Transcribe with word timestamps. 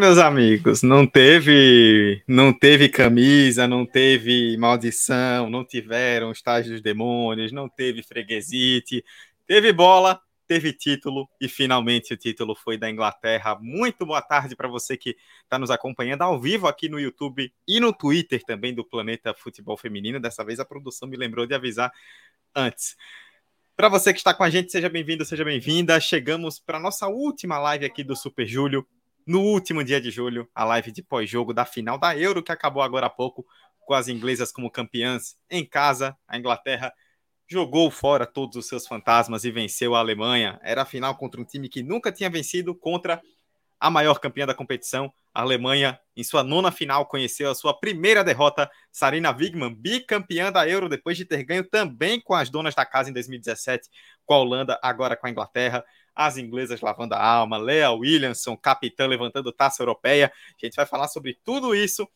Meus 0.00 0.16
amigos, 0.16 0.82
não 0.82 1.06
teve, 1.06 2.22
não 2.26 2.54
teve 2.54 2.88
camisa, 2.88 3.68
não 3.68 3.84
teve 3.84 4.56
maldição, 4.56 5.50
não 5.50 5.62
tiveram 5.62 6.32
estágio 6.32 6.72
dos 6.72 6.80
demônios, 6.80 7.52
não 7.52 7.68
teve 7.68 8.02
freguesite, 8.02 9.04
teve 9.46 9.74
bola, 9.74 10.18
teve 10.46 10.72
título 10.72 11.28
e 11.38 11.46
finalmente 11.50 12.14
o 12.14 12.16
título 12.16 12.54
foi 12.54 12.78
da 12.78 12.88
Inglaterra. 12.88 13.58
Muito 13.60 14.06
boa 14.06 14.22
tarde 14.22 14.56
para 14.56 14.68
você 14.68 14.96
que 14.96 15.18
está 15.42 15.58
nos 15.58 15.70
acompanhando 15.70 16.22
ao 16.22 16.40
vivo 16.40 16.66
aqui 16.66 16.88
no 16.88 16.98
YouTube 16.98 17.52
e 17.68 17.78
no 17.78 17.92
Twitter 17.92 18.42
também 18.42 18.72
do 18.74 18.82
Planeta 18.82 19.34
Futebol 19.34 19.76
Feminino. 19.76 20.18
Dessa 20.18 20.42
vez 20.42 20.58
a 20.58 20.64
produção 20.64 21.06
me 21.10 21.16
lembrou 21.18 21.44
de 21.44 21.52
avisar 21.52 21.92
antes. 22.56 22.96
Para 23.76 23.90
você 23.90 24.14
que 24.14 24.18
está 24.18 24.32
com 24.32 24.44
a 24.44 24.48
gente, 24.48 24.72
seja 24.72 24.88
bem-vindo, 24.88 25.26
seja 25.26 25.44
bem-vinda. 25.44 26.00
Chegamos 26.00 26.58
para 26.58 26.80
nossa 26.80 27.06
última 27.06 27.58
live 27.58 27.84
aqui 27.84 28.02
do 28.02 28.16
Super 28.16 28.46
Júlio, 28.46 28.86
no 29.30 29.42
último 29.42 29.84
dia 29.84 30.00
de 30.00 30.10
julho, 30.10 30.50
a 30.52 30.64
live 30.64 30.90
de 30.90 31.04
pós-jogo 31.04 31.54
da 31.54 31.64
final 31.64 31.96
da 31.96 32.18
Euro, 32.18 32.42
que 32.42 32.50
acabou 32.50 32.82
agora 32.82 33.06
há 33.06 33.10
pouco, 33.10 33.46
com 33.78 33.94
as 33.94 34.08
inglesas 34.08 34.50
como 34.50 34.68
campeãs 34.68 35.36
em 35.48 35.64
casa. 35.64 36.16
A 36.26 36.36
Inglaterra 36.36 36.92
jogou 37.48 37.92
fora 37.92 38.26
todos 38.26 38.56
os 38.56 38.66
seus 38.66 38.88
fantasmas 38.88 39.44
e 39.44 39.52
venceu 39.52 39.94
a 39.94 40.00
Alemanha. 40.00 40.58
Era 40.64 40.82
a 40.82 40.84
final 40.84 41.16
contra 41.16 41.40
um 41.40 41.44
time 41.44 41.68
que 41.68 41.80
nunca 41.80 42.10
tinha 42.10 42.28
vencido 42.28 42.74
contra 42.74 43.22
a 43.78 43.88
maior 43.88 44.18
campeã 44.18 44.44
da 44.44 44.52
competição. 44.52 45.12
A 45.32 45.42
Alemanha, 45.42 45.96
em 46.16 46.24
sua 46.24 46.42
nona 46.42 46.72
final, 46.72 47.06
conheceu 47.06 47.48
a 47.48 47.54
sua 47.54 47.72
primeira 47.72 48.24
derrota. 48.24 48.68
Sarina 48.90 49.30
Wigman, 49.30 49.72
bicampeã 49.72 50.50
da 50.50 50.68
Euro, 50.68 50.88
depois 50.88 51.16
de 51.16 51.24
ter 51.24 51.44
ganho 51.44 51.62
também 51.62 52.20
com 52.20 52.34
as 52.34 52.50
donas 52.50 52.74
da 52.74 52.84
casa 52.84 53.10
em 53.10 53.12
2017, 53.12 53.88
com 54.26 54.34
a 54.34 54.38
Holanda, 54.38 54.76
agora 54.82 55.16
com 55.16 55.28
a 55.28 55.30
Inglaterra. 55.30 55.84
As 56.14 56.36
inglesas 56.36 56.80
lavando 56.80 57.14
a 57.14 57.22
alma, 57.22 57.56
Lea 57.56 57.90
Williamson, 57.90 58.56
capitã 58.56 59.06
levantando 59.06 59.52
taça 59.52 59.82
europeia. 59.82 60.32
A 60.60 60.66
gente 60.66 60.74
vai 60.74 60.86
falar 60.86 61.08
sobre 61.08 61.38
tudo 61.44 61.74
isso 61.74 62.08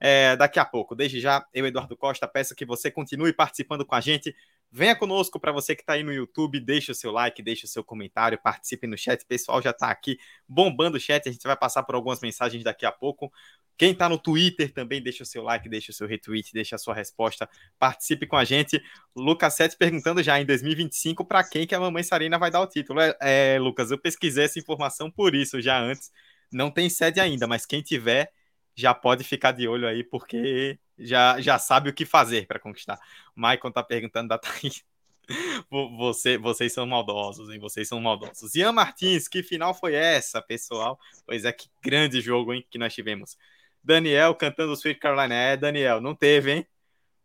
é, 0.00 0.34
daqui 0.36 0.58
a 0.58 0.64
pouco. 0.64 0.94
Desde 0.94 1.20
já, 1.20 1.44
eu, 1.52 1.66
Eduardo 1.66 1.96
Costa, 1.96 2.26
peço 2.26 2.54
que 2.54 2.64
você 2.64 2.90
continue 2.90 3.32
participando 3.32 3.84
com 3.84 3.94
a 3.94 4.00
gente. 4.00 4.34
Venha 4.72 4.94
conosco 4.94 5.40
para 5.40 5.50
você 5.50 5.74
que 5.74 5.82
está 5.82 5.94
aí 5.94 6.02
no 6.04 6.12
YouTube, 6.12 6.60
deixe 6.60 6.92
o 6.92 6.94
seu 6.94 7.10
like, 7.10 7.42
deixe 7.42 7.64
o 7.64 7.68
seu 7.68 7.82
comentário, 7.82 8.38
participe 8.40 8.86
no 8.86 8.96
chat. 8.96 9.22
O 9.22 9.26
pessoal 9.26 9.60
já 9.60 9.70
está 9.70 9.90
aqui 9.90 10.16
bombando 10.48 10.96
o 10.96 11.00
chat, 11.00 11.28
a 11.28 11.32
gente 11.32 11.42
vai 11.42 11.56
passar 11.56 11.82
por 11.82 11.96
algumas 11.96 12.20
mensagens 12.20 12.62
daqui 12.62 12.86
a 12.86 12.92
pouco. 12.92 13.32
Quem 13.76 13.92
está 13.92 14.08
no 14.08 14.18
Twitter 14.18 14.72
também 14.72 15.02
deixa 15.02 15.22
o 15.22 15.26
seu 15.26 15.42
like, 15.42 15.68
deixa 15.68 15.90
o 15.90 15.94
seu 15.94 16.06
retweet, 16.06 16.52
deixa 16.52 16.76
a 16.76 16.78
sua 16.78 16.94
resposta, 16.94 17.48
participe 17.78 18.26
com 18.26 18.36
a 18.36 18.44
gente. 18.44 18.80
Lucas 19.16 19.54
Sete 19.54 19.76
perguntando 19.76 20.22
já 20.22 20.40
em 20.40 20.44
2025 20.44 21.24
para 21.24 21.42
quem 21.42 21.66
que 21.66 21.74
a 21.74 21.80
mamãe 21.80 22.02
Sarina 22.02 22.38
vai 22.38 22.50
dar 22.50 22.60
o 22.60 22.66
título. 22.66 23.00
É, 23.00 23.16
é, 23.20 23.58
Lucas, 23.58 23.90
eu 23.90 23.98
pesquisei 23.98 24.44
essa 24.44 24.58
informação 24.58 25.10
por 25.10 25.34
isso 25.34 25.60
já 25.60 25.80
antes. 25.80 26.12
Não 26.52 26.70
tem 26.70 26.88
sede 26.90 27.20
ainda, 27.20 27.46
mas 27.46 27.64
quem 27.64 27.80
tiver 27.80 28.30
já 28.74 28.94
pode 28.94 29.24
ficar 29.24 29.52
de 29.52 29.68
olho 29.68 29.86
aí, 29.86 30.02
porque 30.04 30.78
já, 30.98 31.40
já 31.40 31.58
sabe 31.58 31.90
o 31.90 31.94
que 31.94 32.04
fazer 32.04 32.46
para 32.46 32.58
conquistar. 32.58 32.98
O 33.36 33.40
Maicon 33.40 33.70
tá 33.70 33.82
perguntando 33.82 34.28
da 34.28 34.38
Thaís. 34.38 34.84
Você, 35.70 36.36
vocês 36.36 36.72
são 36.72 36.84
maldosos, 36.84 37.50
hein? 37.50 37.60
Vocês 37.60 37.86
são 37.86 38.00
maldosos. 38.00 38.52
Ian 38.56 38.72
Martins, 38.72 39.28
que 39.28 39.44
final 39.44 39.72
foi 39.72 39.94
essa, 39.94 40.42
pessoal? 40.42 40.98
Pois 41.24 41.44
é, 41.44 41.52
que 41.52 41.68
grande 41.80 42.20
jogo, 42.20 42.52
hein, 42.52 42.66
que 42.68 42.76
nós 42.76 42.92
tivemos. 42.92 43.38
Daniel 43.82 44.34
cantando 44.34 44.72
Sweet 44.72 44.98
Carolina. 44.98 45.34
É, 45.34 45.56
Daniel, 45.56 46.00
não 46.00 46.16
teve, 46.16 46.52
hein? 46.52 46.66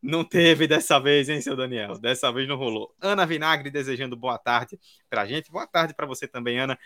Não 0.01 0.23
teve 0.23 0.67
dessa 0.67 0.99
vez, 0.99 1.29
hein, 1.29 1.41
seu 1.41 1.55
Daniel? 1.55 1.97
Dessa 1.97 2.31
vez 2.31 2.47
não 2.47 2.55
rolou. 2.55 2.93
Ana 3.01 3.25
Vinagre 3.25 3.71
desejando 3.71 4.15
boa 4.15 4.37
tarde 4.37 4.79
pra 5.09 5.25
gente. 5.25 5.51
Boa 5.51 5.65
tarde 5.65 5.95
para 5.95 6.05
você 6.05 6.27
também, 6.27 6.59
Ana. 6.59 6.77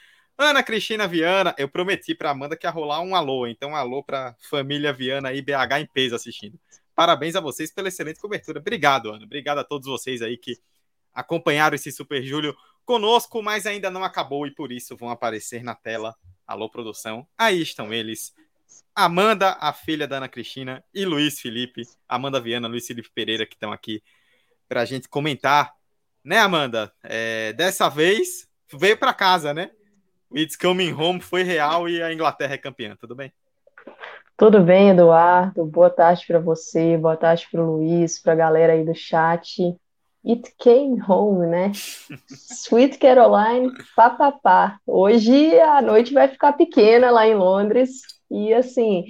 Ana 0.42 0.64
Cristina 0.64 1.06
Viana, 1.06 1.54
eu 1.58 1.68
prometi 1.68 2.16
para 2.16 2.30
Amanda 2.30 2.56
que 2.56 2.66
ia 2.66 2.72
rolar 2.72 3.02
um 3.02 3.14
alô, 3.14 3.46
então 3.46 3.72
um 3.72 3.76
alô 3.76 4.02
para 4.02 4.38
família 4.40 4.94
Viana 4.94 5.34
e 5.34 5.42
BH 5.42 5.82
em 5.82 5.86
peso 5.86 6.16
assistindo. 6.16 6.58
Parabéns 6.96 7.36
a 7.36 7.42
vocês 7.42 7.74
pela 7.74 7.90
excelente 7.90 8.22
cobertura. 8.22 8.58
Obrigado, 8.58 9.12
Ana. 9.12 9.26
Obrigado 9.26 9.58
a 9.58 9.66
todos 9.66 9.86
vocês 9.86 10.22
aí 10.22 10.38
que 10.38 10.58
acompanharam 11.14 11.76
esse 11.76 11.92
Super 11.92 12.24
Júlio 12.24 12.56
conosco, 12.86 13.44
mas 13.44 13.66
ainda 13.66 13.92
não 13.92 14.02
acabou 14.02 14.48
e 14.48 14.56
por 14.56 14.72
isso 14.72 14.96
vão 14.96 15.10
aparecer 15.10 15.62
na 15.62 15.76
tela. 15.76 16.16
Alô, 16.48 16.70
produção. 16.70 17.28
Aí 17.38 17.62
estão 17.62 17.94
eles. 17.94 18.34
Amanda, 18.96 19.58
a 19.60 19.74
filha 19.74 20.08
da 20.08 20.20
Ana 20.20 20.30
Cristina, 20.30 20.82
e 20.94 21.04
Luiz 21.04 21.42
Felipe, 21.42 21.82
Amanda 22.08 22.40
Viana, 22.40 22.70
Luiz 22.70 22.88
Felipe 22.88 23.10
Pereira, 23.14 23.46
que 23.46 23.56
estão 23.56 23.74
aqui 23.74 24.02
para 24.70 24.80
a 24.80 24.86
gente 24.86 25.10
comentar. 25.10 25.76
Né, 26.24 26.38
Amanda? 26.38 26.94
É, 27.04 27.52
dessa 27.52 27.90
vez 27.90 28.48
veio 28.74 28.98
para 28.98 29.14
casa, 29.14 29.54
né? 29.54 29.72
It's 30.36 30.56
Coming 30.56 30.94
Home 30.94 31.20
foi 31.20 31.44
real 31.44 31.90
e 31.90 32.02
a 32.02 32.14
Inglaterra 32.14 32.54
é 32.54 32.58
campeã, 32.58 32.96
tudo 32.96 33.16
bem? 33.16 33.34
Tudo 34.38 34.62
bem, 34.62 34.90
Eduardo. 34.90 35.66
Boa 35.66 35.90
tarde 35.90 36.26
para 36.26 36.40
você, 36.40 36.96
boa 36.98 37.18
tarde 37.18 37.48
para 37.52 37.62
o 37.62 37.78
Luiz, 37.78 38.22
para 38.22 38.34
a 38.34 38.36
galera 38.36 38.74
aí 38.74 38.86
do 38.86 38.94
chat. 38.94 39.76
It 40.26 40.54
came 40.60 41.02
home, 41.02 41.48
né? 41.48 41.72
Sweet 42.30 43.00
Caroline, 43.00 43.72
papapá. 43.96 44.78
Hoje 44.86 45.60
a 45.60 45.82
noite 45.82 46.14
vai 46.14 46.28
ficar 46.28 46.54
pequena 46.54 47.10
lá 47.10 47.28
em 47.28 47.36
Londres 47.36 48.02
e 48.30 48.54
assim, 48.54 49.06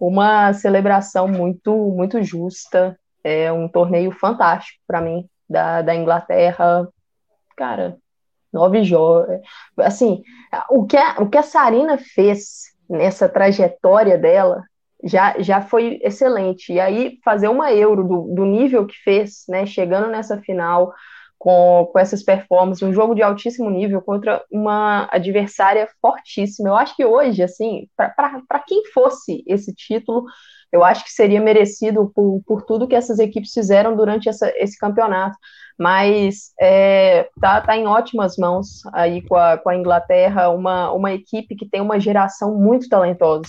uma 0.00 0.52
celebração 0.52 1.26
muito 1.26 1.74
muito 1.74 2.22
justa. 2.22 2.98
É 3.24 3.52
um 3.52 3.68
torneio 3.68 4.12
fantástico 4.12 4.80
para 4.86 5.00
mim 5.00 5.28
da, 5.48 5.82
da 5.82 5.94
Inglaterra. 5.94 6.88
Cara, 7.56 7.98
nove 8.52 8.82
jogos. 8.84 9.40
Assim, 9.78 10.22
o 10.70 10.86
que, 10.86 10.96
a, 10.96 11.16
o 11.20 11.28
que 11.28 11.38
a 11.38 11.42
Sarina 11.42 11.98
fez 11.98 12.70
nessa 12.88 13.28
trajetória 13.28 14.18
dela 14.18 14.62
já, 15.04 15.34
já 15.40 15.60
foi 15.62 15.98
excelente. 16.02 16.72
E 16.72 16.80
aí, 16.80 17.18
fazer 17.24 17.48
uma 17.48 17.72
Euro 17.72 18.04
do, 18.04 18.34
do 18.34 18.44
nível 18.44 18.86
que 18.86 18.96
fez, 19.02 19.44
né, 19.48 19.64
chegando 19.66 20.08
nessa 20.08 20.38
final 20.38 20.92
com, 21.38 21.88
com 21.90 21.98
essas 21.98 22.22
performances, 22.22 22.86
um 22.86 22.92
jogo 22.92 23.14
de 23.14 23.22
altíssimo 23.22 23.70
nível 23.70 24.02
contra 24.02 24.44
uma 24.52 25.08
adversária 25.10 25.88
fortíssima. 26.00 26.68
Eu 26.68 26.76
acho 26.76 26.94
que 26.94 27.04
hoje, 27.04 27.42
assim, 27.42 27.88
para 27.96 28.58
quem 28.66 28.84
fosse 28.92 29.42
esse 29.46 29.74
título, 29.74 30.24
eu 30.72 30.84
acho 30.84 31.04
que 31.04 31.12
seria 31.12 31.40
merecido 31.40 32.10
por, 32.14 32.42
por 32.46 32.62
tudo 32.62 32.86
que 32.86 32.94
essas 32.94 33.18
equipes 33.18 33.52
fizeram 33.52 33.96
durante 33.96 34.28
essa, 34.28 34.52
esse 34.56 34.78
campeonato. 34.78 35.36
Mas 35.78 36.52
é, 36.60 37.28
tá, 37.40 37.60
tá 37.60 37.76
em 37.76 37.86
ótimas 37.86 38.36
mãos 38.36 38.82
aí 38.92 39.22
com 39.22 39.34
a, 39.34 39.56
com 39.56 39.70
a 39.70 39.76
Inglaterra, 39.76 40.50
uma, 40.50 40.92
uma 40.92 41.12
equipe 41.12 41.56
que 41.56 41.66
tem 41.66 41.80
uma 41.80 41.98
geração 41.98 42.54
muito 42.54 42.86
talentosa, 42.86 43.48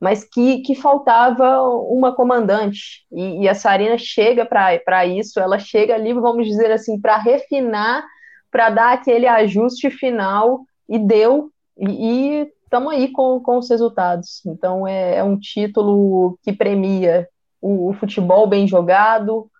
mas 0.00 0.24
que, 0.24 0.62
que 0.62 0.74
faltava 0.74 1.60
uma 1.62 2.14
comandante, 2.14 3.04
e, 3.12 3.42
e 3.42 3.48
a 3.48 3.54
Sarina 3.54 3.98
chega 3.98 4.46
para 4.46 5.04
isso, 5.04 5.38
ela 5.38 5.58
chega 5.58 5.94
ali, 5.94 6.14
vamos 6.14 6.46
dizer 6.46 6.72
assim, 6.72 6.98
para 6.98 7.18
refinar, 7.18 8.06
para 8.50 8.70
dar 8.70 8.92
aquele 8.94 9.26
ajuste 9.26 9.90
final, 9.90 10.62
e 10.88 10.98
deu, 10.98 11.50
e 11.78 12.48
estamos 12.70 12.92
aí 12.92 13.10
com, 13.10 13.40
com 13.40 13.58
os 13.58 13.68
resultados. 13.68 14.46
Então 14.46 14.86
é, 14.86 15.16
é 15.16 15.24
um 15.24 15.36
título 15.36 16.38
que 16.40 16.52
premia 16.52 17.28
o, 17.60 17.90
o 17.90 17.92
futebol 17.94 18.46
bem 18.46 18.66
jogado, 18.68 19.50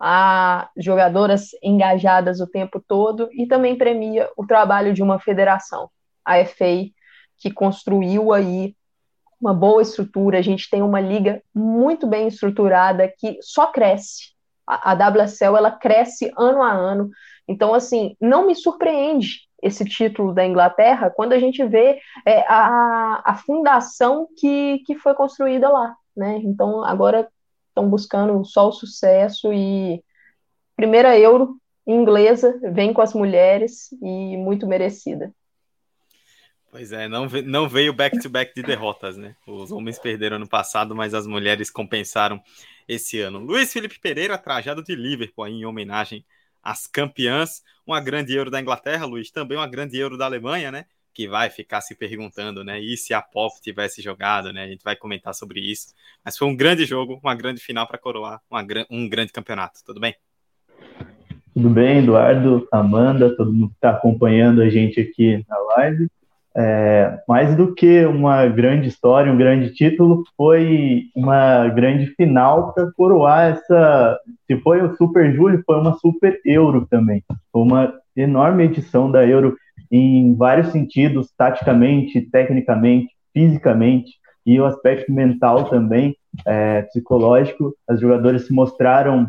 a 0.00 0.68
jogadoras 0.76 1.50
engajadas 1.62 2.40
o 2.40 2.46
tempo 2.46 2.82
todo 2.86 3.28
e 3.32 3.46
também 3.46 3.78
premia 3.78 4.28
o 4.36 4.44
trabalho 4.44 4.92
de 4.92 5.00
uma 5.00 5.20
federação, 5.20 5.88
a 6.24 6.44
FA, 6.44 6.90
que 7.38 7.52
construiu 7.52 8.32
aí 8.32 8.74
uma 9.40 9.54
boa 9.54 9.80
estrutura. 9.80 10.38
A 10.38 10.42
gente 10.42 10.68
tem 10.68 10.82
uma 10.82 11.00
liga 11.00 11.40
muito 11.54 12.04
bem 12.04 12.26
estruturada 12.26 13.10
que 13.16 13.38
só 13.42 13.68
cresce. 13.68 14.34
A, 14.66 14.90
a 14.90 15.08
WSL 15.08 15.56
ela 15.56 15.70
cresce 15.70 16.32
ano 16.36 16.60
a 16.62 16.72
ano. 16.72 17.10
Então, 17.46 17.72
assim, 17.72 18.16
não 18.20 18.44
me 18.44 18.56
surpreende 18.56 19.45
esse 19.66 19.84
título 19.84 20.32
da 20.32 20.44
Inglaterra 20.46 21.10
quando 21.10 21.32
a 21.32 21.38
gente 21.38 21.64
vê 21.64 22.00
é, 22.24 22.40
a, 22.48 23.22
a 23.24 23.34
fundação 23.36 24.28
que, 24.36 24.82
que 24.86 24.96
foi 24.96 25.14
construída 25.14 25.68
lá. 25.68 25.94
Né? 26.16 26.40
Então, 26.44 26.82
agora 26.84 27.28
estão 27.68 27.88
buscando 27.88 28.44
só 28.44 28.68
o 28.68 28.72
sucesso 28.72 29.52
e 29.52 30.02
primeira 30.74 31.18
Euro 31.18 31.56
inglesa 31.86 32.58
vem 32.72 32.92
com 32.92 33.02
as 33.02 33.14
mulheres 33.14 33.92
e 34.02 34.36
muito 34.36 34.66
merecida. 34.66 35.32
Pois 36.70 36.92
é, 36.92 37.08
não, 37.08 37.26
não 37.44 37.68
veio 37.68 37.92
back-to-back 37.92 38.50
-back 38.50 38.54
de 38.54 38.62
derrotas, 38.62 39.16
né? 39.16 39.34
Os 39.46 39.70
homens 39.70 39.98
perderam 39.98 40.36
ano 40.36 40.48
passado, 40.48 40.94
mas 40.94 41.14
as 41.14 41.26
mulheres 41.26 41.70
compensaram 41.70 42.40
esse 42.86 43.20
ano. 43.20 43.38
Luiz 43.38 43.72
Felipe 43.72 43.98
Pereira, 43.98 44.36
trajado 44.36 44.82
de 44.82 44.94
Liverpool, 44.94 45.46
em 45.46 45.64
homenagem 45.64 46.24
às 46.66 46.86
campeãs. 46.86 47.62
Uma 47.86 48.00
grande 48.00 48.34
Euro 48.34 48.50
da 48.50 48.60
Inglaterra, 48.60 49.06
Luiz, 49.06 49.30
também 49.30 49.56
uma 49.56 49.68
grande 49.68 49.96
Euro 49.96 50.18
da 50.18 50.24
Alemanha, 50.24 50.72
né? 50.72 50.86
que 51.14 51.26
vai 51.26 51.48
ficar 51.48 51.80
se 51.80 51.94
perguntando, 51.94 52.62
né? 52.62 52.78
E 52.78 52.94
se 52.94 53.14
a 53.14 53.22
Pop 53.22 53.58
tivesse 53.62 54.02
jogado, 54.02 54.52
né? 54.52 54.64
A 54.64 54.68
gente 54.68 54.84
vai 54.84 54.94
comentar 54.94 55.34
sobre 55.34 55.60
isso. 55.60 55.94
Mas 56.22 56.36
foi 56.36 56.46
um 56.46 56.54
grande 56.54 56.84
jogo, 56.84 57.18
uma 57.22 57.34
grande 57.34 57.58
final 57.58 57.86
para 57.86 57.96
coroar 57.96 58.42
uma, 58.50 58.62
um 58.90 59.08
grande 59.08 59.32
campeonato. 59.32 59.80
Tudo 59.82 59.98
bem? 59.98 60.14
Tudo 61.54 61.70
bem, 61.70 62.00
Eduardo, 62.00 62.68
Amanda, 62.70 63.34
todo 63.34 63.50
mundo 63.50 63.70
que 63.70 63.76
está 63.76 63.92
acompanhando 63.92 64.60
a 64.60 64.68
gente 64.68 65.00
aqui 65.00 65.42
na 65.48 65.58
live. 65.58 66.06
É, 66.58 67.18
mais 67.28 67.54
do 67.54 67.74
que 67.74 68.06
uma 68.06 68.46
grande 68.46 68.88
história, 68.88 69.30
um 69.30 69.36
grande 69.36 69.74
título, 69.74 70.24
foi 70.36 71.10
uma 71.14 71.68
grande 71.68 72.06
final 72.14 72.72
para 72.72 72.90
coroar 72.92 73.52
essa. 73.52 74.18
Se 74.46 74.58
foi 74.60 74.80
o 74.80 74.96
Super 74.96 75.34
Júlio, 75.34 75.62
foi 75.66 75.78
uma 75.78 75.98
Super 75.98 76.40
Euro 76.46 76.86
também. 76.88 77.22
Foi 77.52 77.62
uma 77.62 77.92
enorme 78.16 78.64
edição 78.64 79.10
da 79.10 79.26
Euro 79.26 79.54
em 79.92 80.34
vários 80.34 80.68
sentidos, 80.68 81.30
taticamente, 81.36 82.22
tecnicamente, 82.22 83.08
fisicamente 83.34 84.12
e 84.46 84.58
o 84.58 84.64
aspecto 84.64 85.12
mental 85.12 85.64
também, 85.64 86.16
é, 86.46 86.82
psicológico. 86.82 87.74
As 87.86 88.00
jogadoras 88.00 88.46
se 88.46 88.54
mostraram 88.54 89.28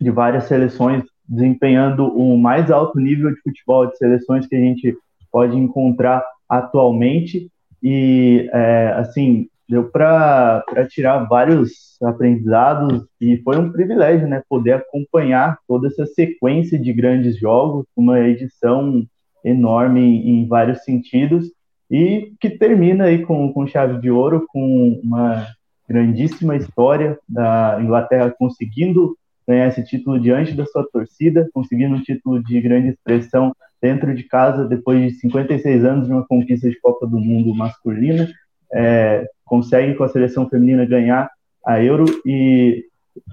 de 0.00 0.10
várias 0.10 0.44
seleções 0.44 1.04
desempenhando 1.28 2.06
o 2.06 2.36
mais 2.36 2.70
alto 2.72 2.98
nível 2.98 3.32
de 3.32 3.40
futebol 3.40 3.86
de 3.86 3.96
seleções 3.96 4.46
que 4.46 4.56
a 4.56 4.60
gente 4.60 4.96
pode 5.30 5.56
encontrar 5.56 6.24
atualmente. 6.48 7.50
E 7.82 8.48
é, 8.52 8.94
assim 8.96 9.48
deu 9.68 9.90
para 9.90 10.64
tirar 10.88 11.24
vários 11.24 12.00
aprendizados 12.02 13.04
e 13.20 13.38
foi 13.38 13.58
um 13.58 13.72
privilégio, 13.72 14.28
né, 14.28 14.42
poder 14.48 14.72
acompanhar 14.72 15.58
toda 15.66 15.88
essa 15.88 16.06
sequência 16.06 16.78
de 16.78 16.92
grandes 16.92 17.38
jogos, 17.38 17.84
uma 17.96 18.20
edição 18.20 19.04
enorme 19.44 20.00
em 20.00 20.46
vários 20.46 20.84
sentidos 20.84 21.50
e 21.90 22.32
que 22.40 22.50
termina 22.50 23.04
aí 23.04 23.24
com, 23.24 23.52
com 23.52 23.66
chave 23.66 24.00
de 24.00 24.10
ouro, 24.10 24.46
com 24.48 25.00
uma 25.02 25.46
grandíssima 25.88 26.56
história 26.56 27.18
da 27.28 27.78
Inglaterra 27.80 28.34
conseguindo 28.36 29.16
ganhar 29.46 29.68
esse 29.68 29.84
título 29.84 30.18
diante 30.18 30.52
da 30.52 30.66
sua 30.66 30.84
torcida, 30.92 31.48
conseguindo 31.52 31.94
um 31.94 32.02
título 32.02 32.42
de 32.42 32.60
grande 32.60 32.88
expressão 32.88 33.54
dentro 33.86 34.12
de 34.12 34.24
casa, 34.24 34.66
depois 34.66 35.00
de 35.00 35.20
56 35.20 35.84
anos 35.84 36.08
de 36.08 36.12
uma 36.12 36.26
conquista 36.26 36.68
de 36.68 36.80
Copa 36.80 37.06
do 37.06 37.20
Mundo 37.20 37.54
masculina, 37.54 38.28
é, 38.72 39.24
consegue 39.44 39.94
com 39.94 40.02
a 40.02 40.08
seleção 40.08 40.48
feminina 40.48 40.84
ganhar 40.84 41.30
a 41.64 41.80
Euro 41.80 42.04
e 42.26 42.84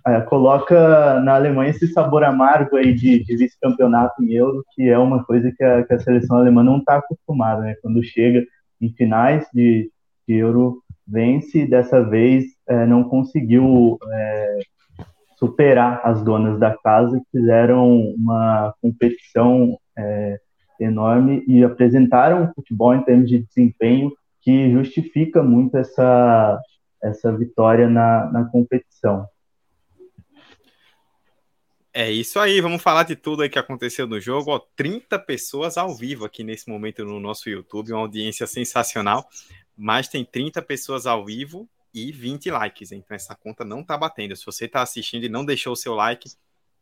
é, 0.05 0.21
coloca 0.21 1.19
na 1.21 1.33
Alemanha 1.33 1.71
esse 1.71 1.87
sabor 1.87 2.23
amargo 2.23 2.75
aí 2.75 2.93
de, 2.93 3.23
de 3.23 3.35
vice-campeonato 3.35 4.23
em 4.23 4.31
Euro, 4.33 4.63
que 4.75 4.87
é 4.87 4.97
uma 4.97 5.23
coisa 5.23 5.51
que 5.51 5.63
a, 5.63 5.83
que 5.83 5.93
a 5.93 5.99
seleção 5.99 6.37
alemã 6.37 6.63
não 6.63 6.77
está 6.77 6.97
acostumada, 6.97 7.63
né? 7.63 7.75
Quando 7.81 8.03
chega 8.03 8.45
em 8.79 8.93
finais 8.93 9.47
de, 9.51 9.89
de 10.27 10.35
Euro, 10.35 10.83
vence, 11.07 11.65
dessa 11.65 12.03
vez 12.03 12.45
é, 12.69 12.85
não 12.85 13.03
conseguiu 13.03 13.97
é, 14.11 14.59
superar 15.37 15.99
as 16.03 16.23
donas 16.23 16.59
da 16.59 16.77
casa, 16.77 17.19
que 17.19 17.39
fizeram 17.39 17.89
uma 18.15 18.71
competição 18.79 19.77
é, 19.97 20.39
enorme 20.83 21.43
e 21.47 21.63
apresentaram 21.63 22.43
um 22.43 22.53
futebol 22.53 22.93
em 22.93 23.03
termos 23.03 23.29
de 23.29 23.39
desempenho 23.39 24.11
que 24.41 24.71
justifica 24.71 25.41
muito 25.41 25.77
essa, 25.77 26.59
essa 27.01 27.35
vitória 27.35 27.89
na, 27.89 28.29
na 28.31 28.45
competição. 28.45 29.27
É 31.95 32.11
isso 32.11 32.39
aí, 32.39 32.59
vamos 32.59 32.81
falar 32.81 33.03
de 33.03 33.15
tudo 33.15 33.43
aí 33.43 33.49
que 33.49 33.59
aconteceu 33.59 34.07
no 34.07 34.19
jogo. 34.19 34.49
Ó, 34.51 34.59
30 34.75 35.19
pessoas 35.19 35.77
ao 35.77 35.95
vivo 35.95 36.25
aqui 36.25 36.43
nesse 36.43 36.67
momento 36.67 37.05
no 37.05 37.19
nosso 37.19 37.49
YouTube, 37.49 37.91
uma 37.91 38.01
audiência 38.01 38.47
sensacional. 38.47 39.27
Mas 39.77 40.07
tem 40.07 40.25
30 40.25 40.61
pessoas 40.63 41.05
ao 41.05 41.23
vivo 41.23 41.69
e 41.93 42.11
20 42.11 42.49
likes. 42.49 42.91
Então 42.91 43.15
essa 43.15 43.35
conta 43.35 43.63
não 43.63 43.83
tá 43.83 43.95
batendo. 43.95 44.35
Se 44.35 44.43
você 44.43 44.65
está 44.65 44.81
assistindo 44.81 45.25
e 45.25 45.29
não 45.29 45.45
deixou 45.45 45.73
o 45.73 45.75
seu 45.75 45.93
like, 45.93 46.31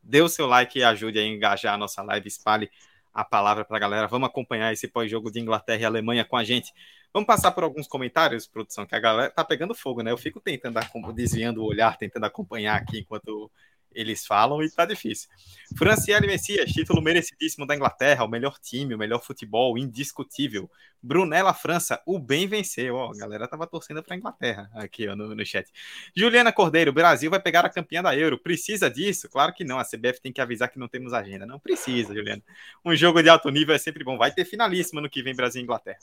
dê 0.01 0.21
o 0.21 0.29
seu 0.29 0.47
like 0.47 0.79
e 0.79 0.83
ajude 0.83 1.19
a 1.19 1.25
engajar 1.25 1.73
a 1.73 1.77
nossa 1.77 2.01
live, 2.01 2.27
espalhe 2.27 2.69
a 3.13 3.23
palavra 3.23 3.65
para 3.65 3.77
a 3.77 3.79
galera. 3.79 4.07
Vamos 4.07 4.29
acompanhar 4.29 4.71
esse 4.71 4.87
pós-jogo 4.87 5.31
de 5.31 5.39
Inglaterra 5.39 5.81
e 5.81 5.85
Alemanha 5.85 6.25
com 6.25 6.37
a 6.37 6.43
gente. 6.43 6.73
Vamos 7.13 7.27
passar 7.27 7.51
por 7.51 7.63
alguns 7.63 7.87
comentários, 7.87 8.47
produção, 8.47 8.85
que 8.85 8.95
a 8.95 8.99
galera 8.99 9.29
tá 9.29 9.43
pegando 9.43 9.75
fogo, 9.75 10.01
né? 10.01 10.11
Eu 10.11 10.17
fico 10.17 10.39
tentando, 10.39 10.79
desviando 11.13 11.61
o 11.61 11.65
olhar, 11.65 11.97
tentando 11.97 12.25
acompanhar 12.25 12.77
aqui 12.77 12.99
enquanto 12.99 13.51
eles 13.93 14.25
falam 14.25 14.61
e 14.63 14.69
tá 14.69 14.85
difícil. 14.85 15.29
Franciele 15.77 16.27
Messias, 16.27 16.71
título 16.71 17.01
merecidíssimo 17.01 17.65
da 17.65 17.75
Inglaterra, 17.75 18.25
o 18.25 18.27
melhor 18.27 18.57
time, 18.59 18.93
o 18.93 18.97
melhor 18.97 19.23
futebol, 19.23 19.77
indiscutível. 19.77 20.69
Brunella 21.01 21.53
França, 21.53 22.01
o 22.05 22.19
bem 22.19 22.47
venceu. 22.47 22.95
Ó, 22.95 23.11
a 23.11 23.17
galera 23.17 23.47
tava 23.47 23.65
torcendo 23.65 24.03
pra 24.03 24.15
Inglaterra 24.15 24.69
aqui 24.73 25.07
ó, 25.07 25.15
no, 25.15 25.33
no 25.33 25.45
chat. 25.45 25.71
Juliana 26.15 26.51
Cordeiro, 26.51 26.93
Brasil 26.93 27.29
vai 27.29 27.41
pegar 27.41 27.65
a 27.65 27.69
campeã 27.69 28.03
da 28.03 28.15
Euro. 28.15 28.37
Precisa 28.37 28.89
disso? 28.89 29.27
Claro 29.29 29.53
que 29.53 29.63
não. 29.63 29.79
A 29.79 29.83
CBF 29.83 30.21
tem 30.21 30.31
que 30.31 30.41
avisar 30.41 30.69
que 30.69 30.77
não 30.77 30.87
temos 30.87 31.13
agenda. 31.13 31.45
Não 31.45 31.59
precisa, 31.59 32.13
Juliana. 32.13 32.43
Um 32.85 32.95
jogo 32.95 33.21
de 33.23 33.29
alto 33.29 33.49
nível 33.49 33.73
é 33.73 33.79
sempre 33.79 34.03
bom. 34.03 34.17
Vai 34.17 34.31
ter 34.31 34.45
finalíssima 34.45 35.01
no 35.01 35.09
que 35.09 35.23
vem 35.23 35.35
Brasil 35.35 35.61
e 35.61 35.63
Inglaterra. 35.63 35.99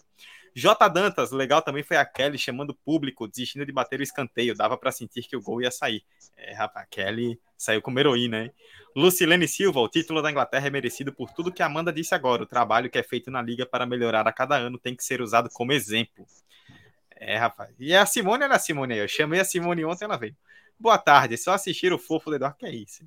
J. 0.55 0.89
Dantas, 0.89 1.31
legal 1.31 1.63
também 1.63 1.85
foi 1.85 1.97
a 1.97 2.05
Kelly 2.05 2.39
chamando 2.39 2.71
o 2.71 2.75
público, 2.75 3.29
desistindo 3.29 3.65
de 3.65 3.71
bater 3.71 4.01
o 4.01 4.03
escanteio. 4.03 4.57
Dava 4.57 4.77
para 4.77 4.91
sentir 4.91 5.23
que 5.23 5.37
o 5.37 5.41
gol 5.41 5.63
ia 5.63 5.71
sair. 5.71 6.03
É, 6.37 6.55
rapaz, 6.55 6.87
Kelly 6.91 7.39
saiu 7.59 7.83
como 7.83 7.99
heroína, 7.99 8.45
hein? 8.45 8.53
Lucilene 8.97 9.47
Silva, 9.47 9.81
o 9.81 9.89
título 9.89 10.23
da 10.23 10.31
Inglaterra 10.31 10.67
é 10.67 10.71
merecido 10.71 11.13
por 11.13 11.31
tudo 11.33 11.53
que 11.53 11.63
a 11.63 11.67
Amanda 11.67 11.93
disse 11.93 12.15
agora. 12.15 12.43
O 12.43 12.47
trabalho 12.47 12.89
que 12.89 12.99
é 12.99 13.03
feito 13.03 13.31
na 13.31 13.43
liga 13.43 13.67
para 13.67 13.85
melhorar 13.85 14.27
a 14.27 14.33
cada 14.33 14.57
ano 14.57 14.79
tem 14.79 14.97
que 14.97 15.05
ser 15.05 15.21
usado 15.21 15.51
como 15.53 15.73
exemplo. 15.73 16.25
É, 17.11 17.37
rapaz. 17.37 17.75
E 17.79 17.95
a 17.95 18.07
Simone, 18.07 18.45
olha 18.45 18.55
a 18.55 18.59
Simone 18.59 18.95
aí. 18.95 19.01
Eu 19.01 19.09
chamei 19.09 19.41
a 19.41 19.45
Simone 19.45 19.85
ontem, 19.85 20.05
ela 20.05 20.17
veio. 20.17 20.37
Boa 20.81 20.97
tarde, 20.97 21.37
só 21.37 21.53
assistir 21.53 21.93
o 21.93 21.99
fofo 21.99 22.31
do 22.31 22.37
Eduardo, 22.37 22.57
que 22.57 22.67
é 22.67 22.73
isso. 22.73 23.05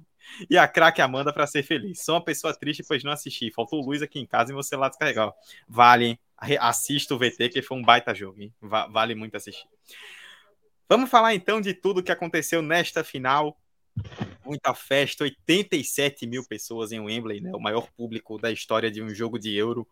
E 0.50 0.58
a 0.58 0.68
craque 0.68 1.02
Amanda 1.02 1.32
para 1.32 1.48
ser 1.48 1.64
feliz. 1.64 2.04
Sou 2.04 2.16
uma 2.16 2.24
pessoa 2.24 2.54
triste, 2.54 2.84
pois 2.86 3.04
não 3.04 3.12
assisti. 3.12 3.50
Faltou 3.52 3.82
luz 3.82 4.02
aqui 4.02 4.20
em 4.20 4.26
casa 4.26 4.52
e 4.52 4.54
meu 4.54 4.62
celular 4.62 4.90
descarregou. 4.90 5.34
Vale, 5.68 6.06
hein? 6.06 6.20
Assista 6.60 7.16
o 7.16 7.18
VT, 7.18 7.50
que 7.50 7.62
foi 7.62 7.78
um 7.78 7.82
baita 7.82 8.14
jogo, 8.14 8.42
hein? 8.42 8.54
Vale 8.62 9.16
muito 9.16 9.36
assistir. 9.38 9.68
Vamos 10.90 11.10
falar 11.10 11.34
então 11.34 11.62
de 11.62 11.74
tudo 11.74 12.04
que 12.04 12.12
aconteceu 12.12 12.62
nesta 12.62 13.04
final 13.04 13.58
muita 14.46 14.74
festa, 14.74 15.24
87 15.24 16.26
mil 16.28 16.46
pessoas 16.46 16.92
em 16.92 17.00
Wembley, 17.00 17.42
né, 17.42 17.52
o 17.54 17.60
maior 17.60 17.90
público 17.92 18.38
da 18.38 18.52
história 18.52 18.92
de 18.92 19.02
um 19.02 19.14
jogo 19.14 19.40
de 19.40 19.56
Euro 19.56 19.88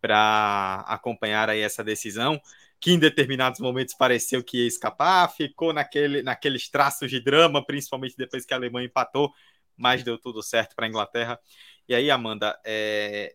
para 0.00 0.84
acompanhar 0.86 1.48
aí 1.48 1.60
essa 1.60 1.82
decisão, 1.82 2.40
que 2.78 2.92
em 2.92 2.98
determinados 2.98 3.60
momentos 3.60 3.94
pareceu 3.94 4.44
que 4.44 4.58
ia 4.58 4.66
escapar, 4.66 5.28
ficou 5.34 5.72
naquele, 5.72 6.22
naqueles 6.22 6.68
traços 6.68 7.10
de 7.10 7.20
drama, 7.20 7.64
principalmente 7.64 8.16
depois 8.16 8.44
que 8.44 8.52
a 8.52 8.56
Alemanha 8.58 8.86
empatou, 8.86 9.32
mas 9.76 10.02
deu 10.02 10.18
tudo 10.18 10.42
certo 10.42 10.76
para 10.76 10.86
a 10.86 10.88
Inglaterra. 10.88 11.40
E 11.88 11.94
aí, 11.94 12.10
Amanda, 12.10 12.58
é... 12.64 13.34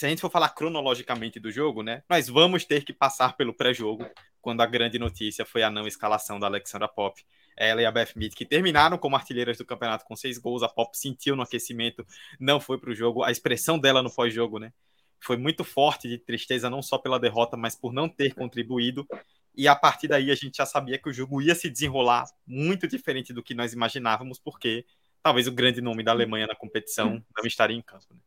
se 0.00 0.06
a 0.06 0.08
gente 0.08 0.22
for 0.22 0.30
falar 0.30 0.48
cronologicamente 0.48 1.38
do 1.38 1.52
jogo, 1.52 1.82
né, 1.82 2.02
nós 2.08 2.26
vamos 2.26 2.64
ter 2.64 2.86
que 2.86 2.90
passar 2.90 3.36
pelo 3.36 3.52
pré-jogo, 3.52 4.08
quando 4.40 4.62
a 4.62 4.66
grande 4.66 4.98
notícia 4.98 5.44
foi 5.44 5.62
a 5.62 5.68
não 5.68 5.86
escalação 5.86 6.40
da 6.40 6.46
Alexandra 6.46 6.88
Pop 6.88 7.22
ela 7.54 7.82
e 7.82 7.84
a 7.84 7.92
Beth 7.92 8.12
Mead, 8.16 8.34
que 8.34 8.46
terminaram 8.46 8.96
como 8.96 9.14
artilheiras 9.14 9.58
do 9.58 9.64
campeonato 9.66 10.06
com 10.06 10.16
seis 10.16 10.38
gols. 10.38 10.62
A 10.62 10.68
Pop 10.70 10.96
sentiu 10.96 11.36
no 11.36 11.42
aquecimento, 11.42 12.06
não 12.40 12.58
foi 12.58 12.78
para 12.78 12.88
o 12.88 12.94
jogo. 12.94 13.22
A 13.22 13.30
expressão 13.30 13.78
dela 13.78 14.02
no 14.02 14.10
pós-jogo, 14.10 14.58
né? 14.58 14.72
Foi 15.20 15.36
muito 15.36 15.64
forte 15.64 16.08
de 16.08 16.16
tristeza, 16.16 16.70
não 16.70 16.80
só 16.80 16.96
pela 16.96 17.20
derrota, 17.20 17.54
mas 17.54 17.76
por 17.76 17.92
não 17.92 18.08
ter 18.08 18.34
contribuído. 18.34 19.06
E 19.54 19.68
a 19.68 19.76
partir 19.76 20.08
daí 20.08 20.30
a 20.30 20.34
gente 20.34 20.56
já 20.56 20.64
sabia 20.64 20.96
que 20.96 21.10
o 21.10 21.12
jogo 21.12 21.42
ia 21.42 21.54
se 21.54 21.68
desenrolar 21.68 22.24
muito 22.46 22.88
diferente 22.88 23.34
do 23.34 23.42
que 23.42 23.52
nós 23.52 23.74
imaginávamos, 23.74 24.38
porque 24.38 24.86
talvez 25.22 25.46
o 25.46 25.52
grande 25.52 25.82
nome 25.82 26.02
da 26.02 26.12
Alemanha 26.12 26.46
na 26.46 26.56
competição 26.56 27.22
não 27.36 27.44
estaria 27.44 27.76
em 27.76 27.82
campo. 27.82 28.06
Né? 28.14 28.20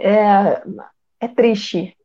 É, 0.00 0.62
é 1.20 1.28
triste 1.28 1.96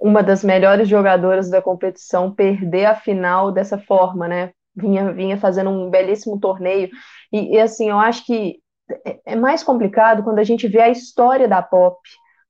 uma 0.00 0.22
das 0.22 0.42
melhores 0.42 0.88
jogadoras 0.88 1.48
da 1.48 1.62
competição 1.62 2.34
perder 2.34 2.86
a 2.86 2.96
final 2.96 3.52
dessa 3.52 3.78
forma, 3.78 4.26
né? 4.26 4.52
vinha, 4.74 5.12
vinha 5.12 5.38
fazendo 5.38 5.70
um 5.70 5.90
belíssimo 5.90 6.40
torneio. 6.40 6.90
E, 7.32 7.56
e, 7.56 7.60
assim, 7.60 7.90
eu 7.90 7.98
acho 7.98 8.24
que 8.24 8.60
é, 9.04 9.20
é 9.26 9.36
mais 9.36 9.62
complicado 9.62 10.22
quando 10.22 10.38
a 10.38 10.44
gente 10.44 10.66
vê 10.68 10.80
a 10.80 10.90
história 10.90 11.48
da 11.48 11.62
Pop, 11.62 11.98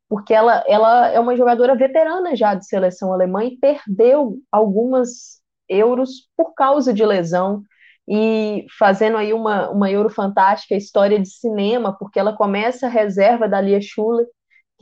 porque 0.08 0.32
ela, 0.32 0.62
ela 0.66 1.08
é 1.08 1.18
uma 1.18 1.36
jogadora 1.36 1.74
veterana 1.74 2.36
já 2.36 2.54
de 2.54 2.66
seleção 2.66 3.12
alemã 3.12 3.44
e 3.44 3.56
perdeu 3.56 4.38
algumas 4.50 5.40
euros 5.68 6.28
por 6.36 6.54
causa 6.54 6.92
de 6.92 7.04
lesão 7.04 7.62
e 8.08 8.66
fazendo 8.78 9.16
aí 9.16 9.32
uma, 9.32 9.70
uma 9.70 9.90
Euro 9.90 10.10
fantástica, 10.10 10.74
história 10.74 11.18
de 11.18 11.28
cinema, 11.28 11.96
porque 11.96 12.18
ela 12.18 12.36
começa 12.36 12.86
a 12.86 12.90
reserva 12.90 13.48
da 13.48 13.60
Lia 13.60 13.80
Schuller, 13.80 14.26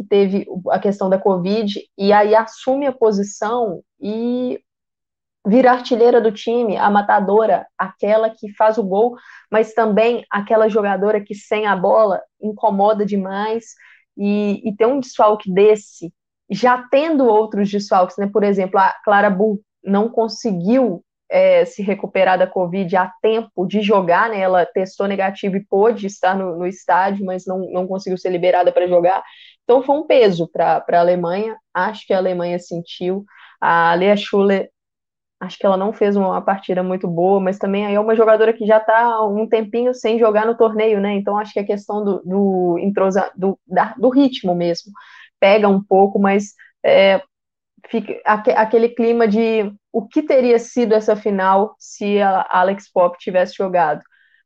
que 0.01 0.05
teve 0.05 0.47
a 0.71 0.79
questão 0.79 1.11
da 1.11 1.19
Covid, 1.19 1.79
e 1.99 2.11
aí 2.11 2.35
assume 2.35 2.87
a 2.87 2.93
posição 2.93 3.83
e 4.01 4.59
vira 5.47 5.73
artilheira 5.73 6.23
do 6.23 6.33
time, 6.33 6.79
a 6.79 6.89
matadora, 6.91 7.67
aquela 7.77 8.31
que 8.31 8.51
faz 8.55 8.79
o 8.79 8.83
gol, 8.83 9.15
mas 9.51 9.75
também 9.75 10.25
aquela 10.31 10.71
jogadora 10.71 11.21
que 11.23 11.35
sem 11.35 11.67
a 11.67 11.77
bola 11.77 12.23
incomoda 12.41 13.05
demais 13.05 13.75
e, 14.17 14.63
e 14.67 14.75
ter 14.75 14.87
um 14.87 15.01
desfalque 15.01 15.53
desse, 15.53 16.11
já 16.51 16.83
tendo 16.91 17.27
outros 17.27 17.71
desfalques, 17.71 18.17
né? 18.17 18.27
Por 18.33 18.43
exemplo, 18.43 18.81
a 18.81 18.95
Clara 19.05 19.29
Bull 19.29 19.61
não 19.85 20.09
conseguiu 20.09 21.05
é, 21.31 21.65
se 21.65 21.83
recuperar 21.83 22.39
da 22.39 22.47
Covid 22.47 22.97
a 22.97 23.13
tempo 23.23 23.67
de 23.67 23.83
jogar, 23.83 24.31
né? 24.31 24.41
Ela 24.41 24.67
testou 24.67 25.07
negativo 25.07 25.57
e 25.57 25.65
pôde 25.65 26.07
estar 26.07 26.35
no, 26.35 26.59
no 26.59 26.67
estádio, 26.67 27.25
mas 27.25 27.47
não, 27.47 27.71
não 27.71 27.87
conseguiu 27.87 28.19
ser 28.19 28.31
liberada 28.31 28.73
para 28.73 28.89
jogar. 28.89 29.23
Então 29.65 29.83
foi 29.83 29.97
um 29.97 30.07
peso 30.07 30.49
para 30.49 30.85
a 30.89 31.01
Alemanha. 31.01 31.57
Acho 31.73 32.07
que 32.07 32.13
a 32.13 32.19
Alemanha 32.19 32.59
sentiu. 32.59 33.25
A 33.61 33.95
Lea 33.95 34.17
Schuller, 34.17 34.71
acho 35.41 35.59
que 35.59 35.67
ela 35.67 35.77
não 35.77 35.93
fez 35.93 36.17
uma 36.17 36.41
partida 36.43 36.83
muito 36.83 37.09
boa, 37.09 37.41
mas 37.41 37.59
também 37.59 37.95
é 37.95 38.01
uma 38.01 38.17
jogadora 38.17 38.53
que 38.53 38.67
já 38.67 38.79
está 38.79 39.25
um 39.27 39.49
tempinho 39.49 39.95
sem 39.95 40.19
jogar 40.19 40.47
no 40.47 40.57
torneio, 40.57 41.01
né? 41.01 41.15
Então 41.15 41.39
acho 41.39 41.53
que 41.53 41.61
a 41.61 41.67
questão 41.67 42.05
do, 42.05 42.23
do, 42.25 42.79
entrosa, 42.81 43.31
do, 43.37 43.59
da, 43.67 43.95
do 43.99 44.11
ritmo 44.11 44.55
mesmo 44.55 44.93
pega 45.41 45.69
um 45.69 45.83
pouco, 45.83 46.19
mas 46.19 46.55
é, 46.85 47.23
fica 47.89 48.21
aquele 48.25 48.89
clima 48.91 49.27
de 49.27 49.73
o 49.93 50.07
que 50.07 50.23
teria 50.23 50.59
sido 50.59 50.95
essa 50.95 51.17
final 51.17 51.75
se 51.79 52.21
a 52.21 52.47
Alex 52.51 52.91
Pop 52.93 53.17
tivesse 53.19 53.55
jogado. 53.57 54.03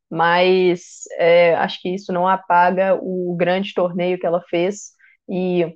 Mas 0.09 1.03
é, 1.17 1.55
acho 1.55 1.81
que 1.81 1.89
isso 1.93 2.13
não 2.13 2.27
apaga 2.27 2.97
o 3.01 3.35
grande 3.37 3.73
torneio 3.73 4.19
que 4.19 4.25
ela 4.25 4.41
fez. 4.49 4.94
E 5.29 5.75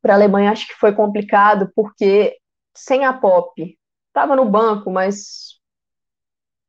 para 0.00 0.14
a 0.14 0.16
Alemanha 0.16 0.50
acho 0.50 0.66
que 0.66 0.74
foi 0.74 0.92
complicado, 0.92 1.70
porque 1.74 2.36
sem 2.74 3.04
a 3.04 3.12
Pop, 3.12 3.78
estava 4.08 4.36
no 4.36 4.44
banco, 4.44 4.90
mas 4.90 5.58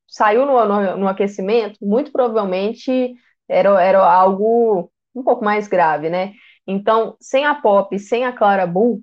saiu 0.08 0.46
no, 0.46 0.66
no, 0.66 0.98
no, 0.98 1.08
aquecimento, 1.08 1.78
muito 1.82 2.12
provavelmente 2.12 3.13
era, 3.48 3.82
era 3.82 4.00
algo 4.04 4.92
um 5.13 5.24
pouco 5.24 5.46
mais 5.46 5.68
grave, 5.68 6.10
né? 6.10 6.34
Então, 6.66 7.16
sem 7.20 7.46
a 7.46 7.56
Pop, 7.56 7.98
sem 8.00 8.25
a 8.25 8.34
Clara 8.34 8.66
Bull, 8.66 9.01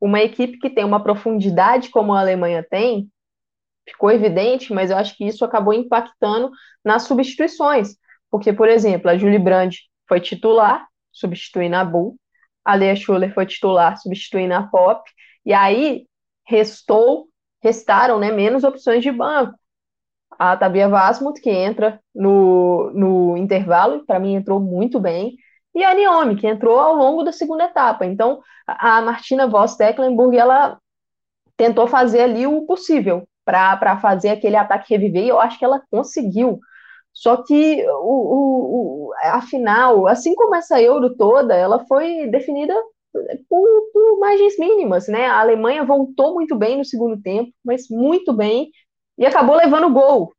uma 0.00 0.20
equipe 0.20 0.58
que 0.58 0.70
tem 0.70 0.84
uma 0.84 1.02
profundidade 1.02 1.90
como 1.90 2.12
a 2.12 2.20
Alemanha 2.20 2.66
tem, 2.68 3.10
ficou 3.88 4.10
evidente, 4.10 4.72
mas 4.72 4.90
eu 4.90 4.96
acho 4.96 5.16
que 5.16 5.24
isso 5.26 5.44
acabou 5.44 5.72
impactando 5.72 6.50
nas 6.84 7.04
substituições. 7.04 7.96
Porque, 8.30 8.52
por 8.52 8.68
exemplo, 8.68 9.10
a 9.10 9.16
Julie 9.16 9.38
Brand 9.38 9.74
foi 10.08 10.20
titular, 10.20 10.86
substituindo 11.12 11.76
a 11.76 11.84
Bull, 11.84 12.16
a 12.66 12.74
Lea 12.74 12.96
Schuller 12.96 13.32
foi 13.32 13.46
titular, 13.46 13.96
substituindo 13.96 14.52
a 14.52 14.64
Pop, 14.64 15.08
e 15.44 15.52
aí 15.52 16.04
restou, 16.44 17.28
restaram 17.62 18.18
né, 18.18 18.32
menos 18.32 18.64
opções 18.64 19.04
de 19.04 19.12
banco. 19.12 19.56
A 20.36 20.56
Tabia 20.56 20.88
Vasmut, 20.88 21.40
que 21.40 21.48
entra 21.48 22.00
no, 22.12 22.90
no 22.92 23.36
intervalo, 23.36 24.04
para 24.04 24.18
mim 24.18 24.34
entrou 24.34 24.58
muito 24.58 24.98
bem, 24.98 25.36
e 25.72 25.84
a 25.84 25.94
Naomi, 25.94 26.34
que 26.34 26.46
entrou 26.46 26.80
ao 26.80 26.96
longo 26.96 27.22
da 27.22 27.30
segunda 27.30 27.64
etapa. 27.64 28.04
Então, 28.04 28.40
a 28.66 29.00
Martina 29.00 29.46
Voss 29.46 29.76
Tecklenburg, 29.76 30.36
ela 30.36 30.78
tentou 31.56 31.86
fazer 31.86 32.22
ali 32.22 32.48
o 32.48 32.66
possível 32.66 33.28
para 33.44 33.96
fazer 33.98 34.30
aquele 34.30 34.56
ataque 34.56 34.92
reviver, 34.92 35.22
e 35.22 35.28
eu 35.28 35.38
acho 35.38 35.56
que 35.56 35.64
ela 35.64 35.80
conseguiu. 35.88 36.58
Só 37.16 37.42
que 37.42 37.82
o, 37.88 39.08
o, 39.08 39.08
o, 39.08 39.12
a 39.22 39.40
final, 39.40 40.06
assim 40.06 40.34
como 40.34 40.54
essa 40.54 40.80
Euro 40.82 41.16
toda, 41.16 41.54
ela 41.56 41.82
foi 41.86 42.26
definida 42.28 42.74
por, 43.48 43.90
por 43.92 44.18
margens 44.20 44.58
mínimas, 44.58 45.08
né? 45.08 45.26
A 45.26 45.40
Alemanha 45.40 45.82
voltou 45.82 46.34
muito 46.34 46.54
bem 46.54 46.76
no 46.76 46.84
segundo 46.84 47.20
tempo, 47.22 47.50
mas 47.64 47.88
muito 47.88 48.34
bem, 48.34 48.70
e 49.16 49.24
acabou 49.24 49.56
levando 49.56 49.86
o 49.86 49.92
gol. 49.94 50.32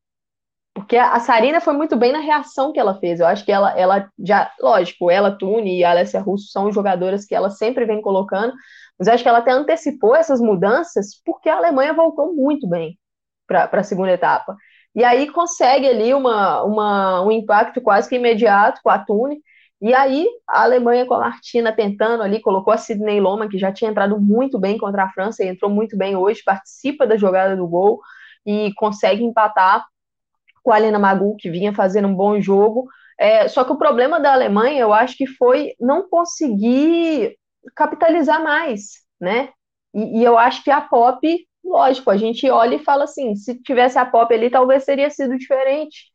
Porque 0.75 0.97
a 0.97 1.19
Sarina 1.19 1.59
foi 1.59 1.73
muito 1.73 1.95
bem 1.97 2.11
na 2.11 2.19
reação 2.19 2.71
que 2.71 2.79
ela 2.79 2.99
fez. 2.99 3.19
Eu 3.19 3.27
acho 3.27 3.43
que 3.43 3.51
ela, 3.51 3.77
ela 3.77 4.09
já, 4.19 4.51
lógico, 4.61 5.09
ela, 5.09 5.31
Tune 5.35 5.79
e 5.79 5.83
a 5.83 5.91
Alessia 5.91 6.19
Russo 6.21 6.51
são 6.51 6.71
jogadoras 6.71 7.25
que 7.25 7.33
ela 7.35 7.49
sempre 7.49 7.85
vem 7.85 8.01
colocando, 8.01 8.53
mas 8.99 9.07
acho 9.07 9.23
que 9.23 9.29
ela 9.29 9.39
até 9.39 9.51
antecipou 9.51 10.15
essas 10.15 10.39
mudanças 10.39 11.19
porque 11.25 11.49
a 11.49 11.57
Alemanha 11.57 11.93
voltou 11.93 12.35
muito 12.35 12.67
bem 12.69 12.99
para 13.47 13.69
a 13.71 13.83
segunda 13.83 14.11
etapa. 14.11 14.55
E 14.97 15.03
aí 15.03 15.29
consegue 15.29 15.87
ali 15.87 16.11
uma, 16.11 16.63
uma, 16.63 17.21
um 17.21 17.31
impacto 17.31 17.79
quase 17.79 18.09
que 18.09 18.15
imediato 18.15 18.81
com 18.83 18.89
a 18.89 18.97
Tune. 18.97 19.39
E 19.79 19.93
aí 19.93 20.27
a 20.49 20.63
Alemanha 20.63 21.05
com 21.05 21.13
a 21.13 21.19
Martina 21.19 21.71
tentando 21.71 22.23
ali, 22.23 22.41
colocou 22.41 22.73
a 22.73 22.77
Sidney 22.77 23.21
Loma, 23.21 23.47
que 23.47 23.59
já 23.59 23.71
tinha 23.71 23.91
entrado 23.91 24.19
muito 24.19 24.57
bem 24.57 24.75
contra 24.75 25.03
a 25.03 25.09
França 25.09 25.43
e 25.43 25.49
entrou 25.49 25.69
muito 25.69 25.95
bem 25.95 26.15
hoje, 26.15 26.41
participa 26.43 27.05
da 27.05 27.15
jogada 27.15 27.55
do 27.55 27.67
gol 27.67 28.01
e 28.43 28.73
consegue 28.73 29.23
empatar 29.23 29.85
com 30.63 30.71
a 30.71 30.77
Alena 30.77 30.97
Magu, 30.97 31.35
que 31.37 31.51
vinha 31.51 31.71
fazendo 31.75 32.07
um 32.07 32.15
bom 32.15 32.41
jogo. 32.41 32.87
É, 33.19 33.47
só 33.47 33.63
que 33.63 33.71
o 33.71 33.77
problema 33.77 34.19
da 34.19 34.33
Alemanha, 34.33 34.79
eu 34.79 34.91
acho 34.91 35.15
que 35.15 35.27
foi 35.27 35.75
não 35.79 36.09
conseguir 36.09 37.37
capitalizar 37.75 38.43
mais, 38.43 39.03
né? 39.21 39.49
E, 39.93 40.21
e, 40.21 40.23
eu 40.23 40.39
acho 40.39 40.63
que 40.63 40.71
a 40.71 40.81
Pop, 40.81 41.46
lógico, 41.67 42.09
a 42.09 42.17
gente 42.17 42.49
olha 42.49 42.75
e 42.75 42.83
fala 42.83 43.03
assim, 43.03 43.35
se 43.35 43.61
tivesse 43.61 43.97
a 43.97 44.05
Pop 44.05 44.33
ali, 44.33 44.49
talvez 44.49 44.85
teria 44.85 45.09
sido 45.09 45.37
diferente. 45.37 46.05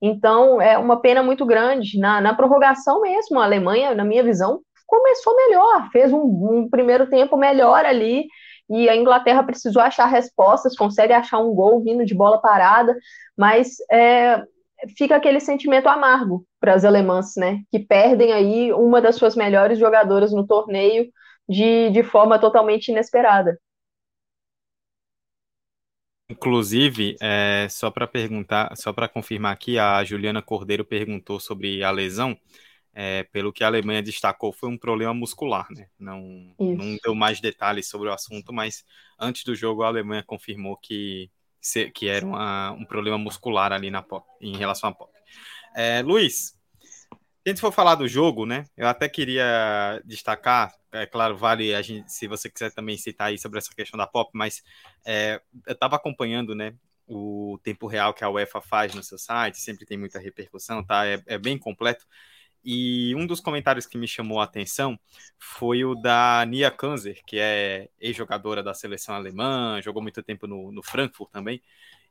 Então, 0.00 0.60
é 0.60 0.78
uma 0.78 1.00
pena 1.00 1.22
muito 1.22 1.44
grande. 1.44 1.98
Na, 1.98 2.20
na 2.20 2.34
prorrogação 2.34 3.00
mesmo, 3.02 3.38
a 3.38 3.44
Alemanha, 3.44 3.94
na 3.94 4.04
minha 4.04 4.22
visão, 4.22 4.60
começou 4.86 5.36
melhor, 5.36 5.88
fez 5.92 6.12
um, 6.12 6.22
um 6.22 6.68
primeiro 6.68 7.08
tempo 7.08 7.36
melhor 7.36 7.84
ali, 7.84 8.26
e 8.68 8.88
a 8.88 8.96
Inglaterra 8.96 9.42
precisou 9.42 9.82
achar 9.82 10.06
respostas, 10.06 10.76
consegue 10.76 11.12
achar 11.12 11.38
um 11.38 11.54
gol 11.54 11.82
vindo 11.82 12.04
de 12.04 12.14
bola 12.14 12.40
parada, 12.40 12.96
mas 13.36 13.76
é, 13.90 14.42
fica 14.96 15.16
aquele 15.16 15.40
sentimento 15.40 15.88
amargo 15.88 16.44
para 16.60 16.74
as 16.74 16.84
alemãs, 16.84 17.32
né, 17.36 17.60
que 17.70 17.78
perdem 17.78 18.32
aí 18.32 18.72
uma 18.72 19.00
das 19.00 19.16
suas 19.16 19.34
melhores 19.34 19.78
jogadoras 19.78 20.32
no 20.32 20.46
torneio 20.46 21.08
de, 21.48 21.90
de 21.90 22.02
forma 22.02 22.38
totalmente 22.38 22.88
inesperada. 22.88 23.58
Inclusive, 26.30 27.16
é, 27.20 27.66
só 27.68 27.90
para 27.90 28.06
perguntar, 28.06 28.76
só 28.76 28.92
para 28.92 29.08
confirmar 29.08 29.52
aqui, 29.52 29.78
a 29.78 30.04
Juliana 30.04 30.40
Cordeiro 30.40 30.84
perguntou 30.84 31.40
sobre 31.40 31.82
a 31.82 31.90
lesão 31.90 32.38
é, 32.94 33.24
pelo 33.24 33.52
que 33.52 33.64
a 33.64 33.66
Alemanha 33.66 34.02
destacou, 34.02 34.52
foi 34.52 34.68
um 34.68 34.78
problema 34.78 35.12
muscular, 35.12 35.66
né? 35.70 35.88
Não, 35.98 36.54
não 36.58 36.96
deu 37.02 37.14
mais 37.14 37.40
detalhes 37.40 37.88
sobre 37.88 38.08
o 38.08 38.12
assunto, 38.12 38.52
mas 38.52 38.84
antes 39.18 39.42
do 39.42 39.54
jogo 39.54 39.82
a 39.82 39.88
Alemanha 39.88 40.22
confirmou 40.22 40.76
que, 40.76 41.30
que 41.94 42.06
era 42.06 42.24
uma, 42.24 42.72
um 42.72 42.84
problema 42.84 43.18
muscular 43.18 43.72
ali 43.72 43.90
na 43.90 44.02
pop, 44.02 44.24
em 44.40 44.56
relação 44.56 44.90
à 44.90 44.94
pop. 44.94 45.12
É, 45.74 46.02
Luiz, 46.02 46.59
a 47.50 47.52
gente 47.52 47.60
for 47.60 47.72
falar 47.72 47.94
do 47.96 48.08
jogo, 48.08 48.46
né? 48.46 48.64
Eu 48.76 48.86
até 48.88 49.08
queria 49.08 50.00
destacar, 50.04 50.74
é 50.92 51.06
claro, 51.06 51.36
vale 51.36 51.74
a 51.74 51.82
gente, 51.82 52.12
se 52.12 52.26
você 52.26 52.48
quiser 52.50 52.72
também 52.72 52.96
citar 52.96 53.28
aí 53.28 53.38
sobre 53.38 53.58
essa 53.58 53.74
questão 53.74 53.98
da 53.98 54.06
pop, 54.06 54.30
mas 54.34 54.62
é, 55.04 55.40
eu 55.66 55.72
estava 55.72 55.96
acompanhando, 55.96 56.54
né? 56.54 56.74
O 57.06 57.58
tempo 57.62 57.86
real 57.86 58.14
que 58.14 58.24
a 58.24 58.30
UEFA 58.30 58.60
faz 58.60 58.94
no 58.94 59.02
seu 59.02 59.18
site, 59.18 59.58
sempre 59.58 59.84
tem 59.84 59.98
muita 59.98 60.18
repercussão, 60.18 60.84
tá? 60.84 61.06
É, 61.06 61.22
é 61.26 61.38
bem 61.38 61.58
completo. 61.58 62.06
E 62.64 63.14
um 63.16 63.26
dos 63.26 63.40
comentários 63.40 63.86
que 63.86 63.96
me 63.96 64.06
chamou 64.06 64.40
a 64.40 64.44
atenção 64.44 64.98
foi 65.38 65.84
o 65.84 65.94
da 65.94 66.44
Nia 66.46 66.70
Kanzer, 66.70 67.20
que 67.26 67.38
é 67.38 67.88
ex-jogadora 67.98 68.62
da 68.62 68.74
seleção 68.74 69.14
alemã, 69.14 69.80
jogou 69.82 70.02
muito 70.02 70.22
tempo 70.22 70.46
no, 70.46 70.70
no 70.70 70.82
Frankfurt 70.82 71.30
também. 71.30 71.62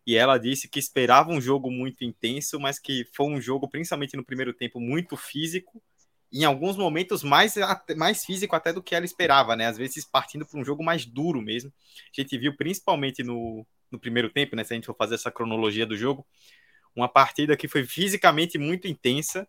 E 0.10 0.16
ela 0.16 0.40
disse 0.40 0.68
que 0.68 0.80
esperava 0.80 1.30
um 1.30 1.40
jogo 1.40 1.70
muito 1.70 2.04
intenso, 2.04 2.60
mas 2.60 2.80
que 2.80 3.08
foi 3.14 3.28
um 3.28 3.40
jogo, 3.40 3.70
principalmente 3.70 4.18
no 4.18 4.26
primeiro 4.26 4.52
tempo, 4.52 4.80
muito 4.80 5.16
físico. 5.16 5.80
Em 6.34 6.44
alguns 6.44 6.76
momentos 6.76 7.22
mais, 7.22 7.54
mais 7.96 8.26
físico 8.26 8.56
até 8.56 8.74
do 8.74 8.82
que 8.82 8.96
ela 8.96 9.06
esperava, 9.06 9.56
né? 9.56 9.68
Às 9.68 9.78
vezes 9.78 10.04
partindo 10.04 10.48
para 10.48 10.60
um 10.60 10.66
jogo 10.66 10.84
mais 10.84 11.06
duro 11.06 11.40
mesmo. 11.44 11.72
A 12.12 12.22
gente 12.22 12.36
viu 12.40 12.58
principalmente 12.58 13.22
no, 13.22 13.64
no 13.92 14.00
primeiro 14.00 14.32
tempo, 14.32 14.56
né? 14.56 14.64
Se 14.64 14.74
a 14.74 14.78
gente 14.78 14.88
for 14.88 14.96
fazer 14.96 15.14
essa 15.14 15.30
cronologia 15.30 15.86
do 15.86 15.96
jogo, 15.96 16.26
uma 16.96 17.08
partida 17.08 17.56
que 17.56 17.68
foi 17.68 17.86
fisicamente 17.86 18.58
muito 18.58 18.88
intensa 18.88 19.48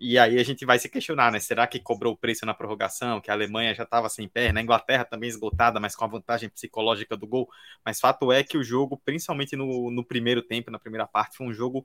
e 0.00 0.18
aí 0.18 0.38
a 0.38 0.42
gente 0.42 0.64
vai 0.64 0.78
se 0.78 0.88
questionar, 0.88 1.30
né? 1.30 1.38
Será 1.38 1.66
que 1.66 1.78
cobrou 1.78 2.14
o 2.14 2.16
preço 2.16 2.46
na 2.46 2.54
prorrogação? 2.54 3.20
Que 3.20 3.30
a 3.30 3.34
Alemanha 3.34 3.74
já 3.74 3.82
estava 3.82 4.08
sem 4.08 4.26
pé, 4.26 4.50
na 4.50 4.62
Inglaterra 4.62 5.04
também 5.04 5.28
esgotada, 5.28 5.78
mas 5.78 5.94
com 5.94 6.04
a 6.06 6.08
vantagem 6.08 6.48
psicológica 6.48 7.18
do 7.18 7.26
gol. 7.26 7.46
Mas 7.84 8.00
fato 8.00 8.32
é 8.32 8.42
que 8.42 8.56
o 8.56 8.64
jogo, 8.64 8.98
principalmente 9.04 9.54
no, 9.54 9.90
no 9.90 10.02
primeiro 10.02 10.40
tempo, 10.40 10.70
na 10.70 10.78
primeira 10.78 11.06
parte, 11.06 11.36
foi 11.36 11.46
um 11.46 11.52
jogo 11.52 11.84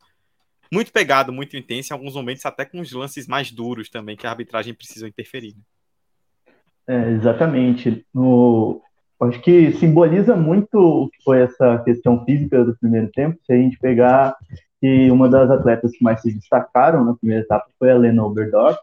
muito 0.71 0.93
pegado, 0.93 1.33
muito 1.33 1.57
intenso, 1.57 1.91
em 1.91 1.93
alguns 1.93 2.15
momentos 2.15 2.45
até 2.45 2.63
com 2.63 2.79
os 2.79 2.91
lances 2.93 3.27
mais 3.27 3.51
duros 3.51 3.89
também, 3.89 4.15
que 4.15 4.25
a 4.25 4.29
arbitragem 4.29 4.73
precisou 4.73 5.09
interferir. 5.09 5.53
Né? 5.53 5.61
É, 6.87 7.11
exatamente. 7.11 8.05
No, 8.13 8.81
acho 9.21 9.41
que 9.41 9.73
simboliza 9.73 10.37
muito 10.37 10.77
o 10.77 11.09
que 11.09 11.21
foi 11.21 11.41
essa 11.41 11.79
questão 11.83 12.23
física 12.23 12.63
do 12.63 12.77
primeiro 12.77 13.11
tempo. 13.11 13.37
Se 13.45 13.51
a 13.51 13.57
gente 13.57 13.77
pegar 13.77 14.35
que 14.81 15.09
uma 15.11 15.29
das 15.29 15.49
atletas 15.49 15.91
que 15.91 16.03
mais 16.03 16.21
se 16.21 16.33
destacaram 16.33 17.03
na 17.03 17.15
primeira 17.15 17.43
etapa 17.43 17.65
foi 17.79 17.91
a 17.91 17.97
Lena 17.97 18.23
Oberdorf, 18.23 18.77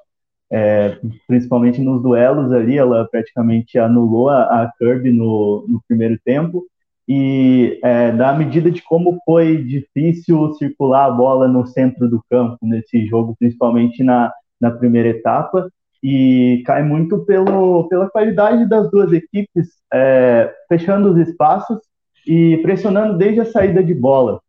é, 0.51 0.99
principalmente 1.27 1.81
nos 1.81 2.03
duelos 2.03 2.53
ali, 2.53 2.77
ela 2.77 3.09
praticamente 3.11 3.79
anulou 3.79 4.29
a, 4.29 4.63
a 4.63 4.73
Kirby 4.79 5.11
no, 5.11 5.65
no 5.67 5.81
primeiro 5.89 6.19
tempo, 6.25 6.65
e 7.09 7.81
é, 7.83 8.13
da 8.13 8.33
medida 8.33 8.71
de 8.71 8.83
como 8.83 9.19
foi 9.25 9.65
difícil 9.65 10.53
circular 10.55 11.07
a 11.07 11.11
bola 11.11 11.49
no 11.49 11.67
centro 11.67 12.09
do 12.09 12.23
campo 12.31 12.59
nesse 12.63 13.07
jogo, 13.07 13.35
principalmente 13.39 14.05
na, 14.05 14.33
na 14.61 14.71
primeira 14.71 15.09
etapa, 15.09 15.69
e 16.03 16.63
cai 16.67 16.83
muito 16.83 17.25
pelo, 17.25 17.89
pela 17.89 18.11
qualidade 18.11 18.69
das 18.69 18.91
duas 18.91 19.13
equipes, 19.13 19.69
é, 19.93 20.53
fechando 20.69 21.13
os 21.13 21.29
espaços 21.29 21.79
e 22.27 22.59
pressionando 22.59 23.17
desde 23.17 23.41
a 23.41 23.45
saída 23.45 23.83
de 23.83 23.95
bola. 23.95 24.41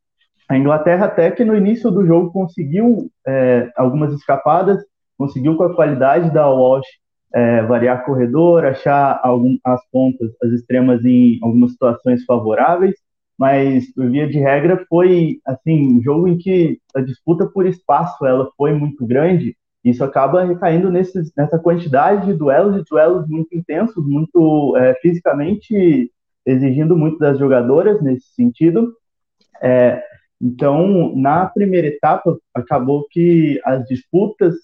A 0.49 0.57
Inglaterra 0.57 1.05
até 1.05 1.31
que 1.31 1.45
no 1.45 1.55
início 1.55 1.89
do 1.89 2.05
jogo 2.05 2.31
conseguiu 2.31 3.09
é, 3.25 3.71
algumas 3.75 4.13
escapadas, 4.13 4.83
conseguiu 5.17 5.55
com 5.55 5.63
a 5.63 5.75
qualidade 5.75 6.31
da 6.33 6.49
Walsh 6.49 6.87
é, 7.33 7.63
variar 7.63 8.05
corredor, 8.05 8.65
achar 8.65 9.19
algum, 9.23 9.57
as 9.63 9.81
pontas, 9.91 10.31
as 10.43 10.51
extremas 10.51 11.03
em 11.03 11.39
algumas 11.41 11.71
situações 11.71 12.23
favoráveis, 12.25 12.95
mas 13.37 13.91
por 13.93 14.09
via 14.09 14.27
de 14.27 14.37
regra 14.37 14.85
foi 14.87 15.39
assim 15.45 15.97
um 15.97 16.01
jogo 16.01 16.27
em 16.27 16.37
que 16.37 16.79
a 16.95 17.01
disputa 17.01 17.47
por 17.47 17.65
espaço 17.65 18.25
ela 18.25 18.49
foi 18.55 18.73
muito 18.73 19.05
grande. 19.05 19.55
Isso 19.83 20.03
acaba 20.03 20.45
recaindo 20.45 20.89
nessa 20.91 21.59
quantidade 21.59 22.27
de 22.27 22.33
duelos 22.33 22.79
e 22.79 22.85
duelos 22.89 23.27
muito 23.27 23.53
intensos, 23.55 24.05
muito 24.05 24.77
é, 24.77 24.93
fisicamente 25.01 26.11
exigindo 26.45 26.95
muito 26.95 27.17
das 27.17 27.37
jogadoras 27.37 28.01
nesse 28.01 28.27
sentido. 28.33 28.93
É, 29.61 30.01
então, 30.45 31.15
na 31.15 31.45
primeira 31.45 31.87
etapa, 31.87 32.37
acabou 32.53 33.07
que 33.09 33.61
as 33.63 33.87
disputas 33.87 34.55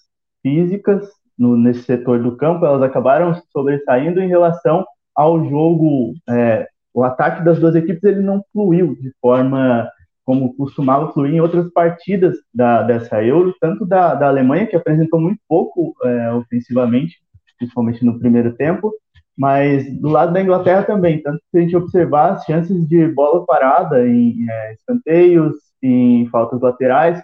físicas 0.42 1.08
no, 1.38 1.56
nesse 1.56 1.84
setor 1.84 2.22
do 2.22 2.36
campo, 2.36 2.66
elas 2.66 2.82
acabaram 2.82 3.34
sobressaindo 3.50 4.20
em 4.20 4.28
relação 4.28 4.84
ao 5.14 5.42
jogo. 5.48 6.12
É, 6.28 6.68
o 6.92 7.02
ataque 7.02 7.42
das 7.42 7.58
duas 7.58 7.74
equipes 7.74 8.04
ele 8.04 8.20
não 8.20 8.44
fluiu 8.52 8.94
de 8.94 9.10
forma 9.22 9.90
como 10.22 10.54
costumava 10.54 11.10
fluir 11.14 11.32
em 11.32 11.40
outras 11.40 11.72
partidas 11.72 12.36
da, 12.52 12.82
dessa 12.82 13.24
Euro, 13.24 13.54
tanto 13.58 13.86
da, 13.86 14.14
da 14.14 14.28
Alemanha, 14.28 14.66
que 14.66 14.76
apresentou 14.76 15.18
muito 15.18 15.40
pouco 15.48 15.94
é, 16.04 16.30
ofensivamente, 16.34 17.16
principalmente 17.58 18.04
no 18.04 18.18
primeiro 18.18 18.52
tempo, 18.54 18.92
mas 19.36 19.90
do 19.98 20.10
lado 20.10 20.34
da 20.34 20.42
Inglaterra 20.42 20.82
também, 20.82 21.22
tanto 21.22 21.40
que 21.50 21.56
a 21.56 21.60
gente 21.62 21.74
observar 21.74 22.34
as 22.34 22.44
chances 22.44 22.86
de 22.86 23.08
bola 23.08 23.46
parada 23.46 24.06
em 24.06 24.44
é, 24.46 24.74
escanteios, 24.74 25.69
em 25.82 26.26
faltas 26.28 26.60
laterais, 26.60 27.22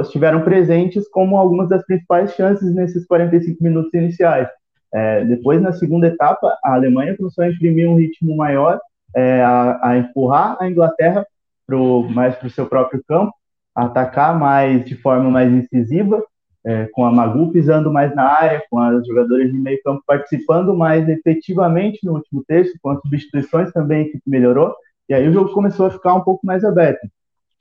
estiveram 0.00 0.42
presentes 0.42 1.08
como 1.08 1.36
algumas 1.36 1.68
das 1.68 1.84
principais 1.84 2.34
chances 2.34 2.74
nesses 2.74 3.06
45 3.06 3.62
minutos 3.62 3.94
iniciais. 3.94 4.48
É, 4.92 5.24
depois, 5.24 5.60
na 5.60 5.72
segunda 5.72 6.08
etapa, 6.08 6.56
a 6.64 6.74
Alemanha 6.74 7.16
começou 7.16 7.44
a 7.44 7.48
imprimir 7.48 7.88
um 7.88 7.96
ritmo 7.96 8.36
maior, 8.36 8.80
é, 9.14 9.42
a, 9.42 9.78
a, 9.82 9.98
empurrar 9.98 10.56
a 10.60 10.68
Inglaterra 10.68 11.26
pro, 11.66 12.08
mais 12.08 12.34
para 12.34 12.48
o 12.48 12.50
seu 12.50 12.66
próprio 12.66 13.02
campo, 13.06 13.32
a 13.74 13.84
atacar 13.84 14.38
mais 14.38 14.84
de 14.84 14.96
forma 14.96 15.30
mais 15.30 15.52
incisiva, 15.52 16.22
é, 16.64 16.86
com 16.92 17.04
a 17.04 17.12
Magu 17.12 17.52
pisando 17.52 17.92
mais 17.92 18.14
na 18.14 18.24
área, 18.24 18.62
com 18.70 18.78
as 18.78 19.06
jogadoras 19.06 19.50
de 19.50 19.58
meio 19.58 19.80
campo 19.82 20.02
participando 20.06 20.74
mais 20.74 21.08
efetivamente 21.08 22.00
no 22.04 22.14
último 22.14 22.42
terço, 22.46 22.72
com 22.82 22.90
as 22.90 23.00
substituições 23.00 23.70
também 23.72 24.10
que 24.10 24.20
melhorou, 24.26 24.74
e 25.08 25.14
aí 25.14 25.28
o 25.28 25.32
jogo 25.32 25.52
começou 25.52 25.86
a 25.86 25.90
ficar 25.90 26.14
um 26.14 26.20
pouco 26.20 26.44
mais 26.44 26.64
aberto. 26.64 27.06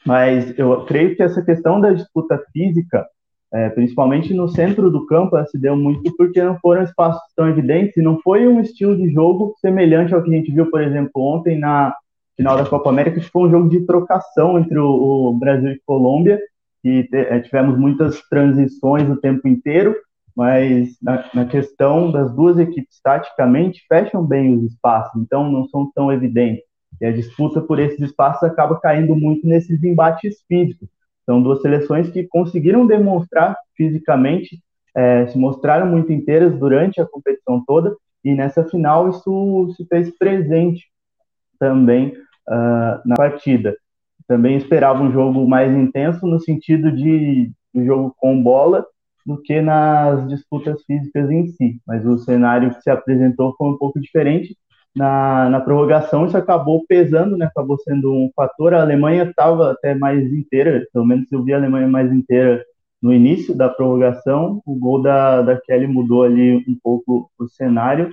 Mas 0.05 0.57
eu 0.57 0.85
creio 0.85 1.15
que 1.15 1.23
essa 1.23 1.41
questão 1.41 1.81
da 1.81 1.91
disputa 1.91 2.41
física, 2.51 3.05
é, 3.53 3.69
principalmente 3.69 4.33
no 4.33 4.47
centro 4.47 4.89
do 4.89 5.05
campo, 5.05 5.37
se 5.47 5.57
deu 5.57 5.75
muito 5.75 6.15
porque 6.15 6.41
não 6.41 6.57
foram 6.59 6.83
espaços 6.83 7.21
tão 7.35 7.47
evidentes 7.47 7.97
e 7.97 8.01
não 8.01 8.19
foi 8.21 8.47
um 8.47 8.59
estilo 8.59 8.95
de 8.95 9.09
jogo 9.09 9.55
semelhante 9.59 10.13
ao 10.13 10.23
que 10.23 10.29
a 10.29 10.33
gente 10.33 10.51
viu, 10.51 10.69
por 10.69 10.81
exemplo, 10.81 11.11
ontem 11.15 11.57
na 11.57 11.93
final 12.35 12.55
da 12.55 12.65
Copa 12.65 12.89
América, 12.89 13.19
que 13.19 13.29
foi 13.29 13.47
um 13.47 13.51
jogo 13.51 13.67
de 13.67 13.85
trocação 13.85 14.59
entre 14.59 14.77
o, 14.77 15.29
o 15.29 15.33
Brasil 15.33 15.71
e 15.71 15.81
Colômbia, 15.85 16.39
te, 16.83 17.09
é, 17.13 17.39
tivemos 17.39 17.77
muitas 17.77 18.21
transições 18.29 19.09
o 19.09 19.17
tempo 19.17 19.47
inteiro, 19.47 19.95
mas 20.35 20.95
na, 21.01 21.25
na, 21.33 21.45
questão 21.45 22.11
das 22.11 22.31
duas 22.33 22.59
equipes 22.59 23.01
taticamente 23.01 23.83
fecham 23.89 24.23
bem 24.23 24.55
os 24.55 24.71
espaços, 24.71 25.19
então 25.19 25.51
não 25.51 25.67
são 25.67 25.91
tão 25.95 26.11
evidentes. 26.11 26.63
E 27.01 27.05
a 27.05 27.11
disputa 27.11 27.61
por 27.61 27.79
esses 27.79 27.99
espaços 27.99 28.43
acaba 28.43 28.79
caindo 28.79 29.15
muito 29.15 29.47
nesses 29.47 29.83
embates 29.83 30.43
físicos. 30.47 30.89
São 31.25 31.41
duas 31.41 31.61
seleções 31.61 32.09
que 32.09 32.27
conseguiram 32.27 32.87
demonstrar 32.87 33.55
fisicamente, 33.75 34.59
é, 34.95 35.27
se 35.27 35.37
mostraram 35.37 35.85
muito 35.85 36.11
inteiras 36.11 36.57
durante 36.57 36.99
a 37.01 37.05
competição 37.05 37.63
toda, 37.65 37.95
e 38.23 38.33
nessa 38.33 38.63
final 38.63 39.09
isso 39.09 39.73
se 39.75 39.85
fez 39.85 40.09
presente 40.17 40.85
também 41.59 42.09
uh, 42.47 43.01
na 43.05 43.15
partida 43.15 43.75
também 44.27 44.57
esperava 44.57 45.01
um 45.01 45.11
jogo 45.11 45.47
mais 45.47 45.75
intenso 45.75 46.27
no 46.27 46.39
sentido 46.39 46.91
de, 46.91 47.49
de 47.73 47.85
jogo 47.85 48.13
com 48.17 48.43
bola 48.43 48.85
do 49.25 49.41
que 49.41 49.61
nas 49.61 50.27
disputas 50.27 50.83
físicas 50.83 51.29
em 51.31 51.47
si. 51.47 51.81
Mas 51.87 52.05
o 52.05 52.17
cenário 52.17 52.73
que 52.75 52.81
se 52.81 52.89
apresentou 52.89 53.55
foi 53.57 53.69
um 53.69 53.77
pouco 53.77 53.99
diferente. 53.99 54.55
Na, 54.97 55.47
na 55.47 55.61
prorrogação 55.61 56.25
isso 56.25 56.35
acabou 56.35 56.83
pesando, 56.87 57.37
né? 57.37 57.45
acabou 57.45 57.77
sendo 57.77 58.11
um 58.11 58.31
fator. 58.35 58.73
A 58.73 58.81
Alemanha 58.81 59.25
estava 59.25 59.71
até 59.71 59.93
mais 59.93 60.33
inteira, 60.33 60.87
pelo 60.91 61.05
menos 61.05 61.31
eu 61.31 61.43
vi 61.43 61.53
a 61.53 61.57
Alemanha 61.57 61.87
mais 61.87 62.11
inteira 62.11 62.65
no 62.99 63.13
início 63.13 63.55
da 63.55 63.69
prorrogação. 63.69 64.59
O 64.65 64.75
gol 64.75 65.01
da, 65.01 65.43
da 65.43 65.55
Kelly 65.61 65.85
mudou 65.85 66.23
ali 66.23 66.65
um 66.67 66.75
pouco 66.81 67.29
o 67.37 67.47
cenário, 67.47 68.09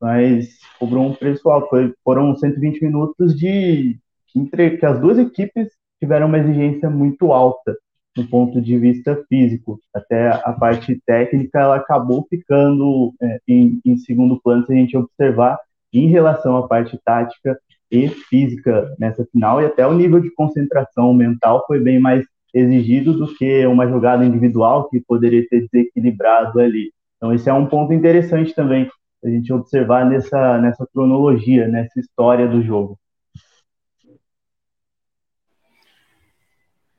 mas 0.00 0.58
cobrou 0.78 1.06
um 1.06 1.14
preço 1.14 1.50
alto. 1.50 1.68
Foi, 1.68 1.92
foram 2.02 2.34
120 2.34 2.82
minutos 2.82 3.36
de, 3.38 3.98
entre, 4.34 4.78
que 4.78 4.86
as 4.86 4.98
duas 4.98 5.18
equipes 5.18 5.68
tiveram 6.00 6.28
uma 6.28 6.38
exigência 6.38 6.88
muito 6.88 7.30
alta 7.30 7.76
do 8.16 8.26
ponto 8.26 8.60
de 8.60 8.78
vista 8.78 9.22
físico. 9.28 9.78
Até 9.94 10.28
a 10.28 10.52
parte 10.52 10.98
técnica 11.06 11.60
ela 11.60 11.76
acabou 11.76 12.26
ficando 12.28 13.12
é, 13.20 13.38
em, 13.46 13.80
em, 13.84 13.98
segundo 13.98 14.40
plano 14.40 14.64
se 14.64 14.72
a 14.72 14.76
gente 14.76 14.96
observar 14.96 15.58
em 15.92 16.08
relação 16.08 16.56
à 16.56 16.66
parte 16.66 16.98
tática 17.04 17.58
e 17.90 18.08
física 18.08 18.94
nessa 18.98 19.24
final 19.26 19.60
e 19.60 19.66
até 19.66 19.86
o 19.86 19.92
nível 19.92 20.20
de 20.20 20.30
concentração 20.34 21.12
mental 21.12 21.64
foi 21.66 21.78
bem 21.78 22.00
mais 22.00 22.24
exigido 22.54 23.12
do 23.12 23.34
que 23.34 23.66
uma 23.66 23.86
jogada 23.86 24.24
individual 24.24 24.88
que 24.88 25.00
poderia 25.00 25.46
ter 25.48 25.68
desequilibrado 25.70 26.60
ali. 26.60 26.92
Então 27.16 27.32
esse 27.32 27.48
é 27.48 27.52
um 27.52 27.66
ponto 27.66 27.92
interessante 27.92 28.54
também 28.54 28.90
a 29.24 29.28
gente 29.28 29.52
observar 29.52 30.04
nessa 30.08 30.58
nessa 30.58 30.86
cronologia, 30.92 31.68
nessa 31.68 32.00
história 32.00 32.48
do 32.48 32.62
jogo. 32.62 32.98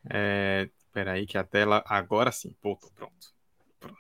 É, 0.10 0.70
peraí, 0.92 1.26
que 1.26 1.38
a 1.38 1.44
tela. 1.44 1.84
Agora 1.88 2.32
sim, 2.32 2.56
pô, 2.62 2.78
pronto. 2.96 3.34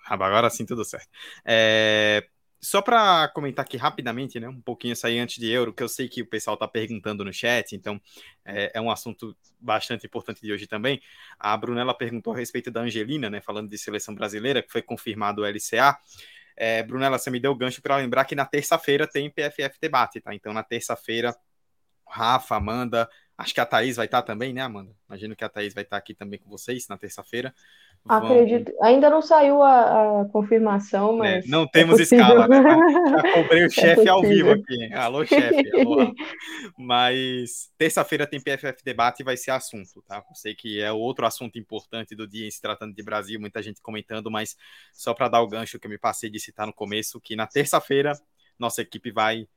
Agora 0.07 0.49
sim, 0.49 0.65
tudo 0.65 0.85
certo. 0.85 1.07
É, 1.45 2.25
só 2.63 2.81
para 2.81 3.27
comentar 3.27 3.65
aqui 3.65 3.75
rapidamente, 3.75 4.39
né, 4.39 4.47
um 4.47 4.61
pouquinho 4.61 4.95
sair 4.95 5.19
antes 5.19 5.37
de 5.37 5.51
euro, 5.51 5.73
que 5.73 5.83
eu 5.83 5.89
sei 5.89 6.07
que 6.07 6.21
o 6.21 6.25
pessoal 6.25 6.53
está 6.53 6.65
perguntando 6.65 7.25
no 7.25 7.33
chat, 7.33 7.75
então 7.75 7.99
é, 8.45 8.71
é, 8.73 8.79
um 8.79 8.89
assunto 8.89 9.35
bastante 9.59 10.05
importante 10.05 10.41
de 10.41 10.49
hoje 10.49 10.65
também. 10.65 11.01
A 11.37 11.57
Brunella 11.57 11.93
perguntou 11.93 12.33
a 12.33 12.37
respeito 12.37 12.71
da 12.71 12.79
Angelina, 12.79 13.29
né, 13.29 13.41
falando 13.41 13.69
de 13.69 13.77
seleção 13.77 14.15
brasileira, 14.15 14.63
que 14.63 14.71
foi 14.71 14.81
confirmado 14.81 15.41
o 15.41 15.45
LCA. 15.45 15.99
É, 16.55 16.81
Brunella, 16.83 17.19
você 17.19 17.29
me 17.29 17.39
deu 17.39 17.51
o 17.51 17.55
gancho 17.55 17.81
para 17.81 17.97
lembrar 17.97 18.23
que 18.23 18.33
na 18.33 18.45
terça-feira 18.45 19.05
tem 19.05 19.29
PFF 19.29 19.77
debate, 19.81 20.21
tá? 20.21 20.33
Então 20.33 20.53
na 20.53 20.63
terça-feira, 20.63 21.35
Rafa, 22.07 22.55
Amanda, 22.55 23.09
Acho 23.37 23.53
que 23.53 23.59
a 23.59 23.65
Thaís 23.65 23.95
vai 23.95 24.05
estar 24.05 24.21
também, 24.21 24.53
né, 24.53 24.61
Amanda? 24.61 24.91
Imagino 25.07 25.35
que 25.35 25.43
a 25.43 25.49
Thaís 25.49 25.73
vai 25.73 25.83
estar 25.83 25.97
aqui 25.97 26.13
também 26.13 26.39
com 26.39 26.49
vocês 26.49 26.87
na 26.87 26.97
terça-feira. 26.97 27.53
Acredito. 28.07 28.71
Ainda 28.81 29.09
não 29.09 29.21
saiu 29.21 29.63
a, 29.63 30.21
a 30.21 30.25
confirmação, 30.25 31.15
é, 31.15 31.17
mas. 31.17 31.45
É, 31.45 31.47
não 31.47 31.65
temos 31.65 31.99
é 31.99 32.03
escala, 32.03 32.47
né? 32.47 32.61
Já 32.61 33.33
cobrei 33.33 33.63
o 33.63 33.67
é 33.67 33.69
chefe 33.69 34.09
ao 34.09 34.21
vivo 34.21 34.51
aqui. 34.51 34.93
Alô, 34.93 35.25
chefe. 35.25 35.63
Mas 36.77 37.71
terça-feira 37.77 38.27
tem 38.27 38.41
PFF 38.41 38.83
Debate 38.83 39.21
e 39.21 39.23
vai 39.23 39.37
ser 39.37 39.51
assunto, 39.51 40.01
tá? 40.05 40.17
Eu 40.17 40.35
sei 40.35 40.53
que 40.53 40.81
é 40.81 40.91
outro 40.91 41.25
assunto 41.25 41.57
importante 41.57 42.15
do 42.15 42.27
dia 42.27 42.45
em 42.45 42.51
se 42.51 42.61
tratando 42.61 42.93
de 42.93 43.03
Brasil, 43.03 43.39
muita 43.39 43.61
gente 43.63 43.81
comentando, 43.81 44.29
mas 44.29 44.55
só 44.91 45.13
para 45.13 45.29
dar 45.29 45.41
o 45.41 45.47
gancho 45.47 45.79
que 45.79 45.87
eu 45.87 45.91
me 45.91 45.97
passei 45.97 46.29
de 46.29 46.39
citar 46.39 46.67
no 46.67 46.73
começo, 46.73 47.21
que 47.21 47.35
na 47.35 47.47
terça-feira 47.47 48.13
nossa 48.59 48.81
equipe 48.81 49.11
vai 49.11 49.47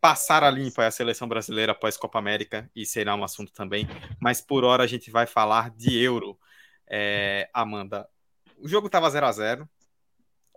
passar 0.00 0.42
a 0.42 0.50
limpa 0.50 0.86
a 0.86 0.90
seleção 0.90 1.28
brasileira 1.28 1.72
após 1.72 1.96
Copa 1.96 2.18
América 2.18 2.70
e 2.74 2.86
será 2.86 3.14
um 3.14 3.24
assunto 3.24 3.52
também. 3.52 3.86
Mas 4.20 4.40
por 4.40 4.64
hora 4.64 4.82
a 4.82 4.86
gente 4.86 5.10
vai 5.10 5.26
falar 5.26 5.70
de 5.70 5.96
Euro. 6.02 6.38
É, 6.88 7.48
Amanda, 7.52 8.08
o 8.56 8.66
jogo 8.66 8.86
estava 8.86 9.10
0 9.10 9.26
a 9.26 9.32
0 9.32 9.68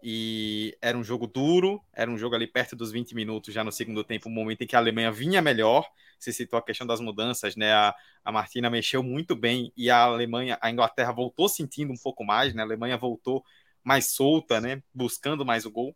e 0.01 0.77
era 0.81 0.97
um 0.97 1.03
jogo 1.03 1.25
duro, 1.27 1.81
era 1.93 2.11
um 2.11 2.17
jogo 2.17 2.35
ali 2.35 2.45
perto 2.45 2.75
dos 2.75 2.91
20 2.91 3.15
minutos 3.15 3.53
já 3.53 3.63
no 3.63 3.71
segundo 3.71 4.03
tempo, 4.03 4.27
um 4.27 4.33
momento 4.33 4.61
em 4.61 4.67
que 4.67 4.75
a 4.75 4.79
Alemanha 4.79 5.11
vinha 5.11 5.41
melhor. 5.41 5.87
Se 6.19 6.33
citou 6.33 6.59
a 6.59 6.61
questão 6.61 6.85
das 6.85 6.99
mudanças, 6.99 7.55
né? 7.55 7.71
A, 7.73 7.95
a 8.23 8.31
Martina 8.31 8.69
mexeu 8.69 9.01
muito 9.01 9.35
bem 9.35 9.71
e 9.77 9.89
a 9.89 9.99
Alemanha, 10.03 10.57
a 10.61 10.69
Inglaterra 10.69 11.11
voltou 11.11 11.47
sentindo 11.47 11.93
um 11.93 11.97
pouco 11.97 12.23
mais, 12.25 12.53
né? 12.53 12.61
A 12.61 12.65
Alemanha 12.65 12.97
voltou 12.97 13.43
mais 13.83 14.07
solta, 14.07 14.59
né? 14.59 14.81
Buscando 14.93 15.45
mais 15.45 15.65
o 15.65 15.71
gol. 15.71 15.95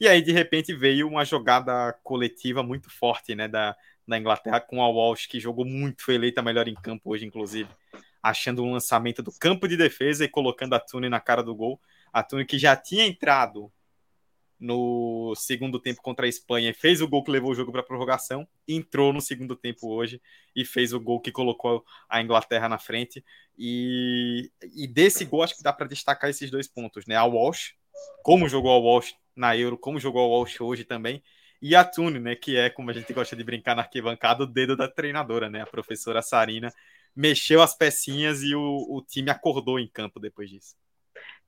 E 0.00 0.06
aí, 0.06 0.22
de 0.22 0.32
repente, 0.32 0.74
veio 0.74 1.08
uma 1.08 1.24
jogada 1.24 1.92
coletiva 2.04 2.62
muito 2.62 2.88
forte, 2.88 3.34
né, 3.34 3.48
da, 3.48 3.76
da 4.06 4.18
Inglaterra 4.18 4.60
com 4.60 4.82
a 4.82 4.88
Walsh, 4.88 5.26
que 5.26 5.40
jogou 5.40 5.64
muito, 5.64 6.04
foi 6.04 6.14
eleita 6.14 6.40
melhor 6.40 6.68
em 6.68 6.74
campo 6.74 7.10
hoje, 7.10 7.26
inclusive, 7.26 7.68
achando 8.22 8.62
um 8.62 8.72
lançamento 8.72 9.22
do 9.22 9.32
campo 9.32 9.66
de 9.66 9.76
defesa 9.76 10.24
e 10.24 10.28
colocando 10.28 10.74
a 10.74 10.80
Tune 10.80 11.08
na 11.08 11.20
cara 11.20 11.42
do 11.42 11.54
gol. 11.54 11.80
A 12.12 12.22
Tune 12.22 12.44
que 12.44 12.58
já 12.58 12.76
tinha 12.76 13.06
entrado 13.06 13.72
no 14.58 15.34
segundo 15.36 15.78
tempo 15.78 16.02
contra 16.02 16.26
a 16.26 16.28
Espanha, 16.28 16.74
fez 16.74 17.00
o 17.00 17.06
gol 17.06 17.22
que 17.22 17.30
levou 17.30 17.52
o 17.52 17.54
jogo 17.54 17.70
para 17.70 17.82
prorrogação, 17.82 18.46
entrou 18.66 19.12
no 19.12 19.20
segundo 19.20 19.54
tempo 19.54 19.88
hoje 19.88 20.20
e 20.54 20.64
fez 20.64 20.92
o 20.92 21.00
gol 21.00 21.20
que 21.20 21.30
colocou 21.30 21.84
a 22.08 22.20
Inglaterra 22.20 22.68
na 22.68 22.78
frente. 22.78 23.24
E, 23.56 24.50
e 24.74 24.86
desse 24.86 25.24
gol, 25.24 25.42
acho 25.42 25.56
que 25.56 25.62
dá 25.62 25.72
para 25.72 25.86
destacar 25.86 26.28
esses 26.28 26.50
dois 26.50 26.66
pontos, 26.66 27.06
né? 27.06 27.14
A 27.14 27.24
Walsh, 27.24 27.74
como 28.22 28.48
jogou 28.48 28.72
a 28.72 28.78
Walsh 28.78 29.14
na 29.38 29.56
Euro, 29.56 29.78
como 29.78 30.00
jogou 30.00 30.22
a 30.22 30.26
Walsh 30.26 30.60
hoje 30.60 30.84
também, 30.84 31.22
e 31.60 31.74
a 31.74 31.84
Tune, 31.84 32.18
né? 32.18 32.34
Que 32.34 32.56
é, 32.56 32.70
como 32.70 32.90
a 32.90 32.92
gente 32.92 33.12
gosta 33.12 33.34
de 33.34 33.44
brincar 33.44 33.74
na 33.74 33.82
arquibancada, 33.82 34.44
o 34.44 34.46
dedo 34.46 34.76
da 34.76 34.88
treinadora, 34.88 35.48
né? 35.48 35.62
A 35.62 35.66
professora 35.66 36.22
Sarina 36.22 36.70
mexeu 37.14 37.62
as 37.62 37.76
pecinhas 37.76 38.42
e 38.42 38.54
o, 38.54 38.86
o 38.88 39.02
time 39.02 39.30
acordou 39.30 39.78
em 39.78 39.88
campo 39.88 40.20
depois 40.20 40.48
disso. 40.48 40.76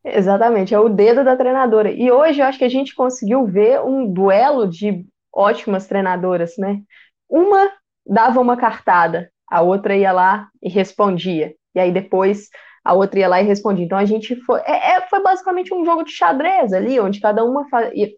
Exatamente, 0.03 0.75
é 0.75 0.79
o 0.81 0.89
dedo 0.89 1.23
da 1.23 1.37
treinadora. 1.37 1.91
E 1.91 2.11
hoje 2.11 2.41
eu 2.41 2.47
acho 2.47 2.59
que 2.59 2.65
a 2.65 2.71
gente 2.71 2.95
conseguiu 2.95 3.47
ver 3.47 3.81
um 3.81 4.11
duelo 4.11 4.67
de 4.67 5.07
ótimas 5.33 5.87
treinadoras, 5.87 6.57
né? 6.57 6.81
Uma 7.29 7.71
dava 8.07 8.41
uma 8.41 8.57
cartada, 8.57 9.31
a 9.49 9.61
outra 9.61 9.95
ia 9.97 10.11
lá 10.11 10.49
e 10.63 10.69
respondia. 10.69 11.55
E 11.75 11.79
aí 11.79 11.93
depois 11.93 12.49
a 12.85 12.95
outra 12.95 13.21
ia 13.21 13.29
lá 13.29 13.41
e 13.41 13.45
respondia. 13.45 13.85
Então 13.85 13.99
a 13.99 14.05
gente 14.05 14.37
foi. 14.45 14.61
É, 14.61 14.97
é 14.97 15.01
foi 15.03 15.23
basicamente 15.23 15.73
um 15.75 15.85
jogo 15.85 16.05
de 16.05 16.13
xadrez 16.13 16.73
ali, 16.73 16.99
onde 16.99 17.21
cada 17.21 17.45
uma 17.45 17.67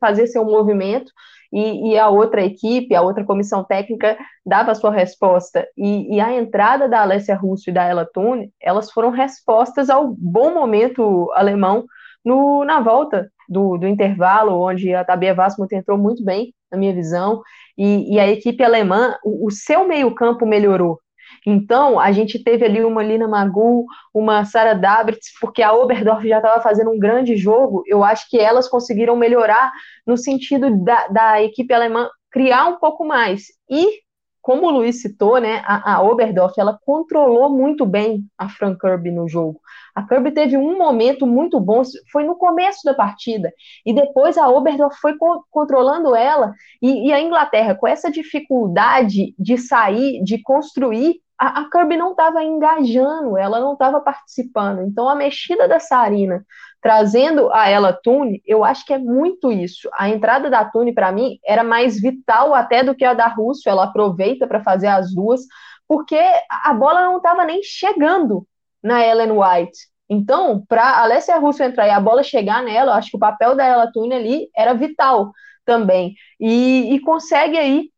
fazia 0.00 0.26
seu 0.26 0.44
movimento 0.44 1.10
e, 1.52 1.90
e, 1.90 1.98
a 1.98 2.08
outra 2.08 2.42
equipe, 2.42 2.94
a 2.94 3.02
outra 3.02 3.24
comissão 3.24 3.62
técnica 3.62 4.16
dava 4.44 4.72
a 4.72 4.74
sua 4.74 4.90
resposta. 4.90 5.66
E, 5.76 6.16
e 6.16 6.20
a 6.20 6.32
entrada 6.32 6.88
da 6.88 7.02
Alessia 7.02 7.36
Russo 7.36 7.68
e 7.68 7.72
da 7.72 7.84
Ella 7.84 8.08
Thune, 8.10 8.50
elas 8.60 8.90
foram 8.90 9.10
respostas 9.10 9.90
ao 9.90 10.14
bom 10.16 10.54
momento 10.54 11.30
alemão 11.34 11.84
no, 12.24 12.64
na 12.64 12.80
volta 12.80 13.30
do, 13.48 13.76
do 13.76 13.86
intervalo, 13.86 14.62
onde 14.62 14.94
a 14.94 15.04
Tabia 15.04 15.34
Vasco 15.34 15.66
entrou 15.72 15.98
muito 15.98 16.24
bem, 16.24 16.54
na 16.70 16.78
minha 16.78 16.94
visão, 16.94 17.42
e, 17.76 18.14
e 18.14 18.18
a 18.18 18.26
equipe 18.26 18.64
alemã, 18.64 19.16
o, 19.22 19.46
o 19.48 19.50
seu 19.50 19.86
meio-campo 19.86 20.46
melhorou. 20.46 20.98
Então, 21.46 21.98
a 21.98 22.12
gente 22.12 22.42
teve 22.42 22.64
ali 22.64 22.84
uma 22.84 23.02
Lina 23.02 23.26
Magu, 23.26 23.84
uma 24.12 24.44
Sara 24.44 24.74
Dabritz, 24.74 25.32
porque 25.40 25.62
a 25.62 25.72
Oberdorf 25.72 26.26
já 26.26 26.38
estava 26.38 26.60
fazendo 26.62 26.90
um 26.90 26.98
grande 26.98 27.36
jogo. 27.36 27.82
Eu 27.86 28.04
acho 28.04 28.28
que 28.28 28.38
elas 28.38 28.68
conseguiram 28.68 29.16
melhorar 29.16 29.72
no 30.06 30.16
sentido 30.16 30.84
da, 30.84 31.08
da 31.08 31.42
equipe 31.42 31.72
alemã 31.72 32.08
criar 32.30 32.66
um 32.66 32.78
pouco 32.78 33.04
mais. 33.04 33.44
E 33.70 34.01
como 34.42 34.66
o 34.66 34.70
Luiz 34.70 35.00
citou, 35.00 35.38
né, 35.38 35.62
a, 35.64 35.94
a 35.94 36.02
Oberdorf, 36.02 36.58
ela 36.58 36.78
controlou 36.84 37.48
muito 37.48 37.86
bem 37.86 38.26
a 38.36 38.48
Fran 38.48 38.76
Kirby 38.76 39.12
no 39.12 39.28
jogo. 39.28 39.60
A 39.94 40.02
Kirby 40.02 40.32
teve 40.32 40.56
um 40.56 40.76
momento 40.76 41.26
muito 41.26 41.60
bom, 41.60 41.82
foi 42.10 42.24
no 42.24 42.34
começo 42.34 42.80
da 42.84 42.92
partida, 42.92 43.52
e 43.86 43.94
depois 43.94 44.36
a 44.36 44.48
Oberdorf 44.48 44.98
foi 45.00 45.16
co 45.16 45.44
controlando 45.50 46.16
ela, 46.16 46.52
e, 46.82 47.08
e, 47.08 47.12
a 47.12 47.20
Inglaterra, 47.20 47.74
com 47.74 47.86
essa 47.86 48.10
dificuldade 48.10 49.34
de 49.38 49.56
sair, 49.56 50.22
de 50.24 50.42
construir, 50.42 51.20
a, 51.38 51.60
a 51.60 51.70
Kirby 51.70 51.96
não 51.96 52.10
estava 52.10 52.42
engajando, 52.42 53.36
ela 53.38 53.60
não 53.60 53.74
estava 53.74 54.00
participando. 54.00 54.82
Então 54.82 55.08
a 55.08 55.14
mexida 55.14 55.66
da 55.68 55.80
Sarina 55.80 56.44
trazendo 56.82 57.50
a 57.52 57.68
ela 57.68 57.92
Tune, 57.92 58.42
eu 58.44 58.64
acho 58.64 58.84
que 58.84 58.92
é 58.92 58.98
muito 58.98 59.52
isso. 59.52 59.88
A 59.94 60.08
entrada 60.08 60.50
da 60.50 60.64
Tune, 60.64 60.92
para 60.92 61.12
mim, 61.12 61.38
era 61.46 61.62
mais 61.62 62.00
vital 62.00 62.52
até 62.52 62.82
do 62.82 62.94
que 62.94 63.04
a 63.04 63.14
da 63.14 63.28
Russo. 63.28 63.68
Ela 63.68 63.84
aproveita 63.84 64.46
para 64.48 64.62
fazer 64.62 64.88
as 64.88 65.14
duas, 65.14 65.42
porque 65.86 66.18
a 66.50 66.74
bola 66.74 67.02
não 67.02 67.18
estava 67.18 67.44
nem 67.44 67.62
chegando 67.62 68.44
na 68.82 69.00
Ellen 69.06 69.30
White. 69.30 69.78
Então, 70.08 70.64
para 70.68 71.00
Alessia 71.00 71.38
Russo 71.38 71.62
entrar 71.62 71.86
e 71.86 71.90
a 71.90 72.00
bola 72.00 72.22
chegar 72.24 72.62
nela, 72.62 72.92
eu 72.92 72.96
acho 72.96 73.10
que 73.10 73.16
o 73.16 73.20
papel 73.20 73.54
da 73.54 73.64
Ella 73.64 73.90
Tune 73.92 74.12
ali 74.12 74.48
era 74.54 74.74
vital 74.74 75.30
também. 75.64 76.14
E, 76.40 76.94
e 76.94 77.00
consegue 77.00 77.56
aí 77.56 77.91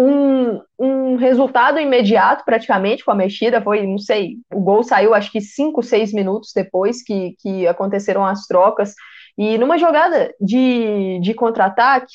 um, 0.00 0.62
um 0.78 1.16
resultado 1.16 1.78
imediato, 1.78 2.42
praticamente, 2.44 3.04
com 3.04 3.10
a 3.10 3.14
mexida. 3.14 3.60
Foi, 3.60 3.86
não 3.86 3.98
sei, 3.98 4.38
o 4.50 4.60
gol 4.60 4.82
saiu 4.82 5.12
acho 5.12 5.30
que 5.30 5.42
cinco, 5.42 5.82
seis 5.82 6.10
minutos 6.10 6.52
depois 6.54 7.02
que, 7.02 7.36
que 7.38 7.66
aconteceram 7.66 8.24
as 8.24 8.46
trocas. 8.46 8.94
E 9.36 9.58
numa 9.58 9.76
jogada 9.76 10.34
de, 10.40 11.20
de 11.20 11.34
contra-ataque 11.34 12.12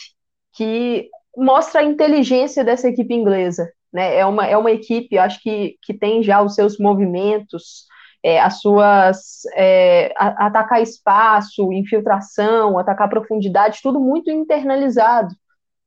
que 0.55 1.09
mostra 1.37 1.81
a 1.81 1.83
inteligência 1.83 2.63
dessa 2.63 2.87
equipe 2.87 3.13
inglesa. 3.13 3.69
Né? 3.93 4.17
É, 4.17 4.25
uma, 4.25 4.47
é 4.47 4.57
uma 4.57 4.71
equipe, 4.71 5.17
acho 5.17 5.41
que, 5.43 5.75
que 5.83 5.93
tem 5.93 6.23
já 6.23 6.41
os 6.41 6.55
seus 6.55 6.79
movimentos, 6.79 7.85
é, 8.23 8.39
as 8.41 8.61
suas. 8.61 9.41
É, 9.55 10.11
atacar 10.17 10.81
espaço, 10.81 11.71
infiltração, 11.71 12.79
atacar 12.79 13.09
profundidade, 13.09 13.79
tudo 13.83 13.99
muito 13.99 14.31
internalizado 14.31 15.35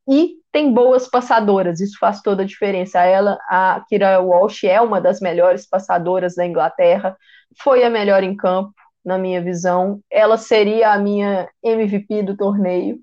e 0.08 0.38
tem 0.50 0.72
boas 0.72 1.06
passadoras, 1.06 1.80
isso 1.80 1.98
faz 2.00 2.22
toda 2.22 2.42
a 2.42 2.46
diferença. 2.46 3.00
Ela, 3.02 3.38
a 3.48 3.84
Kira 3.86 4.18
Walsh 4.20 4.64
é 4.64 4.80
uma 4.80 5.00
das 5.00 5.20
melhores 5.20 5.68
passadoras 5.68 6.34
da 6.34 6.46
Inglaterra, 6.46 7.14
foi 7.62 7.84
a 7.84 7.90
melhor 7.90 8.22
em 8.22 8.34
campo, 8.34 8.72
na 9.04 9.18
minha 9.18 9.42
visão. 9.42 10.00
Ela 10.10 10.38
seria 10.38 10.92
a 10.92 10.98
minha 10.98 11.48
MVP 11.62 12.22
do 12.22 12.36
torneio. 12.36 12.98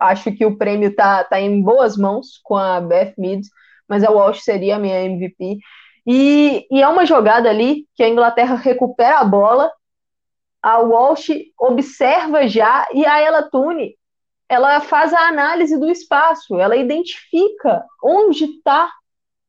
Acho 0.00 0.32
que 0.32 0.46
o 0.46 0.56
prêmio 0.56 0.90
está 0.90 1.24
tá 1.24 1.40
em 1.40 1.60
boas 1.60 1.96
mãos 1.96 2.40
com 2.44 2.56
a 2.56 2.80
Beth 2.80 3.14
Mead, 3.18 3.42
mas 3.88 4.04
a 4.04 4.10
Walsh 4.10 4.42
seria 4.44 4.76
a 4.76 4.78
minha 4.78 5.02
MVP. 5.04 5.58
E, 6.06 6.66
e 6.70 6.80
é 6.80 6.88
uma 6.88 7.04
jogada 7.04 7.50
ali 7.50 7.86
que 7.96 8.04
a 8.04 8.08
Inglaterra 8.08 8.54
recupera 8.54 9.18
a 9.18 9.24
bola, 9.24 9.70
a 10.62 10.78
Walsh 10.78 11.30
observa 11.58 12.46
já 12.46 12.86
e 12.94 13.04
a 13.04 13.20
Ella 13.20 13.42
Tune 13.50 13.96
ela 14.50 14.80
faz 14.80 15.14
a 15.14 15.28
análise 15.28 15.78
do 15.78 15.88
espaço, 15.88 16.58
ela 16.58 16.74
identifica 16.74 17.86
onde 18.02 18.46
está 18.46 18.90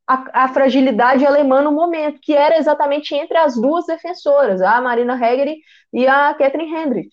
a, 0.07 0.43
a, 0.43 0.47
fragilidade 0.49 1.25
alemã 1.25 1.59
no 1.59 1.71
momento, 1.71 2.19
que 2.21 2.33
era 2.33 2.55
exatamente 2.59 3.15
entre 3.15 3.35
as 3.35 3.55
duas 3.55 3.87
defensoras, 3.87 4.61
a 4.61 4.79
Marina 4.79 5.15
Hegeri 5.15 5.57
e 5.91 6.07
a 6.07 6.35
Catherine 6.35 6.71
Hendrick. 6.71 7.09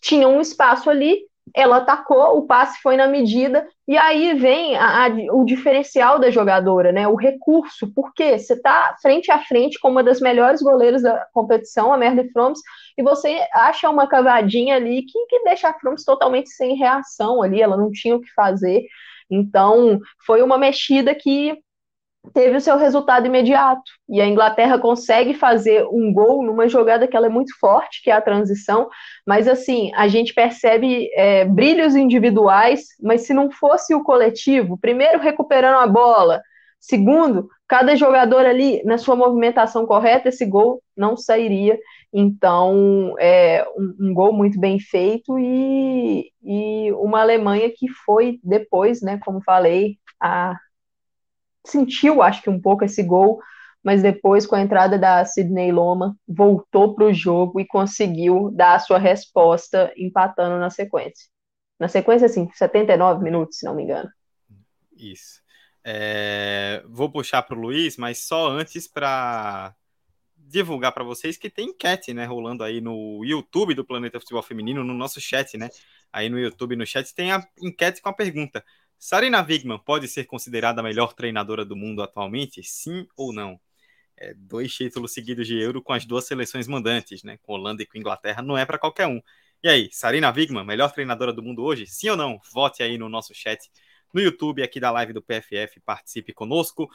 Tinha 0.00 0.26
um 0.26 0.40
espaço 0.40 0.90
ali, 0.90 1.20
ela 1.54 1.78
atacou, 1.78 2.38
o 2.38 2.46
passe 2.46 2.80
foi 2.82 2.96
na 2.96 3.06
medida, 3.06 3.66
e 3.86 3.96
aí 3.96 4.34
vem 4.34 4.76
a, 4.76 5.06
a, 5.06 5.08
o 5.32 5.44
diferencial 5.44 6.18
da 6.18 6.30
jogadora, 6.30 6.92
né? 6.92 7.06
O 7.06 7.14
recurso, 7.14 7.92
porque 7.94 8.38
você 8.38 8.54
está 8.54 8.96
frente 9.00 9.30
a 9.30 9.38
frente 9.38 9.78
com 9.78 9.88
uma 9.90 10.02
das 10.02 10.20
melhores 10.20 10.60
goleiras 10.60 11.02
da 11.02 11.26
competição, 11.32 11.92
a 11.92 11.96
Merle 11.96 12.30
Froms, 12.30 12.60
e 12.98 13.02
você 13.02 13.46
acha 13.52 13.88
uma 13.88 14.06
cavadinha 14.06 14.76
ali 14.76 15.02
que, 15.02 15.26
que 15.26 15.44
deixa 15.44 15.68
a 15.68 15.74
Froms 15.74 16.04
totalmente 16.04 16.50
sem 16.50 16.76
reação 16.76 17.42
ali, 17.42 17.62
ela 17.62 17.76
não 17.76 17.90
tinha 17.90 18.16
o 18.16 18.20
que 18.20 18.32
fazer. 18.32 18.84
Então, 19.30 20.00
foi 20.24 20.42
uma 20.42 20.58
mexida 20.58 21.14
que 21.14 21.58
teve 22.32 22.56
o 22.56 22.60
seu 22.60 22.76
resultado 22.76 23.26
imediato. 23.26 23.82
E 24.08 24.20
a 24.20 24.26
Inglaterra 24.26 24.78
consegue 24.78 25.34
fazer 25.34 25.86
um 25.90 26.12
gol 26.12 26.42
numa 26.42 26.68
jogada 26.68 27.06
que 27.06 27.16
ela 27.16 27.26
é 27.26 27.30
muito 27.30 27.56
forte, 27.58 28.02
que 28.02 28.10
é 28.10 28.14
a 28.14 28.20
transição. 28.20 28.88
Mas 29.26 29.48
assim, 29.48 29.92
a 29.94 30.08
gente 30.08 30.34
percebe 30.34 31.08
é, 31.14 31.44
brilhos 31.44 31.94
individuais, 31.94 32.86
mas 33.02 33.22
se 33.22 33.34
não 33.34 33.50
fosse 33.50 33.94
o 33.94 34.02
coletivo, 34.02 34.78
primeiro 34.78 35.18
recuperando 35.18 35.78
a 35.78 35.86
bola, 35.86 36.40
segundo, 36.80 37.48
cada 37.68 37.96
jogador 37.96 38.46
ali 38.46 38.82
na 38.84 38.98
sua 38.98 39.16
movimentação 39.16 39.86
correta, 39.86 40.28
esse 40.28 40.46
gol 40.46 40.82
não 40.96 41.16
sairia. 41.16 41.78
Então, 42.12 43.14
é 43.18 43.66
um, 43.76 44.08
um 44.08 44.14
gol 44.14 44.32
muito 44.32 44.58
bem 44.58 44.78
feito 44.78 45.38
e, 45.38 46.30
e 46.42 46.92
uma 46.92 47.20
Alemanha 47.20 47.70
que 47.74 47.88
foi 48.04 48.38
depois, 48.42 49.02
né, 49.02 49.18
como 49.24 49.42
falei, 49.42 49.96
a 50.20 50.56
sentiu, 51.70 52.22
acho 52.22 52.42
que 52.42 52.50
um 52.50 52.60
pouco 52.60 52.84
esse 52.84 53.02
gol, 53.02 53.40
mas 53.82 54.02
depois, 54.02 54.46
com 54.46 54.56
a 54.56 54.60
entrada 54.60 54.98
da 54.98 55.24
Sidney 55.24 55.70
Loma, 55.70 56.16
voltou 56.26 56.94
para 56.94 57.04
o 57.04 57.14
jogo 57.14 57.60
e 57.60 57.66
conseguiu 57.66 58.50
dar 58.52 58.74
a 58.74 58.78
sua 58.80 58.98
resposta, 58.98 59.92
empatando 59.96 60.58
na 60.58 60.70
sequência. 60.70 61.28
Na 61.78 61.88
sequência, 61.88 62.26
assim, 62.26 62.48
79 62.52 63.22
minutos, 63.22 63.58
se 63.58 63.64
não 63.64 63.74
me 63.74 63.84
engano. 63.84 64.10
Isso. 64.96 65.40
É, 65.84 66.82
vou 66.88 67.08
puxar 67.08 67.42
para 67.42 67.56
o 67.56 67.60
Luiz, 67.60 67.96
mas 67.96 68.26
só 68.26 68.48
antes 68.48 68.88
para 68.88 69.72
divulgar 70.36 70.92
para 70.92 71.04
vocês 71.04 71.36
que 71.36 71.50
tem 71.50 71.68
enquete, 71.68 72.12
né, 72.12 72.24
rolando 72.24 72.64
aí 72.64 72.80
no 72.80 73.24
YouTube 73.24 73.74
do 73.74 73.84
Planeta 73.84 74.18
Futebol 74.18 74.42
Feminino, 74.42 74.82
no 74.82 74.94
nosso 74.94 75.20
chat, 75.20 75.56
né? 75.56 75.68
Aí 76.12 76.28
no 76.28 76.38
YouTube, 76.38 76.76
no 76.76 76.86
chat, 76.86 77.14
tem 77.14 77.30
a 77.30 77.46
enquete 77.60 78.00
com 78.00 78.08
a 78.08 78.12
pergunta: 78.12 78.64
Sarina 78.98 79.42
Wigman 79.42 79.78
pode 79.78 80.08
ser 80.08 80.24
considerada 80.24 80.80
a 80.80 80.84
melhor 80.84 81.12
treinadora 81.12 81.64
do 81.64 81.76
mundo 81.76 82.02
atualmente? 82.02 82.62
Sim 82.62 83.06
ou 83.16 83.32
não? 83.32 83.60
É, 84.16 84.32
dois 84.34 84.74
títulos 84.74 85.12
seguidos 85.12 85.46
de 85.46 85.58
Euro 85.58 85.82
com 85.82 85.92
as 85.92 86.06
duas 86.06 86.24
seleções 86.24 86.66
mandantes, 86.66 87.22
né? 87.22 87.38
Com 87.42 87.52
Holanda 87.52 87.82
e 87.82 87.86
com 87.86 87.98
Inglaterra, 87.98 88.42
não 88.42 88.56
é 88.56 88.64
para 88.64 88.78
qualquer 88.78 89.06
um. 89.06 89.20
E 89.62 89.68
aí, 89.68 89.88
Sarina 89.92 90.30
Wigman, 90.30 90.64
melhor 90.64 90.90
treinadora 90.92 91.32
do 91.32 91.42
mundo 91.42 91.62
hoje? 91.62 91.86
Sim 91.86 92.10
ou 92.10 92.16
não? 92.16 92.40
Vote 92.52 92.82
aí 92.82 92.96
no 92.96 93.08
nosso 93.08 93.34
chat 93.34 93.70
no 94.12 94.20
YouTube 94.20 94.62
aqui 94.62 94.80
da 94.80 94.90
live 94.90 95.12
do 95.12 95.22
PFF, 95.22 95.80
participe 95.84 96.32
conosco. 96.32 96.88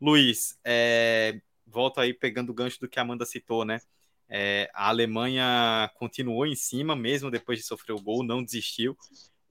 Luiz, 0.00 0.58
é, 0.64 1.40
volto 1.66 2.00
aí 2.00 2.14
pegando 2.14 2.50
o 2.50 2.54
gancho 2.54 2.80
do 2.80 2.88
que 2.88 2.98
a 2.98 3.02
Amanda 3.02 3.26
citou, 3.26 3.64
né? 3.64 3.80
É, 4.28 4.70
a 4.72 4.88
Alemanha 4.88 5.90
continuou 5.96 6.46
em 6.46 6.54
cima, 6.54 6.96
mesmo 6.96 7.30
depois 7.30 7.58
de 7.58 7.64
sofrer 7.66 7.92
o 7.92 8.00
gol, 8.00 8.22
não 8.22 8.42
desistiu 8.42 8.96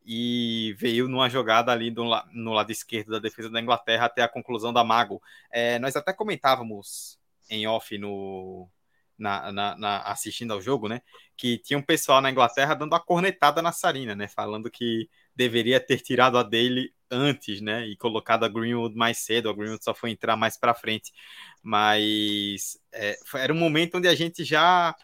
e 0.05 0.75
veio 0.77 1.07
numa 1.07 1.29
jogada 1.29 1.71
ali 1.71 1.91
do, 1.91 2.03
no 2.33 2.53
lado 2.53 2.71
esquerdo 2.71 3.11
da 3.11 3.19
defesa 3.19 3.49
da 3.49 3.61
Inglaterra 3.61 4.05
até 4.05 4.23
a 4.23 4.27
conclusão 4.27 4.73
da 4.73 4.83
Mago. 4.83 5.21
É, 5.51 5.77
nós 5.79 5.95
até 5.95 6.11
comentávamos 6.13 7.19
em 7.49 7.67
off 7.67 7.97
no, 7.97 8.69
na, 9.17 9.51
na, 9.51 9.77
na, 9.77 10.01
assistindo 10.01 10.51
ao 10.51 10.61
jogo, 10.61 10.87
né? 10.87 11.01
Que 11.37 11.57
tinha 11.57 11.77
um 11.77 11.83
pessoal 11.83 12.21
na 12.21 12.31
Inglaterra 12.31 12.73
dando 12.73 12.95
a 12.95 12.99
cornetada 12.99 13.61
na 13.61 13.71
Sarina, 13.71 14.15
né? 14.15 14.27
Falando 14.27 14.69
que 14.71 15.09
deveria 15.35 15.79
ter 15.79 15.99
tirado 15.99 16.37
a 16.37 16.43
dele 16.43 16.93
antes, 17.09 17.61
né? 17.61 17.85
E 17.87 17.95
colocado 17.95 18.43
a 18.43 18.47
Greenwood 18.47 18.95
mais 18.95 19.19
cedo. 19.19 19.49
A 19.49 19.53
Greenwood 19.53 19.83
só 19.83 19.93
foi 19.93 20.09
entrar 20.09 20.35
mais 20.35 20.57
para 20.57 20.73
frente. 20.73 21.11
Mas 21.61 22.79
é, 22.91 23.17
era 23.35 23.53
um 23.53 23.57
momento 23.57 23.97
onde 23.97 24.07
a 24.07 24.15
gente 24.15 24.43
já 24.43 24.95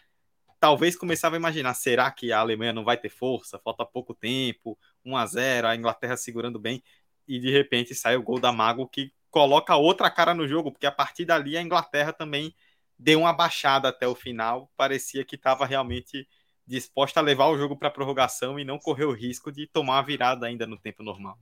talvez 0.59 0.95
começava 0.95 1.35
a 1.35 1.39
imaginar: 1.39 1.73
será 1.73 2.09
que 2.11 2.31
a 2.31 2.39
Alemanha 2.39 2.73
não 2.73 2.83
vai 2.83 2.97
ter 2.97 3.09
força? 3.09 3.59
Falta 3.59 3.85
pouco 3.85 4.13
tempo, 4.13 4.77
1 5.05 5.17
a 5.17 5.25
0 5.25 5.67
a 5.67 5.75
Inglaterra 5.75 6.17
segurando 6.17 6.59
bem. 6.59 6.83
E 7.27 7.39
de 7.39 7.51
repente 7.51 7.93
sai 7.93 8.15
o 8.15 8.23
gol 8.23 8.39
da 8.39 8.51
Mago 8.51 8.87
que 8.87 9.11
coloca 9.29 9.75
outra 9.75 10.09
cara 10.09 10.33
no 10.33 10.47
jogo, 10.47 10.71
porque 10.71 10.85
a 10.85 10.91
partir 10.91 11.25
dali 11.25 11.57
a 11.57 11.61
Inglaterra 11.61 12.13
também 12.13 12.55
deu 12.97 13.19
uma 13.19 13.33
baixada 13.33 13.89
até 13.89 14.07
o 14.07 14.15
final. 14.15 14.71
Parecia 14.75 15.23
que 15.23 15.35
estava 15.35 15.65
realmente 15.65 16.27
disposta 16.65 17.19
a 17.19 17.23
levar 17.23 17.47
o 17.47 17.57
jogo 17.57 17.77
para 17.77 17.91
prorrogação 17.91 18.59
e 18.59 18.65
não 18.65 18.77
correr 18.77 19.05
o 19.05 19.13
risco 19.13 19.51
de 19.51 19.67
tomar 19.67 19.99
a 19.99 20.01
virada 20.01 20.45
ainda 20.45 20.65
no 20.67 20.77
tempo 20.77 21.03
normal. 21.03 21.37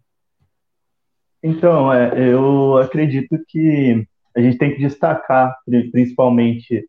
Então, 1.42 1.94
é, 1.94 2.32
eu 2.32 2.78
acredito 2.78 3.38
que 3.48 4.08
a 4.36 4.42
gente 4.42 4.58
tem 4.58 4.74
que 4.74 4.80
destacar, 4.80 5.56
principalmente 5.92 6.88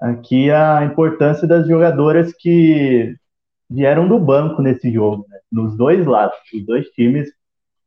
aqui, 0.00 0.50
a 0.50 0.84
importância 0.84 1.46
das 1.46 1.66
jogadoras 1.66 2.32
que 2.32 3.14
vieram 3.68 4.06
do 4.06 4.18
banco 4.18 4.62
nesse 4.62 4.92
jogo, 4.92 5.26
né? 5.28 5.38
nos 5.50 5.76
dois 5.76 6.06
lados, 6.06 6.36
os 6.54 6.64
dois 6.64 6.86
times, 6.90 7.28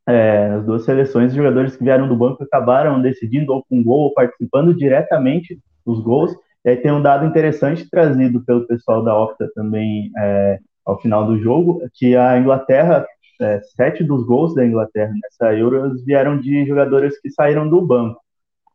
é, 0.07 0.47
as 0.47 0.65
duas 0.65 0.83
seleções, 0.83 1.33
jogadores 1.33 1.75
que 1.75 1.83
vieram 1.83 2.07
do 2.07 2.15
banco 2.15 2.43
acabaram 2.43 3.01
decidindo 3.01 3.53
ou 3.53 3.63
com 3.63 3.83
gol 3.83 4.05
ou 4.05 4.13
participando 4.13 4.73
diretamente 4.73 5.59
dos 5.85 6.01
gols. 6.01 6.35
E 6.65 6.69
aí 6.69 6.77
tem 6.77 6.91
um 6.91 7.01
dado 7.01 7.25
interessante 7.25 7.89
trazido 7.89 8.43
pelo 8.43 8.65
pessoal 8.65 9.03
da 9.03 9.17
Opta 9.17 9.49
também 9.53 10.11
é, 10.17 10.59
ao 10.85 10.99
final 10.99 11.25
do 11.25 11.39
jogo, 11.39 11.81
que 11.93 12.15
a 12.15 12.37
Inglaterra, 12.37 13.05
é, 13.39 13.61
sete 13.75 14.03
dos 14.03 14.25
gols 14.25 14.55
da 14.55 14.65
Inglaterra 14.65 15.13
nessa 15.21 15.55
Euro 15.55 15.93
vieram 16.03 16.39
de 16.39 16.65
jogadores 16.65 17.19
que 17.21 17.29
saíram 17.29 17.69
do 17.69 17.79
banco. 17.79 18.19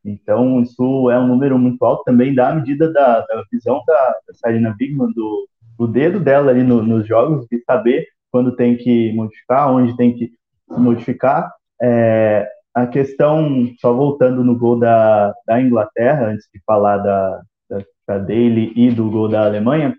Então, 0.05 0.61
isso 0.61 1.11
é 1.11 1.19
um 1.19 1.27
número 1.27 1.59
muito 1.59 1.83
alto, 1.85 2.05
também 2.05 2.35
dá 2.35 2.51
a 2.51 2.55
medida 2.55 2.93
da, 2.93 3.21
da 3.21 3.43
visão 3.51 3.83
da, 3.87 4.15
da 4.27 4.35
Sarina 4.35 4.75
Bigman, 4.77 5.13
do, 5.15 5.49
do 5.79 5.87
dedo 5.89 6.21
dela 6.21 6.51
ali 6.51 6.63
no, 6.63 6.83
nos 6.83 7.07
jogos, 7.07 7.47
de 7.51 7.63
saber 7.65 8.07
quando 8.31 8.55
tem 8.55 8.77
que 8.77 9.13
modificar, 9.15 9.73
onde 9.73 9.97
tem 9.97 10.15
que 10.15 10.33
modificar. 10.69 11.51
É, 11.81 12.49
a 12.75 12.87
questão, 12.87 13.73
só 13.81 13.95
voltando 13.95 14.43
no 14.45 14.59
gol 14.59 14.79
da, 14.79 15.33
da 15.47 15.61
Inglaterra, 15.61 16.27
antes 16.27 16.49
de 16.53 16.61
falar 16.67 16.99
da, 16.99 17.43
da, 17.71 17.79
da 18.07 18.19
dele 18.19 18.73
e 18.77 18.91
do 18.91 19.09
gol 19.11 19.29
da 19.29 19.45
Alemanha, 19.45 19.97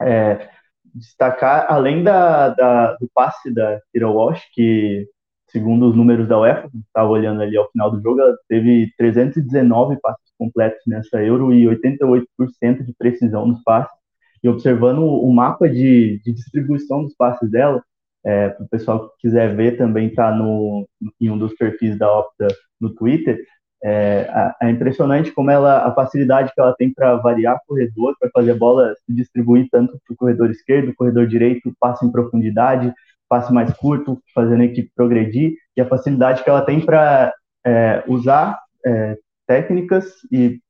é, 0.00 0.48
destacar, 0.94 1.66
além 1.68 2.04
da, 2.04 2.50
da, 2.50 2.92
do 2.94 3.10
passe 3.12 3.52
da 3.52 3.80
Kira 3.92 4.08
Walsh, 4.08 4.42
que, 4.52 5.06
segundo 5.54 5.88
os 5.88 5.94
números 5.94 6.26
da 6.26 6.40
UEFA, 6.40 6.68
estava 6.84 7.08
olhando 7.08 7.40
ali 7.40 7.56
ao 7.56 7.70
final 7.70 7.88
do 7.88 8.02
jogo, 8.02 8.20
ela 8.20 8.36
teve 8.48 8.92
319 8.98 9.96
passes 10.00 10.32
completos 10.36 10.80
nessa 10.84 11.22
Euro 11.22 11.52
e 11.52 11.64
88% 11.64 12.84
de 12.84 12.92
precisão 12.98 13.46
nos 13.46 13.62
passes. 13.62 13.96
E 14.42 14.48
observando 14.48 15.04
o 15.04 15.32
mapa 15.32 15.68
de, 15.68 16.20
de 16.24 16.32
distribuição 16.32 17.04
dos 17.04 17.14
passes 17.14 17.48
dela, 17.48 17.80
é, 18.24 18.48
para 18.48 18.64
o 18.64 18.68
pessoal 18.68 19.08
que 19.10 19.28
quiser 19.28 19.54
ver, 19.54 19.78
também 19.78 20.08
está 20.08 20.34
no, 20.34 20.88
em 21.20 21.30
um 21.30 21.38
dos 21.38 21.54
perfis 21.54 21.96
da 21.96 22.12
Opta 22.12 22.48
no 22.80 22.92
Twitter. 22.92 23.38
É, 23.82 24.52
é 24.60 24.70
impressionante 24.70 25.30
como 25.30 25.52
ela, 25.52 25.86
a 25.86 25.94
facilidade 25.94 26.52
que 26.52 26.60
ela 26.60 26.74
tem 26.74 26.92
para 26.92 27.14
variar 27.16 27.60
corredor, 27.66 28.16
para 28.18 28.30
fazer 28.34 28.52
a 28.52 28.56
bola 28.56 28.92
se 29.06 29.14
distribuir 29.14 29.68
tanto 29.70 30.00
para 30.04 30.14
o 30.14 30.16
corredor 30.16 30.50
esquerdo, 30.50 30.94
corredor 30.96 31.28
direito, 31.28 31.72
passe 31.78 32.04
em 32.04 32.10
profundidade, 32.10 32.92
passe 33.28 33.52
mais 33.52 33.72
curto, 33.74 34.20
fazendo 34.34 34.62
a 34.62 34.66
equipe 34.66 34.90
progredir, 34.94 35.54
e 35.76 35.80
a 35.80 35.88
facilidade 35.88 36.42
que 36.42 36.50
ela 36.50 36.62
tem 36.62 36.80
para 36.80 37.32
é, 37.66 38.04
usar 38.06 38.58
é, 38.84 39.16
técnicas 39.46 40.06
e 40.30 40.60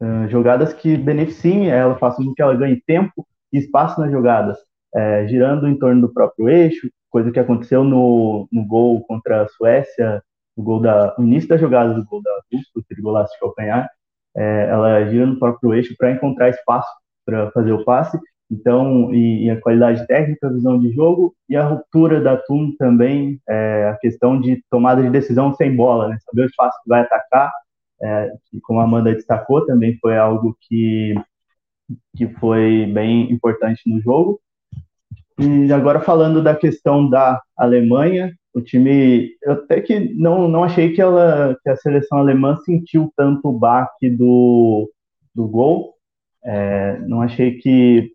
uh, 0.00 0.28
jogadas 0.28 0.72
que 0.72 0.96
beneficiem 0.96 1.70
ela, 1.70 1.98
façam 1.98 2.24
com 2.24 2.34
que 2.34 2.42
ela 2.42 2.54
ganhe 2.54 2.82
tempo 2.86 3.26
e 3.52 3.58
espaço 3.58 4.00
nas 4.00 4.10
jogadas, 4.10 4.58
é, 4.94 5.26
girando 5.28 5.68
em 5.68 5.78
torno 5.78 6.00
do 6.00 6.12
próprio 6.12 6.48
eixo, 6.48 6.88
coisa 7.10 7.30
que 7.30 7.40
aconteceu 7.40 7.84
no, 7.84 8.48
no 8.50 8.66
gol 8.66 9.04
contra 9.06 9.42
a 9.42 9.48
Suécia, 9.48 10.22
no 10.56 10.64
gol 10.64 10.80
da, 10.80 11.14
no 11.18 11.26
início 11.26 11.48
da 11.48 11.56
jogada 11.56 11.94
do 11.94 12.04
gol 12.04 12.22
da 12.22 12.30
Rússia, 12.52 12.70
aquele 12.78 13.02
golaço 13.02 13.32
de 13.34 13.40
calcanhar, 13.40 13.90
é, 14.34 14.68
ela 14.70 15.04
gira 15.10 15.26
no 15.26 15.38
próprio 15.38 15.74
eixo 15.74 15.94
para 15.98 16.10
encontrar 16.10 16.48
espaço 16.48 16.88
para 17.24 17.50
fazer 17.52 17.72
o 17.72 17.84
passe, 17.84 18.18
então, 18.52 19.14
e, 19.14 19.46
e, 19.46 19.50
a 19.50 19.58
qualidade 19.58 20.06
técnica, 20.06 20.46
a 20.46 20.52
visão 20.52 20.78
de 20.78 20.92
jogo 20.92 21.34
e 21.48 21.56
a 21.56 21.66
ruptura 21.66 22.20
da 22.20 22.36
TUM 22.36 22.76
também, 22.76 23.40
é, 23.48 23.88
a 23.88 23.96
questão 23.96 24.38
de 24.38 24.62
tomada 24.70 25.02
de 25.02 25.08
decisão 25.08 25.54
sem 25.54 25.74
bola, 25.74 26.08
né? 26.08 26.18
saber 26.20 26.42
o 26.42 26.46
espaço 26.46 26.78
que 26.82 26.88
vai 26.90 27.00
atacar, 27.00 27.50
é, 28.02 28.30
que, 28.50 28.60
como 28.60 28.80
a 28.80 28.84
Amanda 28.84 29.14
destacou, 29.14 29.64
também 29.64 29.96
foi 30.02 30.18
algo 30.18 30.54
que, 30.68 31.14
que 32.14 32.28
foi 32.34 32.84
bem 32.92 33.32
importante 33.32 33.80
no 33.86 34.02
jogo. 34.02 34.38
E 35.38 35.72
agora 35.72 36.00
falando 36.00 36.42
da 36.42 36.54
questão 36.54 37.08
da 37.08 37.40
Alemanha, 37.56 38.34
o 38.52 38.60
time, 38.60 39.30
eu 39.42 39.52
até 39.52 39.80
que 39.80 40.12
não, 40.14 40.46
não 40.46 40.62
achei 40.62 40.92
que, 40.92 41.00
ela, 41.00 41.56
que 41.62 41.70
a 41.70 41.76
seleção 41.76 42.18
alemã 42.18 42.58
sentiu 42.66 43.10
tanto 43.16 43.48
o 43.48 43.58
baque 43.58 44.10
do, 44.10 44.92
do 45.34 45.48
gol. 45.48 45.94
É, 46.44 46.98
não 47.06 47.22
achei 47.22 47.56
que 47.56 48.12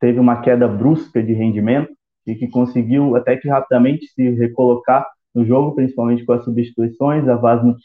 teve 0.00 0.18
uma 0.18 0.40
queda 0.40 0.66
brusca 0.66 1.22
de 1.22 1.32
rendimento 1.32 1.92
e 2.26 2.34
que 2.34 2.48
conseguiu 2.48 3.16
até 3.16 3.36
que 3.36 3.48
rapidamente 3.48 4.06
se 4.08 4.30
recolocar 4.30 5.06
no 5.34 5.44
jogo, 5.44 5.74
principalmente 5.74 6.24
com 6.24 6.32
as 6.32 6.44
substituições. 6.44 7.28
A 7.28 7.36
Vaz 7.36 7.62
não 7.64 7.76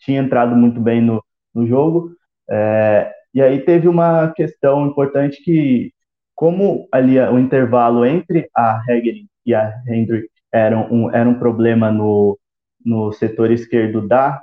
tinha 0.00 0.20
entrado 0.20 0.54
muito 0.56 0.80
bem 0.80 1.00
no, 1.00 1.22
no 1.54 1.66
jogo. 1.66 2.12
É, 2.48 3.12
e 3.32 3.42
aí 3.42 3.60
teve 3.60 3.88
uma 3.88 4.30
questão 4.32 4.86
importante 4.86 5.42
que 5.42 5.92
como 6.34 6.88
ali 6.92 7.18
o 7.18 7.38
intervalo 7.38 8.04
entre 8.04 8.48
a 8.56 8.82
Hegering 8.88 9.26
e 9.46 9.54
a 9.54 9.72
Hendrick 9.88 10.28
era 10.52 10.76
um, 10.78 11.10
era 11.10 11.28
um 11.28 11.38
problema 11.38 11.90
no, 11.90 12.38
no 12.84 13.12
setor 13.12 13.50
esquerdo 13.50 14.06
da 14.06 14.40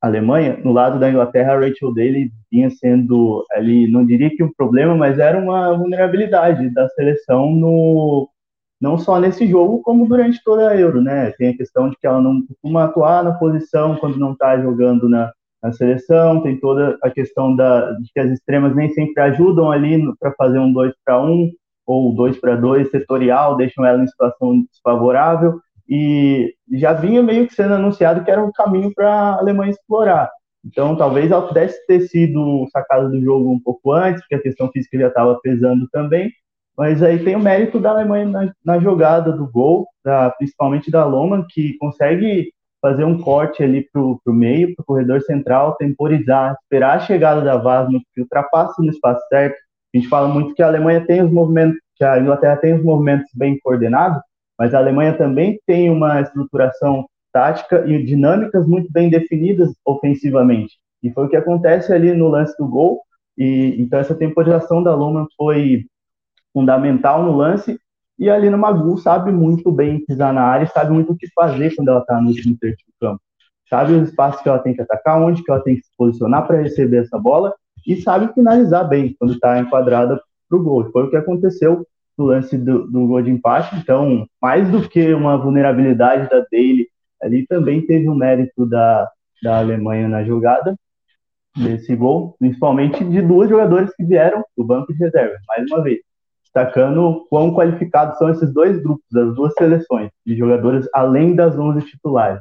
Alemanha, 0.00 0.58
no 0.64 0.72
lado 0.72 0.98
da 0.98 1.10
Inglaterra, 1.10 1.54
a 1.54 1.60
Rachel 1.60 1.92
Daly 1.92 2.30
vinha 2.50 2.70
sendo 2.70 3.44
ali, 3.52 3.90
não 3.90 4.06
diria 4.06 4.30
que 4.30 4.44
um 4.44 4.52
problema, 4.56 4.94
mas 4.94 5.18
era 5.18 5.38
uma 5.38 5.76
vulnerabilidade 5.76 6.70
da 6.70 6.88
seleção 6.90 7.50
no 7.50 8.28
não 8.80 8.96
só 8.96 9.18
nesse 9.18 9.46
jogo, 9.46 9.82
como 9.82 10.06
durante 10.06 10.40
toda 10.44 10.68
a 10.68 10.76
Euro, 10.76 11.00
né? 11.02 11.32
Tem 11.32 11.48
a 11.48 11.56
questão 11.56 11.90
de 11.90 11.96
que 11.96 12.06
ela 12.06 12.20
não 12.20 12.46
costuma 12.46 12.84
atuar 12.84 13.24
na 13.24 13.32
posição 13.32 13.96
quando 13.96 14.18
não 14.18 14.32
está 14.32 14.56
jogando 14.60 15.08
na, 15.08 15.32
na 15.62 15.72
seleção, 15.72 16.40
tem 16.42 16.58
toda 16.58 16.96
a 17.02 17.10
questão 17.10 17.56
da, 17.56 17.92
de 17.94 18.08
que 18.12 18.20
as 18.20 18.30
extremas 18.30 18.76
nem 18.76 18.88
sempre 18.90 19.20
ajudam 19.22 19.70
ali 19.70 20.00
para 20.20 20.32
fazer 20.34 20.60
um 20.60 20.72
2 20.72 20.92
para 21.04 21.20
1 21.20 21.50
ou 21.86 22.14
2 22.14 22.38
para 22.38 22.54
2 22.54 22.90
setorial, 22.90 23.56
deixam 23.56 23.84
ela 23.84 24.02
em 24.02 24.06
situação 24.06 24.62
desfavorável, 24.70 25.60
e 25.88 26.54
já 26.72 26.92
vinha 26.92 27.22
meio 27.22 27.46
que 27.46 27.54
sendo 27.54 27.74
anunciado 27.74 28.24
que 28.24 28.30
era 28.30 28.44
um 28.44 28.52
caminho 28.52 28.92
para 28.94 29.10
a 29.10 29.38
Alemanha 29.38 29.70
explorar. 29.70 30.30
Então, 30.64 30.96
talvez 30.96 31.30
ela 31.30 31.46
pudesse 31.46 31.78
ter 31.86 32.00
sido 32.00 32.66
sacada 32.70 33.08
do 33.08 33.20
jogo 33.22 33.50
um 33.50 33.60
pouco 33.60 33.92
antes, 33.92 34.20
porque 34.22 34.34
a 34.34 34.42
questão 34.42 34.70
física 34.70 34.98
já 34.98 35.08
estava 35.08 35.38
pesando 35.40 35.88
também, 35.90 36.30
mas 36.76 37.02
aí 37.02 37.24
tem 37.24 37.34
o 37.36 37.40
mérito 37.40 37.80
da 37.80 37.90
Alemanha 37.90 38.26
na, 38.26 38.52
na 38.64 38.78
jogada 38.78 39.32
do 39.32 39.50
gol, 39.50 39.86
da, 40.04 40.30
principalmente 40.30 40.90
da 40.90 41.04
Loman, 41.04 41.44
que 41.48 41.76
consegue 41.78 42.52
fazer 42.80 43.04
um 43.04 43.18
corte 43.18 43.62
ali 43.62 43.88
para 43.90 44.00
o 44.00 44.20
meio, 44.26 44.74
para 44.74 44.82
o 44.82 44.86
corredor 44.86 45.20
central, 45.22 45.74
temporizar, 45.76 46.56
esperar 46.62 46.96
a 46.96 47.00
chegada 47.00 47.40
da 47.40 47.56
Vaz 47.56 47.90
no 47.90 48.00
que 48.14 48.20
ultrapasse 48.20 48.80
no 48.80 48.90
espaço 48.90 49.20
certo. 49.28 49.56
A 49.92 49.98
gente 49.98 50.08
fala 50.08 50.28
muito 50.28 50.54
que 50.54 50.62
a 50.62 50.66
Alemanha 50.66 51.04
tem 51.04 51.22
os 51.22 51.32
movimentos, 51.32 51.78
que 51.96 52.04
a 52.04 52.18
Inglaterra 52.20 52.56
tem 52.56 52.74
os 52.74 52.84
movimentos 52.84 53.28
bem 53.34 53.58
coordenados, 53.58 54.20
mas 54.58 54.74
a 54.74 54.78
Alemanha 54.78 55.16
também 55.16 55.60
tem 55.66 55.90
uma 55.90 56.20
estruturação 56.20 57.08
tática 57.32 57.84
e 57.86 58.02
dinâmicas 58.02 58.66
muito 58.66 58.90
bem 58.90 59.08
definidas 59.08 59.70
ofensivamente. 59.84 60.74
E 61.02 61.10
foi 61.10 61.26
o 61.26 61.28
que 61.28 61.36
acontece 61.36 61.92
ali 61.92 62.12
no 62.12 62.28
lance 62.28 62.56
do 62.58 62.66
gol. 62.66 63.02
E 63.36 63.76
então 63.80 64.00
essa 64.00 64.14
temporização 64.14 64.82
da 64.82 64.94
Loman 64.94 65.26
foi 65.36 65.86
fundamental 66.52 67.22
no 67.22 67.36
lance 67.36 67.78
e 68.18 68.28
ali 68.28 68.50
no 68.50 68.58
Magu 68.58 68.98
sabe 68.98 69.30
muito 69.30 69.70
bem 69.70 70.04
pisar 70.04 70.32
na 70.32 70.42
área, 70.42 70.66
sabe 70.66 70.90
muito 70.90 71.12
o 71.12 71.16
que 71.16 71.28
fazer 71.32 71.74
quando 71.76 71.88
ela 71.88 72.00
está 72.00 72.20
no 72.20 72.28
último 72.28 72.56
terço 72.58 72.84
do 72.84 72.92
campo. 73.00 73.22
Sabe 73.70 73.92
os 73.92 74.08
espaços 74.08 74.42
que 74.42 74.48
ela 74.48 74.58
tem 74.58 74.74
que 74.74 74.82
atacar, 74.82 75.22
onde 75.22 75.44
que 75.44 75.50
ela 75.50 75.62
tem 75.62 75.76
que 75.76 75.82
se 75.82 75.90
posicionar 75.96 76.46
para 76.46 76.60
receber 76.60 77.02
essa 77.02 77.18
bola 77.18 77.54
e 77.86 78.00
sabe 78.02 78.32
finalizar 78.32 78.88
bem 78.88 79.14
quando 79.18 79.34
está 79.34 79.60
enquadrada 79.60 80.20
para 80.48 80.58
o 80.58 80.62
gol. 80.62 80.90
Foi 80.90 81.04
o 81.04 81.10
que 81.10 81.16
aconteceu 81.16 81.86
do 82.18 82.24
lance 82.24 82.58
do, 82.58 82.88
do 82.88 83.06
gol 83.06 83.22
de 83.22 83.30
empate. 83.30 83.76
Então, 83.76 84.26
mais 84.42 84.68
do 84.68 84.86
que 84.88 85.14
uma 85.14 85.38
vulnerabilidade 85.38 86.28
da 86.28 86.40
dele, 86.50 86.88
ali 87.22 87.46
também 87.46 87.80
teve 87.86 88.08
o 88.08 88.12
um 88.12 88.16
mérito 88.16 88.66
da, 88.66 89.08
da 89.40 89.58
Alemanha 89.58 90.08
na 90.08 90.24
jogada 90.24 90.74
desse 91.56 91.94
gol, 91.94 92.34
principalmente 92.38 93.02
de 93.04 93.22
duas 93.22 93.48
jogadores 93.48 93.94
que 93.94 94.04
vieram 94.04 94.44
do 94.56 94.64
banco 94.64 94.92
de 94.92 94.98
reserva, 94.98 95.34
mais 95.48 95.70
uma 95.70 95.82
vez, 95.82 95.98
destacando 96.42 97.26
quão 97.30 97.54
qualificados 97.54 98.18
são 98.18 98.28
esses 98.30 98.52
dois 98.52 98.80
grupos, 98.82 99.04
as 99.14 99.34
duas 99.34 99.52
seleções, 99.54 100.10
de 100.26 100.36
jogadores 100.36 100.88
além 100.92 101.34
das 101.34 101.58
11 101.58 101.86
titulares. 101.86 102.40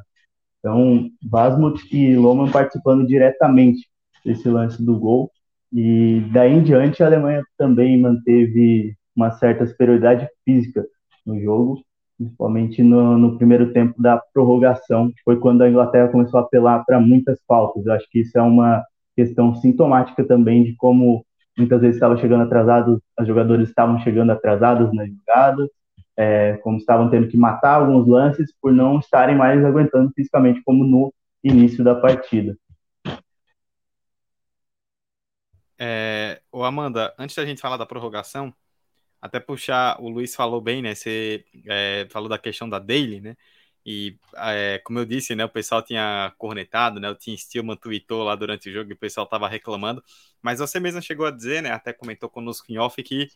Então, 0.59 1.09
Basmut 1.21 1.83
e 1.95 2.15
Loman 2.15 2.51
participando 2.51 3.07
diretamente 3.07 3.87
desse 4.25 4.49
lance 4.49 4.83
do 4.83 4.99
gol, 4.99 5.31
e 5.71 6.21
daí 6.31 6.53
em 6.53 6.63
diante 6.63 7.01
a 7.01 7.07
Alemanha 7.07 7.43
também 7.57 7.99
manteve 7.99 8.95
uma 9.17 9.32
certa 9.32 9.65
superioridade 9.65 10.30
física 10.45 10.86
no 11.25 11.41
jogo, 11.41 11.84
principalmente 12.17 12.84
no, 12.84 13.17
no, 13.17 13.38
primeiro 13.38 13.73
tempo 13.73 13.99
da 14.01 14.21
prorrogação, 14.34 15.12
foi 15.25 15.39
quando 15.39 15.63
a 15.63 15.69
Inglaterra 15.69 16.10
começou 16.10 16.39
a 16.39 16.43
apelar 16.43 16.86
para 16.86 16.99
muitas 16.99 17.39
faltas. 17.47 17.86
Eu 17.86 17.93
acho 17.93 18.08
que 18.10 18.19
isso 18.19 18.38
é 18.38 18.41
uma 18.41 18.84
questão 19.15 19.56
sintomática 19.56 20.23
também 20.23 20.63
de 20.63 20.75
como 20.75 21.25
muitas 21.58 21.82
vezes 21.82 21.95
estava 21.95 22.15
chegando 22.17 22.43
atrasado, 22.43 23.01
os 23.19 23.27
jogadores 23.27 23.67
estavam 23.67 23.99
chegando 23.99 24.32
atrasados 24.32 24.93
nas 24.93 25.10
jogadas, 25.10 25.67
é, 26.15 26.58
como 26.58 26.77
estavam 26.77 27.10
tendo 27.10 27.27
que 27.27 27.36
matar 27.38 27.82
alguns 27.82 28.08
lances 28.08 28.53
por 28.62 28.71
não 28.71 28.99
estarem 28.99 29.36
mais 29.36 29.65
aguentando 29.65 30.12
fisicamente 30.15 30.62
como 30.63 30.84
no 30.84 31.12
início 31.43 31.84
da 31.84 31.95
partida. 31.95 32.56
É, 35.80 36.41
Amanda, 36.51 37.13
antes 37.19 37.36
da 37.36 37.45
gente 37.45 37.62
falar 37.62 37.77
da 37.77 37.86
prorrogação, 37.86 38.53
até 39.21 39.39
puxar, 39.39 40.01
o 40.01 40.10
Luiz 40.10 40.36
falou 40.36 40.62
bem, 40.62 40.82
né? 40.82 40.95
Você 40.95 41.45
é, 41.67 42.08
falou 42.10 42.30
da 42.30 42.38
questão 42.38 42.69
da 42.69 42.80
daily, 42.80 43.21
né? 43.21 43.36
E 43.86 44.17
é, 44.36 44.80
como 44.84 44.99
eu 44.99 45.06
disse, 45.06 45.36
né? 45.36 45.45
O 45.45 45.49
pessoal 45.49 45.82
tinha 45.82 46.34
cornetado, 46.38 46.99
né? 46.99 47.10
O 47.10 47.15
Tim 47.15 47.36
Stillman 47.38 47.77
tweetou 47.77 48.23
lá 48.23 48.36
durante 48.36 48.69
o 48.69 48.73
jogo 48.73 48.91
e 48.91 48.93
o 48.93 48.97
pessoal 48.97 49.25
tava 49.25 49.47
reclamando. 49.47 50.03
Mas 50.41 50.60
você 50.60 50.80
mesmo 50.80 51.01
chegou 51.01 51.25
a 51.25 51.32
dizer, 51.32 51.62
né? 51.63 51.71
Até 51.71 51.93
comentou 51.93 52.30
conosco 52.30 52.71
em 52.71 52.77
off 52.77 53.01
que 53.01 53.30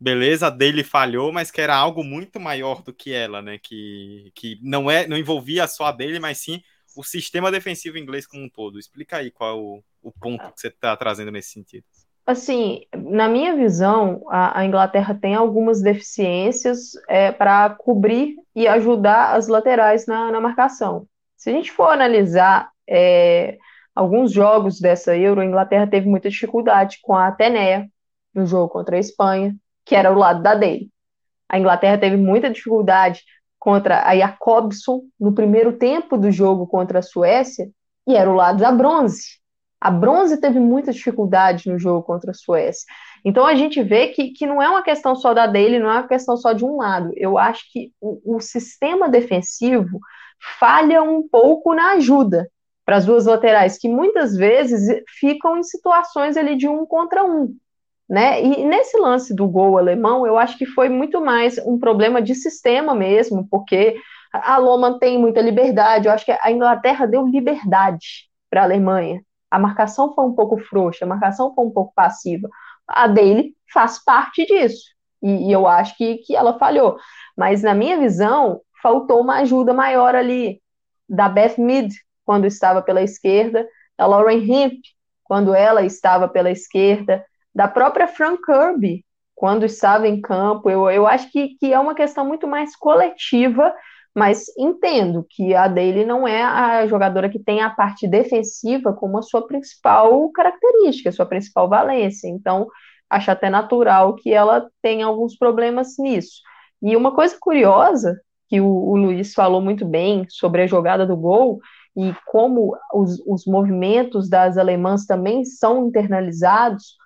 beleza, 0.00 0.46
a 0.46 0.50
daily 0.50 0.82
falhou, 0.82 1.30
mas 1.32 1.50
que 1.50 1.60
era 1.60 1.76
algo 1.76 2.02
muito 2.02 2.40
maior 2.40 2.82
do 2.82 2.92
que 2.92 3.12
ela, 3.12 3.42
né? 3.42 3.58
Que, 3.58 4.32
que 4.34 4.58
não 4.62 4.90
é, 4.90 5.06
não 5.06 5.16
envolvia 5.16 5.66
só 5.68 5.86
a 5.86 5.92
dele, 5.92 6.18
mas 6.18 6.38
sim 6.38 6.62
o 6.96 7.04
sistema 7.04 7.50
defensivo 7.50 7.98
inglês 7.98 8.26
como 8.26 8.44
um 8.44 8.48
todo. 8.48 8.78
Explica 8.78 9.18
aí 9.18 9.30
qual 9.30 9.50
é 9.50 9.60
o, 9.60 9.84
o 10.02 10.12
ponto 10.12 10.52
que 10.52 10.60
você 10.60 10.68
está 10.68 10.96
trazendo 10.96 11.30
nesse 11.30 11.50
sentido. 11.50 11.84
Assim, 12.26 12.82
na 12.94 13.28
minha 13.28 13.56
visão, 13.56 14.22
a, 14.28 14.60
a 14.60 14.64
Inglaterra 14.64 15.18
tem 15.20 15.34
algumas 15.34 15.82
deficiências 15.82 16.92
é, 17.08 17.32
para 17.32 17.70
cobrir 17.70 18.36
e 18.54 18.68
ajudar 18.68 19.34
as 19.34 19.48
laterais 19.48 20.06
na, 20.06 20.30
na, 20.30 20.40
marcação. 20.40 21.06
Se 21.36 21.50
a 21.50 21.52
gente 21.52 21.72
for 21.72 21.88
analisar 21.88 22.70
é, 22.88 23.58
alguns 23.94 24.32
jogos 24.32 24.78
dessa 24.78 25.16
Euro, 25.16 25.40
a 25.40 25.44
Inglaterra 25.44 25.86
teve 25.86 26.08
muita 26.08 26.28
dificuldade 26.28 26.98
com 27.02 27.14
a 27.14 27.28
Ateneia 27.28 27.88
no 28.34 28.46
jogo 28.46 28.68
contra 28.68 28.96
a 28.96 29.00
Espanha, 29.00 29.56
que 29.84 29.96
era 29.96 30.12
o 30.12 30.18
lado 30.18 30.42
da 30.42 30.54
dele. 30.54 30.88
A 31.48 31.58
Inglaterra 31.58 31.98
teve 31.98 32.16
muita 32.16 32.50
dificuldade 32.50 33.22
contra 33.58 34.06
a 34.06 34.16
Jacobson 34.16 35.02
no 35.18 35.34
primeiro 35.34 35.72
tempo 35.72 36.16
do 36.16 36.30
jogo 36.30 36.66
contra 36.66 37.00
a 37.00 37.02
Suécia, 37.02 37.68
e 38.06 38.14
era 38.14 38.30
o 38.30 38.34
lado 38.34 38.58
da 38.58 38.70
bronze. 38.70 39.39
A 39.80 39.90
bronze 39.90 40.36
teve 40.36 40.60
muita 40.60 40.92
dificuldade 40.92 41.70
no 41.70 41.78
jogo 41.78 42.02
contra 42.02 42.32
a 42.32 42.34
Suécia. 42.34 42.84
Então 43.24 43.46
a 43.46 43.54
gente 43.54 43.82
vê 43.82 44.08
que, 44.08 44.30
que 44.30 44.46
não 44.46 44.60
é 44.60 44.68
uma 44.68 44.82
questão 44.82 45.16
só 45.16 45.32
da 45.32 45.46
dele, 45.46 45.78
não 45.78 45.90
é 45.90 45.94
uma 45.94 46.08
questão 46.08 46.36
só 46.36 46.52
de 46.52 46.64
um 46.64 46.76
lado. 46.76 47.10
Eu 47.16 47.38
acho 47.38 47.64
que 47.72 47.90
o, 48.00 48.36
o 48.36 48.40
sistema 48.40 49.08
defensivo 49.08 49.98
falha 50.58 51.02
um 51.02 51.26
pouco 51.26 51.74
na 51.74 51.92
ajuda 51.92 52.50
para 52.84 52.96
as 52.96 53.06
duas 53.06 53.24
laterais, 53.24 53.78
que 53.78 53.88
muitas 53.88 54.36
vezes 54.36 55.02
ficam 55.18 55.56
em 55.56 55.62
situações 55.62 56.36
ali 56.36 56.56
de 56.56 56.68
um 56.68 56.84
contra 56.84 57.24
um. 57.24 57.54
Né? 58.08 58.42
E 58.42 58.64
nesse 58.64 58.98
lance 58.98 59.34
do 59.34 59.46
gol 59.46 59.78
alemão, 59.78 60.26
eu 60.26 60.36
acho 60.36 60.58
que 60.58 60.66
foi 60.66 60.88
muito 60.88 61.20
mais 61.20 61.58
um 61.58 61.78
problema 61.78 62.20
de 62.20 62.34
sistema 62.34 62.94
mesmo, 62.94 63.46
porque 63.48 63.96
a 64.32 64.58
Loma 64.58 64.98
tem 64.98 65.18
muita 65.18 65.40
liberdade. 65.40 66.06
Eu 66.06 66.12
acho 66.12 66.24
que 66.24 66.32
a 66.32 66.50
Inglaterra 66.50 67.06
deu 67.06 67.26
liberdade 67.26 68.28
para 68.50 68.62
a 68.62 68.64
Alemanha 68.64 69.22
a 69.50 69.58
marcação 69.58 70.14
foi 70.14 70.24
um 70.24 70.32
pouco 70.32 70.58
frouxa, 70.58 71.04
a 71.04 71.08
marcação 71.08 71.52
foi 71.54 71.64
um 71.64 71.70
pouco 71.70 71.92
passiva. 71.94 72.48
A 72.86 73.06
dele 73.06 73.54
faz 73.72 74.02
parte 74.02 74.46
disso. 74.46 74.84
E, 75.22 75.48
e 75.48 75.52
eu 75.52 75.66
acho 75.66 75.96
que, 75.96 76.18
que 76.18 76.36
ela 76.36 76.58
falhou. 76.58 76.98
Mas, 77.36 77.62
na 77.62 77.74
minha 77.74 77.98
visão, 77.98 78.60
faltou 78.82 79.20
uma 79.20 79.38
ajuda 79.38 79.74
maior 79.74 80.14
ali 80.14 80.60
da 81.08 81.28
Beth 81.28 81.56
Mead, 81.58 81.92
quando 82.24 82.46
estava 82.46 82.80
pela 82.80 83.02
esquerda, 83.02 83.66
da 83.98 84.06
Lauren 84.06 84.38
Hemp, 84.38 84.80
quando 85.24 85.54
ela 85.54 85.84
estava 85.84 86.28
pela 86.28 86.50
esquerda, 86.50 87.24
da 87.54 87.66
própria 87.66 88.06
Frank 88.06 88.42
Kirby, 88.42 89.04
quando 89.34 89.64
estava 89.64 90.06
em 90.06 90.20
campo. 90.20 90.70
Eu, 90.70 90.88
eu 90.90 91.06
acho 91.06 91.30
que, 91.30 91.56
que 91.56 91.72
é 91.72 91.78
uma 91.78 91.94
questão 91.94 92.24
muito 92.24 92.46
mais 92.46 92.76
coletiva 92.76 93.74
mas 94.14 94.46
entendo 94.58 95.24
que 95.28 95.54
a 95.54 95.68
dele 95.68 96.04
não 96.04 96.26
é 96.26 96.42
a 96.42 96.86
jogadora 96.86 97.28
que 97.28 97.38
tem 97.38 97.60
a 97.60 97.70
parte 97.70 98.08
defensiva 98.08 98.92
como 98.92 99.18
a 99.18 99.22
sua 99.22 99.46
principal 99.46 100.30
característica, 100.32 101.10
a 101.10 101.12
sua 101.12 101.26
principal 101.26 101.68
valência. 101.68 102.28
Então, 102.28 102.66
acho 103.08 103.30
até 103.30 103.48
natural 103.48 104.14
que 104.16 104.32
ela 104.32 104.68
tenha 104.82 105.06
alguns 105.06 105.36
problemas 105.36 105.96
nisso. 105.98 106.42
E 106.82 106.96
uma 106.96 107.14
coisa 107.14 107.36
curiosa, 107.38 108.20
que 108.48 108.60
o, 108.60 108.66
o 108.66 108.96
Luiz 108.96 109.32
falou 109.32 109.60
muito 109.60 109.86
bem 109.86 110.26
sobre 110.28 110.62
a 110.62 110.66
jogada 110.66 111.06
do 111.06 111.16
gol, 111.16 111.60
e 111.96 112.14
como 112.26 112.76
os, 112.92 113.20
os 113.26 113.44
movimentos 113.46 114.28
das 114.28 114.56
alemãs 114.58 115.06
também 115.06 115.44
são 115.44 115.86
internalizados, 115.86 116.96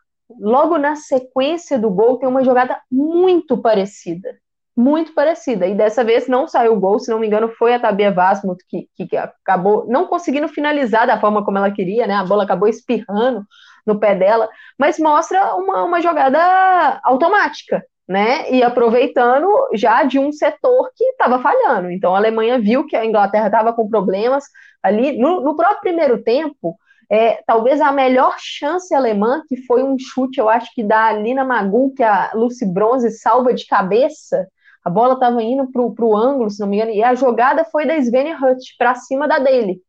logo 0.40 0.78
na 0.78 0.96
sequência 0.96 1.78
do 1.78 1.90
gol 1.90 2.18
tem 2.18 2.28
uma 2.28 2.44
jogada 2.44 2.80
muito 2.90 3.58
parecida 3.58 4.38
muito 4.76 5.14
parecida. 5.14 5.66
E 5.66 5.74
dessa 5.74 6.02
vez 6.02 6.26
não 6.26 6.48
saiu 6.48 6.72
o 6.74 6.80
gol, 6.80 6.98
se 6.98 7.10
não 7.10 7.18
me 7.18 7.26
engano, 7.26 7.48
foi 7.48 7.74
a 7.74 7.80
Tabia 7.80 8.12
Vasmut 8.12 8.62
que, 8.68 8.88
que, 8.96 9.16
acabou 9.16 9.86
não 9.88 10.06
conseguindo 10.06 10.48
finalizar 10.48 11.06
da 11.06 11.20
forma 11.20 11.44
como 11.44 11.58
ela 11.58 11.70
queria, 11.70 12.06
né? 12.06 12.14
A 12.14 12.24
bola 12.24 12.44
acabou 12.44 12.68
espirrando 12.68 13.44
no 13.86 13.98
pé 14.00 14.14
dela, 14.14 14.48
mas 14.78 14.98
mostra 14.98 15.54
uma, 15.56 15.84
uma 15.84 16.00
jogada 16.00 17.00
automática, 17.04 17.84
né? 18.08 18.50
E 18.50 18.62
aproveitando 18.62 19.48
já 19.74 20.02
de 20.02 20.18
um 20.18 20.32
setor 20.32 20.90
que 20.96 21.04
estava 21.04 21.38
falhando. 21.40 21.90
Então 21.90 22.14
a 22.14 22.18
Alemanha 22.18 22.58
viu 22.58 22.86
que 22.86 22.96
a 22.96 23.04
Inglaterra 23.04 23.46
estava 23.46 23.72
com 23.72 23.88
problemas 23.88 24.44
ali. 24.82 25.16
No, 25.18 25.40
no 25.40 25.56
próprio 25.56 25.80
primeiro 25.82 26.22
tempo, 26.22 26.76
é, 27.10 27.42
talvez 27.46 27.80
a 27.80 27.92
melhor 27.92 28.34
chance 28.38 28.92
alemã, 28.94 29.42
que 29.48 29.56
foi 29.66 29.82
um 29.82 29.96
chute, 29.98 30.38
eu 30.40 30.48
acho 30.48 30.72
que 30.74 30.82
da 30.82 31.06
Alina 31.06 31.44
Magu, 31.44 31.94
que 31.94 32.02
a 32.02 32.32
Lucy 32.34 32.66
Bronze 32.66 33.10
salva 33.10 33.52
de 33.54 33.66
cabeça, 33.66 34.48
a 34.84 34.90
bola 34.90 35.14
estava 35.14 35.42
indo 35.42 35.66
para 35.72 36.04
o 36.04 36.16
ângulo, 36.16 36.50
se 36.50 36.60
não 36.60 36.68
me 36.68 36.76
engano, 36.76 36.92
e 36.92 37.02
a 37.02 37.14
jogada 37.14 37.64
foi 37.64 37.86
da 37.86 37.96
Sven 37.96 38.34
Hutt 38.34 38.76
para 38.76 38.94
cima 38.94 39.26
da 39.26 39.38
dele. 39.38 39.80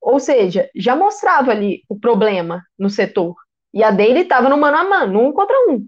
Ou 0.00 0.20
seja, 0.20 0.70
já 0.76 0.94
mostrava 0.94 1.50
ali 1.50 1.82
o 1.88 1.98
problema 1.98 2.62
no 2.78 2.88
setor. 2.88 3.34
E 3.74 3.82
a 3.82 3.90
dele 3.90 4.20
estava 4.20 4.48
no 4.48 4.56
mano 4.56 4.76
a 4.76 4.84
mano, 4.84 5.20
um 5.20 5.32
contra 5.32 5.56
um, 5.68 5.84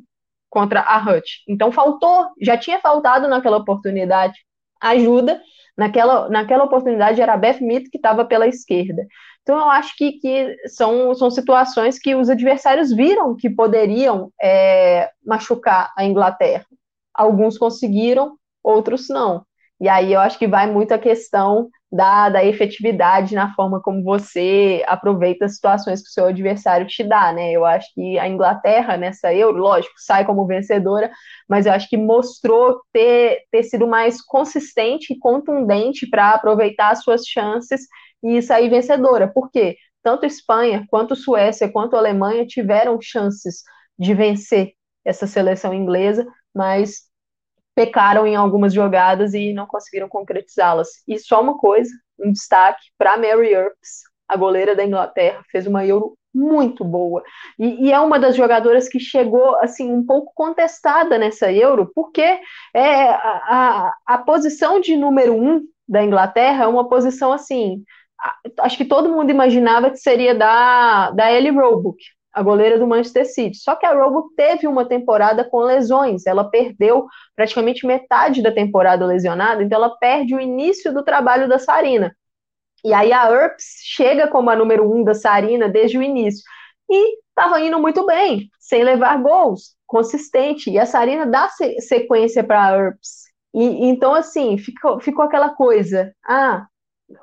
contra 0.48 0.80
a 0.80 0.98
Hutt. 0.98 1.44
Então 1.48 1.70
faltou, 1.70 2.26
já 2.40 2.56
tinha 2.56 2.80
faltado 2.80 3.28
naquela 3.28 3.58
oportunidade 3.58 4.34
ajuda. 4.80 5.40
Naquela, 5.78 6.28
naquela 6.28 6.64
oportunidade 6.64 7.22
era 7.22 7.32
a 7.32 7.38
Beth 7.38 7.60
Mead 7.60 7.88
que 7.88 7.96
estava 7.96 8.24
pela 8.24 8.46
esquerda. 8.46 9.06
Então 9.42 9.56
eu 9.56 9.70
acho 9.70 9.96
que, 9.96 10.12
que 10.18 10.56
são, 10.66 11.14
são 11.14 11.30
situações 11.30 11.98
que 11.98 12.14
os 12.14 12.28
adversários 12.28 12.92
viram 12.92 13.36
que 13.36 13.48
poderiam 13.48 14.30
é, 14.42 15.10
machucar 15.24 15.90
a 15.96 16.04
Inglaterra 16.04 16.66
alguns 17.14 17.58
conseguiram, 17.58 18.36
outros 18.62 19.08
não. 19.08 19.44
E 19.80 19.88
aí 19.88 20.12
eu 20.12 20.20
acho 20.20 20.38
que 20.38 20.46
vai 20.46 20.70
muito 20.70 20.92
a 20.92 20.98
questão 20.98 21.68
da, 21.90 22.28
da 22.28 22.44
efetividade 22.44 23.34
na 23.34 23.52
forma 23.54 23.80
como 23.82 24.04
você 24.04 24.84
aproveita 24.86 25.46
as 25.46 25.54
situações 25.54 26.02
que 26.02 26.08
o 26.08 26.12
seu 26.12 26.26
adversário 26.26 26.86
te 26.86 27.02
dá, 27.02 27.32
né? 27.32 27.50
Eu 27.50 27.64
acho 27.64 27.92
que 27.94 28.18
a 28.18 28.28
Inglaterra 28.28 28.96
nessa 28.96 29.34
Euro, 29.34 29.58
lógico, 29.58 29.94
sai 29.96 30.24
como 30.24 30.46
vencedora, 30.46 31.10
mas 31.48 31.66
eu 31.66 31.72
acho 31.72 31.88
que 31.88 31.96
mostrou 31.96 32.80
ter, 32.92 33.40
ter 33.50 33.62
sido 33.64 33.88
mais 33.88 34.22
consistente 34.22 35.12
e 35.14 35.18
contundente 35.18 36.08
para 36.08 36.30
aproveitar 36.32 36.90
as 36.90 37.02
suas 37.02 37.22
chances 37.24 37.82
e 38.22 38.40
sair 38.42 38.68
vencedora. 38.68 39.28
Por 39.32 39.50
quê? 39.50 39.76
Tanto 40.02 40.26
Espanha, 40.26 40.86
quanto 40.88 41.16
Suécia, 41.16 41.70
quanto 41.70 41.96
Alemanha 41.96 42.46
tiveram 42.46 42.98
chances 43.00 43.62
de 43.98 44.14
vencer 44.14 44.72
essa 45.04 45.26
seleção 45.26 45.74
inglesa, 45.74 46.26
mas 46.54 47.10
pecaram 47.74 48.26
em 48.26 48.36
algumas 48.36 48.72
jogadas 48.72 49.34
e 49.34 49.52
não 49.52 49.66
conseguiram 49.66 50.08
concretizá-las. 50.08 50.88
E 51.06 51.18
só 51.18 51.40
uma 51.40 51.56
coisa, 51.56 51.90
um 52.18 52.32
destaque 52.32 52.82
para 52.98 53.16
Mary 53.16 53.52
Earps, 53.52 54.02
a 54.28 54.36
goleira 54.36 54.76
da 54.76 54.84
Inglaterra, 54.84 55.42
fez 55.50 55.66
uma 55.66 55.84
Euro 55.84 56.16
muito 56.32 56.84
boa. 56.84 57.22
E, 57.58 57.86
e, 57.86 57.92
é 57.92 57.98
uma 57.98 58.18
das 58.18 58.36
jogadoras 58.36 58.88
que 58.88 59.00
chegou 59.00 59.56
assim 59.56 59.92
um 59.92 60.04
pouco 60.04 60.32
contestada 60.34 61.18
nessa 61.18 61.52
Euro, 61.52 61.90
porque 61.94 62.38
é 62.74 63.08
a, 63.08 63.16
a, 63.16 63.94
a 64.06 64.18
posição 64.18 64.80
de 64.80 64.96
número 64.96 65.34
um 65.34 65.62
da 65.88 66.04
Inglaterra 66.04 66.64
é 66.64 66.66
uma 66.68 66.88
posição 66.88 67.32
assim. 67.32 67.82
Acho 68.60 68.76
que 68.76 68.84
todo 68.84 69.08
mundo 69.10 69.30
imaginava 69.30 69.90
que 69.90 69.96
seria 69.96 70.34
da, 70.34 71.10
da 71.10 71.32
Ellie 71.32 71.50
Roebuck, 71.50 71.98
a 72.32 72.42
goleira 72.42 72.78
do 72.78 72.86
Manchester 72.86 73.26
City. 73.26 73.56
Só 73.58 73.74
que 73.74 73.86
a 73.86 73.92
Roebuck 73.92 74.34
teve 74.34 74.66
uma 74.66 74.84
temporada 74.84 75.44
com 75.44 75.58
lesões, 75.58 76.26
ela 76.26 76.44
perdeu 76.44 77.06
praticamente 77.34 77.86
metade 77.86 78.42
da 78.42 78.52
temporada 78.52 79.04
lesionada, 79.04 79.62
então 79.62 79.76
ela 79.76 79.96
perde 79.98 80.34
o 80.34 80.40
início 80.40 80.92
do 80.92 81.04
trabalho 81.04 81.48
da 81.48 81.58
Sarina. 81.58 82.14
E 82.84 82.94
aí 82.94 83.12
a 83.12 83.30
Earps 83.30 83.64
chega 83.84 84.28
como 84.28 84.50
a 84.50 84.56
número 84.56 84.90
um 84.90 85.04
da 85.04 85.14
Sarina 85.14 85.68
desde 85.68 85.98
o 85.98 86.02
início. 86.02 86.42
E 86.88 87.18
estava 87.28 87.60
indo 87.60 87.78
muito 87.78 88.04
bem, 88.06 88.48
sem 88.58 88.82
levar 88.82 89.20
gols, 89.22 89.74
consistente. 89.86 90.70
E 90.70 90.78
a 90.78 90.86
Sarina 90.86 91.26
dá 91.26 91.48
sequência 91.78 92.42
para 92.42 92.64
a 92.64 92.76
Earps. 92.76 93.24
E, 93.54 93.86
então, 93.86 94.14
assim, 94.14 94.56
ficou, 94.56 95.00
ficou 95.00 95.24
aquela 95.24 95.50
coisa. 95.50 96.14
Ah, 96.26 96.66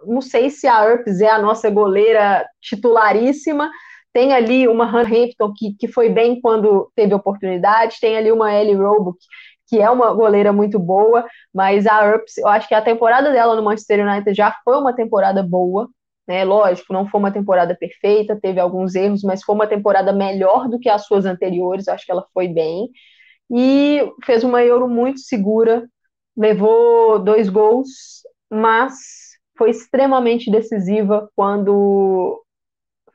não 0.06 0.22
sei 0.22 0.50
se 0.50 0.68
a 0.68 0.84
Earps 0.84 1.22
é 1.22 1.30
a 1.30 1.40
nossa 1.40 1.70
goleira 1.70 2.48
titularíssima. 2.62 3.70
Tem 4.18 4.34
ali 4.34 4.68
uma 4.68 4.86
Han 4.86 5.04
Hampton 5.04 5.54
que, 5.56 5.76
que 5.76 5.88
foi 5.88 6.10
bem 6.10 6.42
quando 6.42 6.92
teve 6.96 7.14
oportunidade. 7.14 8.00
Tem 8.02 8.18
ali 8.18 8.32
uma 8.32 8.52
Ellie 8.52 8.74
Roebuck 8.74 9.16
que 9.68 9.80
é 9.80 9.88
uma 9.92 10.12
goleira 10.12 10.52
muito 10.52 10.80
boa, 10.80 11.24
mas 11.54 11.86
a 11.86 12.04
Earps, 12.04 12.36
eu 12.40 12.48
acho 12.48 12.68
que 12.68 12.74
a 12.74 12.82
temporada 12.82 13.32
dela 13.32 13.56
no 13.56 13.62
Manchester 13.62 14.08
United 14.08 14.34
já 14.34 14.52
foi 14.64 14.76
uma 14.76 14.92
temporada 14.92 15.44
boa, 15.44 15.88
né? 16.28 16.44
Lógico, 16.44 16.92
não 16.92 17.08
foi 17.08 17.20
uma 17.20 17.32
temporada 17.32 17.76
perfeita, 17.76 18.40
teve 18.42 18.60
alguns 18.60 18.96
erros, 18.96 19.22
mas 19.22 19.44
foi 19.44 19.54
uma 19.54 19.68
temporada 19.68 20.12
melhor 20.12 20.68
do 20.68 20.80
que 20.80 20.90
as 20.90 21.06
suas 21.06 21.24
anteriores, 21.28 21.88
acho 21.88 22.04
que 22.04 22.12
ela 22.12 22.26
foi 22.34 22.48
bem. 22.48 22.90
E 23.52 24.02
fez 24.26 24.44
uma 24.44 24.64
Euro 24.64 24.88
muito 24.88 25.20
segura, 25.20 25.88
levou 26.36 27.20
dois 27.20 27.50
gols, 27.50 28.24
mas 28.50 28.96
foi 29.56 29.70
extremamente 29.70 30.50
decisiva 30.50 31.30
quando 31.36 32.44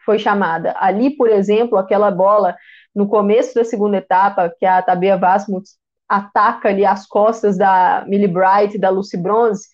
foi 0.05 0.19
chamada. 0.19 0.75
Ali, 0.79 1.17
por 1.17 1.29
exemplo, 1.29 1.79
aquela 1.79 2.11
bola 2.11 2.57
no 2.95 3.09
começo 3.09 3.55
da 3.55 3.65
segunda 3.65 3.99
etapa, 3.99 4.53
que 4.59 4.67
a 4.67 4.83
Tabea 4.83 5.17
Vasmuth 5.17 5.65
ataca 6.09 6.69
ali 6.69 6.85
as 6.85 7.07
costas 7.07 7.57
da 7.57 8.05
Millie 8.07 8.29
Bright 8.29 8.77
e 8.77 8.81
da 8.81 8.91
Lucy 8.91 9.17
Bronze, 9.17 9.69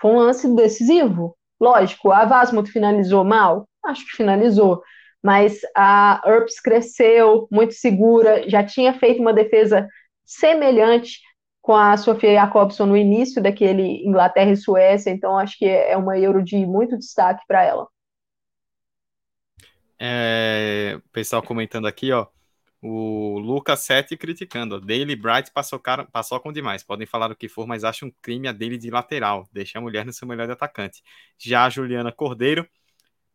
foi 0.00 0.10
um 0.10 0.18
lance 0.18 0.52
decisivo. 0.54 1.36
Lógico, 1.60 2.10
a 2.10 2.24
Vasmuth 2.24 2.68
finalizou 2.68 3.24
mal? 3.24 3.68
Acho 3.84 4.04
que 4.06 4.16
finalizou. 4.16 4.82
Mas 5.22 5.60
a 5.74 6.20
Earps 6.26 6.60
cresceu, 6.60 7.48
muito 7.50 7.74
segura, 7.74 8.48
já 8.48 8.62
tinha 8.64 8.92
feito 8.92 9.20
uma 9.20 9.32
defesa 9.32 9.88
semelhante 10.24 11.20
com 11.62 11.74
a 11.74 11.96
Sofia 11.96 12.34
Jacobson 12.34 12.84
no 12.84 12.96
início 12.96 13.42
daquele 13.42 14.06
Inglaterra 14.06 14.50
e 14.50 14.56
Suécia, 14.56 15.10
então 15.10 15.38
acho 15.38 15.56
que 15.58 15.66
é 15.66 15.96
uma 15.96 16.18
Euro 16.18 16.42
de 16.44 16.66
muito 16.66 16.98
destaque 16.98 17.42
para 17.48 17.64
ela. 17.64 17.88
É, 19.98 21.00
pessoal 21.12 21.42
comentando 21.42 21.86
aqui, 21.86 22.12
ó. 22.12 22.26
O 22.82 23.38
Lucas 23.38 23.80
7 23.80 24.16
criticando. 24.16 24.78
Daily 24.78 25.16
Bright 25.16 25.50
passou, 25.52 25.78
cara, 25.78 26.04
passou 26.04 26.38
com 26.38 26.52
demais. 26.52 26.82
Podem 26.82 27.06
falar 27.06 27.30
o 27.30 27.36
que 27.36 27.48
for, 27.48 27.66
mas 27.66 27.82
acho 27.82 28.04
um 28.04 28.12
crime 28.20 28.46
a 28.46 28.52
dele 28.52 28.76
de 28.76 28.90
lateral. 28.90 29.48
Deixa 29.50 29.78
a 29.78 29.80
mulher 29.80 30.04
no 30.04 30.12
seu 30.12 30.28
melhor 30.28 30.46
de 30.46 30.52
atacante. 30.52 31.02
Já 31.38 31.64
a 31.64 31.70
Juliana 31.70 32.12
Cordeiro. 32.12 32.68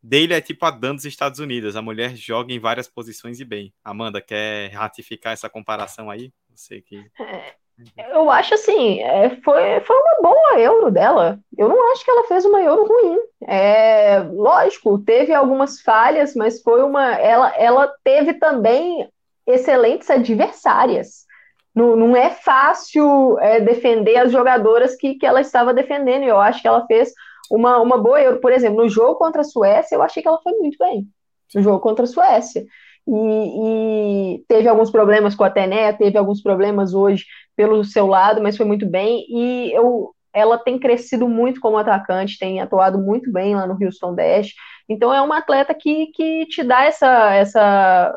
Daily 0.02 0.34
é 0.34 0.42
tipo 0.42 0.66
a 0.66 0.72
Dan 0.72 0.96
dos 0.96 1.06
Estados 1.06 1.40
Unidos. 1.40 1.76
A 1.76 1.82
mulher 1.82 2.16
joga 2.16 2.54
em 2.54 2.60
várias 2.60 2.88
posições 2.88 3.40
e 3.40 3.46
bem. 3.46 3.74
Amanda, 3.84 4.22
quer 4.22 4.72
ratificar 4.72 5.34
essa 5.34 5.50
comparação 5.50 6.10
aí? 6.12 6.32
Você 6.54 6.82
que. 6.82 6.98
É, 7.20 7.56
eu 7.98 8.30
acho 8.30 8.54
assim, 8.54 9.00
é, 9.02 9.30
foi, 9.44 9.80
foi 9.82 9.96
uma 9.96 10.30
boa 10.30 10.60
euro 10.60 10.92
dela. 10.92 11.40
Eu 11.58 11.70
não 11.70 11.92
acho 11.92 12.04
que 12.04 12.12
ela 12.12 12.28
fez 12.28 12.46
uma 12.46 12.62
euro 12.62 12.86
ruim. 12.86 13.18
É, 13.48 14.20
lógico, 14.32 15.00
teve 15.00 15.34
algumas 15.34 15.82
falhas, 15.82 16.36
mas 16.36 16.62
foi 16.62 16.84
uma. 16.84 17.14
Ela, 17.16 17.56
ela 17.56 17.94
teve 18.04 18.34
também 18.34 19.10
excelentes 19.48 20.10
adversárias. 20.10 21.26
Não, 21.74 21.96
não 21.96 22.16
é 22.16 22.30
fácil 22.30 23.38
é, 23.40 23.60
defender 23.60 24.18
as 24.18 24.32
jogadoras 24.32 24.96
que, 24.96 25.16
que 25.16 25.26
ela 25.26 25.42
estava 25.42 25.74
defendendo. 25.74 26.24
Eu 26.24 26.40
acho 26.40 26.62
que 26.62 26.68
ela 26.68 26.86
fez 26.86 27.14
uma, 27.50 27.80
uma 27.80 27.98
boa 27.98 28.22
Euro. 28.22 28.40
Por 28.40 28.52
exemplo, 28.52 28.84
no 28.84 28.90
jogo 28.90 29.16
contra 29.16 29.42
a 29.42 29.46
Suécia, 29.46 29.96
eu 29.96 30.02
achei 30.02 30.22
que 30.22 30.28
ela 30.28 30.42
foi 30.42 30.54
muito 30.54 30.78
bem. 30.78 31.08
No 31.56 31.64
jogo 31.64 31.80
contra 31.80 32.04
a 32.04 32.08
Suécia. 32.08 32.66
E, 33.12 34.36
e, 34.36 34.46
teve 34.48 34.68
alguns 34.68 34.92
problemas 34.92 35.34
com 35.34 35.44
a 35.44 35.50
Tené, 35.50 35.92
teve 35.94 36.16
alguns 36.16 36.44
problemas 36.44 36.94
hoje 36.94 37.26
pelo 37.56 37.84
seu 37.84 38.06
lado, 38.06 38.42
mas 38.42 38.56
foi 38.56 38.68
muito 38.68 38.86
bem. 38.86 39.26
E 39.28 39.72
eu, 39.74 40.14
ela 40.32 40.60
tem 40.60 40.78
crescido 40.78 41.28
muito 41.28 41.60
como 41.60 41.78
atacante, 41.78 42.38
tem 42.38 42.62
atuado 42.62 43.00
muito 43.00 43.32
bem 43.32 43.56
lá 43.56 43.66
no 43.66 43.84
Houston 43.84 44.14
Dash. 44.14 44.54
Então 44.88 45.12
é 45.12 45.20
uma 45.22 45.40
atleta 45.40 45.74
que, 45.74 46.08
que 46.08 46.46
te 46.46 46.64
dá 46.64 46.84
essa, 46.84 47.34
essa 47.34 48.14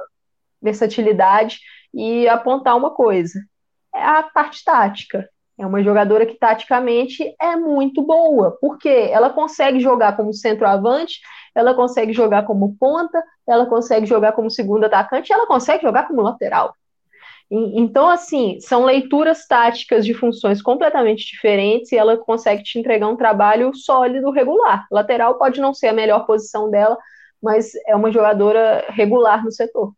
versatilidade 0.61 1.59
e 1.95 2.29
apontar 2.29 2.77
uma 2.77 2.91
coisa: 2.91 3.41
é 3.95 4.03
a 4.03 4.23
parte 4.23 4.63
tática. 4.63 5.27
É 5.59 5.67
uma 5.67 5.83
jogadora 5.83 6.27
que 6.27 6.35
taticamente 6.35 7.35
é 7.41 7.57
muito 7.57 8.03
boa, 8.03 8.59
porque 8.61 8.89
ela 8.89 9.31
consegue 9.31 9.81
jogar 9.81 10.17
como 10.17 10.33
centroavante, 10.33 11.21
ela 11.55 11.75
consegue 11.75 12.13
jogar 12.13 12.45
como 12.45 12.75
ponta, 12.79 13.23
ela 13.47 13.67
consegue 13.67 14.07
jogar 14.07 14.33
como 14.33 14.51
segundo 14.51 14.85
atacante, 14.85 15.33
ela 15.33 15.47
consegue 15.47 15.83
jogar 15.83 16.07
como 16.07 16.23
lateral. 16.23 16.75
Então, 17.55 18.09
assim, 18.09 18.59
são 18.61 18.83
leituras 18.83 19.47
táticas 19.47 20.07
de 20.07 20.15
funções 20.15 20.63
completamente 20.63 21.27
diferentes 21.27 21.93
e 21.93 21.97
ela 21.97 22.17
consegue 22.17 22.63
te 22.63 22.79
entregar 22.79 23.09
um 23.09 23.17
trabalho 23.17 23.75
sólido, 23.75 24.31
regular. 24.31 24.87
Lateral 24.91 25.37
pode 25.37 25.61
não 25.61 25.75
ser 25.75 25.89
a 25.89 25.93
melhor 25.93 26.25
posição 26.25 26.71
dela, 26.71 26.97
mas 27.43 27.73
é 27.87 27.95
uma 27.95 28.11
jogadora 28.11 28.87
regular 28.89 29.45
no 29.45 29.53
setor. 29.53 29.93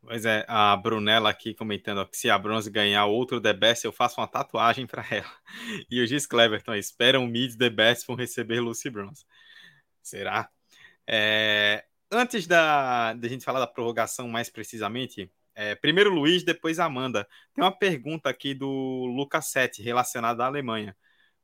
Pois 0.00 0.24
é, 0.24 0.44
a 0.46 0.76
Brunella 0.76 1.30
aqui 1.30 1.52
comentando 1.52 1.98
ó, 1.98 2.04
que 2.04 2.16
se 2.16 2.30
a 2.30 2.38
Bronze 2.38 2.70
ganhar 2.70 3.06
outro 3.06 3.40
The 3.40 3.52
Best, 3.52 3.84
eu 3.84 3.90
faço 3.90 4.20
uma 4.20 4.28
tatuagem 4.28 4.86
para 4.86 5.04
ela. 5.10 5.26
E 5.90 6.00
o 6.00 6.06
Gis 6.06 6.24
Cleverton, 6.24 6.74
espera 6.74 7.18
um 7.18 7.26
mid 7.26 7.56
The 7.56 7.68
Best 7.68 8.06
vão 8.06 8.14
receber 8.14 8.60
Lucy 8.60 8.88
Bronze. 8.88 9.24
Será? 10.00 10.48
É, 11.08 11.84
antes 12.10 12.46
da, 12.46 13.12
da 13.14 13.28
gente 13.28 13.44
falar 13.44 13.60
da 13.60 13.66
prorrogação 13.66 14.28
mais 14.28 14.50
precisamente, 14.50 15.30
é, 15.54 15.74
primeiro 15.74 16.10
Luiz, 16.10 16.44
depois 16.44 16.78
Amanda. 16.78 17.26
Tem 17.54 17.64
uma 17.64 17.72
pergunta 17.72 18.28
aqui 18.28 18.52
do 18.52 19.06
Lucas 19.06 19.46
7 19.46 19.82
relacionada 19.82 20.44
à 20.44 20.46
Alemanha. 20.46 20.94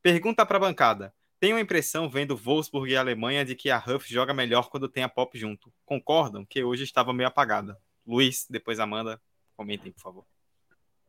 Pergunta 0.02 0.44
para 0.44 0.58
a 0.58 0.60
bancada. 0.60 1.14
Tenho 1.40 1.56
a 1.56 1.60
impressão, 1.60 2.08
vendo 2.08 2.36
Wolfsburg 2.36 2.92
e 2.92 2.96
Alemanha, 2.96 3.44
de 3.44 3.56
que 3.56 3.70
a 3.70 3.78
Huff 3.78 4.12
joga 4.12 4.34
melhor 4.34 4.68
quando 4.68 4.88
tem 4.88 5.02
a 5.02 5.08
Pop 5.08 5.36
junto. 5.36 5.72
Concordam? 5.84 6.44
Que 6.44 6.62
hoje 6.62 6.84
estava 6.84 7.12
meio 7.12 7.28
apagada. 7.28 7.76
Luiz, 8.06 8.46
depois 8.48 8.78
Amanda, 8.78 9.20
comentem, 9.56 9.90
por 9.90 10.00
favor. 10.00 10.24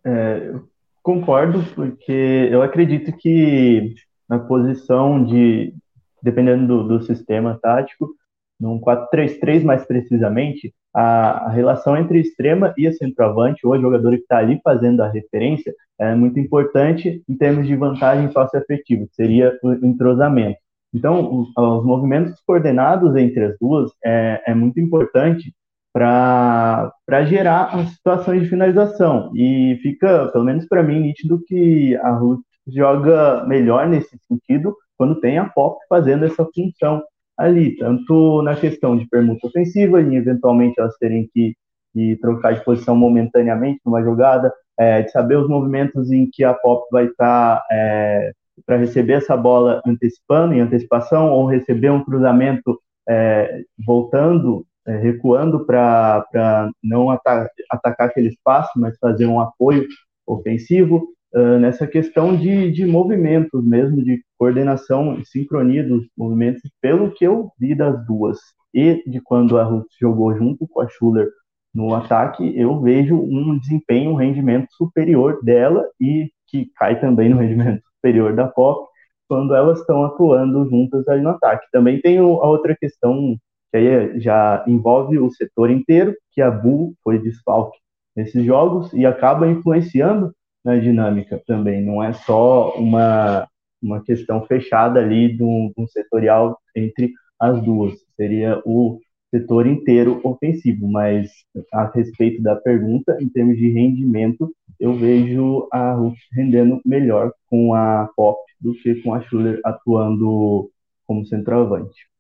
É, 0.05 0.53
concordo, 1.01 1.63
porque 1.75 2.49
eu 2.51 2.61
acredito 2.63 3.15
que 3.17 3.93
na 4.27 4.39
posição 4.39 5.23
de, 5.23 5.75
dependendo 6.21 6.65
do, 6.65 6.97
do 6.97 7.05
sistema 7.05 7.59
tático, 7.61 8.15
num 8.59 8.79
4-3-3 8.79 9.63
mais 9.63 9.85
precisamente, 9.85 10.73
a, 10.93 11.47
a, 11.47 11.49
relação 11.49 11.97
entre 11.97 12.19
extrema 12.19 12.73
e 12.77 12.87
a 12.87 12.93
centroavante, 12.93 13.65
ou 13.65 13.73
a 13.73 13.79
jogadora 13.79 14.15
que 14.15 14.23
está 14.23 14.37
ali 14.37 14.59
fazendo 14.63 15.01
a 15.01 15.09
referência, 15.09 15.73
é 15.99 16.15
muito 16.15 16.39
importante 16.39 17.23
em 17.27 17.35
termos 17.35 17.67
de 17.67 17.75
vantagem 17.75 18.31
sócio-afetiva, 18.31 19.05
que 19.07 19.15
seria 19.15 19.57
o 19.63 19.73
entrosamento. 19.85 20.57
Então, 20.93 21.41
os, 21.41 21.49
os 21.57 21.85
movimentos 21.85 22.39
coordenados 22.45 23.15
entre 23.15 23.45
as 23.45 23.57
duas 23.59 23.91
é, 24.05 24.43
é 24.47 24.53
muito 24.53 24.79
importante 24.79 25.53
para 25.91 26.91
gerar 27.25 27.75
as 27.75 27.89
situações 27.91 28.43
de 28.43 28.49
finalização. 28.49 29.31
E 29.35 29.79
fica, 29.81 30.27
pelo 30.29 30.43
menos 30.43 30.67
para 30.67 30.83
mim, 30.83 30.99
nítido 30.99 31.43
que 31.47 31.95
a 31.97 32.11
Ruth 32.11 32.41
joga 32.67 33.45
melhor 33.45 33.87
nesse 33.87 34.17
sentido 34.27 34.75
quando 34.97 35.19
tem 35.19 35.37
a 35.37 35.45
Pop 35.45 35.77
fazendo 35.89 36.25
essa 36.25 36.45
função 36.53 37.03
ali, 37.43 37.75
tanto 37.77 38.41
na 38.41 38.55
questão 38.55 38.97
de 38.97 39.07
permuta 39.07 39.47
ofensiva 39.47 40.01
e 40.01 40.15
eventualmente 40.15 40.79
elas 40.79 40.95
terem 40.97 41.29
que, 41.33 41.55
que 41.93 42.15
trocar 42.17 42.53
de 42.53 42.63
posição 42.63 42.95
momentaneamente 42.95 43.81
numa 43.85 44.03
jogada, 44.03 44.53
é, 44.79 45.01
de 45.03 45.11
saber 45.11 45.37
os 45.37 45.47
movimentos 45.47 46.11
em 46.11 46.29
que 46.31 46.43
a 46.43 46.53
Pop 46.53 46.87
vai 46.91 47.05
estar 47.05 47.57
tá, 47.57 47.65
é, 47.71 48.31
para 48.65 48.77
receber 48.77 49.13
essa 49.13 49.35
bola 49.35 49.81
antecipando, 49.85 50.53
em 50.53 50.61
antecipação, 50.61 51.31
ou 51.31 51.45
receber 51.45 51.91
um 51.91 52.03
cruzamento 52.03 52.79
é, 53.07 53.61
voltando 53.85 54.65
é, 54.85 54.97
recuando 54.97 55.65
para 55.65 56.69
não 56.83 57.09
ata 57.09 57.49
atacar 57.69 58.07
aquele 58.07 58.29
espaço, 58.29 58.71
mas 58.75 58.97
fazer 58.99 59.25
um 59.25 59.39
apoio 59.39 59.87
ofensivo, 60.27 61.07
nessa 61.34 61.88
questão 61.88 62.36
de, 62.36 62.71
de 62.71 62.86
movimentos 62.86 63.63
mesmo, 63.65 64.03
de 64.03 64.23
coordenação 64.38 65.19
e 65.19 65.25
sincronia 65.25 65.84
dos 65.84 66.05
movimentos, 66.17 66.61
pelo 66.81 67.11
que 67.11 67.25
eu 67.25 67.51
vi 67.59 67.75
das 67.75 68.05
duas. 68.05 68.39
e 68.73 69.03
de 69.09 69.19
quando 69.21 69.57
a 69.57 69.63
Ruth 69.63 69.88
jogou 69.99 70.36
junto 70.38 70.67
com 70.67 70.81
a 70.81 70.88
Schuller 70.88 71.29
no 71.73 71.93
ataque, 71.95 72.53
eu 72.55 72.79
vejo 72.81 73.15
um 73.15 73.57
desempenho, 73.57 74.11
um 74.11 74.15
rendimento 74.15 74.67
superior 74.71 75.43
dela 75.43 75.84
e 75.99 76.29
que 76.47 76.71
cai 76.75 76.99
também 76.99 77.29
no 77.29 77.38
rendimento 77.38 77.81
superior 77.95 78.36
da 78.36 78.47
Pop 78.47 78.88
quando 79.27 79.55
elas 79.55 79.79
estão 79.79 80.03
atuando 80.05 80.69
juntas 80.69 81.07
ali 81.07 81.21
no 81.21 81.29
ataque. 81.29 81.65
Também 81.71 81.99
tem 81.99 82.19
a 82.19 82.23
outra 82.23 82.75
questão 82.79 83.36
que 83.71 83.77
aí 83.77 84.19
já 84.19 84.63
envolve 84.67 85.17
o 85.17 85.31
setor 85.31 85.71
inteiro, 85.71 86.13
que 86.31 86.41
a 86.41 86.51
Bull 86.51 86.93
foi 87.03 87.17
desfalque 87.17 87.77
nesses 88.15 88.45
jogos 88.45 88.93
e 88.93 89.05
acaba 89.05 89.47
influenciando 89.47 90.31
na 90.64 90.78
dinâmica 90.78 91.41
também. 91.45 91.84
Não 91.84 92.01
é 92.01 92.14
só 92.14 92.76
uma, 92.78 93.47
uma 93.82 94.03
questão 94.03 94.45
fechada 94.45 94.99
ali 94.99 95.36
de 95.36 95.43
um 95.43 95.88
setorial 95.88 96.57
entre 96.76 97.11
as 97.39 97.61
duas. 97.61 97.93
Seria 98.16 98.61
o 98.66 98.99
setor 99.34 99.66
inteiro 99.66 100.22
ofensivo, 100.24 100.88
mas 100.88 101.32
a 101.74 101.89
respeito 101.93 102.41
da 102.41 102.55
pergunta, 102.55 103.18
em 103.20 103.28
termos 103.28 103.57
de 103.57 103.70
rendimento, 103.70 104.53
eu 104.80 104.93
vejo 104.93 105.68
a 105.72 105.93
Ruth 105.93 106.18
rendendo 106.32 106.80
melhor 106.86 107.34
com 107.49 107.74
a 107.74 108.09
Pop 108.16 108.39
do 108.59 108.74
que 108.74 108.95
com 109.01 109.14
a 109.14 109.22
Schuller 109.22 109.59
atuando 109.64 110.70
como 111.05 111.26
centroavante. 111.26 112.12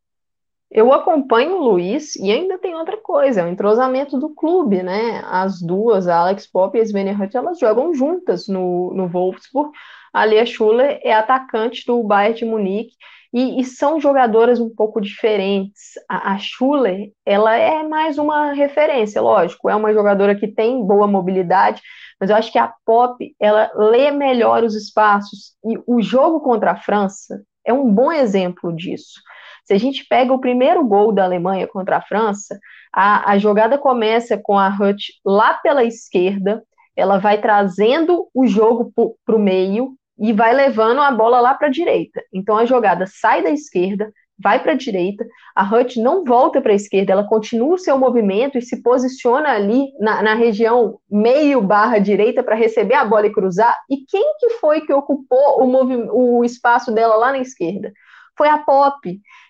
Eu 0.73 0.91
acompanho 0.91 1.57
o 1.57 1.63
Luiz 1.63 2.15
e 2.15 2.31
ainda 2.31 2.57
tem 2.57 2.73
outra 2.73 2.97
coisa, 2.97 3.41
é 3.41 3.45
o 3.45 3.47
entrosamento 3.47 4.17
do 4.17 4.33
clube, 4.33 4.81
né? 4.81 5.21
As 5.27 5.61
duas, 5.61 6.07
a 6.07 6.17
Alex 6.17 6.47
Pop 6.47 6.75
e 6.75 6.81
a 6.81 6.85
Svenja 6.85 7.13
Hutt, 7.13 7.37
elas 7.37 7.59
jogam 7.59 7.93
juntas 7.93 8.47
no, 8.47 8.91
no 8.95 9.07
Wolfsburg. 9.07 9.71
A 10.11 10.25
Lia 10.25 10.43
Schuller 10.47 10.99
é 11.03 11.13
atacante 11.13 11.85
do 11.85 12.01
Bayern 12.01 12.39
de 12.39 12.45
Munique 12.45 12.95
e, 13.31 13.61
e, 13.61 13.63
são 13.63 14.01
jogadoras 14.01 14.59
um 14.59 14.67
pouco 14.67 14.99
diferentes. 14.99 15.93
A, 16.09 16.33
a 16.33 16.37
Schuller, 16.39 17.11
ela 17.23 17.55
é 17.55 17.83
mais 17.83 18.17
uma 18.17 18.53
referência, 18.53 19.21
lógico, 19.21 19.69
é 19.69 19.75
uma 19.75 19.93
jogadora 19.93 20.33
que 20.33 20.47
tem 20.47 20.83
boa 20.83 21.05
mobilidade, 21.05 21.83
mas 22.19 22.31
eu 22.31 22.35
acho 22.35 22.51
que 22.51 22.57
a 22.57 22.73
Pop, 22.83 23.15
ela 23.39 23.71
lê 23.75 24.09
melhor 24.09 24.63
os 24.63 24.73
espaços 24.73 25.53
e 25.63 25.77
o 25.85 26.01
jogo 26.01 26.39
contra 26.39 26.71
a 26.71 26.75
França 26.75 27.43
é 27.65 27.71
um 27.71 27.91
bom 27.91 28.11
exemplo 28.11 28.75
disso 28.75 29.21
se 29.63 29.73
a 29.73 29.77
gente 29.77 30.05
pega 30.07 30.33
o 30.33 30.39
primeiro 30.39 30.83
gol 30.85 31.11
da 31.11 31.23
Alemanha 31.23 31.67
contra 31.67 31.97
a 31.97 32.01
França, 32.01 32.59
a, 32.93 33.31
a 33.31 33.37
jogada 33.37 33.77
começa 33.77 34.37
com 34.37 34.57
a 34.57 34.67
Hutch 34.67 35.09
lá 35.25 35.53
pela 35.55 35.83
esquerda, 35.83 36.63
ela 36.95 37.17
vai 37.17 37.39
trazendo 37.41 38.27
o 38.33 38.45
jogo 38.45 38.91
para 39.25 39.35
o 39.35 39.39
meio 39.39 39.95
e 40.19 40.31
vai 40.31 40.53
levando 40.53 41.01
a 41.01 41.11
bola 41.11 41.39
lá 41.39 41.53
para 41.53 41.67
a 41.67 41.71
direita. 41.71 42.21
Então 42.31 42.57
a 42.57 42.65
jogada 42.65 43.05
sai 43.07 43.41
da 43.41 43.49
esquerda, 43.49 44.11
vai 44.37 44.61
para 44.61 44.73
a 44.73 44.75
direita, 44.75 45.25
a 45.55 45.63
Hutch 45.63 45.97
não 45.97 46.23
volta 46.23 46.61
para 46.61 46.71
a 46.71 46.75
esquerda, 46.75 47.13
ela 47.13 47.27
continua 47.27 47.75
o 47.75 47.77
seu 47.77 47.97
movimento 47.97 48.57
e 48.57 48.61
se 48.61 48.81
posiciona 48.81 49.49
ali 49.49 49.91
na, 49.99 50.21
na 50.21 50.35
região 50.35 50.99
meio 51.09 51.61
barra 51.61 51.99
direita 51.99 52.43
para 52.43 52.55
receber 52.55 52.95
a 52.95 53.05
bola 53.05 53.27
e 53.27 53.31
cruzar. 53.33 53.77
E 53.89 53.97
quem 54.05 54.35
que 54.39 54.51
foi 54.51 54.81
que 54.81 54.93
ocupou 54.93 55.63
o, 55.63 56.39
o 56.39 56.43
espaço 56.43 56.91
dela 56.91 57.15
lá 57.15 57.31
na 57.31 57.39
esquerda? 57.39 57.91
Foi 58.37 58.49
a 58.49 58.57
Pop. 58.57 58.99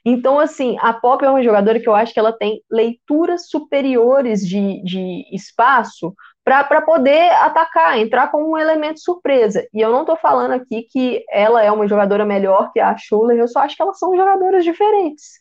Então, 0.05 0.39
assim, 0.39 0.77
a 0.81 0.93
Pop 0.93 1.23
é 1.23 1.29
uma 1.29 1.43
jogadora 1.43 1.79
que 1.79 1.88
eu 1.88 1.95
acho 1.95 2.13
que 2.13 2.19
ela 2.19 2.34
tem 2.34 2.61
leituras 2.71 3.49
superiores 3.49 4.41
de, 4.47 4.84
de 4.84 5.23
espaço 5.34 6.13
para 6.43 6.81
poder 6.81 7.31
atacar, 7.36 7.97
entrar 7.97 8.29
como 8.29 8.51
um 8.51 8.57
elemento 8.57 8.99
surpresa. 8.99 9.65
E 9.73 9.79
eu 9.79 9.89
não 9.91 10.01
estou 10.01 10.17
falando 10.17 10.51
aqui 10.51 10.84
que 10.91 11.23
ela 11.31 11.63
é 11.63 11.71
uma 11.71 11.88
jogadora 11.88 12.25
melhor 12.25 12.71
que 12.73 12.81
a 12.81 12.97
Schuller, 12.97 13.38
eu 13.38 13.47
só 13.47 13.59
acho 13.59 13.77
que 13.77 13.81
elas 13.81 13.97
são 13.97 14.15
jogadoras 14.15 14.63
diferentes. 14.63 15.39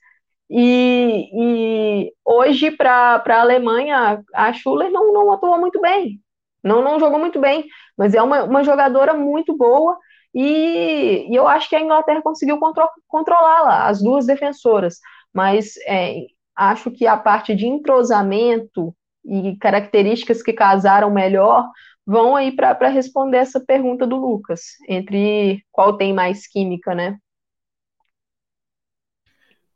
E, 0.49 1.31
e 1.33 2.13
hoje, 2.25 2.71
para 2.71 3.23
a 3.27 3.41
Alemanha, 3.41 4.23
a 4.35 4.53
Schuller 4.53 4.91
não, 4.91 5.13
não 5.13 5.33
atuou 5.33 5.59
muito 5.59 5.81
bem, 5.81 6.21
não, 6.63 6.83
não 6.83 7.01
jogou 7.01 7.19
muito 7.19 7.41
bem, 7.41 7.65
mas 7.97 8.15
é 8.15 8.23
uma, 8.23 8.45
uma 8.45 8.63
jogadora 8.63 9.15
muito 9.15 9.57
boa 9.57 9.99
e, 10.35 11.29
e 11.31 11.35
eu 11.35 11.47
acho 11.47 11.69
que 11.69 11.77
a 11.77 11.81
Inglaterra 11.81 12.23
conseguiu 12.23 12.59
contro 12.59 12.89
controlá-la, 13.07 13.87
as 13.87 14.03
duas 14.03 14.27
defensoras. 14.27 14.99
Mas 15.33 15.75
é, 15.87 16.27
acho 16.57 16.91
que 16.91 17.07
a 17.07 17.17
parte 17.17 17.55
de 17.55 17.67
entrosamento 17.67 18.95
e 19.25 19.57
características 19.57 20.43
que 20.43 20.53
casaram 20.53 21.11
melhor 21.11 21.69
vão 22.05 22.35
aí 22.35 22.51
para 22.55 22.89
responder 22.89 23.39
essa 23.39 23.61
pergunta 23.61 24.07
do 24.07 24.17
Lucas, 24.17 24.63
entre 24.89 25.65
qual 25.71 25.97
tem 25.97 26.13
mais 26.13 26.47
química, 26.47 26.95
né? 26.95 27.17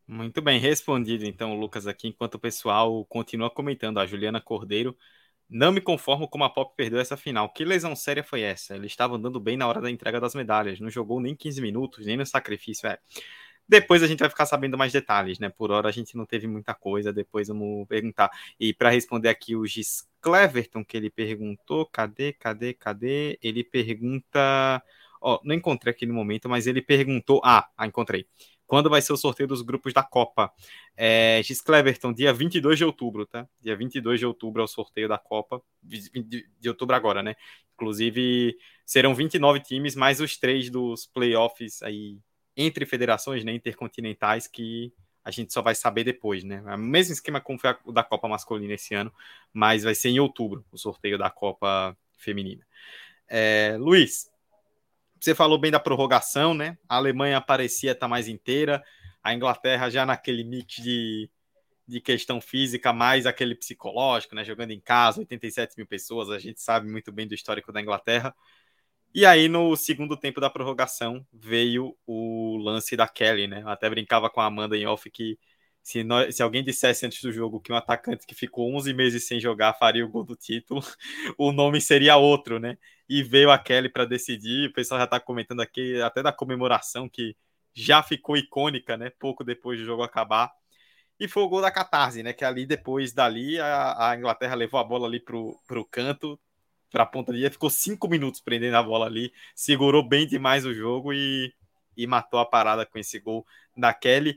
Muito 0.08 0.40
bem 0.40 0.60
respondido, 0.60 1.24
então, 1.24 1.58
Lucas, 1.58 1.86
aqui, 1.86 2.08
enquanto 2.08 2.36
o 2.36 2.38
pessoal 2.38 3.04
continua 3.06 3.50
comentando. 3.50 3.98
A 3.98 4.06
Juliana 4.06 4.40
Cordeiro 4.40 4.96
não 5.48 5.70
me 5.70 5.80
conformo 5.80 6.28
como 6.28 6.44
a 6.44 6.50
Pop 6.50 6.74
perdeu 6.76 6.98
essa 6.98 7.16
final. 7.16 7.48
Que 7.52 7.64
lesão 7.64 7.94
séria 7.94 8.24
foi 8.24 8.42
essa? 8.42 8.74
Ele 8.74 8.86
estava 8.86 9.16
andando 9.16 9.38
bem 9.38 9.56
na 9.56 9.66
hora 9.66 9.80
da 9.80 9.90
entrega 9.90 10.20
das 10.20 10.34
medalhas. 10.34 10.80
Não 10.80 10.90
jogou 10.90 11.20
nem 11.20 11.36
15 11.36 11.60
minutos, 11.60 12.06
nem 12.06 12.16
no 12.16 12.26
sacrifício. 12.26 12.88
É. 12.88 12.98
Depois 13.68 14.02
a 14.02 14.06
gente 14.06 14.20
vai 14.20 14.28
ficar 14.28 14.46
sabendo 14.46 14.78
mais 14.78 14.92
detalhes, 14.92 15.38
né? 15.38 15.48
Por 15.48 15.70
hora 15.70 15.88
a 15.88 15.92
gente 15.92 16.16
não 16.16 16.26
teve 16.26 16.46
muita 16.46 16.74
coisa. 16.74 17.12
Depois 17.12 17.48
vamos 17.48 17.86
perguntar. 17.88 18.30
E 18.58 18.74
para 18.74 18.90
responder 18.90 19.28
aqui 19.28 19.56
o 19.56 19.66
Gis 19.66 20.08
Cleverton, 20.20 20.84
que 20.84 20.96
ele 20.96 21.10
perguntou: 21.10 21.86
cadê, 21.86 22.32
cadê, 22.32 22.74
cadê? 22.74 23.38
Ele 23.42 23.64
pergunta. 23.64 24.82
Ó, 25.20 25.40
não 25.44 25.54
encontrei 25.54 25.92
aqui 25.92 26.06
no 26.06 26.14
momento, 26.14 26.48
mas 26.48 26.66
ele 26.66 26.82
perguntou. 26.82 27.40
Ah, 27.44 27.68
ah 27.76 27.86
encontrei 27.86 28.26
quando 28.66 28.90
vai 28.90 29.00
ser 29.00 29.12
o 29.12 29.16
sorteio 29.16 29.48
dos 29.48 29.62
grupos 29.62 29.92
da 29.92 30.02
Copa. 30.02 30.52
É, 30.96 31.40
Gis 31.44 31.60
Cleverton, 31.60 32.12
dia 32.12 32.32
22 32.32 32.78
de 32.78 32.84
outubro, 32.84 33.24
tá? 33.26 33.48
Dia 33.60 33.76
22 33.76 34.18
de 34.18 34.26
outubro 34.26 34.62
é 34.62 34.64
o 34.64 34.68
sorteio 34.68 35.08
da 35.08 35.18
Copa, 35.18 35.62
de, 35.82 36.10
de, 36.10 36.48
de 36.58 36.68
outubro 36.68 36.96
agora, 36.96 37.22
né? 37.22 37.36
Inclusive, 37.74 38.56
serão 38.84 39.14
29 39.14 39.60
times, 39.60 39.94
mais 39.94 40.20
os 40.20 40.36
três 40.36 40.70
dos 40.70 41.06
playoffs 41.06 41.82
aí 41.82 42.18
entre 42.56 42.86
federações, 42.86 43.44
né, 43.44 43.52
intercontinentais, 43.52 44.46
que 44.46 44.92
a 45.22 45.30
gente 45.30 45.52
só 45.52 45.60
vai 45.60 45.74
saber 45.74 46.04
depois, 46.04 46.42
né? 46.42 46.62
É 46.66 46.74
o 46.74 46.78
mesmo 46.78 47.12
esquema 47.12 47.40
como 47.40 47.58
foi 47.58 47.76
o 47.84 47.92
da 47.92 48.02
Copa 48.02 48.28
masculina 48.28 48.72
esse 48.74 48.94
ano, 48.94 49.12
mas 49.52 49.82
vai 49.82 49.94
ser 49.94 50.08
em 50.08 50.20
outubro 50.20 50.64
o 50.72 50.78
sorteio 50.78 51.18
da 51.18 51.28
Copa 51.28 51.96
feminina. 52.16 52.64
É, 53.28 53.76
Luiz, 53.78 54.30
você 55.18 55.34
falou 55.34 55.58
bem 55.58 55.70
da 55.70 55.80
prorrogação, 55.80 56.54
né? 56.54 56.76
A 56.88 56.96
Alemanha 56.96 57.40
parecia 57.40 57.92
estar 57.92 58.08
mais 58.08 58.28
inteira, 58.28 58.82
a 59.22 59.34
Inglaterra 59.34 59.90
já 59.90 60.06
naquele 60.06 60.44
mix 60.44 60.76
de, 60.76 61.30
de 61.86 62.00
questão 62.00 62.40
física, 62.40 62.92
mais 62.92 63.26
aquele 63.26 63.54
psicológico, 63.54 64.34
né? 64.34 64.44
Jogando 64.44 64.72
em 64.72 64.80
casa, 64.80 65.20
87 65.20 65.76
mil 65.76 65.86
pessoas, 65.86 66.30
a 66.30 66.38
gente 66.38 66.60
sabe 66.60 66.90
muito 66.90 67.10
bem 67.10 67.26
do 67.26 67.34
histórico 67.34 67.72
da 67.72 67.80
Inglaterra. 67.80 68.34
E 69.14 69.24
aí, 69.24 69.48
no 69.48 69.74
segundo 69.76 70.16
tempo 70.16 70.40
da 70.40 70.50
prorrogação, 70.50 71.26
veio 71.32 71.96
o 72.06 72.58
lance 72.58 72.96
da 72.96 73.08
Kelly, 73.08 73.46
né? 73.46 73.62
Eu 73.62 73.68
até 73.68 73.88
brincava 73.88 74.28
com 74.28 74.40
a 74.40 74.46
Amanda 74.46 74.76
em 74.76 74.86
off 74.86 75.10
que 75.10 75.38
se, 75.86 76.02
nós, 76.02 76.34
se 76.34 76.42
alguém 76.42 76.64
dissesse 76.64 77.06
antes 77.06 77.22
do 77.22 77.30
jogo 77.32 77.60
que 77.60 77.72
um 77.72 77.76
atacante 77.76 78.26
que 78.26 78.34
ficou 78.34 78.74
11 78.74 78.92
meses 78.92 79.24
sem 79.24 79.38
jogar 79.38 79.72
faria 79.74 80.04
o 80.04 80.08
gol 80.08 80.24
do 80.24 80.34
título, 80.34 80.80
o 81.38 81.52
nome 81.52 81.80
seria 81.80 82.16
outro, 82.16 82.58
né? 82.58 82.76
E 83.08 83.22
veio 83.22 83.52
a 83.52 83.58
Kelly 83.58 83.88
para 83.88 84.04
decidir. 84.04 84.68
O 84.68 84.72
pessoal 84.72 84.98
já 84.98 85.04
está 85.04 85.20
comentando 85.20 85.60
aqui 85.60 86.02
até 86.02 86.24
da 86.24 86.32
comemoração 86.32 87.08
que 87.08 87.36
já 87.72 88.02
ficou 88.02 88.36
icônica, 88.36 88.96
né? 88.96 89.10
Pouco 89.10 89.44
depois 89.44 89.78
do 89.78 89.84
jogo 89.84 90.02
acabar. 90.02 90.50
E 91.20 91.28
foi 91.28 91.44
o 91.44 91.48
gol 91.48 91.60
da 91.60 91.70
Catarse, 91.70 92.20
né? 92.20 92.32
Que 92.32 92.44
ali, 92.44 92.66
depois 92.66 93.12
dali, 93.12 93.60
a, 93.60 94.10
a 94.10 94.16
Inglaterra 94.16 94.56
levou 94.56 94.80
a 94.80 94.84
bola 94.84 95.06
ali 95.06 95.20
pro, 95.20 95.56
pro 95.68 95.84
canto, 95.84 96.36
pra 96.90 97.06
ponta 97.06 97.30
ali, 97.30 97.48
ficou 97.48 97.70
cinco 97.70 98.08
minutos 98.08 98.40
prendendo 98.40 98.76
a 98.76 98.82
bola 98.82 99.06
ali, 99.06 99.32
segurou 99.54 100.02
bem 100.02 100.26
demais 100.26 100.66
o 100.66 100.74
jogo 100.74 101.12
e, 101.12 101.54
e 101.96 102.08
matou 102.08 102.40
a 102.40 102.44
parada 102.44 102.84
com 102.84 102.98
esse 102.98 103.20
gol 103.20 103.46
da 103.76 103.94
Kelly 103.94 104.36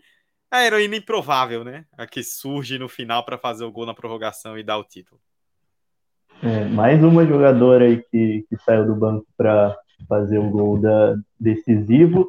a 0.52 0.66
heroína 0.66 0.96
improvável, 0.96 1.64
né? 1.64 1.86
A 1.98 2.08
que 2.08 2.24
surge 2.24 2.80
no 2.80 2.90
final 2.90 3.24
para 3.24 3.38
fazer 3.38 3.64
o 3.66 3.72
gol 3.72 3.86
na 3.86 3.94
prorrogação 3.94 4.58
e 4.58 4.64
dar 4.64 4.78
o 4.78 4.84
título. 4.84 5.20
É, 6.42 6.66
mais 6.66 7.04
uma 7.04 7.26
jogadora 7.26 7.86
aí 7.86 8.04
que, 8.10 8.46
que 8.50 8.58
saiu 8.64 8.86
do 8.86 8.96
banco 8.96 9.26
para 9.38 9.76
fazer 10.08 10.38
o 10.38 10.50
gol 10.50 10.80
da, 10.80 11.16
decisivo. 11.40 12.28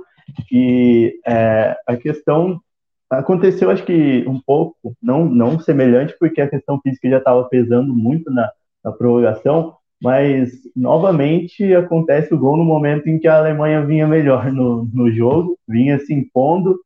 E 0.50 1.18
é, 1.26 1.76
a 1.86 1.96
questão 1.96 2.60
aconteceu, 3.08 3.70
acho 3.70 3.84
que 3.84 4.24
um 4.26 4.40
pouco, 4.40 4.96
não, 5.02 5.24
não 5.24 5.58
semelhante, 5.58 6.14
porque 6.18 6.40
a 6.40 6.48
questão 6.48 6.80
física 6.80 7.08
já 7.08 7.18
estava 7.18 7.44
pesando 7.44 7.94
muito 7.94 8.30
na, 8.30 8.50
na 8.84 8.92
prorrogação, 8.92 9.74
mas 10.00 10.52
novamente 10.74 11.74
acontece 11.74 12.32
o 12.32 12.38
gol 12.38 12.56
no 12.56 12.64
momento 12.64 13.08
em 13.08 13.18
que 13.18 13.28
a 13.28 13.38
Alemanha 13.38 13.84
vinha 13.84 14.06
melhor 14.06 14.52
no, 14.52 14.88
no 14.92 15.10
jogo, 15.10 15.58
vinha 15.68 15.98
se 15.98 16.14
impondo, 16.14 16.78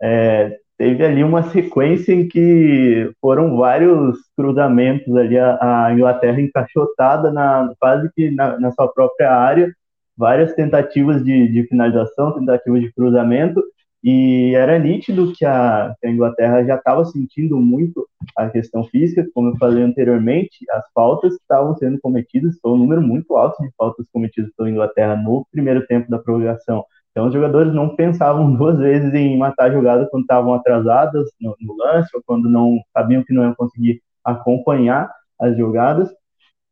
é, 0.00 0.58
teve 0.82 1.04
ali 1.04 1.22
uma 1.22 1.44
sequência 1.44 2.12
em 2.12 2.26
que 2.26 3.08
foram 3.20 3.56
vários 3.56 4.18
cruzamentos 4.36 5.14
ali, 5.14 5.38
a, 5.38 5.86
a 5.86 5.94
Inglaterra 5.94 6.40
encaixotada 6.40 7.30
na, 7.30 7.72
quase 7.78 8.10
que 8.12 8.32
na, 8.32 8.58
na, 8.58 8.72
sua 8.72 8.92
própria 8.92 9.30
área, 9.32 9.72
várias 10.16 10.52
tentativas 10.54 11.24
de, 11.24 11.46
de 11.52 11.68
finalização, 11.68 12.34
tentativas 12.34 12.80
de 12.80 12.92
cruzamento, 12.92 13.62
E 14.02 14.54
era 14.56 14.76
nítido 14.76 15.32
que 15.32 15.44
a, 15.44 15.94
que 16.00 16.08
a 16.08 16.10
Inglaterra 16.10 16.64
já 16.64 16.74
estava 16.74 17.04
sentindo 17.04 17.56
muito 17.58 18.04
a 18.36 18.50
questão 18.50 18.82
física, 18.82 19.24
como 19.32 19.50
eu 19.50 19.56
falei 19.58 19.84
anteriormente, 19.84 20.66
as 20.72 20.82
faltas 20.92 21.36
que 21.36 21.42
estavam 21.42 21.76
sendo 21.76 22.00
cometidas, 22.00 22.58
foi 22.60 22.72
um 22.72 22.78
número 22.78 23.00
muito 23.00 23.36
alto 23.36 23.62
de 23.62 23.70
faltas 23.78 24.04
cometidas 24.12 24.50
pela 24.56 24.68
Inglaterra 24.68 25.14
no 25.14 25.46
primeiro 25.52 25.86
tempo 25.86 26.10
da 26.10 26.18
prorrogação. 26.18 26.84
Então, 27.12 27.26
os 27.26 27.32
jogadores 27.32 27.72
não 27.72 27.94
pensavam 27.94 28.52
duas 28.56 28.78
vezes 28.78 29.14
em 29.14 29.38
matar 29.38 29.70
a 29.70 29.72
jogada 29.72 30.08
quando 30.10 30.22
estavam 30.22 30.54
atrasadas 30.54 31.30
no, 31.40 31.54
no 31.60 31.76
lance, 31.76 32.10
ou 32.14 32.22
quando 32.26 32.48
não 32.48 32.80
sabiam 32.92 33.22
que 33.22 33.32
não 33.32 33.44
iam 33.44 33.54
conseguir 33.54 34.02
acompanhar 34.24 35.10
as 35.38 35.56
jogadas 35.56 36.10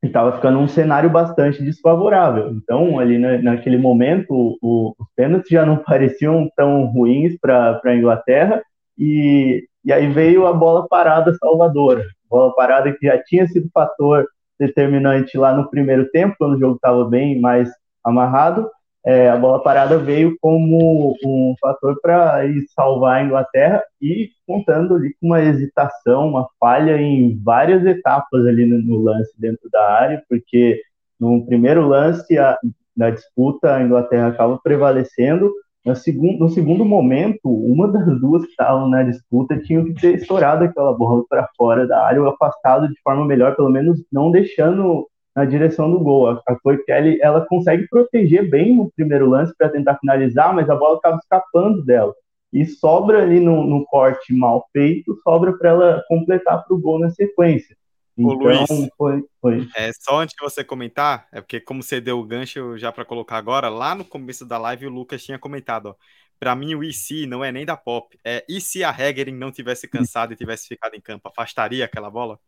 e 0.03 0.07
estava 0.07 0.33
ficando 0.33 0.59
um 0.59 0.69
cenário 0.69 1.11
bastante 1.11 1.63
desfavorável. 1.63 2.51
Então, 2.51 2.99
ali 2.99 3.19
na, 3.19 3.39
naquele 3.39 3.77
momento, 3.77 4.57
o, 4.63 4.95
os 4.99 5.07
pênaltis 5.15 5.51
já 5.51 5.65
não 5.65 5.77
pareciam 5.85 6.51
tão 6.57 6.87
ruins 6.87 7.39
para 7.39 7.81
a 7.85 7.97
Inglaterra, 7.97 8.63
e, 8.99 9.65
e 9.85 9.93
aí 9.93 10.11
veio 10.11 10.47
a 10.47 10.53
bola 10.53 10.87
parada 10.89 11.35
salvadora. 11.35 12.05
Bola 12.29 12.55
parada 12.55 12.93
que 12.93 13.07
já 13.07 13.23
tinha 13.23 13.47
sido 13.47 13.71
fator 13.73 14.27
determinante 14.59 15.39
lá 15.39 15.55
no 15.55 15.71
primeiro 15.71 16.09
tempo, 16.11 16.37
quando 16.39 16.55
o 16.55 16.59
jogo 16.59 16.75
estava 16.77 17.05
bem 17.05 17.41
mais 17.41 17.71
amarrado, 18.05 18.71
é, 19.05 19.31
a 19.31 19.37
bola 19.37 19.63
parada 19.63 19.99
veio 19.99 20.37
como 20.41 21.17
um 21.25 21.55
fator 21.61 21.99
para 22.03 22.43
salvar 22.75 23.21
a 23.21 23.25
Inglaterra 23.25 23.83
e 24.01 24.31
contando 24.47 24.95
ali 24.95 25.15
com 25.21 25.29
uma 25.29 25.43
hesitação, 25.43 26.29
uma 26.29 26.49
falha 26.59 27.01
em 27.01 27.41
várias 27.43 27.85
etapas 27.87 28.47
ali 28.47 28.67
no, 28.67 28.79
no 28.79 29.03
lance 29.03 29.33
dentro 29.39 29.71
da 29.71 29.83
área, 29.91 30.23
porque 30.29 30.81
no 31.19 31.45
primeiro 31.47 31.87
lance 31.87 32.39
a, 32.39 32.59
na 32.97 33.11
disputa 33.11 33.75
a 33.75 33.83
Inglaterra 33.83 34.29
acaba 34.29 34.59
prevalecendo, 34.63 35.51
no 35.85 35.97
segundo, 35.97 36.39
no 36.39 36.49
segundo 36.51 36.85
momento, 36.85 37.49
uma 37.49 37.89
das 37.89 38.21
duas 38.21 38.45
que 38.45 38.51
estavam 38.51 38.87
na 38.87 39.03
disputa 39.03 39.59
tinha 39.59 39.83
que 39.83 39.95
ter 39.95 40.17
estourado 40.17 40.65
aquela 40.65 40.93
bola 40.93 41.25
para 41.27 41.49
fora 41.57 41.87
da 41.87 42.05
área 42.05 42.21
ou 42.21 42.29
afastado 42.29 42.87
de 42.87 43.01
forma 43.03 43.25
melhor, 43.25 43.57
pelo 43.57 43.71
menos 43.71 43.99
não 44.13 44.31
deixando 44.31 45.09
na 45.35 45.45
direção 45.45 45.91
do 45.91 46.01
gol. 46.01 46.29
A, 46.29 46.43
Chloe 46.61 46.85
Kelly 46.85 47.19
ela 47.21 47.45
consegue 47.47 47.87
proteger 47.89 48.49
bem 48.49 48.77
no 48.77 48.91
primeiro 48.91 49.29
lance 49.29 49.55
para 49.57 49.69
tentar 49.69 49.99
finalizar, 49.99 50.55
mas 50.55 50.69
a 50.69 50.75
bola 50.75 50.99
acaba 50.99 51.19
escapando 51.19 51.85
dela. 51.85 52.15
E 52.53 52.65
sobra 52.65 53.23
ali 53.23 53.39
no, 53.39 53.65
no 53.65 53.85
corte 53.87 54.35
mal 54.35 54.67
feito, 54.73 55.17
sobra 55.23 55.57
para 55.57 55.71
ela 55.71 56.05
completar 56.09 56.65
para 56.65 56.75
o 56.75 56.81
gol 56.81 56.99
na 56.99 57.11
sequência. 57.11 57.77
Então, 58.19 58.37
Luiz, 58.37 58.69
foi, 58.99 59.25
foi. 59.41 59.69
É, 59.77 59.91
só 59.93 60.21
antes 60.21 60.35
de 60.37 60.45
você 60.45 60.63
comentar, 60.63 61.27
é 61.33 61.41
porque 61.41 61.61
como 61.61 61.83
você 61.83 62.01
deu 62.01 62.19
o 62.19 62.25
gancho 62.25 62.77
já 62.77 62.93
para 62.93 63.05
colocar 63.05 63.39
agora, 63.39 63.69
lá 63.69 63.95
no 63.95 64.05
começo 64.05 64.45
da 64.45 64.59
live 64.59 64.87
o 64.87 64.91
Lucas 64.91 65.25
tinha 65.25 65.39
comentado, 65.39 65.97
para 66.39 66.55
mim 66.55 66.75
o 66.75 66.85
IC 66.85 67.27
não 67.27 67.45
é 67.45 67.51
nem 67.51 67.65
da 67.65 67.77
Pop, 67.77 68.19
é 68.25 68.45
e 68.49 68.61
se 68.61 68.85
a 68.85 68.91
Hegerin 68.91 69.37
não 69.37 69.51
tivesse 69.51 69.89
cansado 69.89 70.33
e 70.33 70.37
tivesse 70.37 70.67
ficado 70.67 70.95
em 70.95 71.01
campo, 71.01 71.29
afastaria 71.29 71.85
aquela 71.85 72.11
bola? 72.11 72.39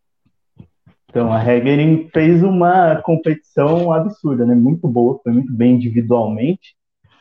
Então, 1.13 1.31
a 1.31 1.45
Hegerin 1.45 2.09
fez 2.11 2.43
uma 2.43 2.97
competição 3.03 3.93
absurda, 3.93 4.47
né? 4.47 4.55
Muito 4.55 4.89
boa, 4.89 5.21
foi 5.23 5.31
muito 5.31 5.53
bem 5.53 5.75
individualmente. 5.75 6.75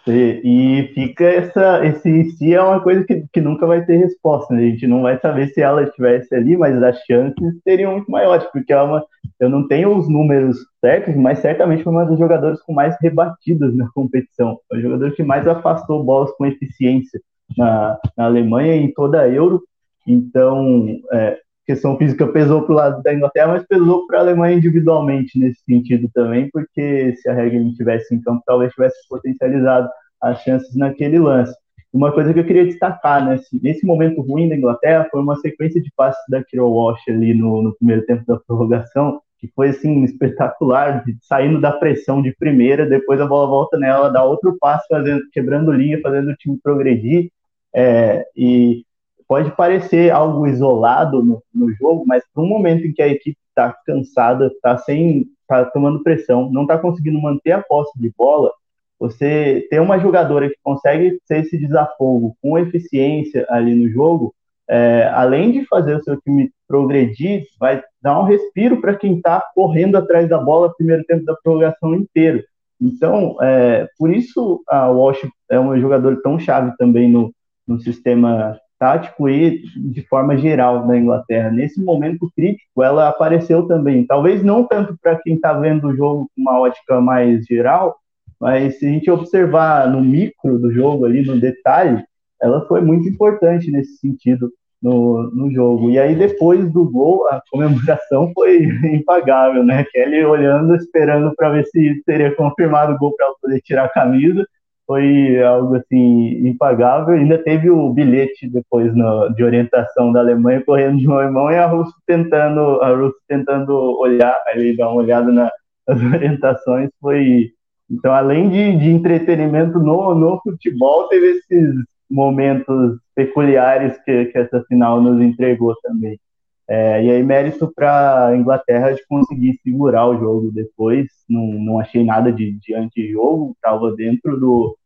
E, 0.07 0.41
e 0.45 0.93
fica 0.93 1.25
essa, 1.25 1.85
esse 1.85 2.31
se 2.31 2.53
é 2.53 2.61
uma 2.61 2.79
coisa 2.79 3.03
que, 3.03 3.25
que 3.33 3.41
nunca 3.41 3.67
vai 3.67 3.85
ter 3.85 3.97
resposta, 3.97 4.53
né? 4.53 4.61
A 4.61 4.69
gente 4.69 4.87
não 4.87 5.01
vai 5.01 5.19
saber 5.19 5.49
se 5.49 5.61
ela 5.61 5.83
estivesse 5.83 6.33
ali, 6.33 6.55
mas 6.55 6.81
as 6.81 6.99
chances 7.01 7.61
seriam 7.65 7.91
muito 7.91 8.09
maiores, 8.09 8.47
porque 8.53 8.71
é 8.71 8.81
uma, 8.81 9.03
eu 9.41 9.49
não 9.49 9.67
tenho 9.67 9.93
os 9.93 10.07
números 10.07 10.57
certos, 10.79 11.13
mas 11.13 11.39
certamente 11.39 11.83
foi 11.83 11.91
uma 11.91 12.05
das 12.05 12.17
jogadoras 12.17 12.61
com 12.61 12.73
mais 12.73 12.95
rebatidas 13.01 13.75
na 13.75 13.89
competição. 13.93 14.57
Foi 14.69 14.79
jogador 14.81 15.11
que 15.11 15.21
mais 15.21 15.45
afastou 15.45 16.01
bolas 16.01 16.31
com 16.37 16.45
eficiência 16.45 17.19
na, 17.57 17.99
na 18.17 18.23
Alemanha 18.23 18.77
e 18.77 18.85
em 18.85 18.93
toda 18.93 19.19
a 19.19 19.27
Euro. 19.27 19.61
Então, 20.07 20.87
é, 21.11 21.37
questão 21.65 21.97
física 21.97 22.27
pesou 22.27 22.63
para 22.63 22.73
o 22.73 22.75
lado 22.75 23.03
da 23.03 23.13
Inglaterra, 23.13 23.47
mas 23.49 23.65
pesou 23.65 24.05
para 24.07 24.19
a 24.19 24.21
Alemanha 24.21 24.57
individualmente 24.57 25.37
nesse 25.39 25.63
sentido 25.63 26.09
também, 26.13 26.49
porque 26.51 27.15
se 27.15 27.29
a 27.29 27.33
regra 27.33 27.59
não 27.59 27.73
tivesse 27.73 28.13
em 28.13 28.21
campo, 28.21 28.43
talvez 28.45 28.73
tivesse 28.73 28.95
potencializado 29.07 29.89
as 30.21 30.41
chances 30.43 30.75
naquele 30.75 31.19
lance. 31.19 31.53
Uma 31.93 32.11
coisa 32.11 32.33
que 32.33 32.39
eu 32.39 32.45
queria 32.45 32.65
destacar 32.65 33.25
nesse, 33.27 33.61
nesse 33.61 33.85
momento 33.85 34.21
ruim 34.21 34.47
da 34.47 34.55
Inglaterra 34.55 35.07
foi 35.11 35.21
uma 35.21 35.35
sequência 35.37 35.81
de 35.81 35.91
passes 35.95 36.23
da 36.29 36.43
Kiro 36.43 36.69
Walsh 36.69 37.01
ali 37.09 37.33
no, 37.33 37.61
no 37.61 37.75
primeiro 37.75 38.05
tempo 38.05 38.23
da 38.25 38.37
prorrogação, 38.37 39.21
que 39.37 39.51
foi 39.53 39.69
assim 39.69 40.03
espetacular, 40.03 41.03
de, 41.03 41.17
saindo 41.21 41.59
da 41.59 41.71
pressão 41.71 42.21
de 42.21 42.33
primeira, 42.37 42.85
depois 42.85 43.19
a 43.19 43.25
bola 43.25 43.47
volta 43.47 43.77
nela, 43.77 44.09
dá 44.09 44.23
outro 44.23 44.55
passo, 44.59 44.85
fazendo, 44.89 45.23
quebrando 45.33 45.71
linha, 45.71 45.99
fazendo 46.01 46.29
o 46.29 46.35
time 46.35 46.57
progredir. 46.63 47.29
É, 47.73 48.25
e 48.37 48.85
pode 49.31 49.49
parecer 49.55 50.11
algo 50.11 50.45
isolado 50.45 51.23
no, 51.23 51.41
no 51.55 51.71
jogo, 51.75 52.03
mas 52.05 52.21
um 52.35 52.45
momento 52.45 52.85
em 52.85 52.91
que 52.91 53.01
a 53.01 53.07
equipe 53.07 53.37
está 53.47 53.73
cansada, 53.85 54.47
está 54.47 54.77
sem, 54.77 55.25
tá 55.47 55.63
tomando 55.63 56.03
pressão, 56.03 56.51
não 56.51 56.63
está 56.63 56.77
conseguindo 56.77 57.21
manter 57.21 57.53
a 57.53 57.63
posse 57.63 57.97
de 57.97 58.11
bola, 58.17 58.51
você 58.99 59.65
ter 59.69 59.79
uma 59.79 59.97
jogadora 59.97 60.49
que 60.49 60.57
consegue 60.61 61.17
ter 61.29 61.45
esse 61.45 61.57
desafogo 61.57 62.35
com 62.41 62.59
eficiência 62.59 63.45
ali 63.49 63.73
no 63.73 63.89
jogo, 63.89 64.35
é, 64.69 65.09
além 65.13 65.53
de 65.53 65.65
fazer 65.65 65.95
o 65.95 66.03
seu 66.03 66.19
time 66.19 66.51
progredir, 66.67 67.45
vai 67.57 67.81
dar 68.01 68.19
um 68.19 68.25
respiro 68.25 68.81
para 68.81 68.97
quem 68.97 69.15
está 69.15 69.41
correndo 69.55 69.95
atrás 69.95 70.27
da 70.27 70.39
bola 70.39 70.67
no 70.67 70.75
primeiro 70.75 71.05
tempo 71.05 71.23
da 71.23 71.37
prorrogação 71.41 71.95
inteiro. 71.95 72.43
Então, 72.81 73.37
é, 73.41 73.87
por 73.97 74.13
isso 74.13 74.61
a 74.67 74.89
Walsh 74.89 75.25
é 75.49 75.57
uma 75.57 75.79
jogadora 75.79 76.21
tão 76.21 76.37
chave 76.37 76.75
também 76.77 77.09
no, 77.09 77.33
no 77.65 77.79
sistema 77.79 78.59
tático 78.81 79.29
e 79.29 79.61
de 79.77 80.01
forma 80.07 80.35
geral 80.35 80.87
da 80.87 80.97
Inglaterra. 80.97 81.51
Nesse 81.51 81.79
momento 81.79 82.31
crítico, 82.35 82.81
ela 82.81 83.09
apareceu 83.09 83.67
também. 83.67 84.07
Talvez 84.07 84.43
não 84.43 84.63
tanto 84.63 84.97
para 84.99 85.17
quem 85.17 85.35
está 85.35 85.53
vendo 85.53 85.89
o 85.89 85.95
jogo 85.95 86.27
com 86.35 86.41
uma 86.41 86.59
ótica 86.59 86.99
mais 86.99 87.45
geral, 87.45 87.95
mas 88.39 88.79
se 88.79 88.87
a 88.87 88.89
gente 88.89 89.11
observar 89.11 89.87
no 89.87 90.01
micro 90.01 90.57
do 90.57 90.73
jogo 90.73 91.05
ali, 91.05 91.23
no 91.23 91.39
detalhe, 91.39 92.03
ela 92.41 92.65
foi 92.65 92.81
muito 92.81 93.07
importante 93.07 93.69
nesse 93.69 93.97
sentido 93.97 94.51
no, 94.81 95.29
no 95.29 95.51
jogo. 95.51 95.91
E 95.91 95.99
aí, 95.99 96.15
depois 96.15 96.67
do 96.73 96.83
gol, 96.89 97.27
a 97.27 97.39
comemoração 97.51 98.31
foi 98.33 98.63
impagável, 98.95 99.63
né? 99.63 99.85
Kelly 99.91 100.25
olhando, 100.25 100.75
esperando 100.75 101.31
para 101.35 101.51
ver 101.51 101.65
se 101.65 102.01
teria 102.03 102.33
confirmado 102.33 102.93
o 102.93 102.97
gol 102.97 103.15
para 103.15 103.27
poder 103.39 103.61
tirar 103.61 103.85
a 103.85 103.89
camisa 103.89 104.43
foi 104.91 105.41
algo 105.41 105.75
assim 105.75 106.45
impagável. 106.45 107.13
Ainda 107.13 107.37
teve 107.37 107.69
o 107.69 107.93
bilhete 107.93 108.49
depois 108.49 108.93
no, 108.93 109.29
de 109.29 109.41
orientação 109.41 110.11
da 110.11 110.19
Alemanha 110.19 110.61
correndo 110.65 110.97
de 110.97 111.07
mão 111.07 111.23
em 111.23 111.31
mão 111.31 111.49
e 111.49 111.55
a 111.55 111.65
Rússia 111.65 111.95
tentando, 112.05 112.59
a 112.81 112.93
Rússia 112.93 113.21
tentando 113.25 113.71
olhar, 113.97 114.35
ali 114.47 114.75
dar 114.75 114.89
uma 114.89 115.01
olhada 115.01 115.31
na, 115.31 115.49
nas 115.87 116.01
orientações. 116.13 116.89
Foi 116.99 117.51
então 117.89 118.13
além 118.13 118.49
de, 118.49 118.79
de 118.79 118.89
entretenimento 118.89 119.79
no, 119.79 120.13
no 120.13 120.41
futebol, 120.41 121.07
teve 121.07 121.37
esses 121.37 121.73
momentos 122.09 122.99
peculiares 123.15 123.97
que, 124.03 124.25
que 124.25 124.37
essa 124.37 124.61
final 124.67 125.01
nos 125.01 125.21
entregou 125.21 125.73
também. 125.81 126.19
É, 126.67 127.01
e 127.01 127.11
aí, 127.11 127.23
mérito 127.23 127.71
para 127.73 128.27
a 128.27 128.35
Inglaterra 128.35 128.91
de 128.91 129.05
conseguir 129.07 129.57
segurar 129.63 130.07
o 130.07 130.19
jogo 130.19 130.51
depois. 130.51 131.07
Não, 131.29 131.45
não 131.45 131.79
achei 131.79 132.03
nada 132.03 132.29
de, 132.31 132.51
de 132.59 132.73
antijogo, 132.73 133.53
estava 133.55 133.93
dentro 133.95 134.37
do, 134.39 134.77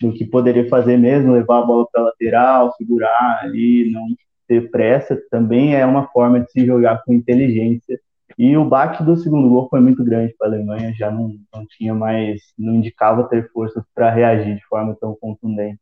do 0.00 0.12
que 0.12 0.24
poderia 0.24 0.68
fazer 0.68 0.96
mesmo, 0.96 1.32
levar 1.32 1.60
a 1.60 1.66
bola 1.66 1.86
para 1.92 2.02
lateral, 2.02 2.72
segurar 2.76 3.40
ali, 3.42 3.90
não 3.90 4.06
ter 4.46 4.70
pressa, 4.70 5.20
também 5.30 5.74
é 5.74 5.84
uma 5.84 6.08
forma 6.08 6.40
de 6.40 6.50
se 6.50 6.64
jogar 6.64 7.02
com 7.04 7.12
inteligência. 7.12 8.00
E 8.36 8.56
o 8.56 8.64
baque 8.64 9.02
do 9.02 9.16
segundo 9.16 9.48
gol 9.48 9.68
foi 9.68 9.80
muito 9.80 10.04
grande 10.04 10.34
para 10.38 10.48
a 10.48 10.50
Alemanha, 10.50 10.94
já 10.94 11.10
não, 11.10 11.34
não 11.52 11.66
tinha 11.66 11.94
mais, 11.94 12.40
não 12.58 12.74
indicava 12.74 13.28
ter 13.28 13.50
forças 13.50 13.82
para 13.94 14.10
reagir 14.10 14.56
de 14.56 14.64
forma 14.66 14.96
tão 15.00 15.16
contundente. 15.20 15.80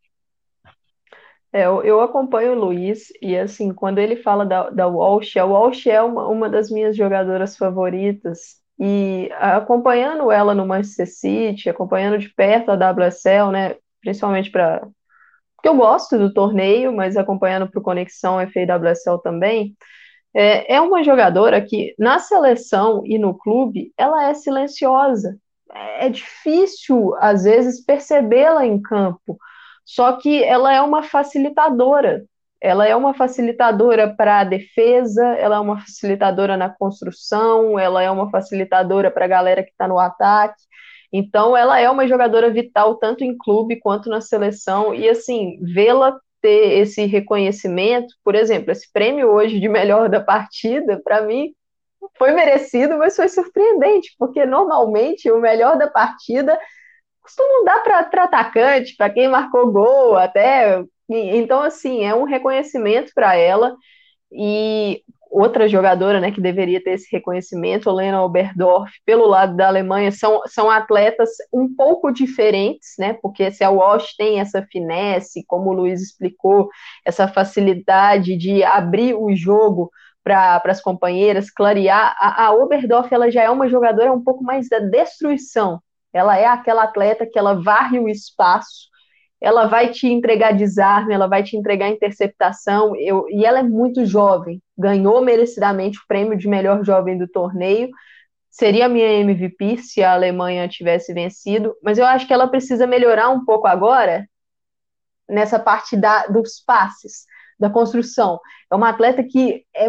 É, 1.52 1.66
eu, 1.66 1.82
eu, 1.82 2.00
acompanho 2.00 2.52
o 2.52 2.58
Luiz 2.58 3.08
e 3.22 3.36
assim, 3.36 3.72
quando 3.72 3.98
ele 3.98 4.16
fala 4.16 4.44
da, 4.44 4.68
da 4.68 4.86
Walsh, 4.86 5.36
a 5.36 5.44
Walsh 5.44 5.86
é 5.86 6.02
uma, 6.02 6.28
uma 6.28 6.50
das 6.50 6.70
minhas 6.70 6.96
jogadoras 6.96 7.56
favoritas 7.56 8.56
e 8.78 9.30
acompanhando 9.38 10.30
ela 10.30 10.54
no 10.54 10.66
Manchester 10.66 11.06
City, 11.06 11.70
acompanhando 11.70 12.18
de 12.18 12.28
perto 12.28 12.70
a 12.70 12.74
WSL, 12.74 13.50
né, 13.50 13.76
principalmente 14.06 14.50
para. 14.50 14.86
Porque 15.56 15.68
eu 15.68 15.76
gosto 15.76 16.16
do 16.18 16.32
torneio, 16.32 16.94
mas 16.94 17.16
acompanhando 17.16 17.68
para 17.68 17.80
o 17.80 17.82
Conexão 17.82 18.38
FAWSL 18.38 19.18
também. 19.18 19.76
É, 20.34 20.76
é 20.76 20.80
uma 20.80 21.02
jogadora 21.02 21.60
que, 21.60 21.94
na 21.98 22.18
seleção 22.18 23.02
e 23.06 23.18
no 23.18 23.36
clube, 23.36 23.92
ela 23.96 24.28
é 24.28 24.34
silenciosa. 24.34 25.36
É, 25.72 26.06
é 26.06 26.08
difícil, 26.10 27.14
às 27.18 27.44
vezes, 27.44 27.84
percebê-la 27.84 28.64
em 28.66 28.80
campo. 28.80 29.38
Só 29.84 30.12
que 30.12 30.44
ela 30.44 30.72
é 30.72 30.80
uma 30.80 31.02
facilitadora. 31.02 32.24
Ela 32.60 32.86
é 32.86 32.94
uma 32.94 33.14
facilitadora 33.14 34.14
para 34.14 34.40
a 34.40 34.44
defesa, 34.44 35.24
ela 35.36 35.56
é 35.56 35.60
uma 35.60 35.80
facilitadora 35.80 36.56
na 36.56 36.68
construção, 36.70 37.78
ela 37.78 38.02
é 38.02 38.10
uma 38.10 38.30
facilitadora 38.30 39.10
para 39.10 39.24
a 39.24 39.28
galera 39.28 39.62
que 39.62 39.70
está 39.70 39.88
no 39.88 39.98
ataque. 39.98 40.62
Então, 41.12 41.56
ela 41.56 41.78
é 41.80 41.88
uma 41.88 42.06
jogadora 42.06 42.50
vital 42.50 42.96
tanto 42.96 43.24
em 43.24 43.36
clube 43.36 43.78
quanto 43.80 44.08
na 44.08 44.20
seleção, 44.20 44.94
e 44.94 45.08
assim, 45.08 45.58
vê-la 45.62 46.18
ter 46.40 46.78
esse 46.80 47.04
reconhecimento. 47.06 48.14
Por 48.24 48.34
exemplo, 48.34 48.70
esse 48.70 48.90
prêmio 48.92 49.28
hoje 49.28 49.58
de 49.58 49.68
melhor 49.68 50.08
da 50.08 50.20
partida, 50.20 51.00
para 51.02 51.22
mim, 51.22 51.52
foi 52.18 52.32
merecido, 52.32 52.98
mas 52.98 53.16
foi 53.16 53.28
surpreendente, 53.28 54.14
porque 54.18 54.46
normalmente 54.46 55.30
o 55.30 55.40
melhor 55.40 55.76
da 55.78 55.88
partida 55.88 56.58
costuma 57.22 57.64
dar 57.64 57.82
para 57.82 58.24
atacante, 58.24 58.94
para 58.96 59.10
quem 59.10 59.28
marcou 59.28 59.72
gol, 59.72 60.16
até. 60.16 60.82
Então, 61.08 61.62
assim, 61.62 62.04
é 62.04 62.14
um 62.14 62.24
reconhecimento 62.24 63.12
para 63.14 63.34
ela. 63.36 63.76
E 64.30 65.02
outra 65.36 65.68
jogadora 65.68 66.18
né, 66.18 66.30
que 66.30 66.40
deveria 66.40 66.82
ter 66.82 66.92
esse 66.92 67.08
reconhecimento, 67.12 67.90
Lena 67.90 68.22
Oberdorf, 68.22 68.90
pelo 69.04 69.26
lado 69.26 69.54
da 69.54 69.68
Alemanha, 69.68 70.10
são, 70.10 70.40
são 70.46 70.70
atletas 70.70 71.28
um 71.52 71.74
pouco 71.76 72.10
diferentes, 72.10 72.94
né, 72.98 73.12
porque 73.20 73.50
se 73.50 73.62
a 73.62 73.68
Walsh 73.68 74.16
tem 74.16 74.40
essa 74.40 74.62
finesse, 74.62 75.44
como 75.46 75.70
o 75.70 75.72
Luiz 75.74 76.00
explicou, 76.00 76.70
essa 77.04 77.28
facilidade 77.28 78.34
de 78.34 78.64
abrir 78.64 79.14
o 79.14 79.34
jogo 79.36 79.90
para 80.24 80.62
as 80.64 80.80
companheiras, 80.80 81.50
clarear, 81.50 82.16
a, 82.18 82.46
a 82.46 82.54
Oberdorf 82.54 83.12
ela 83.12 83.30
já 83.30 83.42
é 83.42 83.50
uma 83.50 83.68
jogadora 83.68 84.12
um 84.12 84.24
pouco 84.24 84.42
mais 84.42 84.70
da 84.70 84.78
destruição, 84.78 85.80
ela 86.14 86.38
é 86.38 86.46
aquela 86.46 86.84
atleta 86.84 87.26
que 87.30 87.38
ela 87.38 87.62
varre 87.62 87.98
o 87.98 88.08
espaço, 88.08 88.88
ela 89.40 89.66
vai 89.66 89.90
te 89.90 90.06
entregar 90.06 90.52
desarme, 90.52 91.14
ela 91.14 91.26
vai 91.26 91.42
te 91.42 91.56
entregar 91.56 91.88
interceptação, 91.88 92.96
eu, 92.96 93.26
e 93.28 93.44
ela 93.44 93.58
é 93.60 93.62
muito 93.62 94.04
jovem, 94.04 94.62
ganhou 94.76 95.20
merecidamente 95.20 95.98
o 95.98 96.06
prêmio 96.08 96.36
de 96.36 96.48
melhor 96.48 96.84
jovem 96.84 97.18
do 97.18 97.28
torneio, 97.28 97.90
seria 98.50 98.88
minha 98.88 99.20
MVP 99.20 99.78
se 99.78 100.02
a 100.02 100.14
Alemanha 100.14 100.68
tivesse 100.68 101.12
vencido, 101.12 101.74
mas 101.82 101.98
eu 101.98 102.06
acho 102.06 102.26
que 102.26 102.32
ela 102.32 102.48
precisa 102.48 102.86
melhorar 102.86 103.28
um 103.28 103.44
pouco 103.44 103.66
agora 103.66 104.26
nessa 105.28 105.58
parte 105.58 105.96
da, 105.96 106.26
dos 106.26 106.60
passes 106.64 107.26
da 107.58 107.68
construção. 107.68 108.40
É 108.70 108.74
uma 108.74 108.90
atleta 108.90 109.22
que 109.22 109.64
é, 109.74 109.86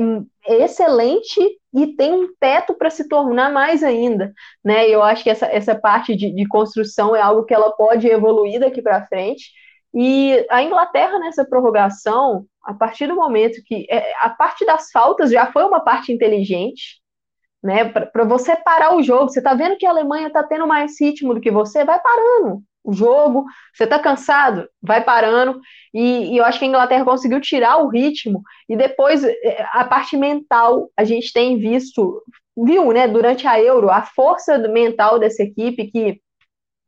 é 0.48 0.64
excelente 0.64 1.39
e 1.78 1.95
tem 1.95 2.11
um 2.11 2.34
teto 2.39 2.73
para 2.73 2.89
se 2.89 3.07
tornar 3.07 3.51
mais 3.53 3.84
ainda, 3.84 4.34
né? 4.65 4.89
Eu 4.89 5.03
acho 5.03 5.23
que 5.23 5.30
essa, 5.30 5.45
essa 5.45 5.75
parte 5.75 6.15
de, 6.15 6.34
de 6.34 6.47
construção 6.47 7.15
é 7.15 7.21
algo 7.21 7.45
que 7.45 7.53
ela 7.53 7.71
pode 7.71 8.07
evoluir 8.07 8.59
daqui 8.59 8.82
para 8.82 9.05
frente. 9.05 9.51
E 9.93 10.43
a 10.49 10.63
Inglaterra 10.63 11.19
nessa 11.19 11.45
prorrogação, 11.45 12.47
a 12.63 12.73
partir 12.73 13.05
do 13.05 13.15
momento 13.15 13.61
que 13.63 13.86
é, 13.91 14.11
a 14.19 14.30
parte 14.32 14.65
das 14.65 14.89
faltas 14.91 15.30
já 15.30 15.51
foi 15.51 15.63
uma 15.65 15.80
parte 15.80 16.11
inteligente, 16.11 16.99
né? 17.63 17.86
Para 17.86 18.25
você 18.25 18.55
parar 18.55 18.95
o 18.95 19.03
jogo, 19.03 19.30
você 19.30 19.39
está 19.39 19.53
vendo 19.53 19.78
que 19.78 19.86
a 19.86 19.91
Alemanha 19.91 20.28
está 20.28 20.43
tendo 20.43 20.65
mais 20.65 20.99
ritmo 20.99 21.36
do 21.36 21.41
que 21.41 21.51
você, 21.51 21.86
vai 21.86 22.01
parando 22.01 22.63
o 22.88 22.94
jogo, 22.94 23.44
você 23.74 23.84
está 23.84 24.00
cansado, 24.00 24.70
vai 24.82 25.04
parando, 25.04 25.60
e, 25.94 26.34
e, 26.34 26.38
eu 26.38 26.46
acho 26.46 26.58
que 26.58 26.64
a 26.64 26.70
Inglaterra 26.70 27.04
conseguiu 27.04 27.42
tirar 27.42 27.84
o 27.84 27.90
ritmo, 27.90 28.42
e 28.70 28.78
depois 28.78 29.26
é, 29.26 29.68
a 29.74 29.84
parte 29.84 30.16
mental, 30.16 30.90
a 30.96 31.04
gente 31.04 31.34
tem 31.34 31.58
visto, 31.60 32.24
viu, 32.56 32.94
né, 32.94 33.06
durante 33.06 33.46
a 33.46 33.62
Euro, 33.62 33.90
a 33.90 34.04
força 34.04 34.58
mental 34.58 35.20
dessa 35.20 35.44
equipe 35.44 35.92
que 35.92 36.22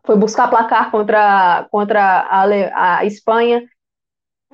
foi 0.06 0.16
buscar 0.16 0.50
placar 0.50 0.90
contra, 0.90 1.68
contra 1.70 2.02
a, 2.02 3.00
a 3.00 3.06
Espanha, 3.06 3.62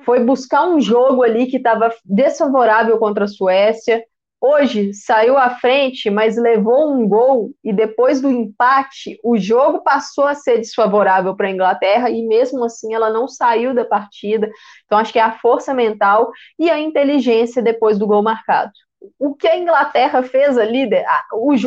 foi 0.04 0.24
buscar 0.24 0.66
um 0.66 0.80
jogo 0.80 1.22
ali 1.22 1.46
que 1.46 1.58
estava 1.58 1.94
desfavorável 2.04 2.98
contra 2.98 3.24
a 3.24 3.28
Suécia, 3.28 4.02
Hoje 4.48 4.94
saiu 4.94 5.36
à 5.36 5.50
frente, 5.50 6.08
mas 6.08 6.36
levou 6.36 6.94
um 6.94 7.08
gol 7.08 7.50
e 7.64 7.72
depois 7.72 8.20
do 8.20 8.30
empate, 8.30 9.18
o 9.24 9.36
jogo 9.36 9.82
passou 9.82 10.24
a 10.24 10.36
ser 10.36 10.58
desfavorável 10.58 11.34
para 11.34 11.48
a 11.48 11.50
Inglaterra 11.50 12.10
e 12.10 12.24
mesmo 12.24 12.64
assim 12.64 12.94
ela 12.94 13.10
não 13.10 13.26
saiu 13.26 13.74
da 13.74 13.84
partida. 13.84 14.48
Então 14.84 14.98
acho 14.98 15.12
que 15.12 15.18
é 15.18 15.22
a 15.22 15.36
força 15.36 15.74
mental 15.74 16.30
e 16.56 16.70
a 16.70 16.78
inteligência 16.78 17.60
depois 17.60 17.98
do 17.98 18.06
gol 18.06 18.22
marcado. 18.22 18.70
O 19.18 19.34
que 19.34 19.48
a 19.48 19.58
Inglaterra 19.58 20.22
fez 20.22 20.56
ali, 20.56 20.88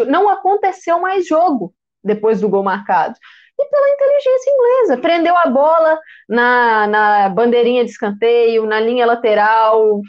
não 0.08 0.30
aconteceu 0.30 1.02
mais 1.02 1.28
jogo 1.28 1.74
depois 2.02 2.40
do 2.40 2.48
gol 2.48 2.64
marcado 2.64 3.16
e 3.60 3.66
pela 3.70 3.90
inteligência 3.90 4.52
inglesa. 4.52 4.98
Prendeu 4.98 5.36
a 5.38 5.48
bola 5.48 6.00
na, 6.30 6.88
na 6.88 7.30
bandeirinha 7.30 7.84
de 7.84 7.92
escanteio, 7.92 8.66
na 8.66 8.80
linha 8.80 9.06
lateral, 9.06 10.00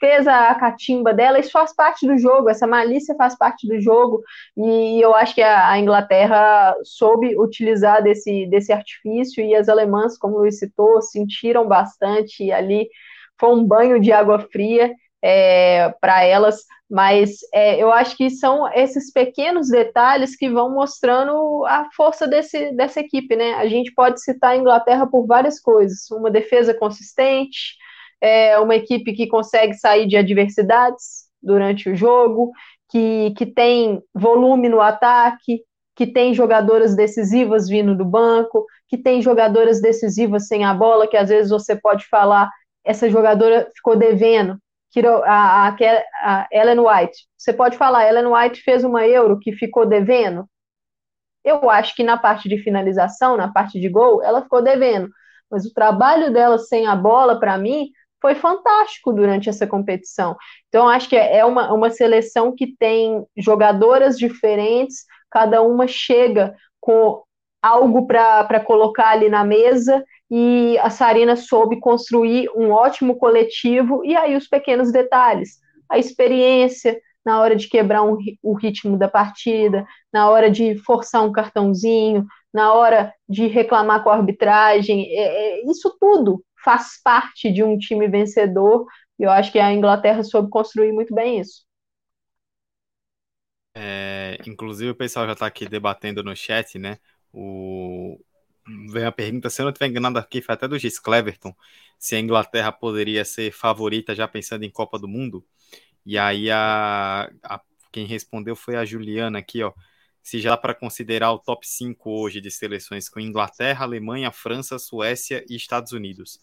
fez 0.00 0.26
a 0.26 0.54
catimba 0.54 1.12
dela, 1.12 1.38
isso 1.38 1.52
faz 1.52 1.76
parte 1.76 2.06
do 2.06 2.16
jogo, 2.16 2.48
essa 2.48 2.66
malícia 2.66 3.14
faz 3.14 3.36
parte 3.36 3.68
do 3.68 3.78
jogo, 3.78 4.22
e 4.56 4.98
eu 5.00 5.14
acho 5.14 5.34
que 5.34 5.42
a, 5.42 5.78
Inglaterra 5.78 6.74
soube 6.82 7.38
utilizar 7.38 8.02
desse, 8.02 8.46
desse 8.46 8.72
artifício, 8.72 9.44
e 9.44 9.54
as 9.54 9.68
alemãs, 9.68 10.16
como 10.16 10.36
o 10.36 10.38
Luiz 10.38 10.58
citou, 10.58 11.02
sentiram 11.02 11.68
bastante, 11.68 12.50
ali 12.50 12.88
foi 13.38 13.54
um 13.54 13.64
banho 13.64 14.00
de 14.00 14.10
água 14.10 14.40
fria 14.50 14.90
é, 15.22 15.90
para 16.00 16.24
elas, 16.24 16.64
mas 16.88 17.38
é, 17.52 17.78
eu 17.78 17.92
acho 17.92 18.16
que 18.16 18.30
são 18.30 18.66
esses 18.72 19.12
pequenos 19.12 19.68
detalhes 19.68 20.34
que 20.34 20.48
vão 20.48 20.74
mostrando 20.74 21.64
a 21.66 21.88
força 21.94 22.26
desse, 22.26 22.72
dessa 22.72 23.00
equipe, 23.00 23.36
né? 23.36 23.54
A 23.54 23.68
gente 23.68 23.92
pode 23.94 24.20
citar 24.22 24.52
a 24.52 24.56
Inglaterra 24.56 25.06
por 25.06 25.26
várias 25.26 25.60
coisas, 25.60 26.10
uma 26.10 26.30
defesa 26.30 26.74
consistente, 26.74 27.76
é 28.20 28.58
uma 28.58 28.76
equipe 28.76 29.12
que 29.12 29.26
consegue 29.26 29.74
sair 29.74 30.06
de 30.06 30.16
adversidades 30.16 31.24
durante 31.42 31.88
o 31.88 31.96
jogo, 31.96 32.52
que, 32.90 33.32
que 33.36 33.46
tem 33.46 34.02
volume 34.14 34.68
no 34.68 34.80
ataque, 34.80 35.62
que 35.96 36.06
tem 36.06 36.34
jogadoras 36.34 36.94
decisivas 36.94 37.68
vindo 37.68 37.94
do 37.94 38.04
banco, 38.04 38.66
que 38.88 38.98
tem 38.98 39.22
jogadoras 39.22 39.80
decisivas 39.80 40.46
sem 40.46 40.64
a 40.64 40.74
bola, 40.74 41.06
que 41.06 41.16
às 41.16 41.28
vezes 41.28 41.50
você 41.50 41.76
pode 41.76 42.06
falar, 42.08 42.50
essa 42.84 43.08
jogadora 43.08 43.70
ficou 43.74 43.96
devendo, 43.96 44.58
a, 45.24 45.68
a, 45.68 45.76
a 46.22 46.48
Ellen 46.50 46.80
White. 46.80 47.26
Você 47.36 47.52
pode 47.52 47.76
falar, 47.76 48.08
Ellen 48.08 48.26
White 48.26 48.62
fez 48.62 48.82
uma 48.82 49.06
Euro 49.06 49.38
que 49.38 49.52
ficou 49.52 49.86
devendo. 49.86 50.48
Eu 51.44 51.70
acho 51.70 51.94
que 51.94 52.02
na 52.02 52.18
parte 52.18 52.48
de 52.48 52.58
finalização, 52.58 53.36
na 53.36 53.52
parte 53.52 53.80
de 53.80 53.88
gol, 53.88 54.22
ela 54.22 54.42
ficou 54.42 54.62
devendo. 54.62 55.08
Mas 55.50 55.64
o 55.64 55.72
trabalho 55.72 56.32
dela 56.32 56.58
sem 56.58 56.86
a 56.86 56.94
bola, 56.94 57.38
para 57.38 57.56
mim, 57.56 57.90
foi 58.20 58.34
fantástico 58.34 59.12
durante 59.12 59.48
essa 59.48 59.66
competição. 59.66 60.36
Então, 60.68 60.88
acho 60.88 61.08
que 61.08 61.16
é 61.16 61.44
uma, 61.44 61.72
uma 61.72 61.90
seleção 61.90 62.54
que 62.54 62.76
tem 62.78 63.24
jogadoras 63.36 64.18
diferentes, 64.18 65.04
cada 65.30 65.62
uma 65.62 65.86
chega 65.86 66.54
com 66.80 67.22
algo 67.62 68.06
para 68.06 68.60
colocar 68.60 69.10
ali 69.10 69.28
na 69.28 69.44
mesa, 69.44 70.04
e 70.30 70.78
a 70.78 70.90
Sarina 70.90 71.36
soube 71.36 71.80
construir 71.80 72.48
um 72.54 72.70
ótimo 72.70 73.16
coletivo, 73.16 74.04
e 74.04 74.16
aí 74.16 74.36
os 74.36 74.46
pequenos 74.46 74.92
detalhes, 74.92 75.58
a 75.88 75.98
experiência 75.98 76.98
na 77.24 77.40
hora 77.40 77.54
de 77.54 77.68
quebrar 77.68 78.02
um, 78.02 78.16
o 78.42 78.54
ritmo 78.54 78.96
da 78.96 79.08
partida, 79.08 79.84
na 80.12 80.30
hora 80.30 80.50
de 80.50 80.76
forçar 80.78 81.22
um 81.22 81.32
cartãozinho, 81.32 82.24
na 82.52 82.72
hora 82.72 83.12
de 83.28 83.46
reclamar 83.46 84.02
com 84.02 84.10
a 84.10 84.16
arbitragem, 84.16 85.06
é, 85.10 85.60
é, 85.60 85.70
isso 85.70 85.94
tudo 86.00 86.42
faz 86.64 87.00
parte 87.02 87.52
de 87.52 87.62
um 87.62 87.76
time 87.78 88.08
vencedor, 88.08 88.86
e 89.18 89.22
eu 89.22 89.30
acho 89.30 89.52
que 89.52 89.58
a 89.58 89.72
Inglaterra 89.72 90.22
soube 90.22 90.50
construir 90.50 90.92
muito 90.92 91.14
bem 91.14 91.40
isso. 91.40 91.64
É, 93.74 94.38
inclusive 94.46 94.90
o 94.90 94.94
pessoal 94.94 95.26
já 95.26 95.32
está 95.32 95.46
aqui 95.46 95.68
debatendo 95.68 96.22
no 96.22 96.34
chat, 96.34 96.78
né? 96.78 96.98
O... 97.32 98.18
Vem 98.90 99.04
a 99.04 99.12
pergunta, 99.12 99.50
se 99.50 99.60
eu 99.60 99.64
não 99.64 99.70
estiver 99.70 99.88
enganado 99.88 100.18
aqui, 100.18 100.40
foi 100.40 100.54
até 100.54 100.68
do 100.68 100.78
Gis 100.78 100.98
Cleverton, 100.98 101.54
se 101.98 102.14
a 102.14 102.20
Inglaterra 102.20 102.70
poderia 102.70 103.24
ser 103.24 103.52
favorita 103.52 104.14
já 104.14 104.28
pensando 104.28 104.64
em 104.64 104.70
Copa 104.70 104.98
do 104.98 105.08
Mundo. 105.08 105.44
E 106.04 106.18
aí 106.18 106.50
a, 106.50 107.30
a 107.42 107.60
quem 107.92 108.06
respondeu 108.06 108.54
foi 108.54 108.76
a 108.76 108.84
Juliana 108.84 109.38
aqui, 109.38 109.62
ó 109.62 109.72
se 110.22 110.40
já 110.40 110.56
para 110.56 110.74
considerar 110.74 111.32
o 111.32 111.38
top 111.38 111.66
5 111.66 112.10
hoje 112.10 112.40
de 112.40 112.50
seleções 112.50 113.08
com 113.08 113.20
Inglaterra, 113.20 113.84
Alemanha, 113.84 114.30
França, 114.30 114.78
Suécia 114.78 115.44
e 115.48 115.56
Estados 115.56 115.92
Unidos. 115.92 116.40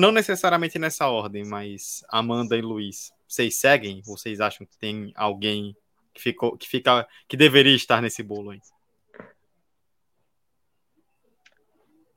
Não 0.00 0.10
necessariamente 0.10 0.78
nessa 0.78 1.08
ordem, 1.08 1.44
mas 1.44 2.02
Amanda 2.08 2.56
e 2.56 2.62
Luiz, 2.62 3.12
vocês 3.28 3.60
seguem? 3.60 4.00
Vocês 4.00 4.40
acham 4.40 4.66
que 4.66 4.74
tem 4.78 5.12
alguém 5.14 5.76
que 6.14 6.22
ficou, 6.22 6.56
que 6.56 6.66
fica, 6.66 7.06
que 7.28 7.36
deveria 7.36 7.76
estar 7.76 8.00
nesse 8.00 8.22
bolo 8.22 8.48
aí? 8.48 8.60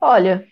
Olha, 0.00 0.48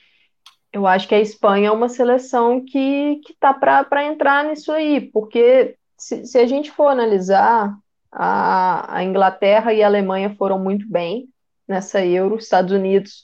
eu 0.71 0.87
acho 0.87 1.09
que 1.09 1.15
a 1.15 1.21
Espanha 1.21 1.69
é 1.69 1.73
uma 1.73 1.89
seleção 1.89 2.63
que 2.63 3.23
que 3.25 3.33
tá 3.41 3.55
para 3.55 4.05
entrar 4.05 4.45
nisso 4.45 4.71
aí, 4.71 5.01
porque 5.01 5.79
se, 5.97 6.27
se 6.27 6.39
a 6.39 6.47
gente 6.47 6.71
for 6.71 6.89
analisar 6.89 7.75
a, 8.13 8.99
a 8.99 9.03
Inglaterra 9.03 9.73
e 9.73 9.83
a 9.83 9.87
Alemanha 9.87 10.37
foram 10.37 10.59
muito 10.59 10.87
bem 10.87 11.31
nessa 11.67 12.05
Euro, 12.05 12.37
Estados 12.37 12.73
Unidos 12.73 13.23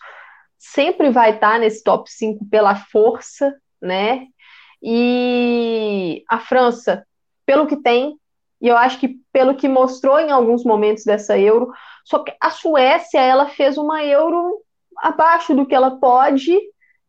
sempre 0.57 1.11
vai 1.11 1.35
estar 1.35 1.61
nesse 1.61 1.85
top 1.85 2.11
5 2.11 2.47
pela 2.47 2.75
força, 2.75 3.55
né? 3.81 4.27
E 4.83 6.23
a 6.29 6.39
França, 6.39 7.05
pelo 7.45 7.67
que 7.67 7.77
tem, 7.77 8.17
e 8.61 8.69
eu 8.69 8.77
acho 8.77 8.99
que 8.99 9.17
pelo 9.33 9.55
que 9.55 9.69
mostrou 9.69 10.19
em 10.19 10.31
alguns 10.31 10.65
momentos 10.65 11.05
dessa 11.05 11.39
Euro, 11.39 11.73
só 12.05 12.21
que 12.21 12.35
a 12.41 12.51
Suécia, 12.51 13.21
ela 13.21 13.49
fez 13.49 13.79
uma 13.79 14.05
Euro 14.05 14.63
abaixo 14.99 15.55
do 15.55 15.67
que 15.67 15.75
ela 15.75 15.99
pode 15.99 16.57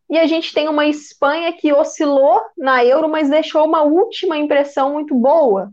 e 0.10 0.18
a 0.18 0.26
gente 0.26 0.54
tem 0.54 0.68
uma 0.68 0.88
Espanha 0.88 1.54
que 1.54 1.72
oscilou 1.72 2.42
na 2.58 2.84
Euro, 2.84 3.08
mas 3.08 3.30
deixou 3.30 3.66
uma 3.66 3.84
última 3.84 4.38
impressão 4.38 4.94
muito 4.94 5.14
boa. 5.16 5.72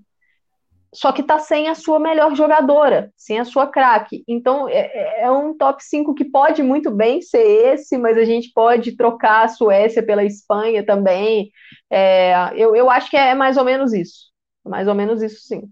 Só 0.96 1.12
que 1.12 1.20
está 1.20 1.38
sem 1.38 1.68
a 1.68 1.74
sua 1.74 2.00
melhor 2.00 2.34
jogadora, 2.34 3.12
sem 3.14 3.38
a 3.38 3.44
sua 3.44 3.66
craque. 3.66 4.24
Então 4.26 4.66
é, 4.66 4.78
é, 4.78 5.22
é, 5.24 5.30
um 5.30 5.54
top 5.54 5.84
5 5.84 6.14
que 6.14 6.24
pode 6.24 6.62
muito 6.62 6.90
bem 6.90 7.20
ser 7.20 7.44
esse, 7.74 7.98
mas 7.98 8.16
a 8.16 8.24
gente 8.24 8.50
pode 8.54 8.96
trocar 8.96 9.44
a 9.44 9.48
Suécia 9.48 10.02
pela 10.02 10.24
Espanha 10.24 10.84
também. 10.84 11.50
É, 11.90 12.50
eu, 12.54 12.74
eu 12.74 12.88
acho 12.88 13.10
que 13.10 13.16
é 13.16 13.34
mais 13.34 13.58
ou 13.58 13.64
menos 13.64 13.92
isso. 13.92 14.30
Mais 14.64 14.88
ou 14.88 14.94
menos 14.94 15.22
isso, 15.22 15.42
sim. 15.42 15.68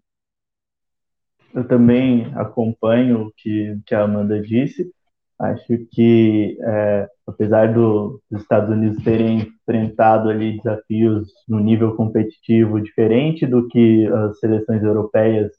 Eu 1.55 1.67
também 1.67 2.31
acompanho 2.37 3.23
o 3.23 3.33
que, 3.35 3.79
que 3.87 3.95
a 3.95 4.03
Amanda 4.03 4.39
disse. 4.43 4.93
Acho 5.39 5.79
que, 5.91 6.59
é, 6.61 7.09
apesar 7.27 7.73
do, 7.73 8.21
dos 8.31 8.43
Estados 8.43 8.71
Unidos 8.71 9.03
terem 9.03 9.41
enfrentado 9.41 10.29
ali 10.29 10.59
desafios 10.59 11.29
no 11.49 11.59
nível 11.59 11.95
competitivo 11.97 12.81
diferente 12.81 13.47
do 13.47 13.69
que 13.69 14.07
as 14.07 14.39
seleções 14.39 14.83
europeias 14.83 15.53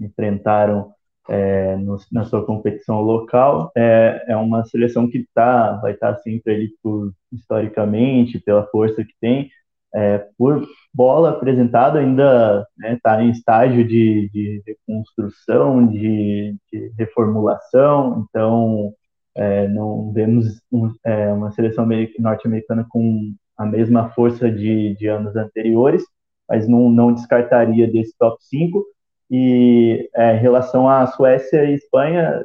enfrentaram 0.00 0.92
é, 1.28 1.76
no, 1.76 1.96
na 2.10 2.24
sua 2.24 2.44
competição 2.44 3.02
local, 3.02 3.70
é, 3.76 4.24
é 4.28 4.36
uma 4.36 4.64
seleção 4.64 5.08
que 5.08 5.26
tá, 5.34 5.72
vai 5.82 5.92
estar 5.92 6.14
tá 6.14 6.18
sempre 6.20 6.54
ali 6.54 6.70
por, 6.82 7.12
historicamente, 7.30 8.40
pela 8.40 8.66
força 8.68 9.04
que 9.04 9.12
tem, 9.20 9.50
é, 9.94 10.26
por 10.36 10.66
bola 10.92 11.30
apresentada 11.30 11.98
ainda 11.98 12.66
está 12.78 13.16
né, 13.16 13.24
em 13.24 13.30
estágio 13.30 13.86
de, 13.86 14.28
de 14.32 14.62
reconstrução, 14.66 15.86
de, 15.86 16.56
de 16.72 16.92
reformulação, 16.98 18.26
então 18.28 18.92
é, 19.38 19.68
não 19.68 20.10
vemos 20.12 20.60
um, 20.70 20.92
é, 21.04 21.32
uma 21.32 21.52
seleção 21.52 21.86
norte-americana 22.18 22.84
com 22.88 23.32
a 23.56 23.64
mesma 23.64 24.10
força 24.10 24.50
de, 24.50 24.96
de 24.96 25.06
anos 25.06 25.36
anteriores, 25.36 26.02
mas 26.48 26.68
não, 26.68 26.90
não 26.90 27.12
descartaria 27.14 27.86
desse 27.86 28.16
top 28.18 28.36
5. 28.40 28.84
E 29.30 30.10
é, 30.14 30.34
em 30.34 30.40
relação 30.40 30.88
à 30.88 31.06
Suécia 31.06 31.64
e 31.64 31.74
Espanha, 31.74 32.42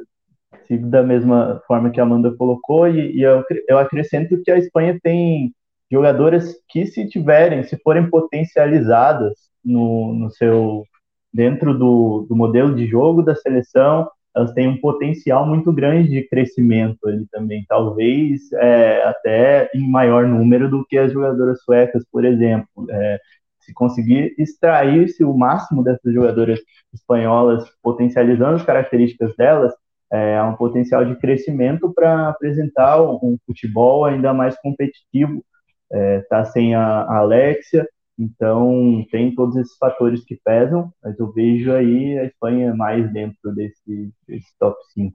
sigo 0.68 0.88
da 0.88 1.02
mesma 1.02 1.60
forma 1.66 1.90
que 1.90 1.98
a 1.98 2.04
Amanda 2.04 2.32
colocou, 2.36 2.86
e, 2.86 3.16
e 3.16 3.22
eu, 3.22 3.42
eu 3.68 3.78
acrescento 3.78 4.40
que 4.42 4.50
a 4.50 4.58
Espanha 4.58 4.96
tem 5.02 5.52
jogadoras 5.90 6.54
que, 6.68 6.86
se 6.86 7.08
tiverem, 7.08 7.64
se 7.64 7.76
forem 7.78 8.08
potencializadas 8.08 9.32
no, 9.64 10.14
no 10.14 10.30
seu 10.30 10.84
dentro 11.32 11.76
do, 11.76 12.26
do 12.28 12.36
modelo 12.36 12.76
de 12.76 12.86
jogo 12.86 13.20
da 13.20 13.34
seleção, 13.34 14.08
elas 14.34 14.52
têm 14.52 14.68
um 14.68 14.80
potencial 14.80 15.46
muito 15.46 15.72
grande 15.72 16.08
de 16.08 16.28
crescimento 16.28 16.98
ali 17.06 17.26
também, 17.30 17.64
talvez 17.68 18.52
é, 18.54 19.02
até 19.04 19.70
em 19.74 19.88
maior 19.88 20.26
número 20.26 20.68
do 20.68 20.84
que 20.84 20.98
as 20.98 21.12
jogadoras 21.12 21.62
suecas, 21.62 22.04
por 22.10 22.24
exemplo. 22.24 22.68
É, 22.90 23.20
se 23.60 23.72
conseguir 23.72 24.34
extrair-se 24.38 25.24
o 25.24 25.32
máximo 25.32 25.82
dessas 25.82 26.12
jogadoras 26.12 26.60
espanholas, 26.92 27.64
potencializando 27.82 28.56
as 28.56 28.62
características 28.62 29.34
delas, 29.36 29.72
é, 30.12 30.42
um 30.42 30.54
potencial 30.54 31.04
de 31.04 31.16
crescimento 31.16 31.92
para 31.92 32.28
apresentar 32.28 33.00
um 33.02 33.38
futebol 33.46 34.04
ainda 34.04 34.32
mais 34.34 34.56
competitivo. 34.60 35.44
É, 35.92 36.24
sem 36.46 36.74
a, 36.74 37.02
a 37.02 37.18
Alexia, 37.18 37.88
então, 38.18 39.04
tem 39.10 39.34
todos 39.34 39.56
esses 39.56 39.76
fatores 39.76 40.24
que 40.24 40.38
pesam, 40.44 40.92
mas 41.02 41.18
eu 41.18 41.32
vejo 41.32 41.72
aí 41.72 42.18
a 42.18 42.24
Espanha 42.24 42.74
mais 42.74 43.12
dentro 43.12 43.52
desse, 43.54 44.12
desse 44.26 44.56
top 44.58 44.76
5. 44.92 45.12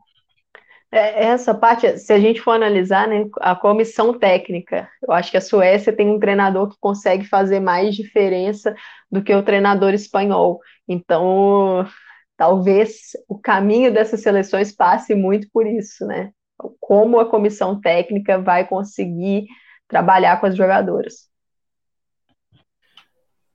É, 0.91 1.25
essa 1.25 1.53
parte, 1.53 1.99
se 1.99 2.11
a 2.11 2.19
gente 2.19 2.41
for 2.41 2.51
analisar, 2.51 3.07
né, 3.07 3.25
a 3.41 3.55
comissão 3.55 4.17
técnica, 4.17 4.89
eu 5.03 5.13
acho 5.13 5.29
que 5.29 5.37
a 5.37 5.41
Suécia 5.41 5.93
tem 5.95 6.09
um 6.09 6.19
treinador 6.19 6.69
que 6.69 6.77
consegue 6.79 7.25
fazer 7.25 7.59
mais 7.59 7.95
diferença 7.95 8.75
do 9.09 9.23
que 9.23 9.33
o 9.33 9.43
treinador 9.43 9.93
espanhol. 9.93 10.59
Então, 10.87 11.87
talvez 12.35 13.11
o 13.27 13.39
caminho 13.39 13.93
dessas 13.93 14.21
seleções 14.21 14.71
passe 14.75 15.13
muito 15.13 15.47
por 15.53 15.67
isso, 15.67 16.05
né? 16.07 16.31
Como 16.79 17.19
a 17.19 17.29
comissão 17.29 17.79
técnica 17.79 18.39
vai 18.39 18.67
conseguir 18.67 19.45
trabalhar 19.87 20.39
com 20.41 20.47
as 20.47 20.55
jogadoras. 20.57 21.28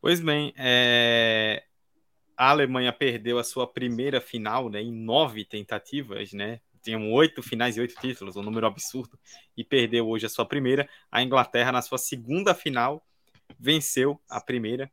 Pois 0.04 0.20
bem, 0.20 0.52
é... 0.58 1.64
a 2.36 2.50
Alemanha 2.50 2.92
perdeu 2.92 3.38
a 3.38 3.42
sua 3.42 3.66
primeira 3.66 4.20
final 4.20 4.68
né, 4.68 4.82
em 4.82 4.92
nove 4.92 5.46
tentativas, 5.46 6.34
né? 6.34 6.60
Tinham 6.82 7.10
oito 7.10 7.42
finais 7.42 7.78
e 7.78 7.80
oito 7.80 7.94
títulos, 7.98 8.36
um 8.36 8.42
número 8.42 8.66
absurdo, 8.66 9.18
e 9.56 9.64
perdeu 9.64 10.06
hoje 10.06 10.26
a 10.26 10.28
sua 10.28 10.44
primeira. 10.44 10.86
A 11.10 11.22
Inglaterra, 11.22 11.72
na 11.72 11.80
sua 11.80 11.96
segunda 11.96 12.54
final, 12.54 13.02
venceu 13.58 14.20
a 14.28 14.42
primeira. 14.42 14.92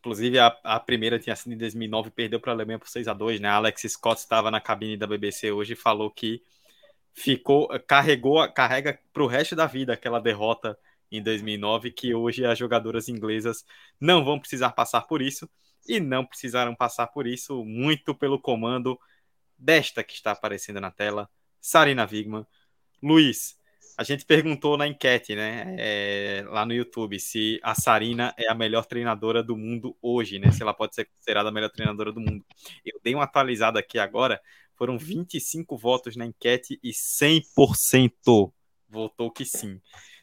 Inclusive, 0.00 0.38
a, 0.38 0.48
a 0.62 0.78
primeira 0.78 1.18
tinha 1.18 1.34
sido 1.34 1.54
em 1.54 1.56
2009 1.56 2.10
perdeu 2.10 2.38
para 2.38 2.52
a 2.52 2.54
Alemanha 2.54 2.78
por 2.78 2.88
6 2.90 3.08
a 3.08 3.14
2 3.14 3.40
né? 3.40 3.48
Alex 3.48 3.80
Scott 3.88 4.20
estava 4.20 4.50
na 4.50 4.60
cabine 4.60 4.94
da 4.94 5.06
BBC 5.06 5.50
hoje 5.50 5.72
e 5.72 5.76
falou 5.76 6.10
que 6.10 6.42
ficou, 7.14 7.66
carregou, 7.86 8.46
carrega 8.52 9.00
para 9.10 9.22
o 9.22 9.26
resto 9.26 9.56
da 9.56 9.64
vida 9.64 9.94
aquela 9.94 10.20
derrota 10.20 10.78
em 11.10 11.22
2009, 11.22 11.90
que 11.90 12.14
hoje 12.14 12.44
as 12.44 12.58
jogadoras 12.58 13.08
inglesas 13.08 13.64
não 14.00 14.24
vão 14.24 14.38
precisar 14.38 14.70
passar 14.70 15.02
por 15.02 15.20
isso 15.20 15.48
e 15.88 15.98
não 15.98 16.24
precisaram 16.24 16.74
passar 16.74 17.08
por 17.08 17.26
isso 17.26 17.64
muito 17.64 18.14
pelo 18.14 18.38
comando 18.38 18.98
desta 19.58 20.02
que 20.02 20.14
está 20.14 20.32
aparecendo 20.32 20.80
na 20.80 20.90
tela, 20.90 21.28
Sarina 21.60 22.08
Wigman. 22.10 22.46
Luiz, 23.02 23.58
a 23.96 24.02
gente 24.02 24.24
perguntou 24.24 24.76
na 24.76 24.86
enquete, 24.86 25.34
né, 25.34 25.76
é, 25.78 26.44
lá 26.46 26.64
no 26.64 26.72
YouTube, 26.72 27.18
se 27.20 27.60
a 27.62 27.74
Sarina 27.74 28.34
é 28.38 28.48
a 28.48 28.54
melhor 28.54 28.86
treinadora 28.86 29.42
do 29.42 29.56
mundo 29.56 29.96
hoje, 30.00 30.38
né, 30.38 30.50
se 30.50 30.62
ela 30.62 30.72
pode 30.72 30.94
ser 30.94 31.04
considerada 31.04 31.48
a 31.48 31.52
melhor 31.52 31.70
treinadora 31.70 32.12
do 32.12 32.20
mundo. 32.20 32.44
Eu 32.84 32.98
dei 33.02 33.14
uma 33.14 33.24
atualizada 33.24 33.78
aqui 33.78 33.98
agora, 33.98 34.40
foram 34.74 34.96
25 34.96 35.76
votos 35.76 36.16
na 36.16 36.24
enquete 36.24 36.80
e 36.82 36.92
100% 36.92 38.50
votou 38.88 39.30
que 39.30 39.44
sim. 39.44 39.80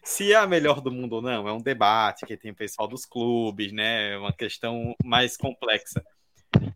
Se 0.08 0.32
é 0.32 0.38
a 0.38 0.48
melhor 0.48 0.80
do 0.80 0.90
mundo 0.90 1.18
ou 1.18 1.22
não, 1.22 1.50
é 1.50 1.52
um 1.52 1.62
debate 1.62 2.26
que 2.26 2.38
tem 2.38 2.50
o 2.50 2.56
pessoal 2.56 2.88
dos 2.88 3.06
clubes, 3.06 3.74
né? 3.74 4.14
É 4.14 4.18
uma 4.18 4.32
questão 4.32 4.96
mais 5.04 5.36
complexa. 5.36 6.02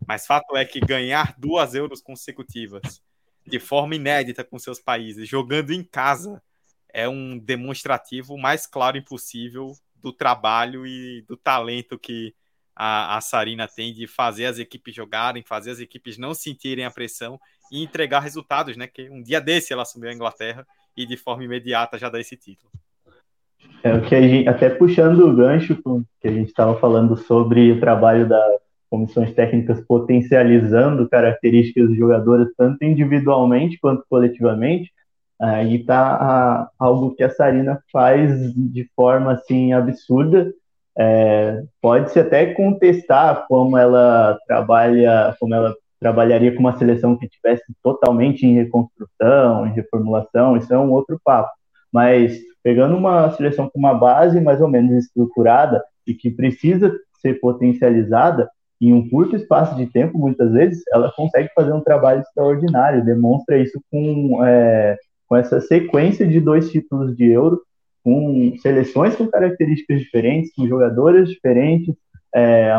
Mas 0.06 0.26
fato 0.26 0.54
é 0.54 0.66
que 0.66 0.78
ganhar 0.78 1.34
duas 1.38 1.74
euros 1.74 2.02
consecutivas 2.02 3.02
de 3.46 3.58
forma 3.58 3.96
inédita 3.96 4.44
com 4.44 4.58
seus 4.58 4.78
países, 4.78 5.26
jogando 5.26 5.72
em 5.72 5.82
casa, 5.82 6.42
é 6.92 7.08
um 7.08 7.38
demonstrativo 7.38 8.36
mais 8.36 8.66
claro 8.66 8.98
impossível 8.98 9.72
do 9.96 10.12
trabalho 10.12 10.86
e 10.86 11.22
do 11.22 11.34
talento 11.34 11.98
que 11.98 12.34
a, 12.76 13.16
a 13.16 13.20
Sarina 13.22 13.66
tem 13.66 13.94
de 13.94 14.06
fazer 14.06 14.44
as 14.44 14.58
equipes 14.58 14.94
jogarem, 14.94 15.42
fazer 15.42 15.70
as 15.70 15.80
equipes 15.80 16.18
não 16.18 16.34
sentirem 16.34 16.84
a 16.84 16.90
pressão 16.90 17.40
e 17.72 17.82
entregar 17.82 18.20
resultados, 18.20 18.76
né? 18.76 18.86
Que 18.86 19.08
um 19.08 19.22
dia 19.22 19.40
desse 19.40 19.72
ela 19.72 19.82
assumiu 19.82 20.10
a 20.10 20.14
Inglaterra 20.14 20.66
e 20.94 21.06
de 21.06 21.16
forma 21.16 21.44
imediata 21.44 21.98
já 21.98 22.10
dá 22.10 22.20
esse 22.20 22.36
título. 22.36 22.70
É 23.82 23.92
o 23.94 24.00
que 24.00 24.14
a 24.14 24.22
gente, 24.22 24.48
até 24.48 24.70
puxando 24.70 25.20
o 25.20 25.34
gancho 25.34 25.76
que 26.20 26.28
a 26.28 26.32
gente 26.32 26.48
estava 26.48 26.78
falando 26.78 27.16
sobre 27.16 27.72
o 27.72 27.80
trabalho 27.80 28.28
das 28.28 28.62
comissões 28.88 29.32
técnicas 29.34 29.80
potencializando 29.80 31.08
características 31.08 31.88
dos 31.88 31.96
jogadores 31.96 32.48
tanto 32.56 32.84
individualmente 32.84 33.78
quanto 33.80 34.04
coletivamente, 34.08 34.92
aí 35.40 35.76
está 35.76 36.68
algo 36.78 37.14
que 37.14 37.24
a 37.24 37.30
Sarina 37.30 37.82
faz 37.90 38.52
de 38.54 38.88
forma 38.94 39.32
assim 39.32 39.72
absurda. 39.72 40.52
É, 40.96 41.62
Pode-se 41.80 42.20
até 42.20 42.52
contestar 42.52 43.46
como 43.48 43.78
ela 43.78 44.38
trabalha, 44.46 45.34
como 45.40 45.54
ela 45.54 45.74
trabalharia 45.98 46.52
com 46.52 46.60
uma 46.60 46.76
seleção 46.76 47.16
que 47.16 47.28
tivesse 47.28 47.64
totalmente 47.82 48.44
em 48.46 48.54
reconstrução, 48.54 49.66
em 49.66 49.72
reformulação, 49.72 50.56
isso 50.56 50.72
é 50.72 50.78
um 50.78 50.92
outro 50.92 51.18
papo. 51.24 51.50
Mas 51.90 52.38
pegando 52.62 52.96
uma 52.96 53.30
seleção 53.32 53.68
com 53.68 53.78
uma 53.78 53.94
base 53.94 54.40
mais 54.40 54.60
ou 54.60 54.68
menos 54.68 55.04
estruturada 55.04 55.82
e 56.06 56.14
que 56.14 56.30
precisa 56.30 56.94
ser 57.20 57.40
potencializada, 57.40 58.48
em 58.80 58.92
um 58.92 59.08
curto 59.08 59.36
espaço 59.36 59.76
de 59.76 59.86
tempo, 59.86 60.18
muitas 60.18 60.50
vezes, 60.52 60.82
ela 60.92 61.12
consegue 61.12 61.48
fazer 61.54 61.72
um 61.72 61.80
trabalho 61.80 62.20
extraordinário, 62.20 63.04
demonstra 63.04 63.56
isso 63.56 63.80
com, 63.88 64.44
é, 64.44 64.98
com 65.28 65.36
essa 65.36 65.60
sequência 65.60 66.26
de 66.26 66.40
dois 66.40 66.68
títulos 66.70 67.16
de 67.16 67.30
Euro, 67.30 67.62
com 68.02 68.52
seleções 68.60 69.14
com 69.14 69.28
características 69.28 70.00
diferentes, 70.00 70.52
com 70.52 70.66
jogadoras 70.66 71.28
diferentes, 71.28 71.94
é, 72.34 72.72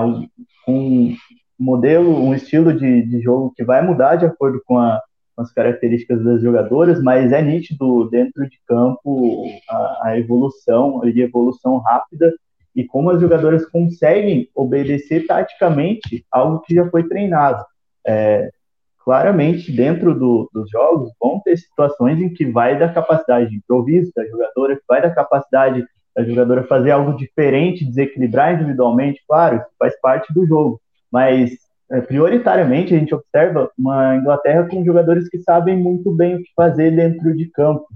com 0.66 0.74
um 0.74 1.16
modelo, 1.58 2.22
um 2.22 2.36
estilo 2.36 2.74
de, 2.74 3.04
de 3.04 3.22
jogo 3.22 3.54
que 3.56 3.64
vai 3.64 3.82
mudar 3.82 4.18
de 4.18 4.26
acordo 4.26 4.62
com 4.66 4.78
a, 4.78 5.02
com 5.36 5.42
as 5.42 5.52
características 5.52 6.24
das 6.24 6.42
jogadoras, 6.42 7.02
mas 7.02 7.32
é 7.32 7.42
nítido 7.42 8.10
dentro 8.10 8.48
de 8.48 8.58
campo 8.68 9.46
a, 9.70 10.08
a 10.08 10.18
evolução, 10.18 11.04
a 11.04 11.10
evolução 11.10 11.78
rápida 11.78 12.34
e 12.76 12.84
como 12.84 13.12
as 13.12 13.22
jogadoras 13.22 13.66
conseguem 13.66 14.50
obedecer 14.56 15.28
taticamente 15.28 16.26
algo 16.32 16.60
que 16.62 16.74
já 16.76 16.90
foi 16.90 17.08
treinado. 17.08 17.64
É, 18.06 18.50
claramente, 19.04 19.72
dentro 19.72 20.18
do, 20.18 20.50
dos 20.54 20.70
jogos, 20.70 21.12
vão 21.22 21.40
ter 21.42 21.58
situações 21.58 22.20
em 22.20 22.34
que 22.34 22.46
vai 22.46 22.78
da 22.78 22.92
capacidade 22.92 23.50
de 23.50 23.58
improviso 23.58 24.12
da 24.16 24.26
jogadora, 24.26 24.80
vai 24.88 25.02
da 25.02 25.12
capacidade 25.12 25.86
a 26.16 26.24
jogadora 26.24 26.64
fazer 26.64 26.92
algo 26.92 27.18
diferente, 27.18 27.86
desequilibrar 27.86 28.54
individualmente, 28.54 29.22
claro, 29.28 29.58
isso 29.58 29.68
faz 29.80 30.00
parte 30.00 30.32
do 30.32 30.46
jogo, 30.46 30.80
mas 31.12 31.52
prioritariamente 32.02 32.94
a 32.94 32.98
gente 32.98 33.14
observa 33.14 33.70
uma 33.78 34.16
Inglaterra 34.16 34.68
com 34.68 34.84
jogadores 34.84 35.30
que 35.30 35.40
sabem 35.40 35.78
muito 35.78 36.12
bem 36.12 36.36
o 36.36 36.44
que 36.44 36.50
fazer 36.56 36.96
dentro 36.96 37.36
de 37.36 37.46
campo, 37.50 37.88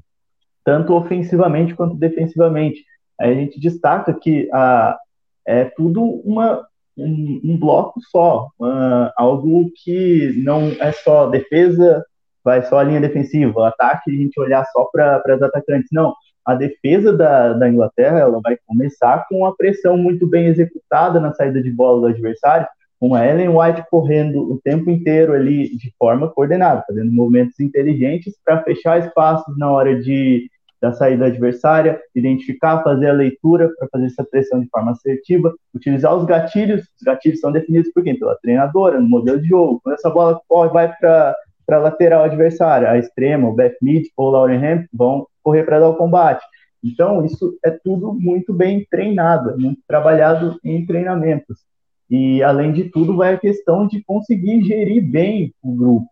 tanto 0.64 0.94
ofensivamente 0.94 1.74
quanto 1.76 1.96
defensivamente. 1.96 2.84
A 3.20 3.34
gente 3.34 3.60
destaca 3.60 4.14
que 4.14 4.50
a, 4.54 4.98
é 5.46 5.66
tudo 5.66 6.04
uma, 6.04 6.68
um, 6.98 7.42
um 7.44 7.58
bloco 7.58 8.00
só, 8.12 8.50
uh, 8.60 9.12
algo 9.16 9.72
que 9.84 10.34
não 10.44 10.68
é 10.80 10.92
só 10.92 11.28
defesa, 11.28 12.06
vai 12.44 12.62
só 12.64 12.80
a 12.80 12.84
linha 12.84 13.02
defensiva, 13.02 13.68
ataque, 13.68 14.12
a 14.12 14.14
gente 14.14 14.40
olhar 14.40 14.66
só 14.66 14.86
para 14.92 15.22
as 15.26 15.42
atacantes. 15.42 15.90
Não, 15.92 16.14
a 16.46 16.56
defesa 16.56 17.12
da, 17.12 17.54
da 17.54 17.70
Inglaterra 17.70 18.20
ela 18.20 18.40
vai 18.42 18.58
começar 18.66 19.26
com 19.28 19.46
a 19.46 19.56
pressão 19.56 19.98
muito 19.98 20.28
bem 20.28 20.46
executada 20.46 21.20
na 21.20 21.34
saída 21.34 21.62
de 21.62 21.72
bola 21.72 22.02
do 22.02 22.08
adversário, 22.08 22.68
com 23.00 23.14
a 23.14 23.26
Ellen 23.26 23.50
White 23.50 23.84
correndo 23.90 24.52
o 24.52 24.60
tempo 24.62 24.90
inteiro 24.90 25.34
ali 25.34 25.76
de 25.78 25.94
forma 25.98 26.30
coordenada, 26.30 26.84
fazendo 26.88 27.12
movimentos 27.12 27.60
inteligentes 27.60 28.36
para 28.44 28.64
fechar 28.64 29.00
espaços 29.00 29.58
na 29.58 29.72
hora 29.72 30.00
de 30.00 30.50
da 30.82 30.94
saída 30.94 31.26
adversária, 31.26 32.00
identificar, 32.16 32.84
fazer 32.84 33.10
a 33.10 33.14
leitura 33.14 33.70
para 33.78 33.88
fazer 33.92 34.06
essa 34.06 34.24
pressão 34.24 34.60
de 34.60 34.70
forma 34.70 34.92
assertiva, 34.92 35.54
utilizar 35.74 36.16
os 36.16 36.26
gatilhos, 36.26 36.82
os 36.82 37.04
gatilhos 37.04 37.40
são 37.40 37.52
definidos 37.52 37.92
por 37.92 38.04
quem? 38.04 38.18
Pela 38.18 38.38
treinadora, 38.38 39.00
no 39.00 39.10
modelo 39.10 39.42
de 39.42 39.48
jogo. 39.48 39.80
Quando 39.84 39.96
essa 39.96 40.10
bola 40.10 40.40
vai 40.72 40.94
para 40.96 41.36
a 41.70 41.78
lateral 41.78 42.26
adversária, 42.26 42.90
a 42.90 42.98
extrema, 42.98 43.50
o 43.50 43.54
Beth 43.54 43.76
Mead 43.82 44.10
ou 44.16 44.28
o 44.28 44.32
Lauren 44.32 44.64
Hemp 44.64 44.86
vão 44.94 45.28
correr 45.44 45.64
para 45.64 45.80
dar 45.80 45.90
o 45.90 45.96
combate. 45.96 46.46
Então, 46.84 47.26
isso 47.26 47.58
é 47.66 47.72
tudo 47.72 48.14
muito 48.14 48.54
bem 48.54 48.86
treinado, 48.90 49.52
é 49.52 49.56
muito 49.56 49.82
trabalhado 49.88 50.60
em 50.64 50.86
treinamentos. 50.86 51.67
E, 52.10 52.42
além 52.42 52.72
de 52.72 52.86
tudo, 52.86 53.16
vai 53.16 53.34
a 53.34 53.40
questão 53.40 53.88
de 53.88 54.04
conseguir 54.04 54.62
gerir 54.64 55.04
bem 55.04 55.54
o 55.62 55.76
grupo. 55.76 56.10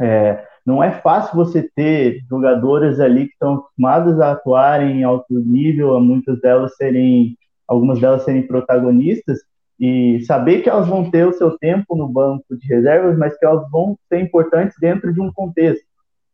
É, 0.00 0.44
não 0.64 0.82
é 0.82 0.90
fácil 0.90 1.36
você 1.36 1.68
ter 1.74 2.20
jogadoras 2.28 3.00
ali 3.00 3.26
que 3.26 3.32
estão 3.32 3.54
acostumadas 3.54 4.20
a 4.20 4.32
atuar 4.32 4.82
em 4.82 5.04
alto 5.04 5.34
nível, 5.34 6.00
muitas 6.00 6.40
delas 6.40 6.76
serem, 6.76 7.36
algumas 7.68 8.00
delas 8.00 8.22
serem 8.22 8.46
protagonistas, 8.46 9.40
e 9.78 10.20
saber 10.26 10.60
que 10.60 10.68
elas 10.68 10.86
vão 10.86 11.10
ter 11.10 11.26
o 11.26 11.32
seu 11.32 11.56
tempo 11.58 11.96
no 11.96 12.06
banco 12.06 12.56
de 12.56 12.66
reservas, 12.66 13.16
mas 13.16 13.36
que 13.38 13.46
elas 13.46 13.68
vão 13.70 13.96
ser 14.08 14.20
importantes 14.20 14.76
dentro 14.78 15.12
de 15.12 15.20
um 15.20 15.32
contexto. 15.32 15.84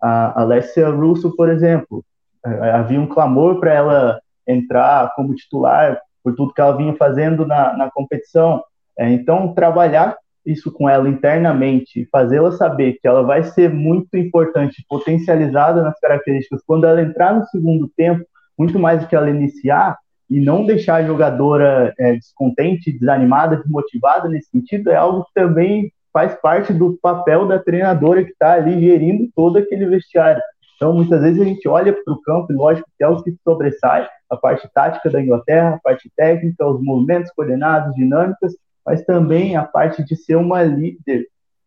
A 0.02 0.42
Alessia 0.42 0.88
Russo, 0.88 1.34
por 1.36 1.48
exemplo, 1.48 2.04
é, 2.44 2.70
havia 2.72 3.00
um 3.00 3.06
clamor 3.06 3.60
para 3.60 3.72
ela 3.72 4.20
entrar 4.46 5.12
como 5.14 5.34
titular 5.34 6.00
por 6.22 6.34
tudo 6.34 6.52
que 6.52 6.60
ela 6.60 6.76
vinha 6.76 6.94
fazendo 6.96 7.46
na, 7.46 7.76
na 7.76 7.90
competição. 7.90 8.62
É, 8.98 9.10
então, 9.10 9.52
trabalhar 9.54 10.16
isso 10.44 10.72
com 10.72 10.88
ela 10.88 11.08
internamente, 11.08 12.08
fazê-la 12.10 12.52
saber 12.52 12.98
que 13.00 13.08
ela 13.08 13.22
vai 13.22 13.42
ser 13.42 13.68
muito 13.68 14.16
importante, 14.16 14.84
potencializada 14.88 15.82
nas 15.82 15.98
características 15.98 16.62
quando 16.64 16.86
ela 16.86 17.02
entrar 17.02 17.34
no 17.34 17.44
segundo 17.46 17.90
tempo, 17.96 18.24
muito 18.56 18.78
mais 18.78 19.00
do 19.00 19.08
que 19.08 19.16
ela 19.16 19.28
iniciar, 19.28 19.98
e 20.30 20.40
não 20.40 20.64
deixar 20.64 20.96
a 20.96 21.06
jogadora 21.06 21.92
é, 21.98 22.14
descontente, 22.14 22.92
desanimada, 22.92 23.56
desmotivada 23.56 24.28
nesse 24.28 24.50
sentido, 24.50 24.90
é 24.90 24.96
algo 24.96 25.24
que 25.24 25.34
também 25.34 25.92
faz 26.12 26.34
parte 26.40 26.72
do 26.72 26.98
papel 27.00 27.46
da 27.46 27.58
treinadora 27.58 28.24
que 28.24 28.30
está 28.30 28.54
ali 28.54 28.80
gerindo 28.80 29.28
todo 29.34 29.58
aquele 29.58 29.86
vestiário. 29.86 30.42
Então, 30.74 30.92
muitas 30.92 31.22
vezes 31.22 31.40
a 31.40 31.44
gente 31.44 31.68
olha 31.68 31.92
para 31.92 32.12
o 32.12 32.20
campo, 32.22 32.52
e 32.52 32.56
lógico 32.56 32.88
que 32.96 33.04
é 33.04 33.08
o 33.08 33.22
que 33.22 33.34
sobressai, 33.44 34.08
a 34.28 34.36
parte 34.36 34.68
tática 34.74 35.08
da 35.10 35.20
Inglaterra, 35.20 35.76
a 35.76 35.80
parte 35.80 36.10
técnica, 36.16 36.66
os 36.66 36.82
movimentos 36.82 37.30
coordenados, 37.32 37.94
dinâmicas, 37.94 38.54
mas 38.86 39.04
também 39.04 39.56
a 39.56 39.64
parte 39.64 40.04
de 40.04 40.14
ser 40.14 40.36
uma 40.36 40.62
líder 40.62 41.26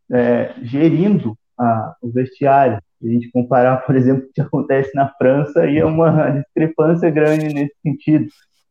é, 0.09 0.53
gerindo 0.61 1.37
a, 1.57 1.95
o 2.01 2.09
vestiário. 2.09 2.81
Se 2.99 3.07
a 3.07 3.11
gente 3.11 3.31
comparar, 3.31 3.77
por 3.85 3.95
exemplo, 3.95 4.25
o 4.25 4.33
que 4.33 4.41
acontece 4.41 4.95
na 4.95 5.09
França, 5.09 5.61
aí 5.61 5.77
é 5.77 5.85
uma 5.85 6.31
discrepância 6.31 7.09
grande 7.09 7.53
nesse 7.53 7.75
sentido. 7.83 8.27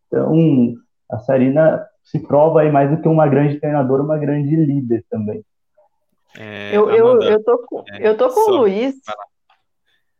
Então, 0.06 0.74
a 1.10 1.18
Sarina 1.18 1.86
se 2.02 2.18
prova 2.18 2.62
aí 2.62 2.72
mais 2.72 2.90
do 2.90 3.00
que 3.00 3.08
uma 3.08 3.28
grande 3.28 3.60
treinadora, 3.60 4.02
uma 4.02 4.18
grande 4.18 4.56
líder 4.56 5.04
também. 5.10 5.44
É, 6.36 6.74
eu, 6.74 6.88
Amanda, 6.88 7.24
eu, 7.26 7.32
eu 7.32 7.44
tô 7.44 7.58
com, 7.58 7.84
é, 7.90 8.08
eu 8.08 8.16
tô 8.16 8.28
com 8.28 8.44
só, 8.44 8.50
o 8.50 8.56
Luiz. 8.58 8.94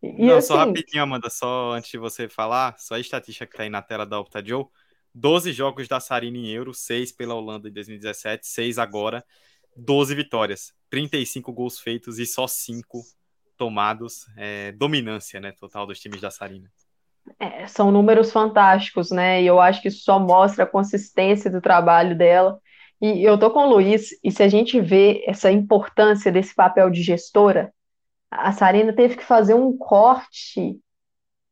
E 0.03 0.27
Não, 0.27 0.37
assim, 0.37 0.49
só 0.49 0.57
rapidinho, 0.57 1.03
Amanda, 1.03 1.29
só 1.29 1.73
antes 1.73 1.91
de 1.91 1.99
você 1.99 2.29
falar, 2.29 2.79
só 2.79 2.95
a 2.95 3.01
estatística 3.01 3.47
que 3.47 3.53
está 3.53 3.63
aí 3.65 3.71
na 3.71 3.83
tela 3.83 4.07
da 4.07 4.19
Opta 4.19 4.45
Joe. 4.45 4.67
12 5.15 5.53
jogos 5.53 5.89
da 5.89 6.01
Sarina 6.01 6.39
em 6.39 6.49
Euro, 6.49 6.73
6 6.73 7.13
pela 7.13 7.35
Holanda 7.35 7.69
em 7.69 7.73
2017, 7.73 8.47
6 8.47 8.79
agora, 8.79 9.25
12 9.77 10.15
vitórias, 10.15 10.73
35 10.91 11.53
gols 11.53 11.79
feitos 11.79 12.19
e 12.19 12.27
só 12.27 12.47
5 12.47 13.03
tomados. 13.57 14.27
É, 14.37 14.73
dominância, 14.73 15.41
né, 15.41 15.53
total 15.53 15.87
dos 15.87 15.99
times 15.99 16.21
da 16.21 16.31
Sarina. 16.31 16.71
É, 17.39 17.67
são 17.67 17.91
números 17.91 18.33
fantásticos, 18.33 19.11
né? 19.11 19.43
E 19.43 19.47
eu 19.47 19.61
acho 19.61 19.83
que 19.83 19.89
isso 19.89 20.03
só 20.03 20.19
mostra 20.19 20.65
a 20.65 20.67
consistência 20.67 21.51
do 21.51 21.61
trabalho 21.61 22.17
dela. 22.17 22.59
E 23.01 23.23
eu 23.23 23.39
tô 23.39 23.51
com 23.51 23.61
o 23.61 23.69
Luiz, 23.69 24.11
e 24.25 24.31
se 24.31 24.43
a 24.43 24.49
gente 24.49 24.81
vê 24.81 25.23
essa 25.27 25.53
importância 25.53 26.33
desse 26.33 26.55
papel 26.55 26.91
de 26.91 27.03
gestora, 27.03 27.73
a 28.31 28.53
Sarina 28.53 28.93
teve 28.93 29.17
que 29.17 29.25
fazer 29.25 29.55
um 29.55 29.77
corte 29.77 30.81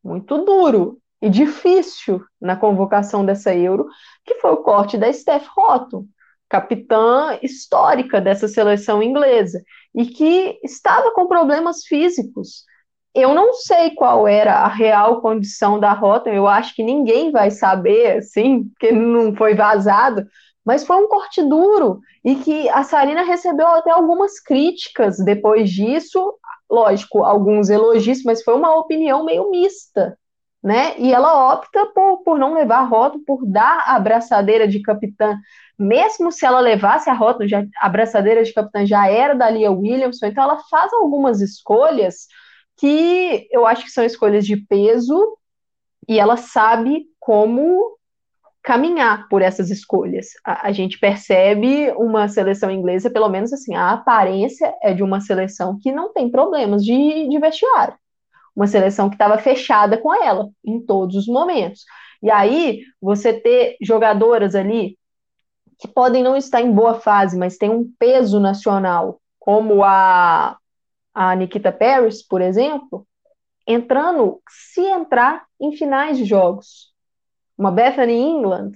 muito 0.03 0.45
duro 0.45 1.01
e 1.21 1.31
difícil 1.31 2.23
na 2.41 2.57
convocação 2.57 3.25
dessa 3.25 3.55
Euro, 3.55 3.87
que 4.25 4.37
foi 4.37 4.51
o 4.53 4.59
corte 4.59 4.99
da 4.99 5.13
Steph 5.13 5.47
Rotto, 5.49 6.07
capitã 6.49 7.39
histórica 7.43 8.21
dessa 8.21 8.47
seleção 8.47 9.03
inglesa, 9.03 9.63
e 9.95 10.07
que 10.07 10.59
estava 10.63 11.11
com 11.13 11.27
problemas 11.27 11.85
físicos. 11.85 12.65
Eu 13.15 13.35
não 13.35 13.55
sei 13.55 13.93
qual 13.93 14.29
era 14.29 14.57
a 14.57 14.69
real 14.69 15.23
condição 15.23 15.81
da 15.81 15.93
Rota, 15.93 16.29
eu 16.29 16.47
acho 16.47 16.75
que 16.75 16.83
ninguém 16.83 17.33
vai 17.33 17.51
saber, 17.51 18.19
assim, 18.19 18.65
porque 18.65 18.93
não 18.93 19.35
foi 19.35 19.55
vazado, 19.55 20.27
mas 20.65 20.85
foi 20.87 20.97
um 20.97 21.09
corte 21.09 21.43
duro 21.43 22.01
e 22.23 22.35
que 22.37 22.69
a 22.69 22.83
Sarina 22.83 23.23
recebeu 23.23 23.69
até 23.69 23.91
algumas 23.91 24.39
críticas 24.39 25.17
depois 25.19 25.71
disso, 25.71 26.35
lógico, 26.71 27.25
alguns 27.25 27.71
elogios, 27.71 28.23
mas 28.23 28.43
foi 28.43 28.55
uma 28.55 28.75
opinião 28.77 29.25
meio 29.25 29.51
mista 29.51 30.19
né? 30.67 30.99
E 30.99 31.13
ela 31.15 31.53
opta 31.53 31.87
por, 31.95 32.25
por 32.25 32.37
não 32.37 32.53
levar 32.53 32.79
a 32.79 32.85
rota, 32.85 33.21
por 33.25 33.47
dar 33.47 33.85
a 33.87 33.95
abraçadeira 33.95 34.67
de 34.67 34.83
capitã, 34.83 35.39
mesmo 35.79 36.33
se 36.33 36.45
ela 36.45 36.59
levasse 36.59 37.09
a 37.09 37.13
rota, 37.13 37.47
já, 37.47 37.61
a 37.79 37.87
abraçadeira 37.87 38.43
de 38.43 38.53
capitã 38.53 38.85
já 38.85 39.09
era 39.09 39.33
da 39.33 39.49
Lia 39.49 39.71
Williamson, 39.71 40.27
então 40.27 40.43
ela 40.43 40.59
faz 40.69 40.93
algumas 40.93 41.41
escolhas 41.41 42.27
que 42.77 43.47
eu 43.53 43.65
acho 43.65 43.85
que 43.85 43.93
são 43.93 44.05
escolhas 44.05 44.45
de 44.45 44.57
peso 44.57 45.39
e 46.09 46.19
ela 46.19 46.37
sabe 46.37 47.05
como 47.21 47.97
caminhar 48.61 49.29
por 49.29 49.43
essas 49.43 49.71
escolhas. 49.71 50.31
A, 50.45 50.67
a, 50.67 50.73
gente 50.73 50.99
percebe 50.99 51.93
uma 51.93 52.27
seleção 52.27 52.73
inglesa, 52.73 53.09
pelo 53.09 53.29
menos 53.29 53.53
assim, 53.53 53.77
a 53.77 53.93
aparência 53.93 54.75
é 54.83 54.93
de 54.93 55.05
uma 55.05 55.21
seleção 55.21 55.79
que 55.81 55.93
não 55.93 56.13
tem 56.13 56.29
problemas 56.29 56.85
de, 56.85 57.29
de 57.29 57.39
vestiário 57.39 57.95
uma 58.57 58.67
seleção 58.67 59.11
que 59.11 59.15
estava 59.15 59.37
fechada 59.37 59.99
com 59.99 60.13
ela 60.15 60.49
em 60.65 60.81
todos 60.81 61.15
os 61.15 61.27
momentos. 61.27 61.85
E 62.23 62.31
aí, 62.31 62.83
você 63.01 63.33
ter 63.33 63.77
jogadoras 63.83 64.55
ali 64.55 64.99
que 65.79 65.87
podem 65.87 66.23
não 66.23 66.35
estar 66.35 66.63
em 66.63 66.73
boa 66.73 66.95
fase, 66.95 67.37
mas 67.37 67.59
tem 67.59 67.69
um 67.69 67.93
peso 67.99 68.41
nacional, 68.41 69.21
como 69.39 69.85
a, 69.85 70.57
a 71.15 71.37
Nikita 71.37 71.71
Paris, 71.71 72.27
por 72.27 72.41
exemplo, 72.41 73.07
entrando, 73.67 74.41
se 74.49 74.81
entrar 74.81 75.45
em 75.61 75.77
finais 75.77 76.17
de 76.17 76.25
jogos. 76.25 76.95
Uma 77.59 77.71
Bethany 77.71 78.15
England 78.15 78.73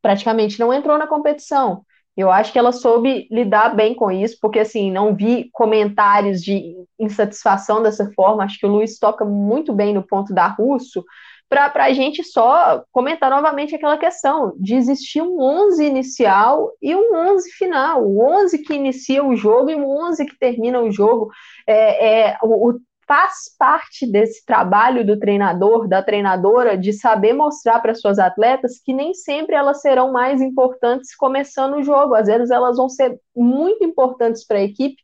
praticamente 0.00 0.58
não 0.60 0.72
entrou 0.72 0.96
na 0.98 1.06
competição. 1.06 1.84
Eu 2.16 2.30
acho 2.30 2.52
que 2.52 2.58
ela 2.58 2.72
soube 2.72 3.26
lidar 3.30 3.74
bem 3.74 3.94
com 3.94 4.10
isso, 4.10 4.36
porque 4.40 4.58
assim, 4.58 4.90
não 4.90 5.14
vi 5.14 5.48
comentários 5.52 6.42
de 6.42 6.74
insatisfação 6.98 7.82
dessa 7.82 8.10
forma. 8.12 8.44
Acho 8.44 8.58
que 8.58 8.66
o 8.66 8.70
Luiz 8.70 8.98
toca 8.98 9.24
muito 9.24 9.72
bem 9.72 9.94
no 9.94 10.02
ponto 10.02 10.34
da 10.34 10.46
Russo, 10.46 11.04
para 11.48 11.84
a 11.84 11.92
gente 11.92 12.24
só 12.24 12.82
comentar 12.90 13.30
novamente 13.30 13.74
aquela 13.74 13.98
questão 13.98 14.54
de 14.58 14.74
existir 14.74 15.20
um 15.20 15.38
11 15.38 15.84
inicial 15.84 16.70
e 16.80 16.94
um 16.94 17.14
11 17.14 17.50
final. 17.52 18.02
O 18.02 18.24
11 18.24 18.58
que 18.58 18.72
inicia 18.72 19.22
o 19.22 19.36
jogo 19.36 19.70
e 19.70 19.74
o 19.74 19.86
11 19.86 20.24
que 20.24 20.38
termina 20.38 20.80
o 20.80 20.90
jogo. 20.90 21.30
É, 21.66 22.30
é 22.30 22.38
o, 22.42 22.70
o 22.70 22.80
faz 23.12 23.54
parte 23.58 24.10
desse 24.10 24.42
trabalho 24.46 25.06
do 25.06 25.18
treinador, 25.18 25.86
da 25.86 26.02
treinadora, 26.02 26.78
de 26.78 26.94
saber 26.94 27.34
mostrar 27.34 27.78
para 27.80 27.94
suas 27.94 28.18
atletas 28.18 28.80
que 28.82 28.94
nem 28.94 29.12
sempre 29.12 29.54
elas 29.54 29.82
serão 29.82 30.10
mais 30.10 30.40
importantes 30.40 31.14
começando 31.14 31.74
o 31.74 31.82
jogo. 31.82 32.14
Às 32.14 32.26
vezes 32.26 32.50
elas 32.50 32.78
vão 32.78 32.88
ser 32.88 33.20
muito 33.36 33.84
importantes 33.84 34.46
para 34.46 34.56
a 34.56 34.62
equipe 34.62 34.96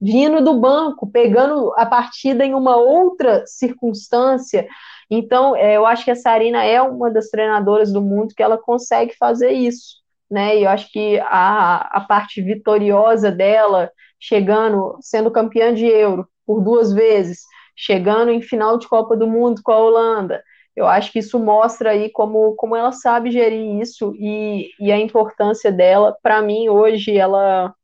vindo 0.00 0.44
do 0.44 0.60
banco, 0.60 1.10
pegando 1.10 1.72
a 1.76 1.84
partida 1.84 2.44
em 2.44 2.54
uma 2.54 2.76
outra 2.76 3.44
circunstância. 3.46 4.68
Então, 5.10 5.56
é, 5.56 5.76
eu 5.76 5.84
acho 5.84 6.04
que 6.04 6.12
a 6.12 6.16
Sarina 6.16 6.62
é 6.62 6.80
uma 6.80 7.10
das 7.10 7.30
treinadoras 7.30 7.92
do 7.92 8.00
mundo 8.00 8.32
que 8.32 8.44
ela 8.44 8.58
consegue 8.58 9.16
fazer 9.18 9.50
isso, 9.50 9.96
né? 10.30 10.56
E 10.56 10.62
eu 10.62 10.70
acho 10.70 10.88
que 10.92 11.18
a, 11.18 11.78
a 11.98 12.00
parte 12.02 12.40
vitoriosa 12.40 13.32
dela, 13.32 13.90
chegando, 14.20 14.96
sendo 15.00 15.32
campeã 15.32 15.74
de 15.74 15.84
Euro 15.84 16.28
por 16.46 16.62
duas 16.62 16.92
vezes, 16.92 17.40
chegando 17.76 18.30
em 18.30 18.40
final 18.40 18.78
de 18.78 18.88
Copa 18.88 19.16
do 19.16 19.26
Mundo 19.26 19.60
com 19.62 19.72
a 19.72 19.78
Holanda, 19.78 20.42
eu 20.74 20.86
acho 20.86 21.10
que 21.10 21.20
isso 21.20 21.38
mostra 21.38 21.90
aí 21.90 22.10
como, 22.10 22.54
como 22.54 22.76
ela 22.76 22.92
sabe 22.92 23.30
gerir 23.30 23.80
isso 23.80 24.14
e, 24.18 24.70
e 24.78 24.92
a 24.92 24.98
importância 24.98 25.72
dela. 25.72 26.14
Para 26.22 26.42
mim, 26.42 26.68
hoje, 26.68 27.16
ela 27.16 27.74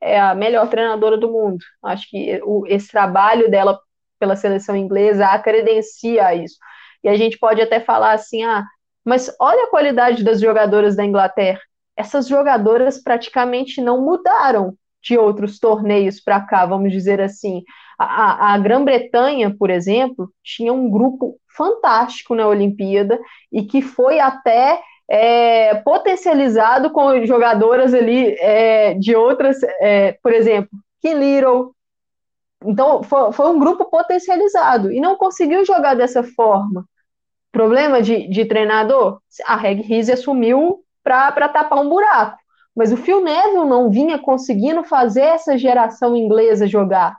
é 0.00 0.18
a 0.18 0.34
melhor 0.34 0.68
treinadora 0.68 1.18
do 1.18 1.30
mundo. 1.30 1.58
Acho 1.82 2.08
que 2.08 2.40
o, 2.44 2.66
esse 2.66 2.88
trabalho 2.88 3.50
dela 3.50 3.78
pela 4.18 4.36
seleção 4.36 4.76
inglesa 4.76 5.26
a 5.26 5.38
credencia 5.38 6.34
isso. 6.34 6.56
E 7.04 7.08
a 7.08 7.16
gente 7.16 7.38
pode 7.38 7.60
até 7.60 7.80
falar 7.80 8.12
assim: 8.12 8.44
ah, 8.44 8.64
mas 9.04 9.34
olha 9.40 9.64
a 9.64 9.70
qualidade 9.70 10.24
das 10.24 10.40
jogadoras 10.40 10.96
da 10.96 11.04
Inglaterra. 11.04 11.60
Essas 11.96 12.28
jogadoras 12.28 13.02
praticamente 13.02 13.80
não 13.80 14.00
mudaram 14.02 14.74
de 15.02 15.16
outros 15.16 15.58
torneios 15.58 16.20
para 16.20 16.40
cá, 16.40 16.66
vamos 16.66 16.92
dizer 16.92 17.20
assim. 17.20 17.62
A, 17.98 18.54
a 18.54 18.58
Grã-Bretanha, 18.58 19.54
por 19.56 19.70
exemplo, 19.70 20.30
tinha 20.42 20.72
um 20.72 20.90
grupo 20.90 21.36
fantástico 21.56 22.34
na 22.34 22.46
Olimpíada 22.46 23.18
e 23.52 23.64
que 23.64 23.82
foi 23.82 24.20
até 24.20 24.80
é, 25.08 25.74
potencializado 25.76 26.90
com 26.90 27.24
jogadoras 27.24 27.94
ali 27.94 28.36
é, 28.38 28.94
de 28.94 29.16
outras, 29.16 29.56
é, 29.80 30.12
por 30.22 30.32
exemplo, 30.32 30.70
Kim 31.00 31.14
Little. 31.14 31.72
Então, 32.64 33.02
foi, 33.02 33.32
foi, 33.32 33.46
um 33.50 33.58
grupo 33.58 33.84
potencializado 33.86 34.92
e 34.92 35.00
não 35.00 35.16
conseguiu 35.16 35.64
jogar 35.64 35.94
dessa 35.94 36.22
forma. 36.22 36.84
Problema 37.50 38.02
de, 38.02 38.28
de 38.28 38.44
treinador? 38.44 39.20
A 39.46 39.56
Reg 39.56 39.80
Rizzi 39.80 40.12
assumiu 40.12 40.84
para 41.02 41.48
tapar 41.48 41.78
um 41.78 41.88
buraco. 41.88 42.38
Mas 42.78 42.92
o 42.92 42.96
Phil 42.96 43.20
Neville 43.20 43.68
não 43.68 43.90
vinha 43.90 44.20
conseguindo 44.20 44.84
fazer 44.84 45.22
essa 45.22 45.58
geração 45.58 46.16
inglesa 46.16 46.64
jogar. 46.64 47.18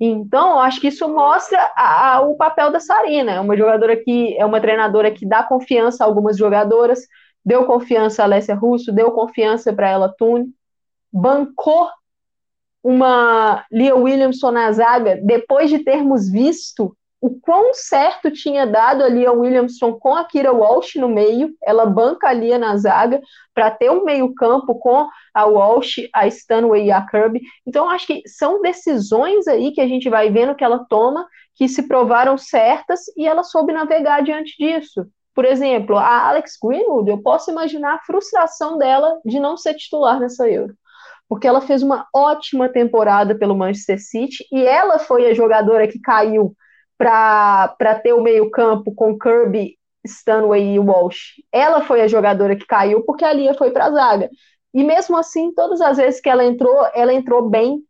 Então, 0.00 0.58
acho 0.58 0.80
que 0.80 0.88
isso 0.88 1.06
mostra 1.06 1.58
a, 1.76 2.14
a, 2.14 2.20
o 2.22 2.34
papel 2.34 2.72
da 2.72 2.80
Sarina. 2.80 3.32
É 3.32 3.40
uma 3.40 3.54
jogadora 3.54 3.94
que 3.94 4.34
é 4.38 4.46
uma 4.46 4.58
treinadora 4.58 5.10
que 5.10 5.26
dá 5.26 5.42
confiança 5.42 6.02
a 6.02 6.06
algumas 6.06 6.38
jogadoras, 6.38 7.00
deu 7.44 7.66
confiança 7.66 8.22
a 8.22 8.24
Alessia 8.24 8.54
Russo, 8.54 8.90
deu 8.90 9.10
confiança 9.10 9.70
para 9.70 9.90
ela 9.90 10.14
Tune, 10.16 10.46
bancou 11.12 11.90
uma 12.82 13.66
Lia 13.70 13.94
Williamson 13.94 14.50
na 14.50 14.72
zaga 14.72 15.20
depois 15.22 15.68
de 15.68 15.80
termos 15.80 16.26
visto 16.26 16.96
o 17.26 17.40
quão 17.40 17.74
certo 17.74 18.30
tinha 18.30 18.64
dado 18.64 19.02
a 19.02 19.08
Lia 19.08 19.32
Williamson 19.32 19.94
com 19.94 20.14
a 20.14 20.24
Kira 20.24 20.52
Walsh 20.52 20.94
no 20.94 21.08
meio, 21.08 21.52
ela 21.60 21.84
banca 21.84 22.28
a 22.28 22.32
Lia 22.32 22.56
na 22.56 22.76
zaga 22.76 23.20
para 23.52 23.68
ter 23.68 23.90
um 23.90 24.04
meio-campo 24.04 24.76
com 24.76 25.08
a 25.34 25.44
Walsh, 25.44 26.08
a 26.14 26.28
Stanway 26.28 26.84
e 26.84 26.92
a 26.92 27.04
Kirby. 27.04 27.40
Então, 27.66 27.90
acho 27.90 28.06
que 28.06 28.22
são 28.28 28.62
decisões 28.62 29.48
aí 29.48 29.72
que 29.72 29.80
a 29.80 29.88
gente 29.88 30.08
vai 30.08 30.30
vendo 30.30 30.54
que 30.54 30.62
ela 30.62 30.86
toma 30.88 31.26
que 31.56 31.68
se 31.68 31.88
provaram 31.88 32.38
certas 32.38 33.00
e 33.16 33.26
ela 33.26 33.42
soube 33.42 33.72
navegar 33.72 34.22
diante 34.22 34.54
disso. 34.56 35.04
Por 35.34 35.44
exemplo, 35.44 35.96
a 35.96 36.28
Alex 36.28 36.52
Greenwood, 36.62 37.10
eu 37.10 37.20
posso 37.20 37.50
imaginar 37.50 37.94
a 37.94 38.04
frustração 38.06 38.78
dela 38.78 39.18
de 39.24 39.40
não 39.40 39.56
ser 39.56 39.74
titular 39.74 40.20
nessa 40.20 40.48
Euro 40.48 40.76
porque 41.28 41.48
ela 41.48 41.60
fez 41.60 41.82
uma 41.82 42.06
ótima 42.14 42.68
temporada 42.68 43.34
pelo 43.34 43.56
Manchester 43.56 43.98
City 44.00 44.46
e 44.52 44.64
ela 44.64 44.96
foi 44.96 45.26
a 45.26 45.34
jogadora 45.34 45.88
que 45.88 45.98
caiu 45.98 46.54
para 46.98 48.00
ter 48.02 48.12
o 48.12 48.22
meio-campo 48.22 48.94
com 48.94 49.18
Kirby, 49.18 49.78
Stanway 50.06 50.74
e 50.74 50.78
Walsh. 50.78 51.34
Ela 51.52 51.82
foi 51.82 52.00
a 52.00 52.08
jogadora 52.08 52.56
que 52.56 52.66
caiu 52.66 53.04
porque 53.04 53.24
a 53.24 53.32
Lia 53.32 53.54
foi 53.54 53.70
para 53.70 53.86
a 53.86 53.90
zaga. 53.90 54.30
E 54.74 54.84
mesmo 54.84 55.16
assim, 55.16 55.52
todas 55.54 55.80
as 55.80 55.96
vezes 55.96 56.20
que 56.20 56.28
ela 56.28 56.44
entrou, 56.44 56.76
ela 56.94 57.12
entrou 57.12 57.48
bem. 57.48 57.82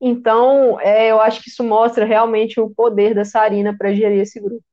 Então, 0.00 0.78
é, 0.80 1.10
eu 1.10 1.20
acho 1.20 1.42
que 1.42 1.48
isso 1.50 1.64
mostra 1.64 2.04
realmente 2.04 2.60
o 2.60 2.70
poder 2.70 3.14
da 3.14 3.24
Sarina 3.24 3.76
para 3.76 3.94
gerir 3.94 4.20
esse 4.20 4.40
grupo. 4.40 4.64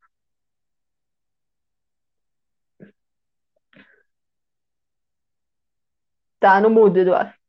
Tá 6.40 6.60
no 6.60 6.70
mudo, 6.70 6.98
Eduardo. 7.00 7.41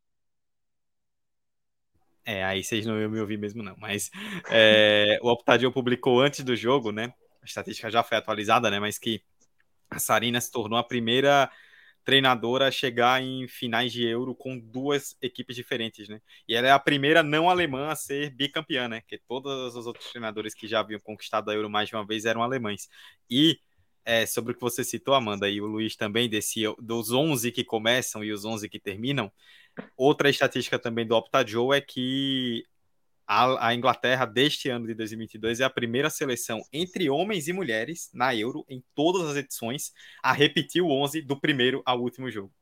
É, 2.25 2.45
aí 2.45 2.63
vocês 2.63 2.87
não 2.87 3.01
iam 3.01 3.11
me 3.11 3.21
ouvir 3.21 3.39
mesmo, 3.39 3.63
não. 3.63 3.77
Mas 3.79 4.11
é, 4.51 5.19
o 5.23 5.29
Optadio 5.29 5.73
publicou 5.73 6.21
antes 6.21 6.45
do 6.45 6.55
jogo, 6.55 6.93
né? 6.93 7.13
A 7.43 7.45
estatística 7.45 7.91
já 7.91 8.03
foi 8.03 8.19
atualizada, 8.19 8.71
né? 8.71 8.79
Mas 8.79 8.99
que 8.99 9.23
a 9.91 9.99
Sarina 9.99 10.41
se 10.41 10.51
tornou 10.51 10.79
a 10.79 10.85
primeira 10.85 11.51
treinadora 12.05 12.67
a 12.67 12.71
chegar 12.71 13.23
em 13.23 13.47
finais 13.47 13.93
de 13.93 14.05
Euro 14.05 14.35
com 14.35 14.59
duas 14.59 15.17
equipes 15.23 15.55
diferentes, 15.55 16.09
né? 16.09 16.21
E 16.49 16.55
ela 16.55 16.69
é 16.69 16.71
a 16.73 16.79
primeira 16.79 17.23
não 17.23 17.49
alemã 17.49 17.89
a 17.89 17.97
ser 17.97 18.31
bicampeã, 18.31 18.89
né? 18.89 19.03
Que 19.07 19.19
todos 19.19 19.77
os 19.77 19.87
outros 19.87 20.11
treinadores 20.11 20.55
que 20.55 20.67
já 20.67 20.81
haviam 20.81 21.01
conquistado 21.01 21.51
a 21.51 21.55
Euro 21.55 21.71
mais 21.71 21.89
de 21.89 21.95
uma 21.95 22.07
vez 22.07 22.25
eram 22.25 22.43
alemães. 22.43 22.89
E 23.31 23.59
é, 24.05 24.27
sobre 24.27 24.53
o 24.53 24.55
que 24.55 24.61
você 24.61 24.83
citou, 24.85 25.15
Amanda, 25.15 25.49
e 25.49 25.61
o 25.61 25.67
Luiz 25.67 25.97
também, 25.97 26.29
desse, 26.29 26.63
dos 26.81 27.13
11 27.13 27.53
que 27.53 27.65
começam 27.65 28.25
e 28.25 28.33
os 28.33 28.45
11 28.45 28.69
que 28.69 28.81
terminam, 28.81 29.31
Outra 29.97 30.29
estatística 30.29 30.79
também 30.79 31.07
do 31.07 31.17
Optajoe 31.17 31.77
é 31.77 31.81
que 31.81 32.65
a, 33.27 33.69
a, 33.69 33.75
Inglaterra 33.75 34.27
deste 34.27 34.69
ano 34.69 34.87
de 34.87 34.95
2022 34.95 35.61
é 35.61 35.65
a 35.65 35.71
primeira 35.71 36.11
seleção 36.11 36.61
entre 36.73 37.09
homens 37.09 37.49
e 37.49 37.53
mulheres 37.53 38.11
na 38.13 38.35
Euro 38.35 38.65
em 38.69 38.85
todas 38.95 39.31
as 39.31 39.37
edições 39.37 39.93
a 40.23 40.33
repetir 40.33 40.83
o 40.83 40.91
11 40.91 41.23
do 41.23 41.39
primeiro 41.41 41.83
ao 41.87 42.01
último 42.01 42.31
jogo. 42.31 42.53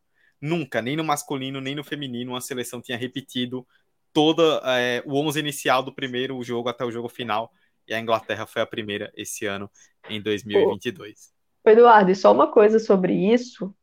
Nunca, 0.41 0.81
nem 0.81 0.97
no 0.97 1.05
masculino 1.05 1.61
nem 1.61 1.75
no 1.75 1.85
feminino, 1.85 2.33
uma 2.33 2.41
seleção 2.41 2.81
tinha 2.81 2.97
repetido 2.97 3.67
toda 4.13 4.61
é, 4.65 5.03
o 5.07 5.17
11 5.17 5.41
inicial 5.41 5.83
do 5.83 5.95
primeiro 5.95 6.43
jogo 6.43 6.69
até 6.69 6.85
o 6.85 6.91
jogo 6.91 7.09
final. 7.09 7.53
E 7.87 7.95
a 7.95 8.01
Inglaterra 8.01 8.47
foi 8.47 8.63
a 8.63 8.67
primeira 8.67 9.13
esse 9.17 9.47
ano 9.47 9.71
em 10.09 10.21
2022. 10.21 11.33
Ô, 11.65 11.71
Eduardo, 11.71 12.11
e 12.11 12.15
só 12.15 12.33
uma 12.33 12.47
coisa 12.47 12.79
sobre 12.79 13.13
isso: 13.13 13.75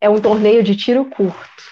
é 0.00 0.08
um 0.08 0.20
torneio 0.20 0.62
de 0.62 0.76
tiro 0.76 1.04
curto 1.06 1.64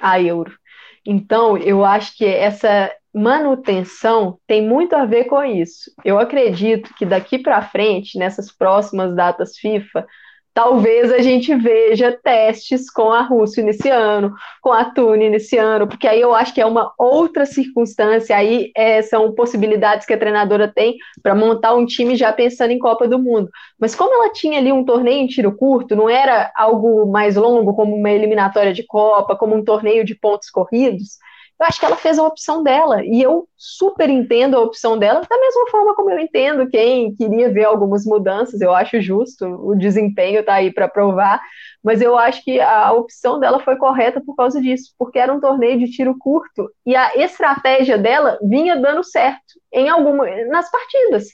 a 0.00 0.20
euro. 0.20 0.58
Então, 1.04 1.56
eu 1.56 1.84
acho 1.84 2.16
que 2.16 2.24
essa 2.24 2.92
manutenção 3.12 4.38
tem 4.46 4.66
muito 4.66 4.94
a 4.94 5.04
ver 5.04 5.24
com 5.24 5.42
isso. 5.42 5.90
Eu 6.04 6.18
acredito 6.18 6.94
que 6.94 7.04
daqui 7.04 7.38
para 7.38 7.62
frente, 7.62 8.18
nessas 8.18 8.52
próximas 8.52 9.14
datas 9.14 9.56
FIFA, 9.56 10.06
talvez 10.52 11.12
a 11.12 11.18
gente 11.18 11.54
veja 11.54 12.12
testes 12.12 12.90
com 12.90 13.12
a 13.12 13.22
Rússia 13.22 13.62
nesse 13.62 13.88
ano, 13.88 14.34
com 14.60 14.72
a 14.72 14.84
Tune 14.84 15.30
nesse 15.30 15.56
ano, 15.56 15.86
porque 15.86 16.08
aí 16.08 16.20
eu 16.20 16.34
acho 16.34 16.52
que 16.52 16.60
é 16.60 16.66
uma 16.66 16.92
outra 16.98 17.46
circunstância, 17.46 18.36
aí 18.36 18.70
é, 18.76 19.00
são 19.02 19.32
possibilidades 19.32 20.06
que 20.06 20.12
a 20.12 20.18
treinadora 20.18 20.68
tem 20.68 20.96
para 21.22 21.34
montar 21.34 21.74
um 21.74 21.86
time 21.86 22.16
já 22.16 22.32
pensando 22.32 22.72
em 22.72 22.78
Copa 22.78 23.06
do 23.06 23.18
Mundo. 23.18 23.48
Mas 23.78 23.94
como 23.94 24.14
ela 24.14 24.32
tinha 24.32 24.58
ali 24.58 24.72
um 24.72 24.84
torneio 24.84 25.20
em 25.20 25.26
tiro 25.26 25.56
curto, 25.56 25.94
não 25.94 26.08
era 26.08 26.50
algo 26.56 27.06
mais 27.06 27.36
longo, 27.36 27.74
como 27.74 27.94
uma 27.94 28.10
eliminatória 28.10 28.72
de 28.72 28.84
Copa, 28.84 29.36
como 29.36 29.54
um 29.54 29.64
torneio 29.64 30.04
de 30.04 30.14
pontos 30.14 30.50
corridos, 30.50 31.18
eu 31.60 31.66
acho 31.66 31.78
que 31.78 31.84
ela 31.84 31.96
fez 31.96 32.18
a 32.18 32.26
opção 32.26 32.62
dela, 32.62 33.04
e 33.04 33.20
eu 33.20 33.46
super 33.54 34.08
entendo 34.08 34.56
a 34.56 34.60
opção 34.60 34.98
dela, 34.98 35.20
da 35.28 35.38
mesma 35.38 35.66
forma 35.70 35.94
como 35.94 36.10
eu 36.10 36.18
entendo 36.18 36.70
quem 36.70 37.14
queria 37.14 37.52
ver 37.52 37.64
algumas 37.64 38.06
mudanças, 38.06 38.62
eu 38.62 38.72
acho 38.72 38.98
justo, 39.02 39.44
o 39.44 39.74
desempenho 39.76 40.40
está 40.40 40.54
aí 40.54 40.72
para 40.72 40.88
provar, 40.88 41.38
mas 41.84 42.00
eu 42.00 42.16
acho 42.16 42.42
que 42.42 42.58
a 42.58 42.90
opção 42.92 43.38
dela 43.38 43.60
foi 43.60 43.76
correta 43.76 44.22
por 44.24 44.34
causa 44.34 44.58
disso, 44.58 44.94
porque 44.98 45.18
era 45.18 45.32
um 45.32 45.40
torneio 45.40 45.78
de 45.78 45.90
tiro 45.90 46.16
curto, 46.18 46.70
e 46.86 46.96
a 46.96 47.14
estratégia 47.16 47.98
dela 47.98 48.38
vinha 48.42 48.76
dando 48.76 49.04
certo 49.04 49.60
em 49.70 49.86
alguma, 49.90 50.26
nas 50.46 50.70
partidas. 50.70 51.26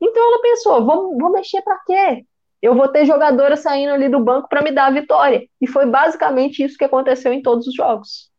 Então 0.00 0.22
ela 0.26 0.40
pensou, 0.40 0.86
vou, 0.86 1.18
vou 1.18 1.30
mexer 1.30 1.60
para 1.60 1.78
quê? 1.86 2.24
Eu 2.62 2.74
vou 2.74 2.88
ter 2.88 3.04
jogadora 3.04 3.56
saindo 3.56 3.92
ali 3.92 4.08
do 4.08 4.20
banco 4.20 4.48
para 4.48 4.62
me 4.62 4.72
dar 4.72 4.86
a 4.86 4.90
vitória. 4.90 5.46
E 5.60 5.66
foi 5.66 5.84
basicamente 5.86 6.64
isso 6.64 6.78
que 6.78 6.84
aconteceu 6.84 7.32
em 7.32 7.42
todos 7.42 7.66
os 7.66 7.74
jogos. 7.74 8.34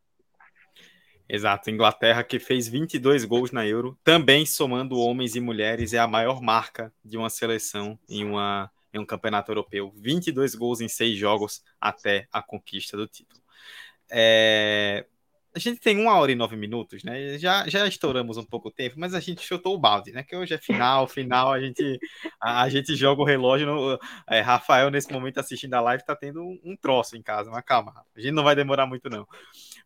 Exato, 1.30 1.70
Inglaterra 1.70 2.24
que 2.24 2.40
fez 2.40 2.68
22 2.68 3.26
gols 3.26 3.52
na 3.52 3.68
Euro, 3.68 4.00
também 4.04 4.46
somando 4.46 4.98
homens 4.98 5.36
e 5.36 5.42
mulheres, 5.42 5.94
é 5.94 6.00
a 6.00 6.08
maior 6.08 6.42
marca 6.42 6.94
de 7.04 7.18
uma 7.18 7.30
seleção 7.30 8.00
em, 8.08 8.24
uma, 8.24 8.72
em 8.94 9.00
um 9.00 9.06
campeonato 9.06 9.52
europeu. 9.52 9.94
22 9.98 10.56
gols 10.56 10.80
em 10.80 10.88
seis 10.88 11.18
jogos 11.18 11.62
até 11.82 12.28
a 12.32 12.42
conquista 12.42 12.96
do 12.96 13.08
título. 13.08 13.42
É, 14.10 15.06
a 15.58 15.60
gente 15.60 15.80
tem 15.80 16.00
uma 16.00 16.14
hora 16.16 16.32
e 16.32 16.36
nove 16.36 16.56
minutos, 16.56 17.04
né? 17.04 17.38
Já, 17.40 17.68
já 17.68 17.88
estouramos 17.88 18.38
um 18.38 18.44
pouco 18.44 18.70
o 18.70 18.72
tempo, 18.72 18.96
mas 19.00 19.16
a 19.16 19.20
gente 19.20 19.42
chutou 19.42 19.74
o 19.74 19.78
balde, 19.80 20.12
né? 20.12 20.24
Que 20.24 20.36
hoje 20.36 20.54
é 20.54 20.58
final, 20.58 21.08
final, 21.10 21.52
a 21.52 21.60
gente, 21.60 22.00
a, 22.40 22.62
a 22.62 22.70
gente 22.70 22.96
joga 22.96 23.22
o 23.22 23.26
relógio. 23.26 23.66
No, 23.66 24.00
é, 24.30 24.40
Rafael, 24.40 24.92
nesse 24.92 25.12
momento, 25.12 25.40
assistindo 25.40 25.74
a 25.74 25.82
live, 25.82 26.06
tá 26.06 26.16
tendo 26.16 26.42
um, 26.42 26.60
um 26.64 26.76
troço 26.78 27.18
em 27.18 27.24
casa, 27.24 27.50
mas 27.50 27.64
calma, 27.66 28.06
a 28.16 28.20
gente 28.20 28.34
não 28.34 28.44
vai 28.44 28.56
demorar 28.56 28.86
muito, 28.86 29.10
não. 29.10 29.28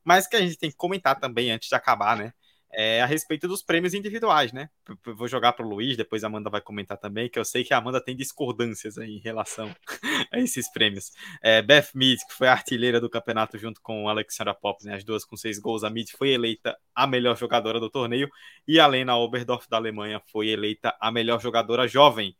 Mas 0.04 0.28
que 0.28 0.36
a 0.36 0.42
gente 0.42 0.58
tem 0.58 0.70
que 0.70 0.76
comentar 0.76 1.18
também 1.20 1.52
antes 1.52 1.70
de 1.70 1.76
acabar, 1.76 2.18
né? 2.18 2.34
É 2.74 3.02
a 3.02 3.06
respeito 3.06 3.48
dos 3.48 3.62
prêmios 3.62 3.94
individuais, 3.94 4.52
né? 4.52 4.70
Vou 5.06 5.28
jogar 5.28 5.54
para 5.54 5.66
o 5.66 5.70
Luiz, 5.70 5.98
depois 5.98 6.24
a 6.24 6.28
Amanda 6.28 6.50
vai 6.50 6.62
comentar 6.62 6.98
também, 6.98 7.30
que 7.30 7.38
eu 7.38 7.46
sei 7.46 7.64
que 7.64 7.74
a 7.74 7.78
Amanda 7.78 8.04
tem 8.04 8.16
discordâncias 8.16 8.98
aí 8.98 9.18
em 9.18 9.20
relação 9.20 9.74
a 10.32 10.40
esses 10.40 10.72
prêmios. 10.72 11.12
É, 11.42 11.62
Beth 11.62 11.90
Mead, 11.94 12.18
que 12.28 12.34
foi 12.34 12.48
a 12.48 12.54
artilheira 12.54 13.00
do 13.00 13.10
campeonato 13.10 13.58
junto 13.58 13.82
com 13.82 14.08
Alexandra 14.08 14.54
Pop, 14.54 14.84
né? 14.86 14.96
as 14.96 15.04
duas 15.04 15.26
com 15.26 15.36
seis 15.36 15.60
gols. 15.60 15.84
A 15.84 15.90
Mead 15.90 16.12
foi 16.18 16.30
eleita 16.30 16.78
a 16.96 17.06
melhor 17.06 17.38
jogadora 17.38 17.80
do 17.80 17.90
torneio 17.90 18.30
e 18.68 18.80
a 18.80 18.88
Lena 18.88 19.18
Oberdorf 19.18 19.70
da 19.70 19.78
Alemanha 19.78 20.22
foi 20.32 20.50
eleita 20.50 20.96
a 21.00 21.12
melhor 21.12 21.42
jogadora 21.42 21.88
jovem. 21.88 22.36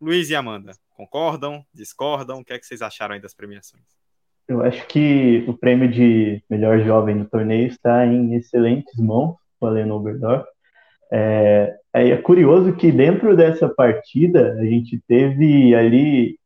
Luiz 0.00 0.30
e 0.30 0.34
Amanda, 0.34 0.72
concordam? 0.90 1.64
Discordam? 1.72 2.40
O 2.40 2.44
que 2.44 2.52
é 2.52 2.58
que 2.58 2.66
vocês 2.66 2.82
acharam 2.82 3.14
aí 3.14 3.20
das 3.20 3.34
premiações? 3.34 3.84
Eu 4.48 4.62
acho 4.62 4.86
que 4.88 5.44
o 5.46 5.56
prêmio 5.56 5.88
de 5.88 6.42
melhor 6.50 6.80
jovem 6.80 7.16
do 7.16 7.24
torneio 7.24 7.68
está 7.68 8.04
em 8.04 8.34
excelentes 8.34 8.98
mãos 8.98 9.36
com 9.62 9.68
a 9.68 9.94
Oberdorf. 9.94 10.44
É, 11.12 11.76
é 11.94 12.16
curioso 12.16 12.72
que 12.72 12.90
dentro 12.90 13.36
dessa 13.36 13.68
partida 13.68 14.54
a 14.58 14.64
gente 14.64 15.00
teve 15.06 15.72
ali 15.74 16.36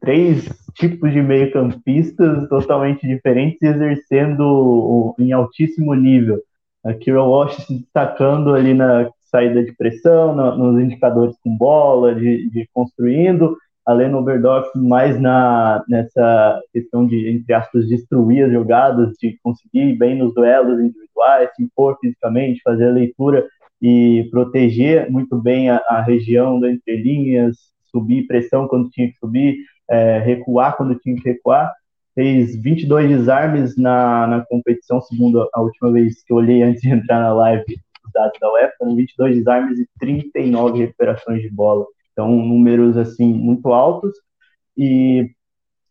três 0.00 0.48
tipos 0.74 1.12
de 1.12 1.22
meio-campistas 1.22 2.48
totalmente 2.48 3.06
diferentes 3.06 3.62
exercendo 3.62 5.14
em 5.18 5.30
altíssimo 5.32 5.94
nível. 5.94 6.40
A 6.84 6.92
Kira 6.92 7.22
Walsh 7.22 7.64
se 7.64 7.78
destacando 7.78 8.54
ali 8.54 8.74
na 8.74 9.08
saída 9.30 9.62
de 9.62 9.72
pressão, 9.72 10.34
nos 10.56 10.82
indicadores 10.82 11.36
com 11.42 11.56
bola, 11.56 12.14
de, 12.14 12.50
de 12.50 12.68
construindo, 12.72 13.56
a 13.86 13.92
Lena 13.92 14.18
Oberdorf 14.18 14.68
mais 14.74 15.20
na, 15.20 15.84
nessa 15.88 16.60
questão 16.72 17.06
de, 17.06 17.28
entre 17.28 17.52
aspas, 17.52 17.86
destruir 17.86 18.46
as 18.46 18.52
jogadas, 18.52 19.14
de 19.20 19.38
conseguir 19.42 19.94
bem 19.96 20.16
nos 20.16 20.34
duelos 20.34 20.80
individuais, 20.80 21.50
se 21.54 21.62
impor 21.62 21.98
fisicamente, 22.00 22.62
fazer 22.62 22.88
a 22.88 22.92
leitura 22.92 23.46
e 23.82 24.26
proteger 24.30 25.10
muito 25.10 25.36
bem 25.40 25.68
a, 25.68 25.82
a 25.88 26.00
região 26.00 26.58
da 26.58 26.70
entrelinhas, 26.70 27.56
subir 27.90 28.26
pressão 28.26 28.66
quando 28.66 28.88
tinha 28.88 29.08
que 29.08 29.18
subir, 29.18 29.58
é, 29.90 30.18
recuar 30.18 30.76
quando 30.76 30.98
tinha 30.98 31.16
que 31.16 31.28
recuar. 31.28 31.70
Fez 32.14 32.56
22 32.56 33.08
desarmes 33.08 33.76
na, 33.76 34.26
na 34.26 34.46
competição, 34.46 35.00
segundo 35.02 35.46
a 35.52 35.60
última 35.60 35.92
vez 35.92 36.22
que 36.22 36.32
eu 36.32 36.38
olhei 36.38 36.62
antes 36.62 36.80
de 36.80 36.88
entrar 36.88 37.20
na 37.20 37.34
live, 37.34 37.64
os 38.06 38.12
dados 38.12 38.38
da 38.40 38.50
UEFA, 38.52 38.72
foram 38.78 38.96
22 38.96 39.36
desarmes 39.36 39.78
e 39.78 39.86
39 39.98 40.78
recuperações 40.78 41.42
de 41.42 41.50
bola. 41.50 41.84
Então, 42.14 42.30
números 42.30 42.96
assim 42.96 43.34
muito 43.34 43.72
altos. 43.72 44.12
E, 44.78 45.30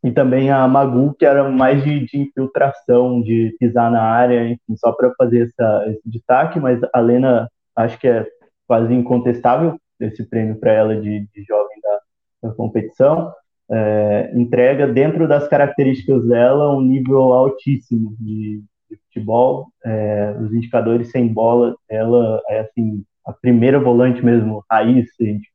e 0.03 0.11
também 0.11 0.49
a 0.49 0.67
Magu, 0.67 1.13
que 1.13 1.25
era 1.25 1.49
mais 1.49 1.83
de, 1.83 2.05
de 2.05 2.17
infiltração, 2.17 3.21
de 3.21 3.55
pisar 3.59 3.91
na 3.91 4.01
área, 4.01 4.47
enfim, 4.47 4.75
só 4.77 4.91
para 4.93 5.13
fazer 5.17 5.43
essa, 5.43 5.85
esse 5.89 6.09
destaque. 6.09 6.59
Mas 6.59 6.79
a 6.93 6.99
Lena, 6.99 7.49
acho 7.75 7.99
que 7.99 8.07
é 8.07 8.25
quase 8.67 8.93
incontestável 8.93 9.77
esse 9.99 10.27
prêmio 10.27 10.55
para 10.59 10.71
ela 10.71 10.95
de, 10.95 11.27
de 11.33 11.43
jovem 11.43 11.77
da, 11.81 12.49
da 12.49 12.55
competição. 12.55 13.31
É, 13.69 14.31
entrega 14.35 14.87
dentro 14.87 15.27
das 15.27 15.47
características 15.47 16.27
dela 16.27 16.75
um 16.75 16.81
nível 16.81 17.33
altíssimo 17.33 18.15
de, 18.19 18.63
de 18.89 18.97
futebol. 19.05 19.67
É, 19.83 20.37
os 20.41 20.53
indicadores 20.53 21.11
sem 21.11 21.27
bola, 21.27 21.75
ela 21.89 22.41
é 22.49 22.61
assim 22.61 23.03
a 23.25 23.31
primeira 23.31 23.79
volante 23.79 24.23
mesmo, 24.23 24.63
raiz, 24.69 25.15
se 25.15 25.23
a 25.23 25.27
gente 25.27 25.52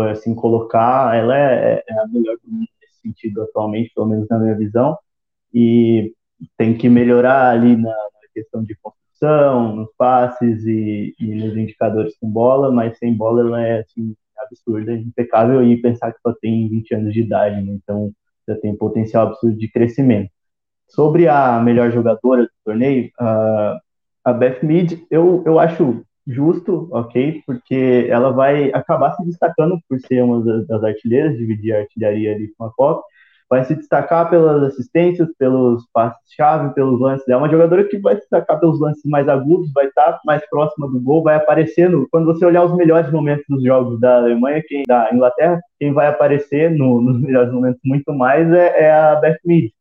assim 0.00 0.34
colocar, 0.34 1.16
ela 1.16 1.36
é, 1.36 1.82
é 1.86 1.98
a 2.00 2.06
melhor 2.08 2.36
do 2.42 2.50
mundo 2.50 2.68
nesse 2.80 3.00
sentido 3.00 3.42
atualmente, 3.42 3.92
pelo 3.94 4.08
menos 4.08 4.28
na 4.28 4.38
minha 4.38 4.54
visão, 4.56 4.98
e 5.52 6.12
tem 6.56 6.76
que 6.76 6.88
melhorar 6.88 7.50
ali 7.50 7.76
na, 7.76 7.90
na 7.90 8.28
questão 8.34 8.62
de 8.62 8.76
construção, 8.76 9.76
nos 9.76 9.88
passes 9.96 10.64
e, 10.64 11.14
e, 11.18 11.34
nos 11.34 11.56
indicadores 11.56 12.16
com 12.18 12.28
bola, 12.28 12.70
mas 12.70 12.98
sem 12.98 13.14
bola 13.14 13.40
ela 13.40 13.62
é 13.62 13.80
assim, 13.80 14.14
absurda, 14.38 14.92
impecável, 14.92 15.64
e 15.64 15.80
pensar 15.80 16.12
que 16.12 16.20
só 16.20 16.34
tem 16.40 16.68
20 16.68 16.94
anos 16.94 17.12
de 17.12 17.20
idade, 17.22 17.62
né? 17.62 17.72
então 17.72 18.12
já 18.46 18.54
tem 18.56 18.76
potencial 18.76 19.28
absurdo 19.28 19.56
de 19.56 19.68
crescimento. 19.68 20.30
Sobre 20.88 21.26
a 21.26 21.60
melhor 21.60 21.90
jogadora 21.90 22.42
do 22.42 22.50
torneio, 22.64 23.10
uh, 23.20 23.80
a 24.24 24.32
Beth 24.32 24.62
Mead, 24.62 25.04
eu, 25.10 25.42
eu 25.44 25.58
acho 25.58 26.04
justo, 26.26 26.88
ok, 26.90 27.42
porque 27.46 28.06
ela 28.10 28.30
vai 28.30 28.70
acabar 28.72 29.12
se 29.12 29.24
destacando 29.24 29.78
por 29.88 30.00
ser 30.00 30.22
uma 30.22 30.42
das 30.64 30.82
artilheiras, 30.82 31.36
dividir 31.36 31.74
a 31.74 31.80
artilharia 31.80 32.34
ali 32.34 32.52
com 32.58 32.64
a 32.64 32.72
Copa, 32.72 33.02
vai 33.48 33.64
se 33.64 33.74
destacar 33.76 34.28
pelas 34.28 34.62
assistências, 34.64 35.28
pelos 35.38 35.86
passes-chave, 35.92 36.74
pelos 36.74 37.00
lances. 37.00 37.28
É 37.28 37.36
uma 37.36 37.48
jogadora 37.48 37.84
que 37.84 37.98
vai 37.98 38.14
se 38.16 38.22
destacar 38.22 38.58
pelos 38.58 38.80
lances 38.80 39.04
mais 39.04 39.28
agudos, 39.28 39.72
vai 39.72 39.86
estar 39.86 40.20
mais 40.24 40.44
próxima 40.50 40.88
do 40.88 41.00
gol, 41.00 41.22
vai 41.22 41.36
aparecendo. 41.36 42.08
Quando 42.10 42.26
você 42.26 42.44
olhar 42.44 42.64
os 42.64 42.74
melhores 42.74 43.10
momentos 43.12 43.44
dos 43.48 43.62
jogos 43.62 44.00
da 44.00 44.16
Alemanha, 44.16 44.62
quem 44.66 44.82
da 44.86 45.08
Inglaterra, 45.12 45.60
quem 45.78 45.92
vai 45.92 46.08
aparecer 46.08 46.70
no, 46.70 47.00
nos 47.02 47.20
melhores 47.20 47.52
momentos 47.52 47.80
muito 47.84 48.12
mais 48.12 48.50
é, 48.52 48.86
é 48.86 48.92
a 48.92 49.14
Beth 49.16 49.38
Mead. 49.44 49.72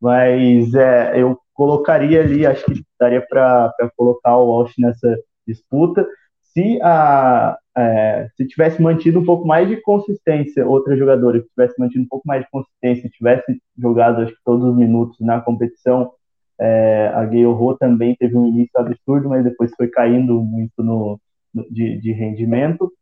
Mas 0.00 0.74
é, 0.74 1.12
eu 1.20 1.38
colocaria 1.54 2.20
ali, 2.20 2.44
acho 2.44 2.64
que 2.64 2.82
daria 2.98 3.24
para 3.26 3.72
colocar 3.96 4.36
o 4.36 4.46
Walsh 4.46 4.74
nessa 4.76 5.16
disputa. 5.46 6.06
Se 6.42 6.80
a 6.82 7.58
é, 7.76 8.28
se 8.36 8.46
tivesse 8.46 8.80
mantido 8.80 9.18
um 9.18 9.24
pouco 9.24 9.46
mais 9.46 9.68
de 9.68 9.76
consistência, 9.78 10.66
outra 10.66 10.96
jogadora 10.96 11.40
que 11.40 11.48
tivesse 11.48 11.78
mantido 11.78 12.04
um 12.04 12.08
pouco 12.08 12.26
mais 12.26 12.42
de 12.44 12.50
consistência, 12.50 13.10
tivesse 13.10 13.60
jogado 13.76 14.22
acho 14.22 14.32
que 14.32 14.44
todos 14.44 14.64
os 14.64 14.76
minutos 14.76 15.18
na 15.20 15.40
competição, 15.40 16.12
é, 16.60 17.10
a 17.14 17.24
Gayle 17.24 17.46
Ho 17.46 17.76
também 17.76 18.14
teve 18.14 18.36
um 18.36 18.46
início 18.46 18.78
absurdo, 18.78 19.28
mas 19.28 19.42
depois 19.42 19.72
foi 19.76 19.88
caindo 19.88 20.40
muito 20.40 20.82
no, 20.84 21.20
no 21.52 21.68
de, 21.68 21.98
de, 21.98 22.12
rendimento. 22.12 22.92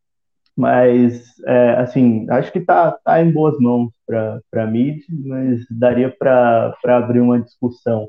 Mas, 0.56 1.22
é, 1.46 1.70
assim, 1.72 2.26
acho 2.30 2.52
que 2.52 2.60
tá, 2.60 2.92
tá 3.04 3.22
em 3.22 3.30
boas 3.30 3.58
mãos 3.58 3.90
para 4.06 4.40
a 4.54 4.66
mid, 4.66 5.02
mas 5.24 5.60
daria 5.70 6.10
para 6.10 6.74
abrir 6.84 7.20
uma 7.20 7.40
discussão 7.40 8.08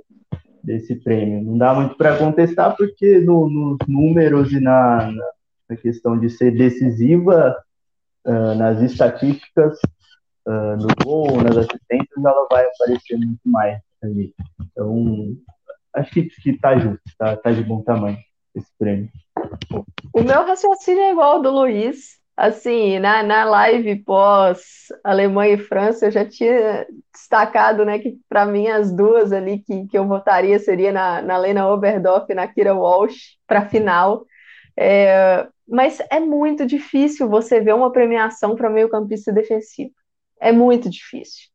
desse 0.64 0.96
prêmio. 0.96 1.44
Não 1.44 1.58
dá 1.58 1.74
muito 1.74 1.96
para 1.96 2.18
contestar, 2.18 2.76
porque 2.78 3.20
no, 3.20 3.50
nos 3.50 3.78
números 3.88 4.52
e 4.52 4.60
na, 4.60 5.12
na, 5.12 5.76
questão 5.82 6.18
de 6.18 6.30
ser 6.30 6.52
decisiva, 6.52 7.56
uh, 8.26 8.56
nas 8.56 8.80
estatísticas, 8.82 9.78
uh, 10.48 10.78
no 10.78 10.88
gol, 11.04 11.42
nas 11.42 11.58
assistências, 11.58 12.18
ela 12.18 12.48
vai 12.50 12.66
aparecer 12.66 13.18
muito 13.18 13.42
mais 13.44 13.82
ali. 14.04 14.34
Então, 14.62 15.36
acho 15.96 16.12
que, 16.12 16.24
que 16.24 16.58
tá 16.60 16.78
justo, 16.78 17.02
tá, 17.18 17.36
tá 17.36 17.52
de 17.52 17.64
bom 17.64 17.82
tamanho 17.82 18.18
esse 18.56 18.72
prêmio. 18.78 19.10
O 20.14 20.22
meu 20.22 20.46
raciocínio 20.46 21.02
é 21.02 21.12
igual 21.12 21.38
ao 21.38 21.42
do 21.42 21.50
Luiz. 21.50 22.23
Assim, 22.36 22.98
na, 22.98 23.22
na 23.22 23.44
live 23.46 24.04
pós 24.04 24.88
Alemanha 25.04 25.54
e 25.54 25.58
França, 25.58 26.08
eu 26.08 26.12
já 26.12 26.26
tinha 26.26 26.86
destacado, 27.14 27.86
né, 27.86 28.00
que 28.00 28.18
para 28.28 28.44
mim 28.46 28.68
as 28.68 28.92
duas 28.92 29.32
ali 29.32 29.60
que, 29.60 29.86
que 29.88 29.98
eu 29.98 30.08
votaria 30.08 30.58
seria 30.58 30.92
na, 30.92 31.22
na 31.22 31.38
Lena 31.38 31.70
Oberdorf 31.70 32.26
e 32.32 32.36
na 32.36 32.48
Kira 32.48 32.74
Walsh 32.74 33.38
para 33.46 33.70
final. 33.70 34.26
É, 34.76 35.48
mas 35.68 36.00
é 36.10 36.20
muito 36.20 36.66
difícil 36.66 37.30
você 37.30 37.62
ver 37.62 37.76
uma 37.76 37.92
premiação 37.92 38.56
para 38.56 38.70
meio-campista 38.70 39.32
defensivo. 39.32 39.92
É 40.42 40.52
muito 40.52 40.90
difícil. 40.90 41.48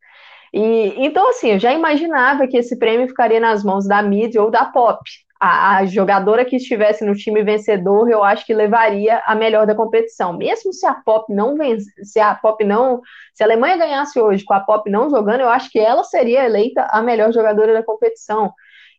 E, 0.52 0.94
então, 1.04 1.28
assim, 1.28 1.52
eu 1.52 1.58
já 1.58 1.72
imaginava 1.72 2.46
que 2.46 2.56
esse 2.56 2.78
prêmio 2.78 3.08
ficaria 3.08 3.40
nas 3.40 3.62
mãos 3.62 3.86
da 3.86 4.02
mídia 4.02 4.42
ou 4.42 4.50
da 4.50 4.64
pop, 4.64 4.98
a, 5.40 5.76
a, 5.76 5.86
jogadora 5.86 6.44
que 6.44 6.56
estivesse 6.56 7.04
no 7.04 7.14
time 7.14 7.42
vencedor, 7.42 8.10
eu 8.10 8.24
acho 8.24 8.44
que 8.44 8.54
levaria 8.54 9.22
a 9.24 9.34
melhor 9.34 9.66
da 9.66 9.74
competição. 9.74 10.36
Mesmo 10.36 10.72
se 10.72 10.86
a 10.86 10.94
Pop 10.94 11.32
não 11.32 11.56
vence, 11.56 11.90
se 12.04 12.18
a 12.18 12.34
Pop 12.34 12.64
não, 12.64 13.00
se 13.34 13.42
a 13.42 13.46
Alemanha 13.46 13.76
ganhasse 13.76 14.18
hoje 14.18 14.44
com 14.44 14.54
a 14.54 14.60
Pop 14.60 14.90
não 14.90 15.08
jogando, 15.10 15.40
eu 15.40 15.48
acho 15.48 15.70
que 15.70 15.78
ela 15.78 16.02
seria 16.04 16.44
eleita 16.44 16.86
a 16.90 17.00
melhor 17.02 17.32
jogadora 17.32 17.72
da 17.72 17.84
competição. 17.84 18.52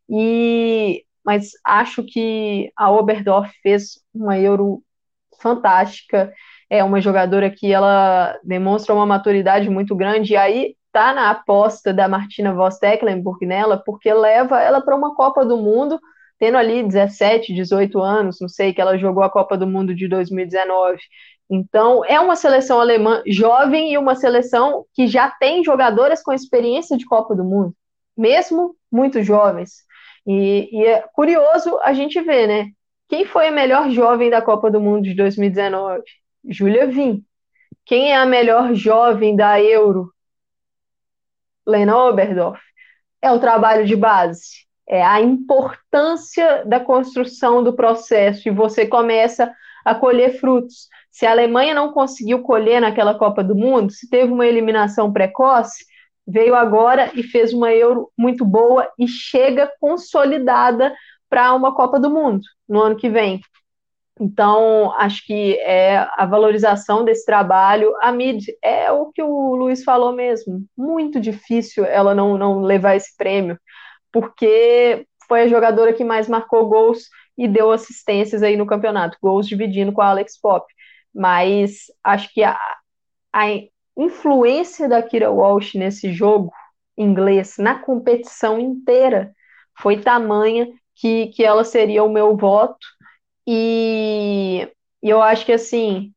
E 0.10 1.04
mas 1.26 1.52
acho 1.64 2.04
que 2.04 2.72
a 2.76 2.90
Oberdorf 2.92 3.52
fez 3.62 4.00
uma 4.14 4.40
Euro 4.40 4.82
fantástica. 5.40 6.34
É 6.70 6.84
uma 6.84 7.02
jogadora 7.02 7.50
que 7.50 7.72
ela 7.72 8.38
demonstra 8.44 8.96
uma 8.96 9.06
maturidade 9.06 9.70
muito 9.70 9.96
grande. 9.96 10.34
E 10.34 10.38
aí 10.38 10.76
tá 10.92 11.14
na 11.14 11.30
aposta 11.30 11.94
da 11.94 12.08
Martina 12.08 12.54
Voss 12.54 12.80
Tecklenburg 12.80 13.46
nela, 13.46 13.78
porque 13.78 14.12
leva 14.14 14.60
ela 14.60 14.82
para 14.82 14.96
uma 14.96 15.14
Copa 15.16 15.46
do 15.46 15.58
Mundo 15.58 16.00
tendo 16.40 16.58
ali 16.58 16.82
17, 16.82 17.54
18 17.54 18.00
anos, 18.00 18.40
não 18.40 18.48
sei, 18.48 18.74
que 18.74 18.80
ela 18.80 18.98
jogou 18.98 19.22
a 19.22 19.30
Copa 19.30 19.58
do 19.58 19.68
Mundo 19.68 19.94
de 19.94 20.08
2019. 20.08 20.98
Então, 21.50 22.06
é 22.06 22.20
uma 22.20 22.36
seleção 22.36 22.80
alemã 22.80 23.22
jovem 23.28 23.92
e 23.92 23.98
uma 23.98 24.16
seleção 24.16 24.86
que 24.94 25.06
já 25.08 25.30
tem 25.30 25.64
jogadoras 25.64 26.24
com 26.24 26.32
experiência 26.32 26.98
de 26.98 27.06
Copa 27.06 27.36
do 27.36 27.44
Mundo, 27.44 27.76
mesmo 28.16 28.76
muito 28.90 29.22
jovens. 29.22 29.84
E, 30.26 30.70
e 30.72 30.86
é 30.86 31.04
curioso 31.14 31.78
a 31.82 31.92
gente 31.94 32.22
ver, 32.22 32.48
né? 32.48 32.68
Quem 33.10 33.26
foi 33.26 33.48
a 33.48 33.52
melhor 33.52 33.90
jovem 33.90 34.30
da 34.30 34.42
Copa 34.42 34.72
do 34.72 34.80
Mundo 34.80 35.04
de 35.04 35.16
2019? 35.16 36.04
Julia 36.48 36.88
Vim. 36.88 37.26
Quem 37.84 38.12
é 38.12 38.16
a 38.16 38.26
melhor 38.26 38.74
jovem 38.74 39.36
da 39.36 39.62
Euro? 39.62 40.14
Lena 41.66 41.98
Oberdorf. 41.98 42.62
É 43.22 43.32
o 43.32 43.40
trabalho 43.40 43.86
de 43.86 43.96
base 43.96 44.69
é 44.90 45.04
a 45.04 45.22
importância 45.22 46.66
da 46.66 46.80
construção 46.80 47.64
do 47.64 47.74
processo 47.74 48.50
e 48.50 48.52
você 48.52 48.88
começa 48.88 49.54
a 49.86 49.94
colher 49.94 50.40
frutos. 50.40 50.90
Se 51.12 51.28
a 51.28 51.32
Alemanha 51.32 51.76
não 51.76 51.94
conseguiu 51.94 52.42
colher 52.42 52.82
naquela 52.82 53.14
Copa 53.14 53.44
do 53.44 53.56
Mundo, 53.56 53.92
se 53.92 54.10
teve 54.10 54.34
uma 54.34 54.48
eliminação 54.48 55.14
precoce, 55.14 55.86
veio 56.28 56.56
agora 56.56 57.12
e 57.14 57.22
fez 57.22 57.54
uma 57.54 57.72
Euro 57.72 58.12
muito 58.18 58.44
boa 58.44 58.90
e 58.98 59.08
chega 59.08 59.72
consolidada 59.80 60.94
para 61.30 61.54
uma 61.54 61.74
Copa 61.76 62.00
do 62.00 62.10
Mundo 62.10 62.42
no 62.68 62.82
ano 62.82 62.96
que 62.96 63.10
vem. 63.10 63.42
Então, 64.20 64.92
acho 64.98 65.26
que 65.26 65.54
é 65.60 65.98
a 66.18 66.26
valorização 66.26 67.06
desse 67.06 67.26
trabalho. 67.26 67.94
A 68.02 68.12
Mid 68.12 68.44
é 68.62 68.92
o 68.92 69.12
que 69.12 69.24
o 69.24 69.56
Luiz 69.56 69.84
falou 69.84 70.12
mesmo. 70.12 70.66
Muito 70.78 71.22
difícil 71.22 71.86
ela 71.86 72.14
não, 72.14 72.38
não 72.38 72.60
levar 72.60 72.96
esse 72.96 73.16
prêmio, 73.16 73.58
porque 74.12 75.06
foi 75.28 75.44
a 75.44 75.48
jogadora 75.48 75.94
que 75.94 76.04
mais 76.04 76.28
marcou 76.28 76.68
gols 76.68 77.10
e 77.38 77.48
deu 77.48 77.72
assistências 77.72 78.44
aí 78.44 78.58
no 78.58 78.66
campeonato, 78.66 79.18
gols 79.22 79.48
dividindo 79.48 79.94
com 79.94 80.02
a 80.02 80.08
Alex 80.10 80.40
Pop. 80.40 80.66
Mas 81.14 81.86
acho 82.04 82.34
que 82.34 82.44
a, 82.44 82.58
a 83.34 83.46
influência 83.98 84.88
da 84.88 85.02
Kira 85.02 85.32
Walsh 85.32 85.76
nesse 85.76 86.12
jogo 86.12 86.52
inglês, 86.98 87.56
na 87.58 87.80
competição 87.80 88.60
inteira, 88.60 89.34
foi 89.78 90.02
tamanha 90.02 90.68
que, 90.96 91.28
que 91.28 91.44
ela 91.44 91.64
seria 91.64 92.04
o 92.04 92.12
meu 92.12 92.36
voto 92.36 92.86
e, 93.48 94.70
e 95.02 95.10
eu 95.10 95.22
acho 95.22 95.46
que 95.46 95.54
assim 95.54 96.14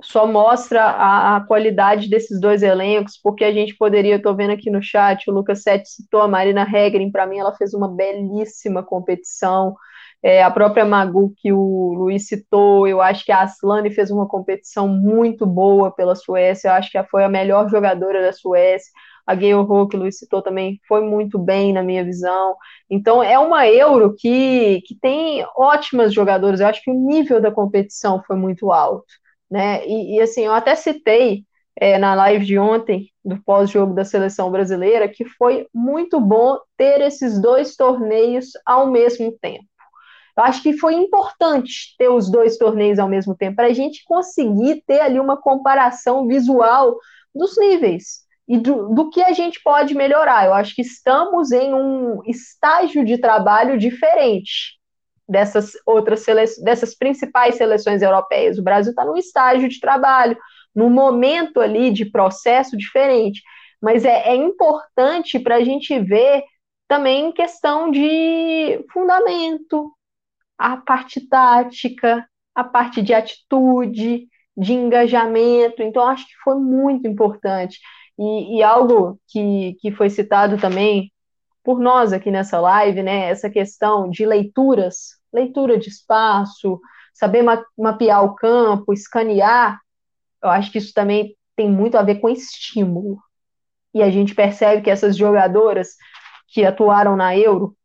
só 0.00 0.26
mostra 0.26 0.82
a, 0.82 1.36
a, 1.36 1.40
qualidade 1.46 2.08
desses 2.08 2.40
dois 2.40 2.62
elencos, 2.62 3.18
porque 3.22 3.44
a 3.44 3.52
gente 3.52 3.76
poderia, 3.76 4.16
estou 4.16 4.34
vendo 4.34 4.52
aqui 4.52 4.70
no 4.70 4.82
chat, 4.82 5.28
o 5.28 5.34
Lucas 5.34 5.62
Sete 5.62 5.88
citou 5.88 6.20
a 6.20 6.28
Marina 6.28 6.64
Regrin, 6.64 7.10
para 7.10 7.26
mim 7.26 7.38
ela 7.38 7.54
fez 7.56 7.74
uma 7.74 7.88
belíssima 7.88 8.82
competição, 8.82 9.74
é, 10.22 10.42
a 10.42 10.50
própria 10.50 10.84
Magu 10.84 11.32
que 11.36 11.52
o 11.52 11.94
Luiz 11.94 12.26
citou, 12.26 12.86
eu 12.86 13.00
acho 13.00 13.24
que 13.24 13.32
a 13.32 13.42
Aslane 13.42 13.90
fez 13.90 14.10
uma 14.10 14.26
competição 14.26 14.88
muito 14.88 15.46
boa 15.46 15.90
pela 15.90 16.14
Suécia, 16.14 16.68
eu 16.68 16.72
acho 16.74 16.90
que 16.90 17.02
foi 17.04 17.24
a 17.24 17.28
melhor 17.28 17.68
jogadora 17.68 18.22
da 18.22 18.32
Suécia, 18.32 18.90
a 19.28 19.34
Gayle 19.34 19.54
Ho, 19.56 19.86
que 19.86 19.96
o 19.96 20.00
Luiz 20.00 20.16
citou 20.18 20.40
também, 20.40 20.80
foi 20.88 21.02
muito 21.02 21.38
bem 21.38 21.70
na 21.70 21.82
minha 21.82 22.02
visão. 22.02 22.56
Então, 22.88 23.22
é 23.22 23.38
uma 23.38 23.68
Euro 23.68 24.14
que, 24.16 24.80
que 24.86 24.94
tem 24.94 25.44
ótimas 25.54 26.14
jogadoras. 26.14 26.60
Eu 26.60 26.66
acho 26.66 26.82
que 26.82 26.90
o 26.90 26.94
nível 26.94 27.38
da 27.38 27.52
competição 27.52 28.22
foi 28.26 28.36
muito 28.36 28.72
alto. 28.72 29.04
Né? 29.50 29.86
E, 29.86 30.16
e 30.16 30.20
assim, 30.20 30.44
eu 30.44 30.52
até 30.52 30.74
citei 30.74 31.44
é, 31.80 31.96
na 31.98 32.14
live 32.14 32.44
de 32.44 32.58
ontem, 32.58 33.10
do 33.24 33.40
pós-jogo 33.42 33.94
da 33.94 34.04
seleção 34.04 34.50
brasileira, 34.50 35.08
que 35.08 35.24
foi 35.24 35.66
muito 35.72 36.20
bom 36.20 36.58
ter 36.76 37.00
esses 37.00 37.40
dois 37.40 37.76
torneios 37.76 38.50
ao 38.66 38.90
mesmo 38.90 39.32
tempo. 39.40 39.64
Eu 40.36 40.44
acho 40.44 40.62
que 40.62 40.78
foi 40.78 40.94
importante 40.94 41.96
ter 41.98 42.08
os 42.08 42.30
dois 42.30 42.56
torneios 42.56 42.98
ao 42.98 43.08
mesmo 43.08 43.36
tempo, 43.36 43.56
para 43.56 43.68
a 43.68 43.72
gente 43.72 44.04
conseguir 44.04 44.82
ter 44.86 45.00
ali 45.00 45.18
uma 45.18 45.36
comparação 45.36 46.26
visual 46.26 46.96
dos 47.34 47.56
níveis 47.58 48.24
e 48.46 48.56
do, 48.56 48.94
do, 48.94 49.10
que 49.10 49.20
a 49.20 49.32
gente 49.32 49.60
pode 49.62 49.94
melhorar. 49.94 50.46
Eu 50.46 50.54
acho 50.54 50.74
que 50.74 50.82
estamos 50.82 51.52
em 51.52 51.74
um 51.74 52.22
estágio 52.24 53.04
de 53.04 53.18
trabalho 53.18 53.78
diferente 53.78 54.77
dessas 55.28 55.72
outras 55.84 56.20
seleções, 56.20 56.64
dessas 56.64 56.94
principais 56.96 57.56
seleções 57.56 58.02
europeias. 58.02 58.58
O 58.58 58.62
Brasil 58.62 58.90
está 58.90 59.04
num 59.04 59.16
estágio 59.16 59.68
de 59.68 59.78
trabalho, 59.80 60.38
num 60.74 60.90
momento 60.90 61.60
ali 61.60 61.90
de 61.90 62.04
processo 62.06 62.76
diferente. 62.76 63.42
Mas 63.80 64.04
é, 64.04 64.28
é 64.28 64.34
importante 64.34 65.38
para 65.38 65.56
a 65.56 65.64
gente 65.64 65.98
ver 66.00 66.42
também 66.88 67.32
questão 67.32 67.90
de 67.90 68.84
fundamento, 68.90 69.92
a 70.56 70.76
parte 70.78 71.20
tática, 71.28 72.26
a 72.54 72.64
parte 72.64 73.02
de 73.02 73.12
atitude, 73.14 74.26
de 74.56 74.72
engajamento. 74.72 75.82
Então, 75.82 76.02
acho 76.08 76.26
que 76.26 76.34
foi 76.42 76.56
muito 76.56 77.06
importante. 77.06 77.78
E, 78.18 78.58
e, 78.58 78.62
algo 78.62 79.20
que, 79.28 79.76
que 79.80 79.92
foi 79.92 80.10
citado 80.10 80.58
também 80.58 81.12
por 81.62 81.78
nós 81.78 82.12
aqui 82.12 82.30
nessa 82.30 82.58
live, 82.58 83.02
né? 83.02 83.28
Essa 83.28 83.48
questão 83.48 84.10
de 84.10 84.26
leituras, 84.26 85.17
leitura 85.32 85.78
de 85.78 85.88
espaço, 85.88 86.80
saber 87.12 87.42
ma 87.42 87.62
mapear 87.76 88.24
o 88.24 88.34
campo, 88.34 88.92
escanear, 88.92 89.80
eu 90.42 90.50
acho 90.50 90.70
que 90.70 90.78
isso 90.78 90.92
também 90.94 91.36
tem 91.56 91.70
muito 91.70 91.96
a 91.96 92.02
ver 92.02 92.16
com 92.16 92.28
estímulo. 92.28 93.18
E 93.92 94.02
a 94.02 94.10
gente 94.10 94.34
percebe 94.34 94.82
que 94.82 94.90
essas 94.90 95.16
jogadoras 95.16 95.96
que 96.48 96.64
atuaram 96.64 97.16
na 97.16 97.36
Euro, 97.36 97.76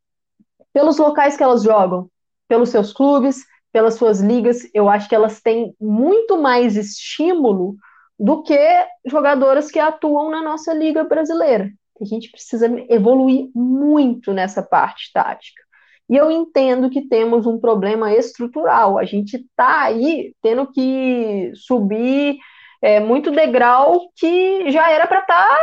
pelos 0.72 0.98
locais 0.98 1.36
que 1.36 1.44
elas 1.44 1.64
jogam, 1.64 2.10
pelos 2.48 2.70
seus 2.70 2.94
clubes, 2.94 3.44
pelas 3.72 3.96
suas 3.96 4.22
ligas, 4.22 4.70
eu 4.74 4.88
acho 4.88 5.10
que 5.10 5.16
elas 5.16 5.42
têm 5.42 5.76
muito 5.82 6.38
mais 6.38 6.78
estímulo 6.78 7.76
do 8.20 8.44
que 8.44 8.60
jogadoras 9.06 9.72
que 9.72 9.80
atuam 9.80 10.30
na 10.30 10.44
nossa 10.44 10.74
liga 10.74 11.04
brasileira. 11.04 11.72
A 12.00 12.06
gente 12.06 12.30
precisa 12.30 12.68
evoluir 12.90 13.50
muito 13.56 14.32
nessa 14.34 14.62
parte 14.62 15.12
tática. 15.12 15.62
E 16.10 16.16
eu 16.16 16.30
entendo 16.30 16.90
que 16.90 17.08
temos 17.08 17.46
um 17.46 17.60
problema 17.60 18.14
estrutural. 18.14 18.98
A 18.98 19.06
gente 19.06 19.38
está 19.38 19.84
aí 19.84 20.34
tendo 20.42 20.72
que 20.72 21.52
subir 21.56 22.38
é, 22.82 23.00
muito 23.00 23.32
degrau 23.32 24.02
que 24.16 24.70
já 24.70 24.92
era 24.92 25.08
para 25.08 25.22
estar 25.22 25.48
tá, 25.48 25.58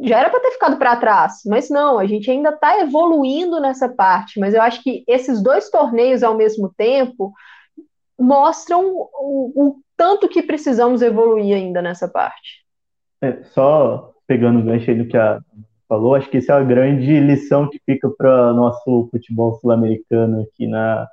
já 0.00 0.18
era 0.18 0.30
para 0.30 0.40
ter 0.40 0.52
ficado 0.52 0.76
para 0.76 0.96
trás, 0.96 1.40
mas 1.46 1.70
não, 1.70 1.98
a 1.98 2.06
gente 2.06 2.30
ainda 2.30 2.50
está 2.50 2.80
evoluindo 2.80 3.60
nessa 3.60 3.88
parte. 3.88 4.38
Mas 4.38 4.54
eu 4.54 4.62
acho 4.62 4.82
que 4.82 5.02
esses 5.08 5.42
dois 5.42 5.70
torneios 5.70 6.22
ao 6.22 6.36
mesmo 6.36 6.72
tempo 6.76 7.32
mostram 8.18 8.86
o, 8.94 9.52
o 9.56 9.76
tanto 9.96 10.28
que 10.28 10.42
precisamos 10.42 11.02
evoluir 11.02 11.56
ainda 11.56 11.82
nessa 11.82 12.08
parte. 12.08 12.64
É, 13.20 13.42
só 13.44 14.12
pegando 14.26 14.60
o 14.60 14.62
gancho 14.62 14.90
aí 14.90 14.96
do 14.96 15.08
que 15.08 15.16
a 15.16 15.40
falou, 15.88 16.14
acho 16.14 16.28
que 16.30 16.38
essa 16.38 16.52
é 16.52 16.56
a 16.56 16.62
grande 16.64 17.20
lição 17.20 17.68
que 17.68 17.80
fica 17.84 18.08
para 18.08 18.52
nosso 18.52 19.08
futebol 19.10 19.58
sul-americano 19.60 20.42
aqui 20.42 20.66
na, 20.66 21.08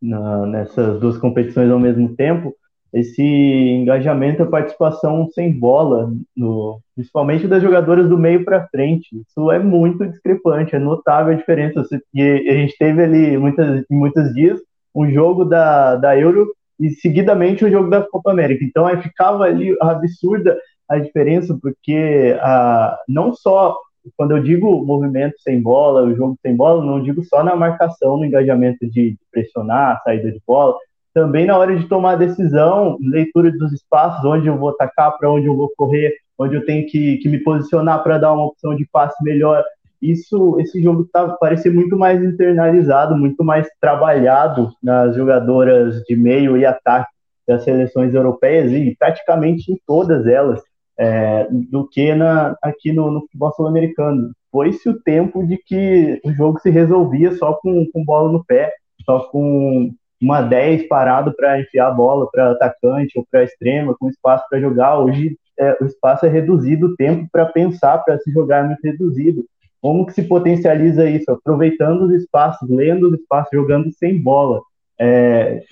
na, 0.00 0.46
nessas 0.46 1.00
duas 1.00 1.18
competições 1.18 1.70
ao 1.70 1.78
mesmo 1.78 2.14
tempo, 2.16 2.54
esse 2.92 3.22
engajamento, 3.22 4.42
a 4.42 4.46
participação 4.46 5.28
sem 5.32 5.52
bola, 5.52 6.12
no, 6.36 6.80
principalmente 6.94 7.46
das 7.46 7.62
jogadoras 7.62 8.08
do 8.08 8.18
meio 8.18 8.44
para 8.44 8.66
frente. 8.66 9.08
Isso 9.20 9.50
é 9.50 9.60
muito 9.60 10.06
discrepante, 10.06 10.74
é 10.74 10.78
notável 10.78 11.32
a 11.32 11.36
diferença. 11.36 11.84
E 12.12 12.22
a 12.22 12.54
gente 12.54 12.76
teve 12.76 13.02
ali 13.02 13.38
muitas, 13.38 13.84
muitos 13.88 14.34
dias 14.34 14.60
um 14.92 15.08
jogo 15.08 15.44
da, 15.44 15.94
da 15.94 16.18
Euro 16.18 16.52
e 16.80 16.90
seguidamente 16.90 17.64
o 17.64 17.70
jogo 17.70 17.88
da 17.88 18.02
Copa 18.02 18.32
América. 18.32 18.64
Então 18.64 18.86
aí 18.86 19.00
ficava 19.00 19.44
ali 19.44 19.76
absurda 19.80 20.58
a 20.88 20.98
diferença, 20.98 21.56
porque 21.62 22.36
ah, 22.40 22.98
não 23.06 23.32
só 23.32 23.76
quando 24.16 24.32
eu 24.32 24.42
digo 24.42 24.84
movimento 24.84 25.34
sem 25.40 25.60
bola, 25.60 26.02
o 26.02 26.14
jogo 26.14 26.36
sem 26.42 26.56
bola, 26.56 26.84
não 26.84 27.02
digo 27.02 27.22
só 27.24 27.44
na 27.44 27.54
marcação, 27.54 28.16
no 28.16 28.24
engajamento 28.24 28.88
de 28.88 29.16
pressionar, 29.30 30.00
saída 30.02 30.30
de 30.30 30.40
bola, 30.46 30.74
também 31.12 31.46
na 31.46 31.56
hora 31.56 31.76
de 31.76 31.88
tomar 31.88 32.16
decisão, 32.16 32.96
leitura 33.00 33.50
dos 33.50 33.72
espaços, 33.72 34.24
onde 34.24 34.46
eu 34.46 34.56
vou 34.56 34.70
atacar, 34.70 35.16
para 35.18 35.30
onde 35.30 35.46
eu 35.46 35.56
vou 35.56 35.70
correr, 35.76 36.14
onde 36.38 36.54
eu 36.54 36.64
tenho 36.64 36.86
que, 36.86 37.18
que 37.18 37.28
me 37.28 37.38
posicionar 37.38 38.02
para 38.02 38.18
dar 38.18 38.32
uma 38.32 38.46
opção 38.46 38.74
de 38.74 38.86
passe 38.90 39.22
melhor. 39.22 39.62
Isso, 40.00 40.58
esse 40.58 40.82
jogo 40.82 41.06
tá, 41.12 41.28
parecia 41.40 41.70
muito 41.70 41.98
mais 41.98 42.22
internalizado, 42.22 43.16
muito 43.16 43.44
mais 43.44 43.68
trabalhado 43.80 44.72
nas 44.82 45.14
jogadoras 45.14 46.00
de 46.04 46.16
meio 46.16 46.56
e 46.56 46.64
ataque 46.64 47.10
das 47.46 47.64
seleções 47.64 48.14
europeias 48.14 48.72
e 48.72 48.96
praticamente 48.98 49.70
em 49.70 49.78
todas 49.86 50.26
elas, 50.26 50.62
é, 51.00 51.48
do 51.50 51.88
que 51.88 52.14
na, 52.14 52.54
aqui 52.62 52.92
no, 52.92 53.10
no 53.10 53.22
futebol 53.22 53.50
sul-americano. 53.52 54.32
Foi-se 54.52 54.86
o 54.86 55.00
tempo 55.00 55.46
de 55.46 55.56
que 55.56 56.20
o 56.22 56.32
jogo 56.32 56.60
se 56.60 56.68
resolvia 56.68 57.34
só 57.36 57.54
com, 57.54 57.86
com 57.90 58.04
bola 58.04 58.30
no 58.30 58.44
pé, 58.44 58.70
só 59.06 59.20
com 59.30 59.90
uma 60.20 60.42
10 60.42 60.86
parado 60.88 61.34
para 61.34 61.58
enfiar 61.58 61.88
a 61.88 61.90
bola 61.90 62.28
para 62.30 62.50
atacante 62.50 63.18
ou 63.18 63.26
para 63.30 63.44
extrema, 63.44 63.96
com 63.98 64.10
espaço 64.10 64.44
para 64.50 64.60
jogar. 64.60 64.98
Hoje 64.98 65.38
é, 65.58 65.78
o 65.80 65.86
espaço 65.86 66.26
é 66.26 66.28
reduzido, 66.28 66.88
o 66.88 66.96
tempo 66.96 67.26
para 67.32 67.46
pensar, 67.46 67.96
para 67.98 68.18
se 68.18 68.30
jogar 68.30 68.64
é 68.64 68.66
muito 68.66 68.82
reduzido. 68.84 69.42
Como 69.80 70.04
que 70.04 70.12
se 70.12 70.24
potencializa 70.24 71.08
isso? 71.08 71.30
Aproveitando 71.30 72.02
os 72.02 72.12
espaços, 72.12 72.68
lendo 72.68 73.08
os 73.08 73.14
espaços, 73.18 73.50
jogando 73.50 73.90
sem 73.92 74.20
bola. 74.20 74.60
É, 75.02 75.62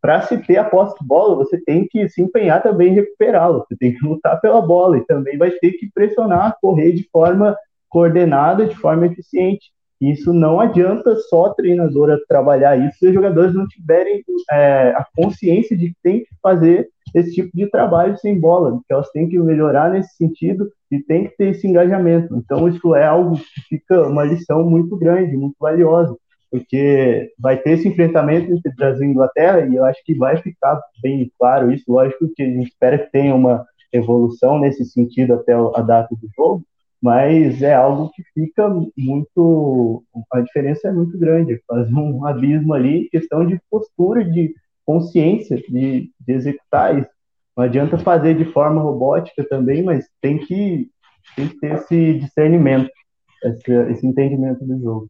para 0.00 0.22
se 0.22 0.38
ter 0.38 0.58
a 0.58 0.64
posse 0.64 0.96
de 1.00 1.04
bola, 1.04 1.34
você 1.34 1.60
tem 1.60 1.88
que 1.88 2.08
se 2.08 2.22
empenhar 2.22 2.62
também 2.62 2.92
em 2.92 2.94
recuperá-la, 2.94 3.58
você 3.58 3.76
tem 3.76 3.92
que 3.92 4.06
lutar 4.06 4.40
pela 4.40 4.62
bola 4.62 4.98
e 4.98 5.06
também 5.06 5.36
vai 5.36 5.50
ter 5.50 5.72
que 5.72 5.90
pressionar, 5.92 6.56
correr 6.60 6.92
de 6.92 7.02
forma 7.10 7.56
coordenada, 7.88 8.64
de 8.64 8.76
forma 8.76 9.06
eficiente. 9.06 9.72
Isso 10.00 10.32
não 10.32 10.60
adianta 10.60 11.16
só 11.16 11.46
a 11.46 11.54
treinadora 11.54 12.20
trabalhar 12.28 12.76
isso 12.76 12.98
se 12.98 13.06
os 13.08 13.14
jogadores 13.14 13.54
não 13.54 13.66
tiverem 13.66 14.22
é, 14.52 14.90
a 14.90 15.04
consciência 15.16 15.76
de 15.76 15.88
que 15.88 15.96
tem 16.02 16.20
que 16.20 16.28
fazer 16.42 16.88
esse 17.14 17.32
tipo 17.32 17.50
de 17.54 17.66
trabalho 17.68 18.16
sem 18.18 18.38
bola, 18.38 18.78
que 18.86 18.92
elas 18.92 19.10
têm 19.10 19.28
que 19.28 19.38
melhorar 19.38 19.90
nesse 19.90 20.14
sentido 20.16 20.70
e 20.90 21.00
tem 21.00 21.24
que 21.24 21.36
ter 21.36 21.48
esse 21.48 21.66
engajamento. 21.66 22.36
Então, 22.36 22.68
isso 22.68 22.94
é 22.94 23.06
algo 23.06 23.36
que 23.36 23.60
fica 23.68 24.06
uma 24.06 24.24
lição 24.24 24.68
muito 24.68 24.96
grande, 24.96 25.36
muito 25.36 25.56
valiosa, 25.58 26.14
porque 26.50 27.32
vai 27.38 27.56
ter 27.56 27.72
esse 27.72 27.88
enfrentamento 27.88 28.52
entre 28.52 28.74
Brasil 28.74 29.06
e 29.06 29.10
Inglaterra 29.10 29.66
e 29.66 29.74
eu 29.74 29.84
acho 29.84 30.02
que 30.04 30.14
vai 30.14 30.36
ficar 30.36 30.80
bem 31.02 31.30
claro 31.38 31.72
isso. 31.72 31.84
Lógico 31.88 32.30
que 32.34 32.42
a 32.42 32.46
gente 32.46 32.68
espera 32.68 32.98
que 32.98 33.10
tenha 33.10 33.34
uma 33.34 33.64
evolução 33.92 34.58
nesse 34.58 34.84
sentido 34.84 35.34
até 35.34 35.52
a 35.52 35.82
data 35.82 36.14
do 36.14 36.28
jogo, 36.36 36.64
mas 37.02 37.62
é 37.62 37.74
algo 37.74 38.10
que 38.10 38.22
fica 38.34 38.68
muito. 38.96 40.02
A 40.32 40.40
diferença 40.40 40.88
é 40.88 40.92
muito 40.92 41.18
grande, 41.18 41.60
faz 41.66 41.90
um 41.92 42.24
abismo 42.26 42.72
ali, 42.74 43.08
questão 43.10 43.46
de 43.46 43.60
postura, 43.70 44.24
de 44.24 44.54
consciência 44.84 45.56
de, 45.56 46.10
de 46.20 46.32
executar 46.32 46.98
isso. 46.98 47.10
Não 47.56 47.64
adianta 47.64 47.98
fazer 47.98 48.36
de 48.36 48.44
forma 48.44 48.82
robótica 48.82 49.42
também, 49.48 49.82
mas 49.82 50.08
tem 50.20 50.38
que, 50.38 50.90
tem 51.34 51.48
que 51.48 51.58
ter 51.58 51.74
esse 51.74 52.14
discernimento, 52.18 52.90
esse, 53.44 53.72
esse 53.90 54.06
entendimento 54.06 54.64
do 54.64 54.78
jogo. 54.80 55.08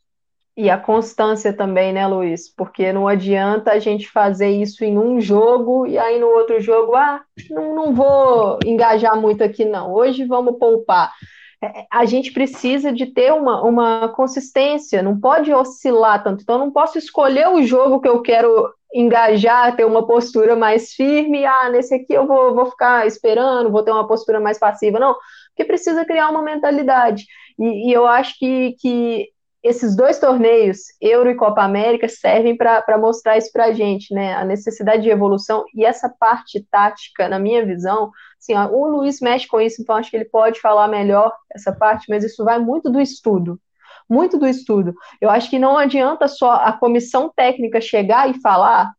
E 0.56 0.70
a 0.70 0.78
constância 0.78 1.52
também, 1.52 1.92
né, 1.92 2.06
Luiz? 2.06 2.48
Porque 2.48 2.90
não 2.90 3.06
adianta 3.06 3.72
a 3.72 3.78
gente 3.78 4.08
fazer 4.08 4.48
isso 4.48 4.82
em 4.84 4.98
um 4.98 5.20
jogo 5.20 5.86
e 5.86 5.98
aí 5.98 6.18
no 6.18 6.28
outro 6.28 6.58
jogo, 6.60 6.96
ah, 6.96 7.20
não, 7.50 7.74
não 7.74 7.94
vou 7.94 8.58
engajar 8.64 9.20
muito 9.20 9.44
aqui, 9.44 9.66
não. 9.66 9.92
Hoje 9.92 10.24
vamos 10.24 10.58
poupar. 10.58 11.12
É, 11.62 11.84
a 11.92 12.06
gente 12.06 12.32
precisa 12.32 12.90
de 12.90 13.06
ter 13.06 13.32
uma, 13.34 13.62
uma 13.62 14.08
consistência, 14.08 15.02
não 15.02 15.20
pode 15.20 15.52
oscilar 15.52 16.22
tanto. 16.24 16.42
Então, 16.42 16.58
não 16.58 16.70
posso 16.70 16.96
escolher 16.96 17.48
o 17.48 17.62
jogo 17.62 18.00
que 18.00 18.08
eu 18.08 18.22
quero 18.22 18.72
engajar, 18.94 19.76
ter 19.76 19.84
uma 19.84 20.06
postura 20.06 20.56
mais 20.56 20.92
firme. 20.92 21.44
Ah, 21.44 21.68
nesse 21.68 21.94
aqui 21.94 22.14
eu 22.14 22.26
vou, 22.26 22.54
vou 22.54 22.66
ficar 22.66 23.06
esperando, 23.06 23.70
vou 23.70 23.82
ter 23.82 23.90
uma 23.90 24.06
postura 24.06 24.40
mais 24.40 24.58
passiva. 24.58 24.98
Não, 24.98 25.14
porque 25.48 25.64
precisa 25.66 26.04
criar 26.06 26.30
uma 26.30 26.42
mentalidade. 26.42 27.26
E, 27.58 27.90
e 27.90 27.92
eu 27.92 28.06
acho 28.06 28.38
que, 28.38 28.74
que 28.80 29.28
esses 29.66 29.96
dois 29.96 30.18
torneios, 30.18 30.78
Euro 31.00 31.30
e 31.30 31.34
Copa 31.34 31.62
América, 31.62 32.08
servem 32.08 32.56
para 32.56 32.98
mostrar 32.98 33.36
isso 33.36 33.50
para 33.52 33.66
a 33.66 33.72
gente, 33.72 34.14
né? 34.14 34.34
A 34.34 34.44
necessidade 34.44 35.02
de 35.02 35.10
evolução 35.10 35.64
e 35.74 35.84
essa 35.84 36.08
parte 36.08 36.64
tática, 36.70 37.28
na 37.28 37.38
minha 37.38 37.64
visão, 37.64 38.10
assim, 38.38 38.54
ó, 38.54 38.68
o 38.68 38.86
Luiz 38.86 39.20
mexe 39.20 39.46
com 39.46 39.60
isso, 39.60 39.82
então 39.82 39.96
acho 39.96 40.10
que 40.10 40.16
ele 40.16 40.26
pode 40.26 40.60
falar 40.60 40.88
melhor 40.88 41.32
essa 41.54 41.72
parte, 41.72 42.06
mas 42.08 42.24
isso 42.24 42.44
vai 42.44 42.58
muito 42.58 42.90
do 42.90 43.00
estudo. 43.00 43.60
Muito 44.08 44.38
do 44.38 44.46
estudo. 44.46 44.94
Eu 45.20 45.28
acho 45.28 45.50
que 45.50 45.58
não 45.58 45.76
adianta 45.76 46.28
só 46.28 46.52
a 46.52 46.72
comissão 46.72 47.32
técnica 47.34 47.80
chegar 47.80 48.30
e 48.30 48.40
falar, 48.40 48.92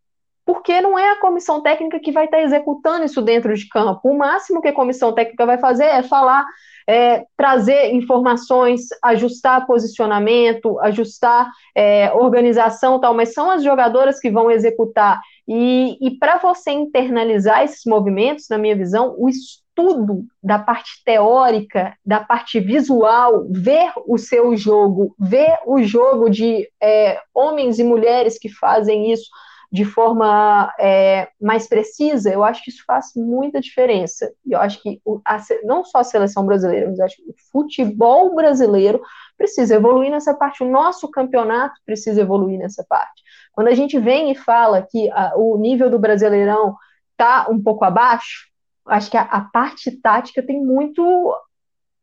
porque 0.48 0.80
não 0.80 0.98
é 0.98 1.11
a 1.11 1.19
comissão 1.19 1.61
técnica 1.61 1.99
que 1.99 2.10
vai 2.10 2.24
estar 2.24 2.41
executando 2.41 3.03
isso 3.03 3.22
dentro 3.22 3.53
de 3.53 3.68
campo. 3.68 3.99
O 4.10 4.18
máximo 4.18 4.61
que 4.61 4.69
a 4.69 4.74
comissão 4.74 5.11
técnica 5.11 5.45
vai 5.45 5.57
fazer 5.57 5.84
é 5.84 6.02
falar 6.02 6.45
é, 6.90 7.26
trazer 7.36 7.94
informações, 7.94 8.86
ajustar 9.03 9.68
posicionamento, 9.68 10.80
ajustar 10.80 11.52
é, 11.76 12.14
organização 12.14 12.98
tal, 12.98 13.14
mas 13.14 13.34
são 13.34 13.52
as 13.52 13.61
jogadoras 13.61 14.22
que 14.22 14.32
vão 14.32 14.49
executar. 14.49 15.19
E, 15.45 15.98
e 15.99 16.18
para 16.18 16.38
você 16.38 16.72
internalizar 16.72 17.64
esses 17.64 17.84
movimentos, 17.86 18.45
na 18.49 18.57
minha 18.57 18.76
visão, 18.76 19.15
o 19.18 19.28
estudo 19.28 20.24
da 20.41 20.57
parte 20.57 21.03
teórica, 21.03 21.94
da 22.06 22.22
parte 22.22 22.61
visual, 22.61 23.45
ver 23.49 23.91
o 24.07 24.18
seu 24.18 24.56
jogo, 24.56 25.14
ver 25.19 25.57
o 25.65 25.84
jogo 25.84 26.30
de 26.30 26.69
é, 26.82 27.19
homens 27.36 27.80
e 27.80 27.84
mulheres 27.84 28.40
que 28.40 28.48
fazem 28.48 29.11
isso, 29.11 29.30
de 29.72 29.84
forma 29.84 30.73
é, 30.80 31.30
mais 31.41 31.68
precisa, 31.68 32.31
eu 32.31 32.44
acho 32.44 32.64
que 32.64 32.69
isso 32.69 32.84
faz 32.85 33.11
muita 33.15 33.60
diferença. 33.60 34.31
E 34.45 34.53
eu 34.53 34.60
acho 34.60 34.81
que 34.81 35.02
o, 35.03 35.19
a, 35.26 35.38
não 35.64 35.84
só 35.84 35.99
a 35.99 36.03
seleção 36.03 36.45
brasileira, 36.45 36.88
mas 36.88 36.99
acho 36.99 37.18
que 37.18 37.30
o 37.30 37.35
futebol 37.52 38.34
brasileiro 38.34 39.02
precisa 39.38 39.76
evoluir 39.76 40.10
nessa 40.10 40.34
parte, 40.34 40.64
o 40.64 40.69
nosso 40.69 41.10
campeonato 41.11 41.80
precisa 41.85 42.22
evoluir 42.22 42.57
nessa 42.57 42.84
parte. 42.88 43.22
Quando 43.52 43.68
a 43.68 43.76
gente 43.76 43.99
vem 43.99 44.31
e 44.31 44.35
fala 44.35 44.81
que 44.81 45.10
a, 45.11 45.34
o 45.35 45.57
nível 45.57 45.89
do 45.89 45.99
Brasileirão 45.99 46.76
está 47.11 47.48
um 47.49 47.61
pouco 47.61 47.84
abaixo, 47.84 48.48
acho 48.85 49.11
que 49.11 49.18
a, 49.18 49.23
a 49.23 49.41
parte 49.41 49.91
tática 49.99 50.41
tem 50.41 50.64
muito 50.64 51.34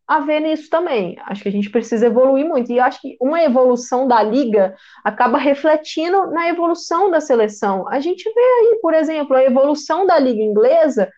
a 0.06 0.20
ver 0.20 0.40
nisso 0.40 0.68
também. 0.68 1.16
Acho 1.24 1.43
que 1.43 1.48
a 1.48 1.52
gente 1.52 1.70
precisa 1.70 2.06
evoluir 2.06 2.47
muito. 2.47 2.70
E 2.70 2.78
acho 2.78 3.01
que 3.01 3.16
uma 3.20 3.43
evolução 3.43 4.06
da 4.06 4.22
liga 4.22 4.76
acaba 5.02 5.39
refletindo 5.39 6.26
na 6.31 6.48
evolução 6.48 7.10
da 7.10 7.20
seleção. 7.20 7.89
A 7.89 8.01
gente 8.01 8.24
vê 8.24 8.40
aí, 8.40 8.78
por 8.82 8.93
exemplo, 8.94 9.36
a 9.36 9.44
evolução 9.44 10.06
da 10.06 10.18
liga 10.18 10.43
inglesa, 10.43 11.10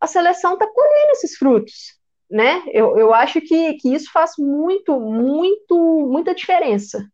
a 0.00 0.06
seleção 0.06 0.54
está 0.54 0.66
colhendo 0.66 1.12
esses 1.12 1.36
frutos. 1.36 1.98
Né? 2.30 2.62
Eu, 2.72 2.96
eu 2.96 3.12
acho 3.12 3.40
que, 3.40 3.74
que 3.74 3.92
isso 3.92 4.10
faz 4.12 4.32
muito, 4.38 5.00
muito, 5.00 6.06
muita 6.08 6.34
diferença. 6.34 7.04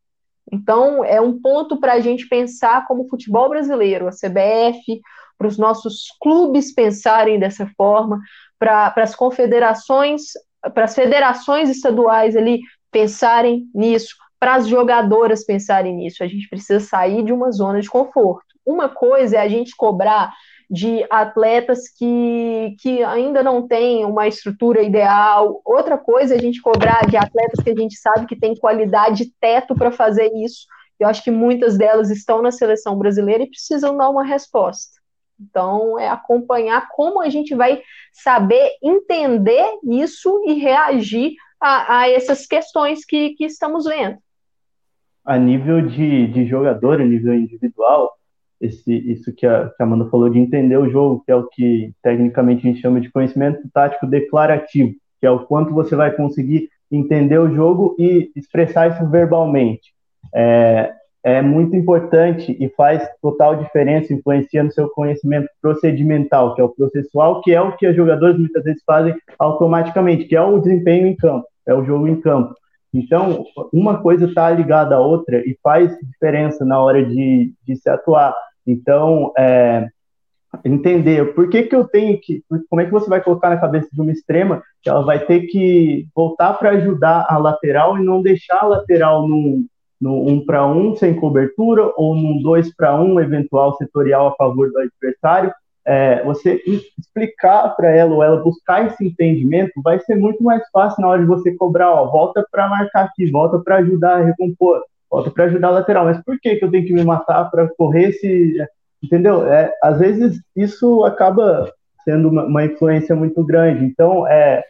Então, 0.53 1.03
é 1.05 1.21
um 1.21 1.41
ponto 1.41 1.81
para 1.81 1.95
a 1.95 2.01
gente 2.01 2.29
pensar 2.29 2.87
como 2.87 3.09
futebol 3.09 3.49
brasileiro, 3.49 4.09
a 4.09 4.11
CBF, 4.11 5.01
para 5.39 5.49
os 5.49 5.57
nossos 5.57 6.07
clubes 6.21 6.75
pensarem 6.75 7.39
dessa 7.39 7.67
forma, 7.77 8.21
para 8.59 8.93
as 8.97 9.15
confederações 9.15 10.33
para 10.73 10.85
as 10.85 10.95
federações 10.95 11.69
estaduais 11.69 12.37
ali 12.37 12.61
pensarem 12.91 13.67
nisso, 13.75 14.15
para 14.39 14.57
as 14.57 14.67
jogadoras 14.67 15.45
pensarem 15.45 15.95
nisso. 15.95 16.23
A 16.23 16.27
gente 16.27 16.49
precisa 16.49 16.81
sair 16.81 17.23
de 17.23 17.33
uma 17.33 17.51
zona 17.51 17.81
de 17.81 17.89
conforto. 17.89 18.47
Uma 18.65 18.89
coisa 18.89 19.37
é 19.37 19.41
a 19.41 19.49
gente 19.49 19.75
cobrar 19.77 20.33
de 20.71 21.05
atletas 21.11 21.89
que, 21.89 22.75
que 22.81 23.03
ainda 23.05 23.43
não 23.43 23.67
têm 23.67 24.05
uma 24.05 24.27
estrutura 24.27 24.83
ideal. 24.83 25.61
Outra 25.65 25.99
coisa 25.99 26.35
é 26.35 26.39
a 26.39 26.41
gente 26.41 26.61
cobrar 26.63 27.07
de 27.07 27.17
atletas 27.17 27.63
que 27.63 27.71
a 27.71 27.77
gente 27.77 27.97
sabe 27.97 28.27
que 28.27 28.37
tem 28.37 28.55
qualidade 28.55 29.31
teto 29.41 29.75
para 29.75 29.91
fazer 29.91 30.31
isso. 30.35 30.67
Eu 30.99 31.09
acho 31.09 31.23
que 31.23 31.31
muitas 31.31 31.77
delas 31.77 32.11
estão 32.11 32.41
na 32.41 32.51
seleção 32.51 32.97
brasileira 32.97 33.43
e 33.43 33.51
precisam 33.51 33.97
dar 33.97 34.09
uma 34.09 34.25
resposta. 34.25 35.04
Então, 35.41 35.99
é 35.99 36.09
acompanhar 36.09 36.89
como 36.95 37.21
a 37.21 37.29
gente 37.29 37.55
vai 37.55 37.83
saber 38.13 38.71
entender 38.83 39.67
isso 39.85 40.43
e 40.47 40.55
reagir 40.55 41.35
a, 41.61 41.99
a 41.99 42.11
essas 42.11 42.47
questões 42.47 43.05
que, 43.05 43.31
que 43.31 43.45
estamos 43.45 43.85
vendo. 43.85 44.19
A 45.25 45.39
nível 45.39 45.87
de, 45.87 46.27
de 46.29 46.47
jogador, 46.47 47.01
a 47.01 47.05
nível 47.05 47.35
individual, 47.35 48.13
esse, 48.61 48.93
isso 49.11 49.33
que 49.35 49.47
a, 49.47 49.71
que 49.71 49.83
a 49.83 49.87
Amanda 49.87 50.09
falou 50.11 50.29
de 50.29 50.39
entender 50.39 50.77
o 50.77 50.89
jogo, 50.89 51.23
que 51.25 51.33
é 51.33 51.35
o 51.35 51.47
que 51.49 51.93
tecnicamente 52.03 52.67
a 52.67 52.71
gente 52.71 52.81
chama 52.81 53.01
de 53.01 53.11
conhecimento 53.11 53.67
tático 53.73 54.07
declarativo, 54.07 54.95
que 55.21 55.27
é 55.27 55.31
o 55.31 55.45
quanto 55.47 55.73
você 55.75 55.97
vai 55.97 56.15
conseguir 56.15 56.69
entender 56.91 57.39
o 57.39 57.55
jogo 57.55 57.97
e 57.99 58.31
expressar 58.37 58.91
isso 58.91 59.09
verbalmente. 59.09 59.95
É, 60.35 60.93
é 61.25 61.41
muito 61.41 61.75
importante 61.75 62.55
e 62.61 62.69
faz 62.77 63.03
total 63.23 63.57
diferença, 63.57 64.13
influencia 64.13 64.63
no 64.63 64.71
seu 64.71 64.91
conhecimento 64.91 65.49
procedimental, 65.61 66.55
que 66.55 66.61
é 66.61 66.65
o 66.65 66.69
processual, 66.69 67.41
que 67.41 67.51
é 67.51 67.61
o 67.61 67.75
que 67.75 67.89
os 67.89 67.97
jogadores 67.97 68.39
muitas 68.39 68.63
vezes 68.63 68.83
fazem 68.85 69.15
automaticamente, 69.39 70.27
que 70.27 70.37
é 70.37 70.43
o 70.43 70.59
desempenho 70.59 71.07
em 71.07 71.17
campo, 71.17 71.47
é 71.67 71.73
o 71.73 71.83
jogo 71.83 72.07
em 72.07 72.21
campo. 72.21 72.55
Então, 72.93 73.47
uma 73.73 74.03
coisa 74.03 74.27
está 74.27 74.51
ligada 74.51 74.97
à 74.97 75.01
outra 75.01 75.39
e 75.39 75.59
faz 75.63 75.99
diferença 75.99 76.63
na 76.63 76.79
hora 76.79 77.03
de, 77.03 77.53
de 77.67 77.75
se 77.75 77.89
atuar. 77.89 78.35
Então, 78.67 79.33
é, 79.37 79.89
entender 80.63 81.35
por 81.35 81.49
que, 81.49 81.63
que 81.63 81.75
eu 81.75 81.85
tenho 81.89 82.21
que. 82.21 82.45
Como 82.69 82.83
é 82.83 82.85
que 82.85 82.93
você 82.93 83.09
vai 83.09 83.23
colocar 83.23 83.49
na 83.49 83.57
cabeça 83.57 83.89
de 83.91 84.01
uma 84.01 84.13
extrema 84.13 84.63
que 84.83 84.91
ela 84.91 85.03
vai 85.03 85.19
ter 85.19 85.47
que 85.47 86.07
voltar 86.15 86.53
para 86.53 86.71
ajudar 86.71 87.27
a 87.29 87.39
lateral 87.39 87.99
e 87.99 88.05
não 88.05 88.23
deixar 88.23 88.59
a 88.61 88.67
lateral 88.67 89.27
num, 89.27 89.67
no 90.05 90.21
1 90.29 90.45
para 90.45 90.67
1 90.67 90.97
sem 90.97 91.15
cobertura 91.15 91.91
ou 91.97 92.15
num 92.15 92.43
2 92.43 92.77
para 92.77 92.95
1 92.95 93.21
eventual 93.21 93.75
setorial 93.77 94.29
a 94.29 94.35
favor 94.35 94.71
do 94.71 94.79
adversário, 94.79 95.51
é, 95.87 96.23
você 96.23 96.63
explicar 96.99 97.71
para 97.75 97.91
ela 97.91 98.15
ou 98.15 98.23
ela 98.23 98.43
buscar 98.43 98.87
esse 98.87 99.07
entendimento 99.07 99.73
vai 99.83 99.99
ser 100.01 100.15
muito 100.15 100.43
mais 100.43 100.63
fácil 100.71 101.01
na 101.01 101.09
hora 101.09 101.23
de 101.23 101.27
você 101.27 101.55
cobrar, 101.55 101.91
ó, 101.91 102.11
volta 102.11 102.47
para 102.51 102.69
marcar 102.69 103.07
aqui, 103.07 103.31
volta 103.31 103.59
para 103.59 103.77
ajudar 103.77 104.19
a 104.21 104.25
recompor, 104.25 104.83
volta 105.11 105.31
para 105.31 105.45
ajudar 105.45 105.69
a 105.69 105.73
lateral. 105.73 106.05
Mas 106.05 106.23
por 106.23 106.39
que, 106.39 106.57
que 106.57 106.65
eu 106.65 106.71
tenho 106.71 106.87
que 106.87 106.93
me 106.93 107.03
matar 107.05 107.51
para 107.51 107.67
correr 107.75 108.13
se. 108.13 108.57
Entendeu? 109.03 109.47
É, 109.47 109.73
às 109.83 109.99
vezes 109.99 110.39
isso 110.55 111.05
acaba 111.05 111.71
sendo 112.05 112.29
uma, 112.29 112.45
uma 112.45 112.65
influência 112.65 113.17
muito 113.17 113.43
grande. 113.43 113.85
Então, 113.85 114.27
é, 114.27 114.63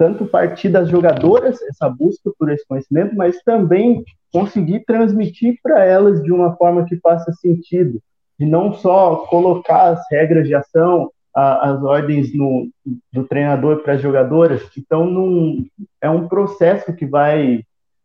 tanto 0.00 0.24
partir 0.24 0.70
das 0.70 0.88
jogadoras, 0.88 1.60
essa 1.60 1.86
busca 1.86 2.32
por 2.38 2.50
esse 2.50 2.66
conhecimento, 2.66 3.14
mas 3.14 3.42
também 3.42 4.02
conseguir 4.32 4.82
transmitir 4.86 5.58
para 5.62 5.84
elas 5.84 6.22
de 6.22 6.32
uma 6.32 6.56
forma 6.56 6.86
que 6.86 6.96
faça 6.96 7.30
sentido, 7.32 8.00
de 8.38 8.46
não 8.46 8.72
só 8.72 9.26
colocar 9.28 9.90
as 9.90 10.00
regras 10.10 10.48
de 10.48 10.54
ação, 10.54 11.10
a, 11.36 11.72
as 11.72 11.82
ordens 11.82 12.34
no, 12.34 12.66
do 13.12 13.24
treinador 13.24 13.82
para 13.82 13.92
as 13.92 14.00
jogadoras. 14.00 14.62
Então, 14.74 15.04
num, 15.04 15.66
é 16.00 16.08
um 16.08 16.26
processo 16.26 16.94
que 16.94 17.04
vai 17.04 17.62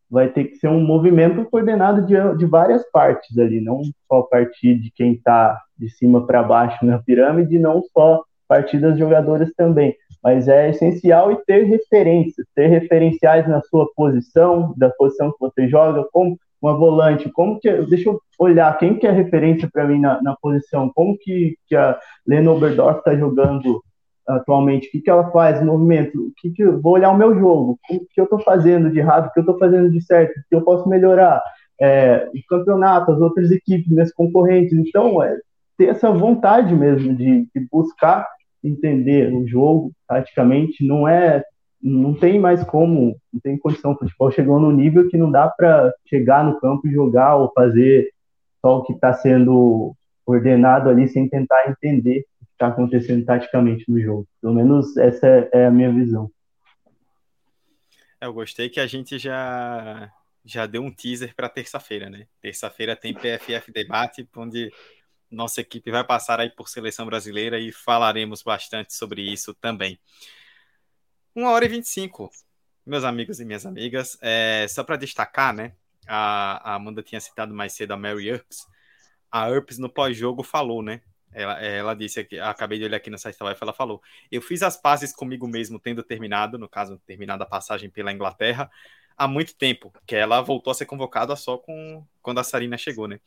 vai 0.09 0.27
ter 0.27 0.45
que 0.45 0.55
ser 0.57 0.67
um 0.67 0.81
movimento 0.81 1.45
coordenado 1.45 2.05
de, 2.05 2.15
de 2.37 2.45
várias 2.45 2.83
partes 2.91 3.37
ali, 3.37 3.61
não 3.61 3.81
só 4.07 4.21
partir 4.21 4.77
de 4.77 4.91
quem 4.91 5.13
está 5.13 5.59
de 5.77 5.89
cima 5.89 6.27
para 6.27 6.43
baixo 6.43 6.85
na 6.85 6.99
pirâmide, 6.99 7.57
não 7.57 7.81
só 7.93 8.21
partidas 8.47 8.99
jogadoras 8.99 9.51
também. 9.57 9.95
Mas 10.25 10.47
é 10.47 10.71
essencial 10.71 11.31
e 11.31 11.35
ter 11.45 11.65
referências, 11.65 12.47
ter 12.55 12.65
referenciais 12.65 13.47
na 13.47 13.61
sua 13.61 13.87
posição, 13.95 14.73
da 14.75 14.89
posição 14.89 15.31
que 15.31 15.37
você 15.39 15.67
joga, 15.67 16.03
como 16.11 16.35
uma 16.59 16.75
volante, 16.75 17.29
como 17.29 17.59
que, 17.59 17.71
deixa 17.83 18.09
eu 18.09 18.19
olhar 18.39 18.75
quem 18.79 18.97
que 18.97 19.05
é 19.05 19.11
referência 19.11 19.69
para 19.71 19.85
mim 19.85 19.99
na, 19.99 20.19
na, 20.23 20.35
posição, 20.41 20.91
como 20.95 21.15
que, 21.15 21.55
que 21.67 21.75
a 21.75 21.95
Lena 22.25 22.51
Oberdorf 22.51 22.97
está 22.97 23.15
jogando 23.15 23.83
atualmente, 24.27 24.87
o 24.87 24.91
que, 24.91 25.01
que 25.01 25.11
ela 25.11 25.29
faz 25.29 25.61
no 25.61 25.73
movimento, 25.73 26.19
o 26.19 26.31
que, 26.37 26.49
que 26.49 26.65
vou 26.65 26.93
olhar 26.93 27.11
o 27.11 27.17
meu 27.17 27.37
jogo, 27.37 27.77
o 27.87 27.99
que 27.99 28.19
eu 28.19 28.23
estou 28.23 28.39
fazendo 28.39 28.89
de 28.89 28.97
errado, 28.97 29.27
o 29.27 29.31
que 29.31 29.37
eu 29.37 29.43
estou 29.43 29.59
fazendo 29.59 29.91
de 29.91 30.01
certo, 30.01 30.31
o 30.31 30.43
que 30.49 30.55
eu 30.55 30.63
posso 30.63 30.89
melhorar, 30.89 31.39
é, 31.79 32.27
o 32.33 32.47
campeonato, 32.49 33.11
as 33.11 33.21
outras 33.21 33.51
equipes, 33.51 33.91
minhas 33.91 34.11
concorrentes, 34.11 34.73
então 34.73 35.21
é 35.21 35.37
ter 35.77 35.89
essa 35.89 36.09
vontade 36.09 36.73
mesmo 36.73 37.13
de, 37.13 37.47
de 37.53 37.67
buscar 37.71 38.27
entender 38.67 39.33
o 39.33 39.47
jogo, 39.47 39.91
praticamente, 40.07 40.85
não 40.85 41.07
é 41.07 41.43
não 41.81 42.15
tem 42.15 42.39
mais 42.39 42.63
como, 42.63 43.15
não 43.31 43.39
tem 43.39 43.57
condição. 43.59 43.91
O 43.91 43.97
futebol 43.97 44.31
chegou 44.31 44.59
no 44.59 44.71
nível 44.71 45.07
que 45.07 45.17
não 45.17 45.29
dá 45.29 45.47
para 45.47 45.93
chegar 46.07 46.43
no 46.43 46.59
campo 46.59 46.87
e 46.87 46.91
jogar 46.91 47.35
ou 47.35 47.51
fazer 47.53 48.11
só 48.59 48.79
o 48.79 48.83
que 48.83 48.93
está 48.93 49.13
sendo 49.13 49.95
ordenado 50.25 50.89
ali 50.89 51.07
sem 51.07 51.29
tentar 51.29 51.69
entender 51.69 52.25
o 52.41 52.45
que 52.45 52.51
está 52.53 52.67
acontecendo 52.67 53.23
taticamente 53.23 53.85
no 53.87 54.01
jogo. 54.01 54.27
Pelo 54.41 54.55
menos 54.55 54.97
essa 54.97 55.27
é 55.53 55.67
a 55.67 55.71
minha 55.71 55.93
visão. 55.93 56.31
É, 58.19 58.25
eu 58.25 58.33
gostei 58.33 58.67
que 58.67 58.79
a 58.79 58.87
gente 58.87 59.19
já 59.19 60.11
já 60.43 60.67
deu 60.67 60.83
um 60.83 60.91
teaser 60.91 61.35
para 61.35 61.49
terça-feira, 61.49 62.07
né? 62.07 62.27
Terça-feira 62.39 62.95
tem 62.95 63.13
PFF 63.13 63.71
debate, 63.71 64.27
onde 64.37 64.71
nossa 65.29 65.61
equipe 65.61 65.91
vai 65.91 66.03
passar 66.03 66.39
aí 66.39 66.49
por 66.49 66.69
seleção 66.69 67.05
brasileira 67.05 67.59
e 67.59 67.71
falaremos 67.71 68.43
bastante 68.43 68.93
sobre 68.93 69.21
isso 69.21 69.53
também. 69.53 69.99
Uma 71.33 71.51
hora 71.51 71.65
e 71.65 71.67
25, 71.67 72.31
meus 72.85 73.03
amigos 73.03 73.39
e 73.39 73.45
minhas 73.45 73.65
amigas. 73.65 74.17
É, 74.21 74.65
só 74.69 74.83
para 74.83 74.95
destacar, 74.95 75.53
né? 75.53 75.73
A, 76.07 76.71
a, 76.71 76.75
Amanda 76.75 77.01
tinha 77.01 77.19
citado 77.19 77.53
mais 77.53 77.73
cedo 77.73 77.91
a 77.91 77.97
Mary 77.97 78.29
Earps. 78.29 78.67
A 79.31 79.49
Earps 79.49 79.77
no 79.77 79.89
pós-jogo 79.89 80.43
falou, 80.43 80.81
né? 80.81 81.01
Ela, 81.33 81.61
ela 81.61 81.93
disse 81.93 82.21
aqui, 82.21 82.39
acabei 82.39 82.79
de 82.79 82.85
olhar 82.85 82.95
aqui 82.95 83.09
no 83.09 83.17
site 83.17 83.37
da 83.37 83.57
ela 83.59 83.73
falou: 83.73 84.01
Eu 84.31 84.41
fiz 84.41 84.63
as 84.63 84.77
pazes 84.77 85.11
comigo 85.11 85.45
mesmo, 85.47 85.77
tendo 85.77 86.01
terminado, 86.01 86.57
no 86.57 86.69
caso, 86.69 86.97
terminado 87.05 87.43
a 87.43 87.45
passagem 87.45 87.89
pela 87.89 88.13
Inglaterra, 88.13 88.71
há 89.17 89.27
muito 89.27 89.55
tempo, 89.55 89.91
que 90.05 90.15
ela 90.15 90.41
voltou 90.41 90.71
a 90.71 90.73
ser 90.73 90.85
convocada 90.85 91.35
só 91.35 91.57
com 91.57 92.05
quando 92.21 92.39
a 92.39 92.43
Sarina 92.43 92.77
chegou, 92.77 93.07
né? 93.07 93.19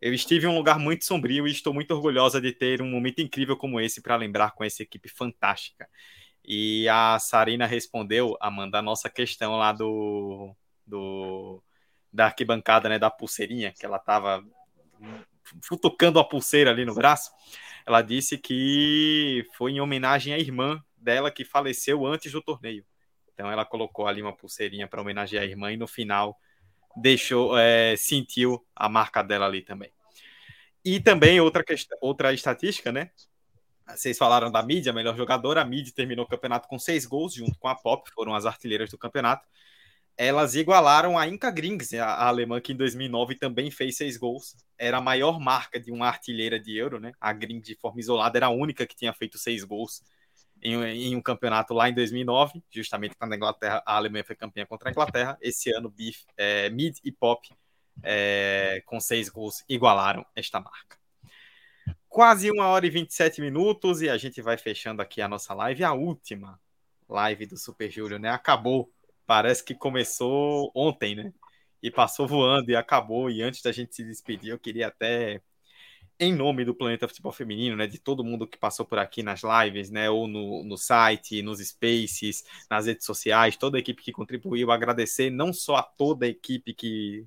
Eu 0.00 0.12
estive 0.12 0.46
em 0.46 0.50
um 0.50 0.56
lugar 0.56 0.78
muito 0.78 1.04
sombrio 1.04 1.46
e 1.46 1.50
estou 1.50 1.72
muito 1.72 1.92
orgulhosa 1.92 2.40
de 2.40 2.52
ter 2.52 2.82
um 2.82 2.90
momento 2.90 3.20
incrível 3.20 3.56
como 3.56 3.80
esse 3.80 4.02
para 4.02 4.16
lembrar 4.16 4.52
com 4.52 4.62
essa 4.62 4.82
equipe 4.82 5.08
fantástica. 5.08 5.88
E 6.44 6.88
a 6.88 7.18
Sarina 7.18 7.66
respondeu, 7.66 8.36
Amanda, 8.40 8.78
a 8.78 8.82
nossa 8.82 9.10
questão 9.10 9.56
lá 9.56 9.72
do, 9.72 10.54
do 10.86 11.62
da 12.12 12.26
arquibancada, 12.26 12.88
né, 12.88 12.98
da 12.98 13.10
pulseirinha, 13.10 13.72
que 13.72 13.84
ela 13.84 13.96
estava 13.96 14.44
futucando 15.62 16.18
a 16.18 16.24
pulseira 16.24 16.70
ali 16.70 16.84
no 16.84 16.94
braço. 16.94 17.30
Ela 17.86 18.02
disse 18.02 18.38
que 18.38 19.46
foi 19.54 19.72
em 19.72 19.80
homenagem 19.80 20.32
à 20.32 20.38
irmã 20.38 20.82
dela 20.96 21.30
que 21.30 21.44
faleceu 21.44 22.06
antes 22.06 22.32
do 22.32 22.42
torneio. 22.42 22.84
Então 23.32 23.50
ela 23.50 23.64
colocou 23.64 24.06
ali 24.06 24.22
uma 24.22 24.34
pulseirinha 24.34 24.88
para 24.88 25.00
homenagear 25.00 25.42
a 25.42 25.46
irmã 25.46 25.72
e 25.72 25.76
no 25.76 25.86
final 25.86 26.38
deixou, 26.96 27.56
é, 27.58 27.94
sentiu 27.96 28.64
a 28.74 28.88
marca 28.88 29.22
dela 29.22 29.46
ali 29.46 29.62
também. 29.62 29.90
E 30.84 31.00
também 31.00 31.40
outra, 31.40 31.64
questão, 31.64 31.98
outra 32.00 32.32
estatística, 32.32 32.92
né? 32.92 33.10
Vocês 33.88 34.16
falaram 34.18 34.50
da 34.50 34.62
mídia, 34.62 34.92
melhor 34.92 35.16
jogadora. 35.16 35.60
A 35.60 35.64
mídia 35.64 35.92
terminou 35.94 36.24
o 36.24 36.28
campeonato 36.28 36.66
com 36.68 36.78
seis 36.78 37.04
gols, 37.06 37.34
junto 37.34 37.58
com 37.58 37.68
a 37.68 37.74
Pop, 37.74 38.08
foram 38.14 38.34
as 38.34 38.46
artilheiras 38.46 38.90
do 38.90 38.98
campeonato. 38.98 39.46
Elas 40.16 40.54
igualaram 40.54 41.18
a 41.18 41.28
Inca 41.28 41.50
Grings, 41.50 41.94
a 41.94 42.26
alemã 42.26 42.60
que 42.60 42.72
em 42.72 42.76
2009 42.76 43.34
também 43.36 43.70
fez 43.70 43.96
seis 43.96 44.16
gols. 44.16 44.56
Era 44.78 44.98
a 44.98 45.00
maior 45.00 45.38
marca 45.38 45.78
de 45.78 45.92
uma 45.92 46.06
artilheira 46.08 46.58
de 46.58 46.76
Euro, 46.76 46.98
né? 46.98 47.12
A 47.20 47.32
Grings, 47.32 47.66
de 47.66 47.76
forma 47.76 48.00
isolada, 48.00 48.38
era 48.38 48.46
a 48.46 48.50
única 48.50 48.86
que 48.86 48.96
tinha 48.96 49.12
feito 49.12 49.38
seis 49.38 49.62
gols 49.62 50.02
em, 50.68 51.10
em, 51.12 51.16
um 51.16 51.22
campeonato 51.22 51.74
lá 51.74 51.88
em 51.88 51.94
2009, 51.94 52.62
justamente 52.70 53.14
quando 53.16 53.32
a 53.32 53.36
Inglaterra, 53.36 53.82
a 53.86 53.96
Alemanha 53.96 54.24
foi 54.24 54.36
campeã 54.36 54.66
contra 54.66 54.88
a 54.88 54.92
Inglaterra. 54.92 55.38
Esse 55.40 55.70
ano, 55.70 55.90
Beef, 55.90 56.24
é, 56.36 56.70
Mid 56.70 56.98
e 57.04 57.12
Pop, 57.12 57.48
é, 58.02 58.82
com 58.86 59.00
seis 59.00 59.28
gols, 59.28 59.64
igualaram 59.68 60.24
esta 60.34 60.60
marca 60.60 60.96
quase 62.16 62.50
uma 62.50 62.68
hora 62.68 62.86
e 62.86 62.88
27 62.88 63.42
minutos 63.42 64.00
e 64.00 64.08
a 64.08 64.16
gente 64.16 64.40
vai 64.40 64.56
fechando 64.56 65.02
aqui 65.02 65.20
a 65.20 65.28
nossa 65.28 65.52
live, 65.52 65.84
a 65.84 65.92
última 65.92 66.58
live 67.06 67.44
do 67.44 67.58
Super 67.58 67.90
Júlio, 67.90 68.18
né? 68.18 68.30
Acabou. 68.30 68.90
Parece 69.26 69.62
que 69.62 69.74
começou 69.74 70.72
ontem, 70.74 71.14
né? 71.14 71.32
E 71.82 71.90
passou 71.90 72.26
voando 72.26 72.70
e 72.70 72.74
acabou. 72.74 73.30
E 73.30 73.42
antes 73.42 73.60
da 73.60 73.70
gente 73.70 73.94
se 73.94 74.02
despedir, 74.02 74.50
eu 74.50 74.58
queria 74.58 74.88
até, 74.88 75.42
em 76.18 76.34
nome 76.34 76.64
do 76.64 76.74
Planeta 76.74 77.06
Futebol 77.08 77.32
Feminino, 77.32 77.76
né? 77.76 77.86
De 77.86 77.98
todo 77.98 78.24
mundo 78.24 78.46
que 78.46 78.58
passou 78.58 78.86
por 78.86 78.98
aqui 78.98 79.22
nas 79.22 79.42
lives, 79.42 79.90
né? 79.90 80.08
Ou 80.10 80.26
no, 80.26 80.64
no 80.64 80.76
site, 80.76 81.42
nos 81.42 81.58
spaces, 81.60 82.44
nas 82.70 82.86
redes 82.86 83.04
sociais, 83.04 83.56
toda 83.56 83.76
a 83.78 83.80
equipe 83.80 84.02
que 84.02 84.12
contribuiu, 84.12 84.70
agradecer 84.70 85.30
não 85.30 85.52
só 85.52 85.76
a 85.76 85.82
toda 85.82 86.26
a 86.26 86.28
equipe 86.28 86.74
que 86.74 87.26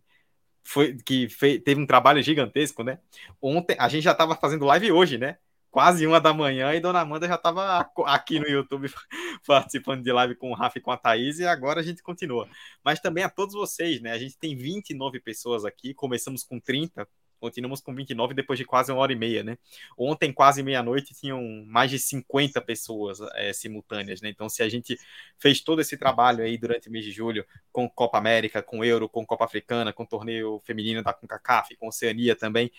foi 0.63 0.95
que 0.97 1.29
fez, 1.29 1.61
teve 1.63 1.81
um 1.81 1.85
trabalho 1.85 2.21
gigantesco, 2.21 2.83
né? 2.83 2.99
Ontem 3.41 3.75
a 3.79 3.89
gente 3.89 4.03
já 4.03 4.11
estava 4.11 4.35
fazendo 4.35 4.65
live 4.65 4.91
hoje, 4.91 5.17
né? 5.17 5.37
Quase 5.71 6.05
uma 6.07 6.19
da 6.19 6.33
manhã 6.33 6.73
e 6.73 6.79
Dona 6.79 7.01
Amanda 7.01 7.27
já 7.27 7.35
estava 7.35 7.87
aqui 8.07 8.39
no 8.39 8.47
YouTube 8.47 8.87
participando 9.45 10.03
de 10.03 10.11
live 10.11 10.35
com 10.35 10.51
o 10.51 10.55
Rafa 10.55 10.79
e 10.79 10.81
com 10.81 10.91
a 10.91 10.97
Thaís 10.97 11.39
e 11.39 11.45
agora 11.45 11.79
a 11.79 11.83
gente 11.83 12.01
continua. 12.01 12.49
Mas 12.83 12.99
também 12.99 13.23
a 13.23 13.29
todos 13.29 13.53
vocês, 13.53 14.01
né? 14.01 14.11
A 14.11 14.17
gente 14.17 14.37
tem 14.37 14.55
29 14.55 15.19
pessoas 15.19 15.65
aqui, 15.65 15.93
começamos 15.93 16.43
com 16.43 16.59
30, 16.59 17.07
Continuamos 17.39 17.81
com 17.81 17.93
29 17.95 18.33
depois 18.33 18.59
de 18.59 18.65
quase 18.65 18.91
uma 18.91 19.01
hora 19.01 19.13
e 19.13 19.15
meia, 19.15 19.43
né? 19.43 19.57
Ontem, 19.97 20.31
quase 20.31 20.61
meia-noite, 20.61 21.13
tinham 21.13 21.41
mais 21.65 21.89
de 21.89 21.97
50 21.97 22.61
pessoas 22.61 23.19
é, 23.35 23.53
simultâneas, 23.53 24.21
né? 24.21 24.29
Então, 24.29 24.49
se 24.49 24.61
a 24.61 24.69
gente 24.69 24.97
fez 25.37 25.61
todo 25.61 25.81
esse 25.81 25.97
trabalho 25.97 26.43
aí 26.43 26.57
durante 26.57 26.89
o 26.89 26.91
mês 26.91 27.05
de 27.05 27.11
julho, 27.11 27.45
com 27.71 27.89
Copa 27.89 28.17
América, 28.17 28.61
com 28.61 28.83
Euro, 28.83 29.07
com 29.07 29.25
Copa 29.25 29.45
Africana, 29.45 29.93
com 29.93 30.05
torneio 30.05 30.59
feminino 30.65 31.01
da 31.01 31.13
CONCACAF, 31.13 31.75
com 31.77 31.87
Oceania 31.87 32.35
também, 32.35 32.71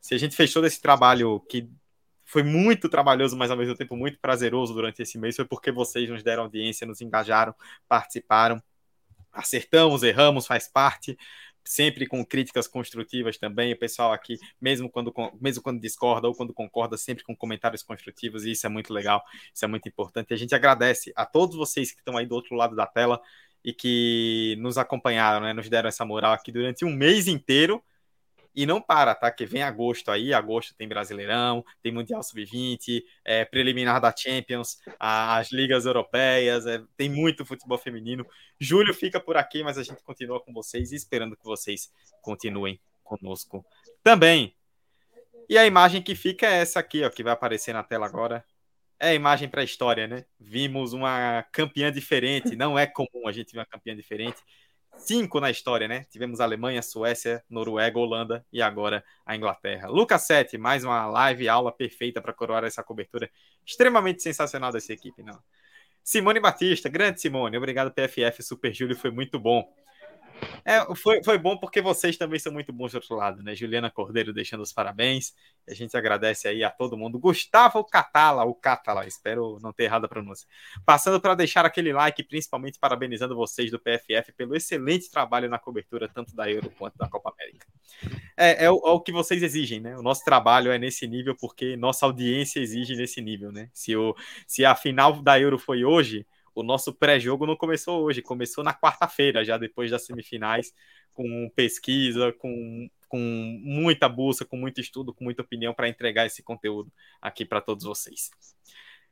se 0.00 0.14
a 0.14 0.18
gente 0.18 0.36
fez 0.36 0.52
todo 0.52 0.66
esse 0.66 0.80
trabalho 0.82 1.40
que 1.48 1.68
foi 2.24 2.42
muito 2.42 2.88
trabalhoso, 2.88 3.36
mas 3.36 3.50
ao 3.50 3.56
mesmo 3.56 3.74
tempo 3.74 3.96
muito 3.96 4.18
prazeroso 4.18 4.74
durante 4.74 5.00
esse 5.02 5.16
mês, 5.18 5.36
foi 5.36 5.44
porque 5.44 5.70
vocês 5.72 6.08
nos 6.10 6.22
deram 6.22 6.44
audiência, 6.44 6.86
nos 6.86 7.00
engajaram, 7.00 7.54
participaram, 7.88 8.62
acertamos, 9.32 10.02
erramos, 10.02 10.46
faz 10.46 10.68
parte, 10.68 11.16
sempre 11.64 12.06
com 12.06 12.24
críticas 12.24 12.68
construtivas 12.68 13.38
também. 13.38 13.72
O 13.72 13.78
pessoal 13.78 14.12
aqui, 14.12 14.36
mesmo 14.60 14.90
quando, 14.90 15.12
mesmo 15.40 15.62
quando 15.62 15.80
discorda 15.80 16.28
ou 16.28 16.34
quando 16.34 16.52
concorda, 16.52 16.96
sempre 16.96 17.24
com 17.24 17.34
comentários 17.34 17.82
construtivos, 17.82 18.44
e 18.44 18.52
isso 18.52 18.66
é 18.66 18.68
muito 18.68 18.92
legal, 18.92 19.22
isso 19.52 19.64
é 19.64 19.68
muito 19.68 19.88
importante. 19.88 20.34
A 20.34 20.36
gente 20.36 20.54
agradece 20.54 21.12
a 21.16 21.24
todos 21.24 21.56
vocês 21.56 21.90
que 21.92 21.98
estão 21.98 22.16
aí 22.16 22.26
do 22.26 22.34
outro 22.34 22.54
lado 22.54 22.76
da 22.76 22.86
tela 22.86 23.20
e 23.64 23.72
que 23.72 24.56
nos 24.58 24.76
acompanharam, 24.76 25.40
né, 25.40 25.52
nos 25.54 25.68
deram 25.70 25.88
essa 25.88 26.04
moral 26.04 26.32
aqui 26.32 26.52
durante 26.52 26.84
um 26.84 26.94
mês 26.94 27.26
inteiro 27.26 27.82
e 28.54 28.64
não 28.66 28.80
para, 28.80 29.14
tá? 29.14 29.30
Que 29.30 29.44
vem 29.44 29.62
agosto 29.62 30.10
aí, 30.10 30.32
agosto 30.32 30.74
tem 30.74 30.86
Brasileirão, 30.86 31.64
tem 31.82 31.92
Mundial 31.92 32.22
Sub-20, 32.22 33.02
é, 33.24 33.44
preliminar 33.44 34.00
da 34.00 34.14
Champions, 34.16 34.78
as 34.98 35.50
ligas 35.50 35.86
europeias, 35.86 36.66
é, 36.66 36.82
tem 36.96 37.08
muito 37.10 37.44
futebol 37.44 37.78
feminino. 37.78 38.26
Julho 38.58 38.94
fica 38.94 39.18
por 39.18 39.36
aqui, 39.36 39.62
mas 39.62 39.76
a 39.76 39.82
gente 39.82 40.02
continua 40.02 40.40
com 40.40 40.52
vocês 40.52 40.92
esperando 40.92 41.36
que 41.36 41.44
vocês 41.44 41.92
continuem 42.22 42.80
conosco 43.02 43.64
também. 44.02 44.54
E 45.48 45.58
a 45.58 45.66
imagem 45.66 46.00
que 46.00 46.14
fica 46.14 46.46
é 46.46 46.60
essa 46.60 46.80
aqui, 46.80 47.04
ó, 47.04 47.10
que 47.10 47.22
vai 47.22 47.32
aparecer 47.32 47.72
na 47.72 47.82
tela 47.82 48.06
agora. 48.06 48.44
É 48.98 49.08
a 49.08 49.14
imagem 49.14 49.48
para 49.48 49.60
a 49.60 49.64
história, 49.64 50.06
né? 50.06 50.24
Vimos 50.38 50.92
uma 50.92 51.42
campeã 51.52 51.92
diferente, 51.92 52.56
não 52.56 52.78
é 52.78 52.86
comum 52.86 53.26
a 53.26 53.32
gente 53.32 53.52
ver 53.52 53.58
uma 53.58 53.66
campeã 53.66 53.94
diferente 53.94 54.40
cinco 54.96 55.40
na 55.40 55.50
história, 55.50 55.86
né? 55.86 56.04
Tivemos 56.10 56.40
Alemanha, 56.40 56.82
Suécia, 56.82 57.44
Noruega, 57.48 57.98
Holanda 57.98 58.44
e 58.52 58.62
agora 58.62 59.04
a 59.24 59.36
Inglaterra. 59.36 59.88
Lucas 59.88 60.22
7, 60.22 60.56
mais 60.58 60.84
uma 60.84 61.06
live 61.06 61.48
aula 61.48 61.72
perfeita 61.72 62.20
para 62.20 62.32
coroar 62.32 62.64
essa 62.64 62.82
cobertura 62.82 63.30
extremamente 63.64 64.22
sensacional 64.22 64.72
dessa 64.72 64.92
equipe, 64.92 65.22
não. 65.22 65.38
Simone 66.02 66.40
Batista, 66.40 66.88
grande 66.88 67.20
Simone, 67.20 67.56
obrigado 67.56 67.92
PFF, 67.92 68.42
Super 68.42 68.74
Júlio, 68.74 68.96
foi 68.96 69.10
muito 69.10 69.38
bom. 69.38 69.66
É, 70.64 70.82
foi, 70.94 71.22
foi 71.22 71.38
bom 71.38 71.56
porque 71.56 71.80
vocês 71.80 72.16
também 72.16 72.38
são 72.38 72.52
muito 72.52 72.72
bons 72.72 72.92
do 72.92 72.96
outro 72.96 73.14
lado, 73.16 73.42
né? 73.42 73.54
Juliana 73.54 73.90
Cordeiro 73.90 74.32
deixando 74.32 74.62
os 74.62 74.72
parabéns. 74.72 75.34
A 75.68 75.74
gente 75.74 75.96
agradece 75.96 76.48
aí 76.48 76.64
a 76.64 76.70
todo 76.70 76.96
mundo. 76.96 77.18
Gustavo 77.18 77.84
Catala, 77.84 78.44
o 78.44 78.54
Catala, 78.54 79.06
espero 79.06 79.58
não 79.62 79.72
ter 79.72 79.84
errado 79.84 80.04
a 80.04 80.08
pronúncia. 80.08 80.46
Passando 80.84 81.20
para 81.20 81.34
deixar 81.34 81.64
aquele 81.64 81.92
like, 81.92 82.22
principalmente 82.22 82.78
parabenizando 82.78 83.36
vocês 83.36 83.70
do 83.70 83.78
PFF 83.78 84.32
pelo 84.36 84.54
excelente 84.54 85.10
trabalho 85.10 85.48
na 85.48 85.58
cobertura, 85.58 86.08
tanto 86.08 86.34
da 86.34 86.50
Euro 86.50 86.70
quanto 86.78 86.96
da 86.96 87.08
Copa 87.08 87.30
América. 87.30 87.66
É, 88.36 88.64
é, 88.64 88.70
o, 88.70 88.76
é 88.84 88.90
o 88.90 89.00
que 89.00 89.12
vocês 89.12 89.42
exigem, 89.42 89.80
né? 89.80 89.96
O 89.96 90.02
nosso 90.02 90.24
trabalho 90.24 90.70
é 90.70 90.78
nesse 90.78 91.06
nível 91.06 91.36
porque 91.38 91.76
nossa 91.76 92.06
audiência 92.06 92.60
exige 92.60 92.96
nesse 92.96 93.20
nível, 93.20 93.52
né? 93.52 93.68
Se, 93.72 93.96
o, 93.96 94.14
se 94.46 94.64
a 94.64 94.74
final 94.74 95.22
da 95.22 95.38
Euro 95.38 95.58
foi 95.58 95.84
hoje, 95.84 96.26
o 96.54 96.62
nosso 96.62 96.94
pré-jogo 96.94 97.46
não 97.46 97.56
começou 97.56 98.02
hoje, 98.02 98.22
começou 98.22 98.62
na 98.62 98.72
quarta-feira, 98.72 99.44
já 99.44 99.58
depois 99.58 99.90
das 99.90 100.04
semifinais, 100.06 100.72
com 101.12 101.50
pesquisa, 101.54 102.32
com, 102.32 102.88
com 103.08 103.18
muita 103.18 104.08
busca, 104.08 104.44
com 104.44 104.56
muito 104.56 104.80
estudo, 104.80 105.12
com 105.12 105.24
muita 105.24 105.42
opinião 105.42 105.74
para 105.74 105.88
entregar 105.88 106.26
esse 106.26 106.42
conteúdo 106.42 106.92
aqui 107.20 107.44
para 107.44 107.60
todos 107.60 107.84
vocês. 107.84 108.30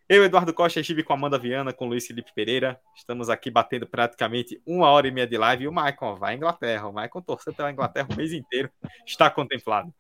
Eu, 0.09 0.25
Eduardo 0.25 0.53
Costa, 0.53 0.81
estive 0.81 1.03
com 1.03 1.13
Amanda 1.15 1.39
Viana, 1.39 1.73
com 1.73 1.87
Luiz 1.87 2.07
Felipe 2.07 2.35
Pereira. 2.35 2.79
Estamos 2.95 3.31
aqui 3.31 3.51
batendo 3.51 3.87
praticamente 3.87 4.61
uma 4.67 4.91
hora 4.91 5.09
e 5.09 5.11
meia 5.11 5.27
de 5.27 5.39
live. 5.39 5.65
E 5.65 5.69
o 5.69 5.73
Maicon 5.73 6.17
vai 6.17 6.35
à 6.35 6.37
Inglaterra. 6.37 6.87
O 6.87 6.93
Maicon 6.93 7.23
torceu 7.23 7.55
pela 7.55 7.71
Inglaterra 7.71 8.09
o 8.11 8.17
mês 8.17 8.33
inteiro. 8.33 8.71
Está 9.07 9.31
contemplado. 9.31 9.95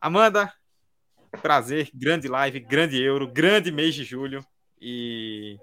Amanda, 0.00 0.52
prazer. 1.42 1.90
Grande 1.94 2.26
live, 2.26 2.58
grande 2.58 3.00
euro, 3.00 3.28
grande 3.28 3.70
mês 3.70 3.94
de 3.94 4.02
julho. 4.02 4.44
E 4.80 5.60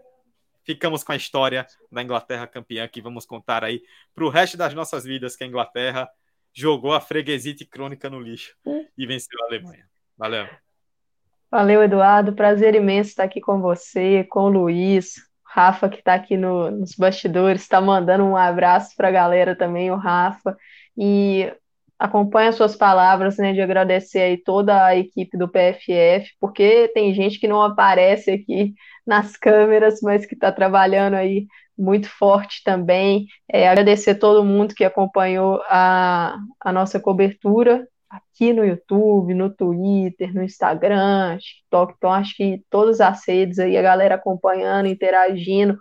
ficamos 0.68 1.02
com 1.02 1.14
a 1.14 1.16
história 1.16 1.66
da 1.90 2.04
Inglaterra 2.04 2.46
campeã 2.46 2.86
que 2.90 3.02
vamos 3.02 3.26
contar 3.26 3.64
aí 3.64 3.82
para 4.14 4.26
o 4.26 4.30
resto 4.30 4.58
das 4.58 4.74
nossas 4.74 5.06
vidas 5.06 5.38
que 5.38 5.46
a 5.46 5.48
Inglaterra 5.48 6.10
jogou 6.54 6.94
a 6.94 7.00
freguesite 7.00 7.66
crônica 7.66 8.10
no 8.10 8.20
lixo 8.20 8.54
e 8.98 9.08
venceu 9.08 9.40
a 9.44 9.46
Alemanha. 9.46 9.86
Valeu. 10.18 10.46
Valeu, 11.50 11.82
Eduardo. 11.82 12.34
Prazer 12.34 12.76
imenso 12.76 13.12
estar 13.12 13.24
aqui 13.24 13.40
com 13.40 13.62
você, 13.62 14.26
com 14.26 14.42
o 14.42 14.50
Luiz, 14.50 15.16
Rafa 15.42 15.88
que 15.88 16.00
está 16.00 16.16
aqui 16.16 16.36
no, 16.36 16.70
nos 16.70 16.94
bastidores, 16.96 17.62
está 17.62 17.80
mandando 17.80 18.26
um 18.26 18.36
abraço 18.36 18.94
para 18.98 19.08
a 19.08 19.12
galera 19.12 19.56
também, 19.56 19.90
o 19.90 19.96
Rafa. 19.96 20.58
E 20.98 21.50
acompanha 22.00 22.52
suas 22.52 22.76
palavras, 22.76 23.38
né, 23.38 23.54
de 23.54 23.62
agradecer 23.62 24.20
aí 24.20 24.38
toda 24.38 24.86
a 24.86 24.96
equipe 24.96 25.38
do 25.38 25.48
PFF, 25.48 26.30
porque 26.40 26.90
tem 26.94 27.14
gente 27.14 27.40
que 27.40 27.48
não 27.48 27.62
aparece 27.62 28.32
aqui 28.32 28.74
nas 29.06 29.36
câmeras, 29.38 30.00
mas 30.02 30.26
que 30.26 30.34
está 30.36 30.52
trabalhando 30.52 31.16
aí 31.16 31.48
muito 31.78 32.10
forte 32.10 32.62
também. 32.64 33.28
É, 33.52 33.68
agradecer 33.68 34.16
todo 34.16 34.44
mundo 34.46 34.76
que 34.76 34.84
acompanhou 34.84 35.62
a, 35.70 36.38
a 36.60 36.72
nossa 36.72 37.00
cobertura 37.00 37.88
aqui 38.10 38.54
no 38.54 38.66
YouTube, 38.66 39.34
no 39.34 39.50
Twitter, 39.50 40.34
no 40.34 40.44
Instagram, 40.44 41.38
TikTok, 41.38 41.94
então 41.98 42.12
acho 42.12 42.36
que 42.36 42.64
todas 42.70 43.02
as 43.02 43.28
redes 43.28 43.60
aí, 43.60 43.78
a 43.78 43.82
galera 43.82 44.16
acompanhando, 44.16 44.88
interagindo, 44.88 45.78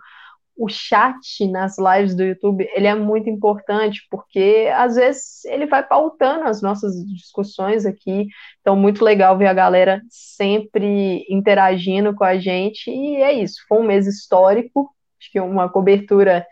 o 0.57 0.67
chat 0.67 1.47
nas 1.47 1.75
lives 1.77 2.15
do 2.15 2.23
YouTube 2.23 2.67
ele 2.73 2.87
é 2.87 2.95
muito 2.95 3.29
importante 3.29 4.01
porque 4.09 4.69
às 4.75 4.95
vezes 4.95 5.45
ele 5.45 5.67
vai 5.67 5.83
pautando 5.83 6.45
as 6.45 6.61
nossas 6.61 6.95
discussões 7.05 7.85
aqui. 7.85 8.27
Então 8.61 8.75
muito 8.75 9.05
legal 9.05 9.37
ver 9.37 9.47
a 9.47 9.53
galera 9.53 10.01
sempre 10.09 11.25
interagindo 11.29 12.13
com 12.15 12.23
a 12.23 12.37
gente 12.37 12.89
e 12.89 13.17
é 13.17 13.31
isso. 13.33 13.57
Foi 13.69 13.79
um 13.79 13.85
mês 13.85 14.07
histórico, 14.07 14.89
acho 15.21 15.31
que 15.31 15.39
uma 15.39 15.69
cobertura 15.69 16.45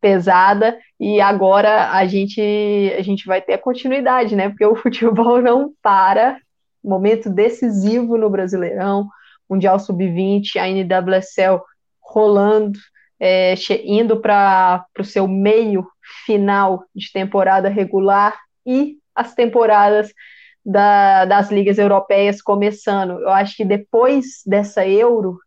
pesada 0.00 0.76
e 0.98 1.20
agora 1.20 1.92
a 1.92 2.04
gente 2.06 2.40
a 2.98 3.02
gente 3.02 3.24
vai 3.24 3.40
ter 3.40 3.54
a 3.54 3.58
continuidade, 3.58 4.34
né? 4.34 4.48
Porque 4.48 4.66
o 4.66 4.76
futebol 4.76 5.40
não 5.40 5.72
para. 5.80 6.38
Momento 6.82 7.30
decisivo 7.30 8.18
no 8.18 8.28
Brasileirão, 8.28 9.08
Mundial 9.48 9.78
Sub-20, 9.78 10.56
a 10.58 10.68
NWSL 10.68 11.62
rolando 11.98 12.78
é, 13.20 13.54
indo 13.84 14.20
para 14.20 14.84
o 14.98 15.04
seu 15.04 15.26
meio 15.26 15.86
final 16.24 16.84
de 16.94 17.12
temporada 17.12 17.68
regular 17.68 18.34
e 18.66 18.96
as 19.14 19.34
temporadas 19.34 20.12
da, 20.64 21.24
das 21.24 21.50
ligas 21.50 21.78
europeias 21.78 22.40
começando. 22.40 23.20
Eu 23.20 23.30
acho 23.30 23.56
que 23.56 23.64
depois 23.64 24.42
dessa 24.46 24.86
Euro, 24.86 25.38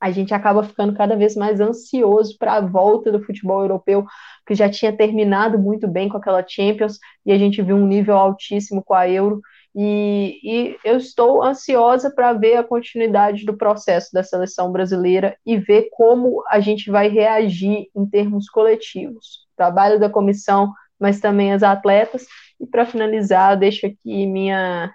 a 0.00 0.10
gente 0.10 0.32
acaba 0.32 0.64
ficando 0.64 0.94
cada 0.94 1.14
vez 1.14 1.36
mais 1.36 1.60
ansioso 1.60 2.36
para 2.38 2.54
a 2.54 2.60
volta 2.60 3.12
do 3.12 3.22
futebol 3.22 3.60
europeu, 3.60 4.04
que 4.46 4.54
já 4.54 4.68
tinha 4.68 4.96
terminado 4.96 5.58
muito 5.58 5.86
bem 5.86 6.08
com 6.08 6.16
aquela 6.16 6.44
Champions, 6.46 6.98
e 7.24 7.32
a 7.32 7.38
gente 7.38 7.62
viu 7.62 7.76
um 7.76 7.86
nível 7.86 8.16
altíssimo 8.16 8.82
com 8.82 8.94
a 8.94 9.08
Euro. 9.08 9.40
E, 9.74 10.40
e 10.42 10.76
eu 10.84 10.96
estou 10.96 11.42
ansiosa 11.42 12.10
para 12.10 12.32
ver 12.32 12.56
a 12.56 12.64
continuidade 12.64 13.44
do 13.44 13.56
processo 13.56 14.10
da 14.12 14.22
seleção 14.22 14.72
brasileira 14.72 15.36
e 15.46 15.56
ver 15.56 15.88
como 15.92 16.42
a 16.48 16.58
gente 16.58 16.90
vai 16.90 17.08
reagir 17.08 17.88
em 17.94 18.06
termos 18.06 18.48
coletivos. 18.48 19.46
Trabalho 19.56 20.00
da 20.00 20.10
comissão, 20.10 20.72
mas 20.98 21.20
também 21.20 21.52
as 21.52 21.62
atletas. 21.62 22.26
E 22.60 22.66
para 22.66 22.84
finalizar, 22.84 23.56
deixo 23.56 23.86
aqui 23.86 24.26
minha 24.26 24.92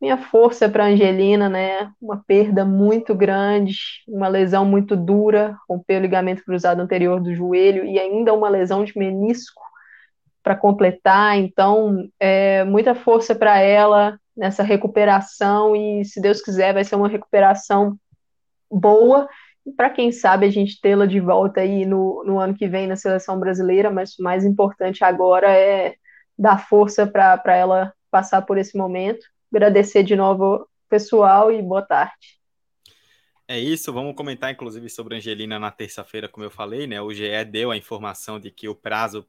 minha 0.00 0.18
força 0.18 0.68
para 0.68 0.84
Angelina, 0.84 1.48
né? 1.48 1.90
Uma 1.98 2.22
perda 2.26 2.62
muito 2.62 3.14
grande, 3.14 3.78
uma 4.06 4.28
lesão 4.28 4.62
muito 4.62 4.94
dura, 4.94 5.56
rompeu 5.66 5.98
o 5.98 6.02
ligamento 6.02 6.44
cruzado 6.44 6.80
anterior 6.80 7.22
do 7.22 7.34
joelho 7.34 7.86
e 7.86 7.98
ainda 7.98 8.34
uma 8.34 8.50
lesão 8.50 8.84
de 8.84 8.92
menisco 8.98 9.62
para 10.44 10.54
completar. 10.54 11.38
Então, 11.38 12.06
é, 12.20 12.62
muita 12.64 12.94
força 12.94 13.34
para 13.34 13.58
ela 13.58 14.20
nessa 14.36 14.62
recuperação 14.62 15.74
e, 15.74 16.04
se 16.04 16.20
Deus 16.20 16.42
quiser, 16.42 16.74
vai 16.74 16.84
ser 16.84 16.96
uma 16.96 17.08
recuperação 17.08 17.98
boa. 18.70 19.26
Para 19.76 19.88
quem 19.88 20.12
sabe 20.12 20.44
a 20.44 20.50
gente 20.50 20.78
tê-la 20.80 21.06
de 21.06 21.18
volta 21.18 21.62
aí 21.62 21.86
no, 21.86 22.22
no 22.24 22.38
ano 22.38 22.54
que 22.54 22.68
vem 22.68 22.86
na 22.86 22.94
seleção 22.94 23.40
brasileira, 23.40 23.90
mas 23.90 24.18
o 24.18 24.22
mais 24.22 24.44
importante 24.44 25.02
agora 25.02 25.50
é 25.50 25.94
dar 26.38 26.58
força 26.58 27.06
para 27.06 27.56
ela 27.56 27.94
passar 28.10 28.42
por 28.42 28.58
esse 28.58 28.76
momento. 28.76 29.24
Agradecer 29.50 30.02
de 30.02 30.14
novo 30.14 30.68
pessoal 30.90 31.50
e 31.50 31.62
boa 31.62 31.82
tarde. 31.82 32.34
É 33.46 33.58
isso, 33.58 33.92
vamos 33.92 34.14
comentar 34.14 34.50
inclusive 34.50 34.88
sobre 34.88 35.16
Angelina 35.16 35.58
na 35.58 35.70
terça-feira, 35.70 36.28
como 36.28 36.44
eu 36.44 36.50
falei, 36.50 36.86
né? 36.86 37.00
O 37.00 37.12
GE 37.12 37.44
deu 37.44 37.70
a 37.70 37.76
informação 37.76 38.40
de 38.40 38.50
que 38.50 38.68
o 38.68 38.74
prazo 38.74 39.26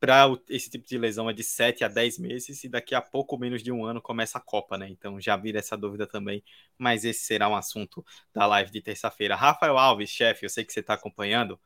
para 0.00 0.26
esse 0.48 0.70
tipo 0.70 0.86
de 0.86 0.98
lesão 0.98 1.28
é 1.30 1.32
de 1.32 1.42
7 1.42 1.84
a 1.84 1.88
10 1.88 2.18
meses 2.18 2.62
e 2.64 2.68
daqui 2.68 2.94
a 2.94 3.00
pouco 3.00 3.38
menos 3.38 3.62
de 3.62 3.72
um 3.72 3.84
ano 3.84 4.02
começa 4.02 4.38
a 4.38 4.40
Copa, 4.40 4.76
né? 4.76 4.88
Então 4.88 5.20
já 5.20 5.36
vira 5.36 5.58
essa 5.58 5.76
dúvida 5.76 6.06
também, 6.06 6.42
mas 6.76 7.04
esse 7.04 7.20
será 7.20 7.48
um 7.48 7.56
assunto 7.56 8.04
da 8.32 8.46
live 8.46 8.70
de 8.70 8.80
terça-feira. 8.80 9.34
Rafael 9.34 9.78
Alves, 9.78 10.10
chefe, 10.10 10.44
eu 10.44 10.50
sei 10.50 10.64
que 10.64 10.72
você 10.72 10.80
está 10.80 10.94
acompanhando. 10.94 11.58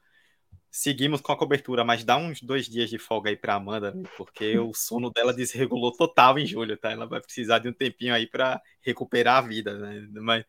Seguimos 0.70 1.22
com 1.22 1.32
a 1.32 1.36
cobertura, 1.36 1.82
mas 1.82 2.04
dá 2.04 2.18
uns 2.18 2.42
dois 2.42 2.66
dias 2.66 2.90
de 2.90 2.98
folga 2.98 3.30
aí 3.30 3.36
para 3.36 3.54
Amanda, 3.54 3.90
né? 3.90 4.02
porque 4.18 4.58
o 4.58 4.74
sono 4.74 5.10
dela 5.10 5.32
desregulou 5.32 5.92
total 5.92 6.38
em 6.38 6.44
julho, 6.44 6.76
tá? 6.76 6.92
Ela 6.92 7.06
vai 7.06 7.20
precisar 7.20 7.58
de 7.58 7.68
um 7.68 7.72
tempinho 7.72 8.14
aí 8.14 8.26
para 8.26 8.60
recuperar 8.82 9.38
a 9.38 9.46
vida, 9.46 9.78
né? 9.78 10.06
Mas 10.12 10.44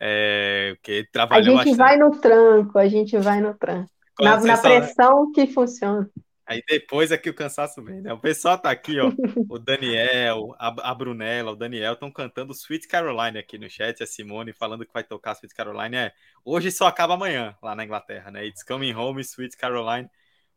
é, 0.00 0.72
porque 0.76 1.06
trabalhou 1.12 1.58
A 1.58 1.64
gente 1.64 1.76
bastante. 1.76 1.76
vai 1.76 1.96
no 1.98 2.18
tranco, 2.18 2.78
a 2.78 2.88
gente 2.88 3.18
vai 3.18 3.40
no 3.40 3.54
tranco. 3.54 3.90
Na, 4.18 4.40
na, 4.40 4.58
pressão 4.58 5.30
que 5.32 5.46
funciona. 5.46 6.10
Aí 6.48 6.62
depois 6.66 7.12
é 7.12 7.18
que 7.18 7.28
o 7.28 7.34
cansaço 7.34 7.84
vem, 7.84 8.00
né? 8.00 8.10
O 8.10 8.18
pessoal 8.18 8.56
tá 8.56 8.70
aqui, 8.70 8.98
ó. 8.98 9.12
O 9.50 9.58
Daniel, 9.58 10.54
a, 10.58 10.90
a 10.90 10.94
Brunella, 10.94 11.52
o 11.52 11.56
Daniel 11.56 11.92
estão 11.92 12.10
cantando 12.10 12.54
Sweet 12.54 12.88
Caroline 12.88 13.38
aqui 13.38 13.58
no 13.58 13.68
chat. 13.68 14.02
A 14.02 14.06
Simone 14.06 14.54
falando 14.54 14.86
que 14.86 14.92
vai 14.92 15.04
tocar 15.04 15.32
Sweet 15.32 15.54
Caroline. 15.54 15.94
É, 15.94 16.12
hoje 16.42 16.70
só 16.70 16.86
acaba 16.86 17.12
amanhã 17.12 17.54
lá 17.62 17.74
na 17.74 17.84
Inglaterra, 17.84 18.30
né? 18.30 18.46
It's 18.46 18.62
Coming 18.62 18.94
Home, 18.94 19.20
Sweet 19.20 19.58
Caroline, 19.58 20.08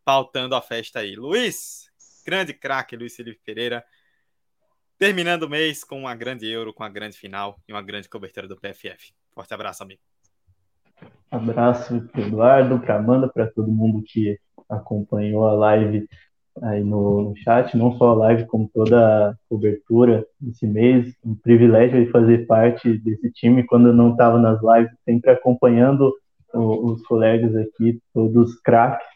pautando 0.06 0.56
a 0.56 0.62
festa 0.62 1.00
aí. 1.00 1.14
Luiz, 1.14 1.92
grande 2.26 2.54
craque, 2.54 2.96
Luiz 2.96 3.14
Felipe 3.14 3.42
Pereira. 3.44 3.84
Terminando 4.98 5.44
o 5.44 5.50
mês 5.50 5.84
com 5.84 6.00
uma 6.00 6.16
grande 6.16 6.48
Euro, 6.48 6.74
com 6.74 6.84
uma 6.84 6.90
grande 6.90 7.18
final 7.18 7.60
e 7.68 7.74
uma 7.74 7.82
grande 7.82 8.08
cobertura 8.08 8.48
do 8.48 8.56
PFF. 8.56 9.14
Forte 9.34 9.54
abraço, 9.54 9.84
amigo. 9.84 10.02
Abraço 11.30 12.08
para 12.14 12.22
Eduardo, 12.22 12.80
para 12.80 12.96
Amanda, 12.96 13.28
para 13.28 13.52
todo 13.52 13.70
mundo 13.70 14.02
que 14.08 14.40
acompanhou 14.72 15.46
a 15.46 15.54
live 15.54 16.08
aí 16.62 16.84
no, 16.84 17.22
no, 17.22 17.38
chat, 17.38 17.78
não 17.78 17.96
só 17.98 18.10
a 18.10 18.16
live, 18.16 18.46
como 18.46 18.70
toda 18.74 19.30
a 19.30 19.36
cobertura 19.48 20.26
desse 20.40 20.68
mês. 20.68 21.14
Um 21.24 21.36
privilégio 21.36 22.04
de 22.04 22.12
fazer 22.12 22.46
parte 22.46 22.98
desse 22.98 23.32
time 23.32 23.64
quando 23.64 23.90
eu 23.90 23.94
não 23.94 24.12
estava 24.12 24.38
nas 24.40 24.60
lives, 24.62 24.92
sempre 25.06 25.32
acompanhando 25.32 26.14
o, 26.54 26.92
os 26.92 27.02
colegas 27.04 27.56
aqui, 27.56 28.00
todos 28.14 28.60
craques. 28.62 29.08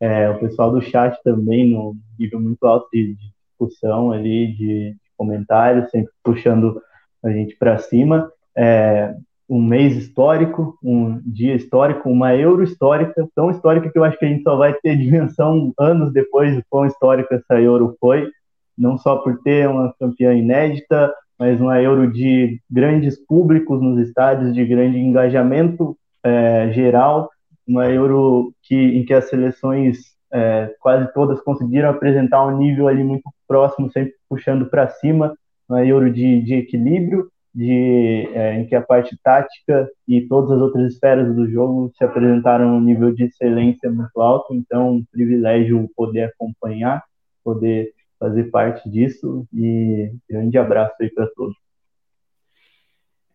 É, 0.00 0.28
o 0.28 0.38
pessoal 0.38 0.70
do 0.70 0.82
chat 0.82 1.18
também, 1.22 1.70
no 1.70 1.96
nível 2.18 2.40
muito 2.40 2.66
alto 2.66 2.88
de, 2.92 3.14
de 3.14 3.32
discussão 3.48 4.12
ali, 4.12 4.48
de, 4.48 4.90
de, 4.90 4.96
comentários, 5.16 5.90
sempre 5.90 6.12
puxando 6.22 6.80
a 7.22 7.30
gente 7.30 7.56
para 7.56 7.78
cima. 7.78 8.30
É, 8.56 9.14
um 9.48 9.60
mês 9.60 9.96
histórico, 9.96 10.78
um 10.82 11.20
dia 11.24 11.54
histórico, 11.54 12.08
uma 12.08 12.34
Euro 12.34 12.62
histórica, 12.62 13.28
tão 13.34 13.50
histórica 13.50 13.90
que 13.90 13.98
eu 13.98 14.04
acho 14.04 14.18
que 14.18 14.24
a 14.24 14.28
gente 14.28 14.42
só 14.42 14.56
vai 14.56 14.72
ter 14.74 14.96
dimensão 14.98 15.72
anos 15.78 16.12
depois 16.12 16.54
de 16.54 16.62
quão 16.68 16.86
histórica 16.86 17.34
essa 17.34 17.60
Euro 17.60 17.96
foi, 18.00 18.30
não 18.76 18.96
só 18.96 19.16
por 19.16 19.40
ter 19.42 19.68
uma 19.68 19.94
campeã 19.98 20.32
inédita, 20.32 21.12
mas 21.38 21.60
uma 21.60 21.80
Euro 21.80 22.10
de 22.10 22.60
grandes 22.70 23.18
públicos 23.26 23.80
nos 23.80 23.98
estádios, 23.98 24.54
de 24.54 24.64
grande 24.64 24.98
engajamento 24.98 25.96
é, 26.22 26.70
geral, 26.72 27.30
uma 27.66 27.90
Euro 27.90 28.52
que, 28.62 28.74
em 28.74 29.04
que 29.04 29.12
as 29.12 29.28
seleções 29.28 30.14
é, 30.32 30.74
quase 30.80 31.12
todas 31.12 31.40
conseguiram 31.40 31.90
apresentar 31.90 32.44
um 32.46 32.56
nível 32.56 32.88
ali 32.88 33.04
muito 33.04 33.28
próximo, 33.46 33.90
sempre 33.90 34.14
puxando 34.28 34.66
para 34.66 34.88
cima, 34.88 35.36
uma 35.68 35.84
Euro 35.84 36.10
de, 36.10 36.42
de 36.42 36.54
equilíbrio, 36.54 37.28
de, 37.54 38.28
é, 38.32 38.58
em 38.58 38.66
que 38.66 38.74
a 38.74 38.82
parte 38.82 39.16
tática 39.22 39.88
e 40.08 40.22
todas 40.22 40.50
as 40.50 40.60
outras 40.60 40.92
esferas 40.92 41.32
do 41.34 41.48
jogo 41.48 41.92
se 41.96 42.02
apresentaram 42.02 42.76
um 42.76 42.80
nível 42.80 43.14
de 43.14 43.24
excelência 43.24 43.90
muito 43.90 44.20
alto, 44.20 44.54
então 44.54 44.96
um 44.96 45.04
privilégio 45.04 45.88
poder 45.94 46.24
acompanhar, 46.24 47.04
poder 47.44 47.94
fazer 48.18 48.50
parte 48.50 48.90
disso. 48.90 49.46
E 49.52 50.12
grande 50.28 50.58
abraço 50.58 50.96
aí 51.00 51.10
para 51.10 51.28
todos. 51.28 51.54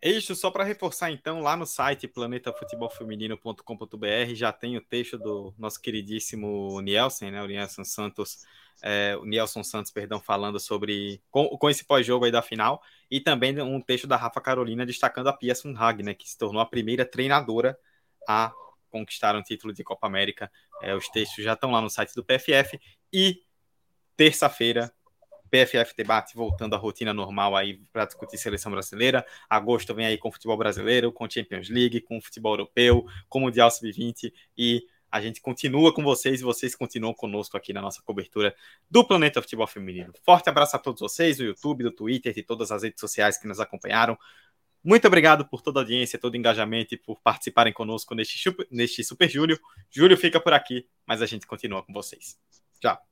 É 0.02 0.10
isso, 0.10 0.34
só 0.34 0.50
para 0.50 0.64
reforçar 0.64 1.10
então, 1.10 1.40
lá 1.40 1.54
no 1.54 1.66
site 1.66 2.08
planetafutebolfeminino.com.br 2.08 4.34
já 4.34 4.50
tem 4.50 4.78
o 4.78 4.80
texto 4.80 5.18
do 5.18 5.52
nosso 5.58 5.78
queridíssimo 5.80 6.80
Nielsen, 6.80 7.30
né, 7.30 7.42
o 7.42 7.46
Nielsen 7.46 7.84
Santos, 7.84 8.38
é, 8.82 9.16
o 9.16 9.24
Nielson 9.24 9.62
Santos, 9.62 9.90
perdão, 9.90 10.20
falando 10.20 10.58
sobre 10.58 11.22
com, 11.30 11.48
com 11.48 11.70
esse 11.70 11.84
pós-jogo 11.84 12.24
aí 12.24 12.32
da 12.32 12.42
final, 12.42 12.82
e 13.10 13.20
também 13.20 13.60
um 13.60 13.80
texto 13.80 14.06
da 14.06 14.16
Rafa 14.16 14.40
Carolina 14.40 14.86
destacando 14.86 15.28
a 15.28 15.32
Pia 15.32 15.54
Sundhag, 15.54 16.02
né, 16.02 16.14
que 16.14 16.28
se 16.28 16.38
tornou 16.38 16.60
a 16.60 16.66
primeira 16.66 17.04
treinadora 17.04 17.78
a 18.28 18.52
conquistar 18.90 19.36
um 19.36 19.42
título 19.42 19.72
de 19.72 19.84
Copa 19.84 20.06
América. 20.06 20.50
É, 20.82 20.94
os 20.94 21.08
textos 21.08 21.44
já 21.44 21.52
estão 21.52 21.70
lá 21.70 21.80
no 21.80 21.90
site 21.90 22.14
do 22.14 22.24
PFF 22.24 22.80
e 23.12 23.42
terça-feira 24.16 24.92
PFF 25.50 25.94
Debate 25.96 26.36
voltando 26.36 26.74
à 26.74 26.78
rotina 26.78 27.12
normal 27.12 27.56
aí 27.56 27.78
para 27.92 28.04
discutir 28.04 28.38
seleção 28.38 28.70
brasileira. 28.70 29.26
Agosto 29.48 29.94
vem 29.94 30.06
aí 30.06 30.16
com 30.16 30.30
futebol 30.30 30.56
brasileiro, 30.56 31.12
com 31.12 31.28
Champions 31.28 31.68
League, 31.68 32.00
com 32.00 32.20
futebol 32.20 32.52
europeu, 32.52 33.04
com 33.28 33.40
Mundial 33.40 33.70
Sub-20 33.70 34.32
e 34.56 34.86
a 35.10 35.20
gente 35.20 35.40
continua 35.40 35.92
com 35.92 36.02
vocês 36.02 36.40
e 36.40 36.44
vocês 36.44 36.74
continuam 36.74 37.12
conosco 37.12 37.56
aqui 37.56 37.72
na 37.72 37.82
nossa 37.82 38.00
cobertura 38.02 38.54
do 38.90 39.04
Planeta 39.04 39.42
Futebol 39.42 39.66
Feminino. 39.66 40.12
Forte 40.22 40.48
abraço 40.48 40.76
a 40.76 40.78
todos 40.78 41.00
vocês, 41.00 41.38
do 41.38 41.44
YouTube, 41.44 41.82
do 41.82 41.90
Twitter 41.90 42.32
e 42.36 42.42
todas 42.42 42.70
as 42.70 42.82
redes 42.82 43.00
sociais 43.00 43.36
que 43.36 43.48
nos 43.48 43.58
acompanharam. 43.58 44.16
Muito 44.82 45.06
obrigado 45.06 45.46
por 45.46 45.60
toda 45.60 45.80
a 45.80 45.82
audiência, 45.82 46.18
todo 46.18 46.34
o 46.34 46.36
engajamento 46.36 46.94
e 46.94 46.96
por 46.96 47.20
participarem 47.20 47.72
conosco 47.72 48.14
neste, 48.14 48.38
neste 48.70 49.04
Super 49.04 49.28
Júlio. 49.28 49.58
Júlio 49.90 50.16
fica 50.16 50.40
por 50.40 50.52
aqui, 50.52 50.86
mas 51.06 51.20
a 51.20 51.26
gente 51.26 51.46
continua 51.46 51.82
com 51.82 51.92
vocês. 51.92 52.38
Tchau. 52.80 53.09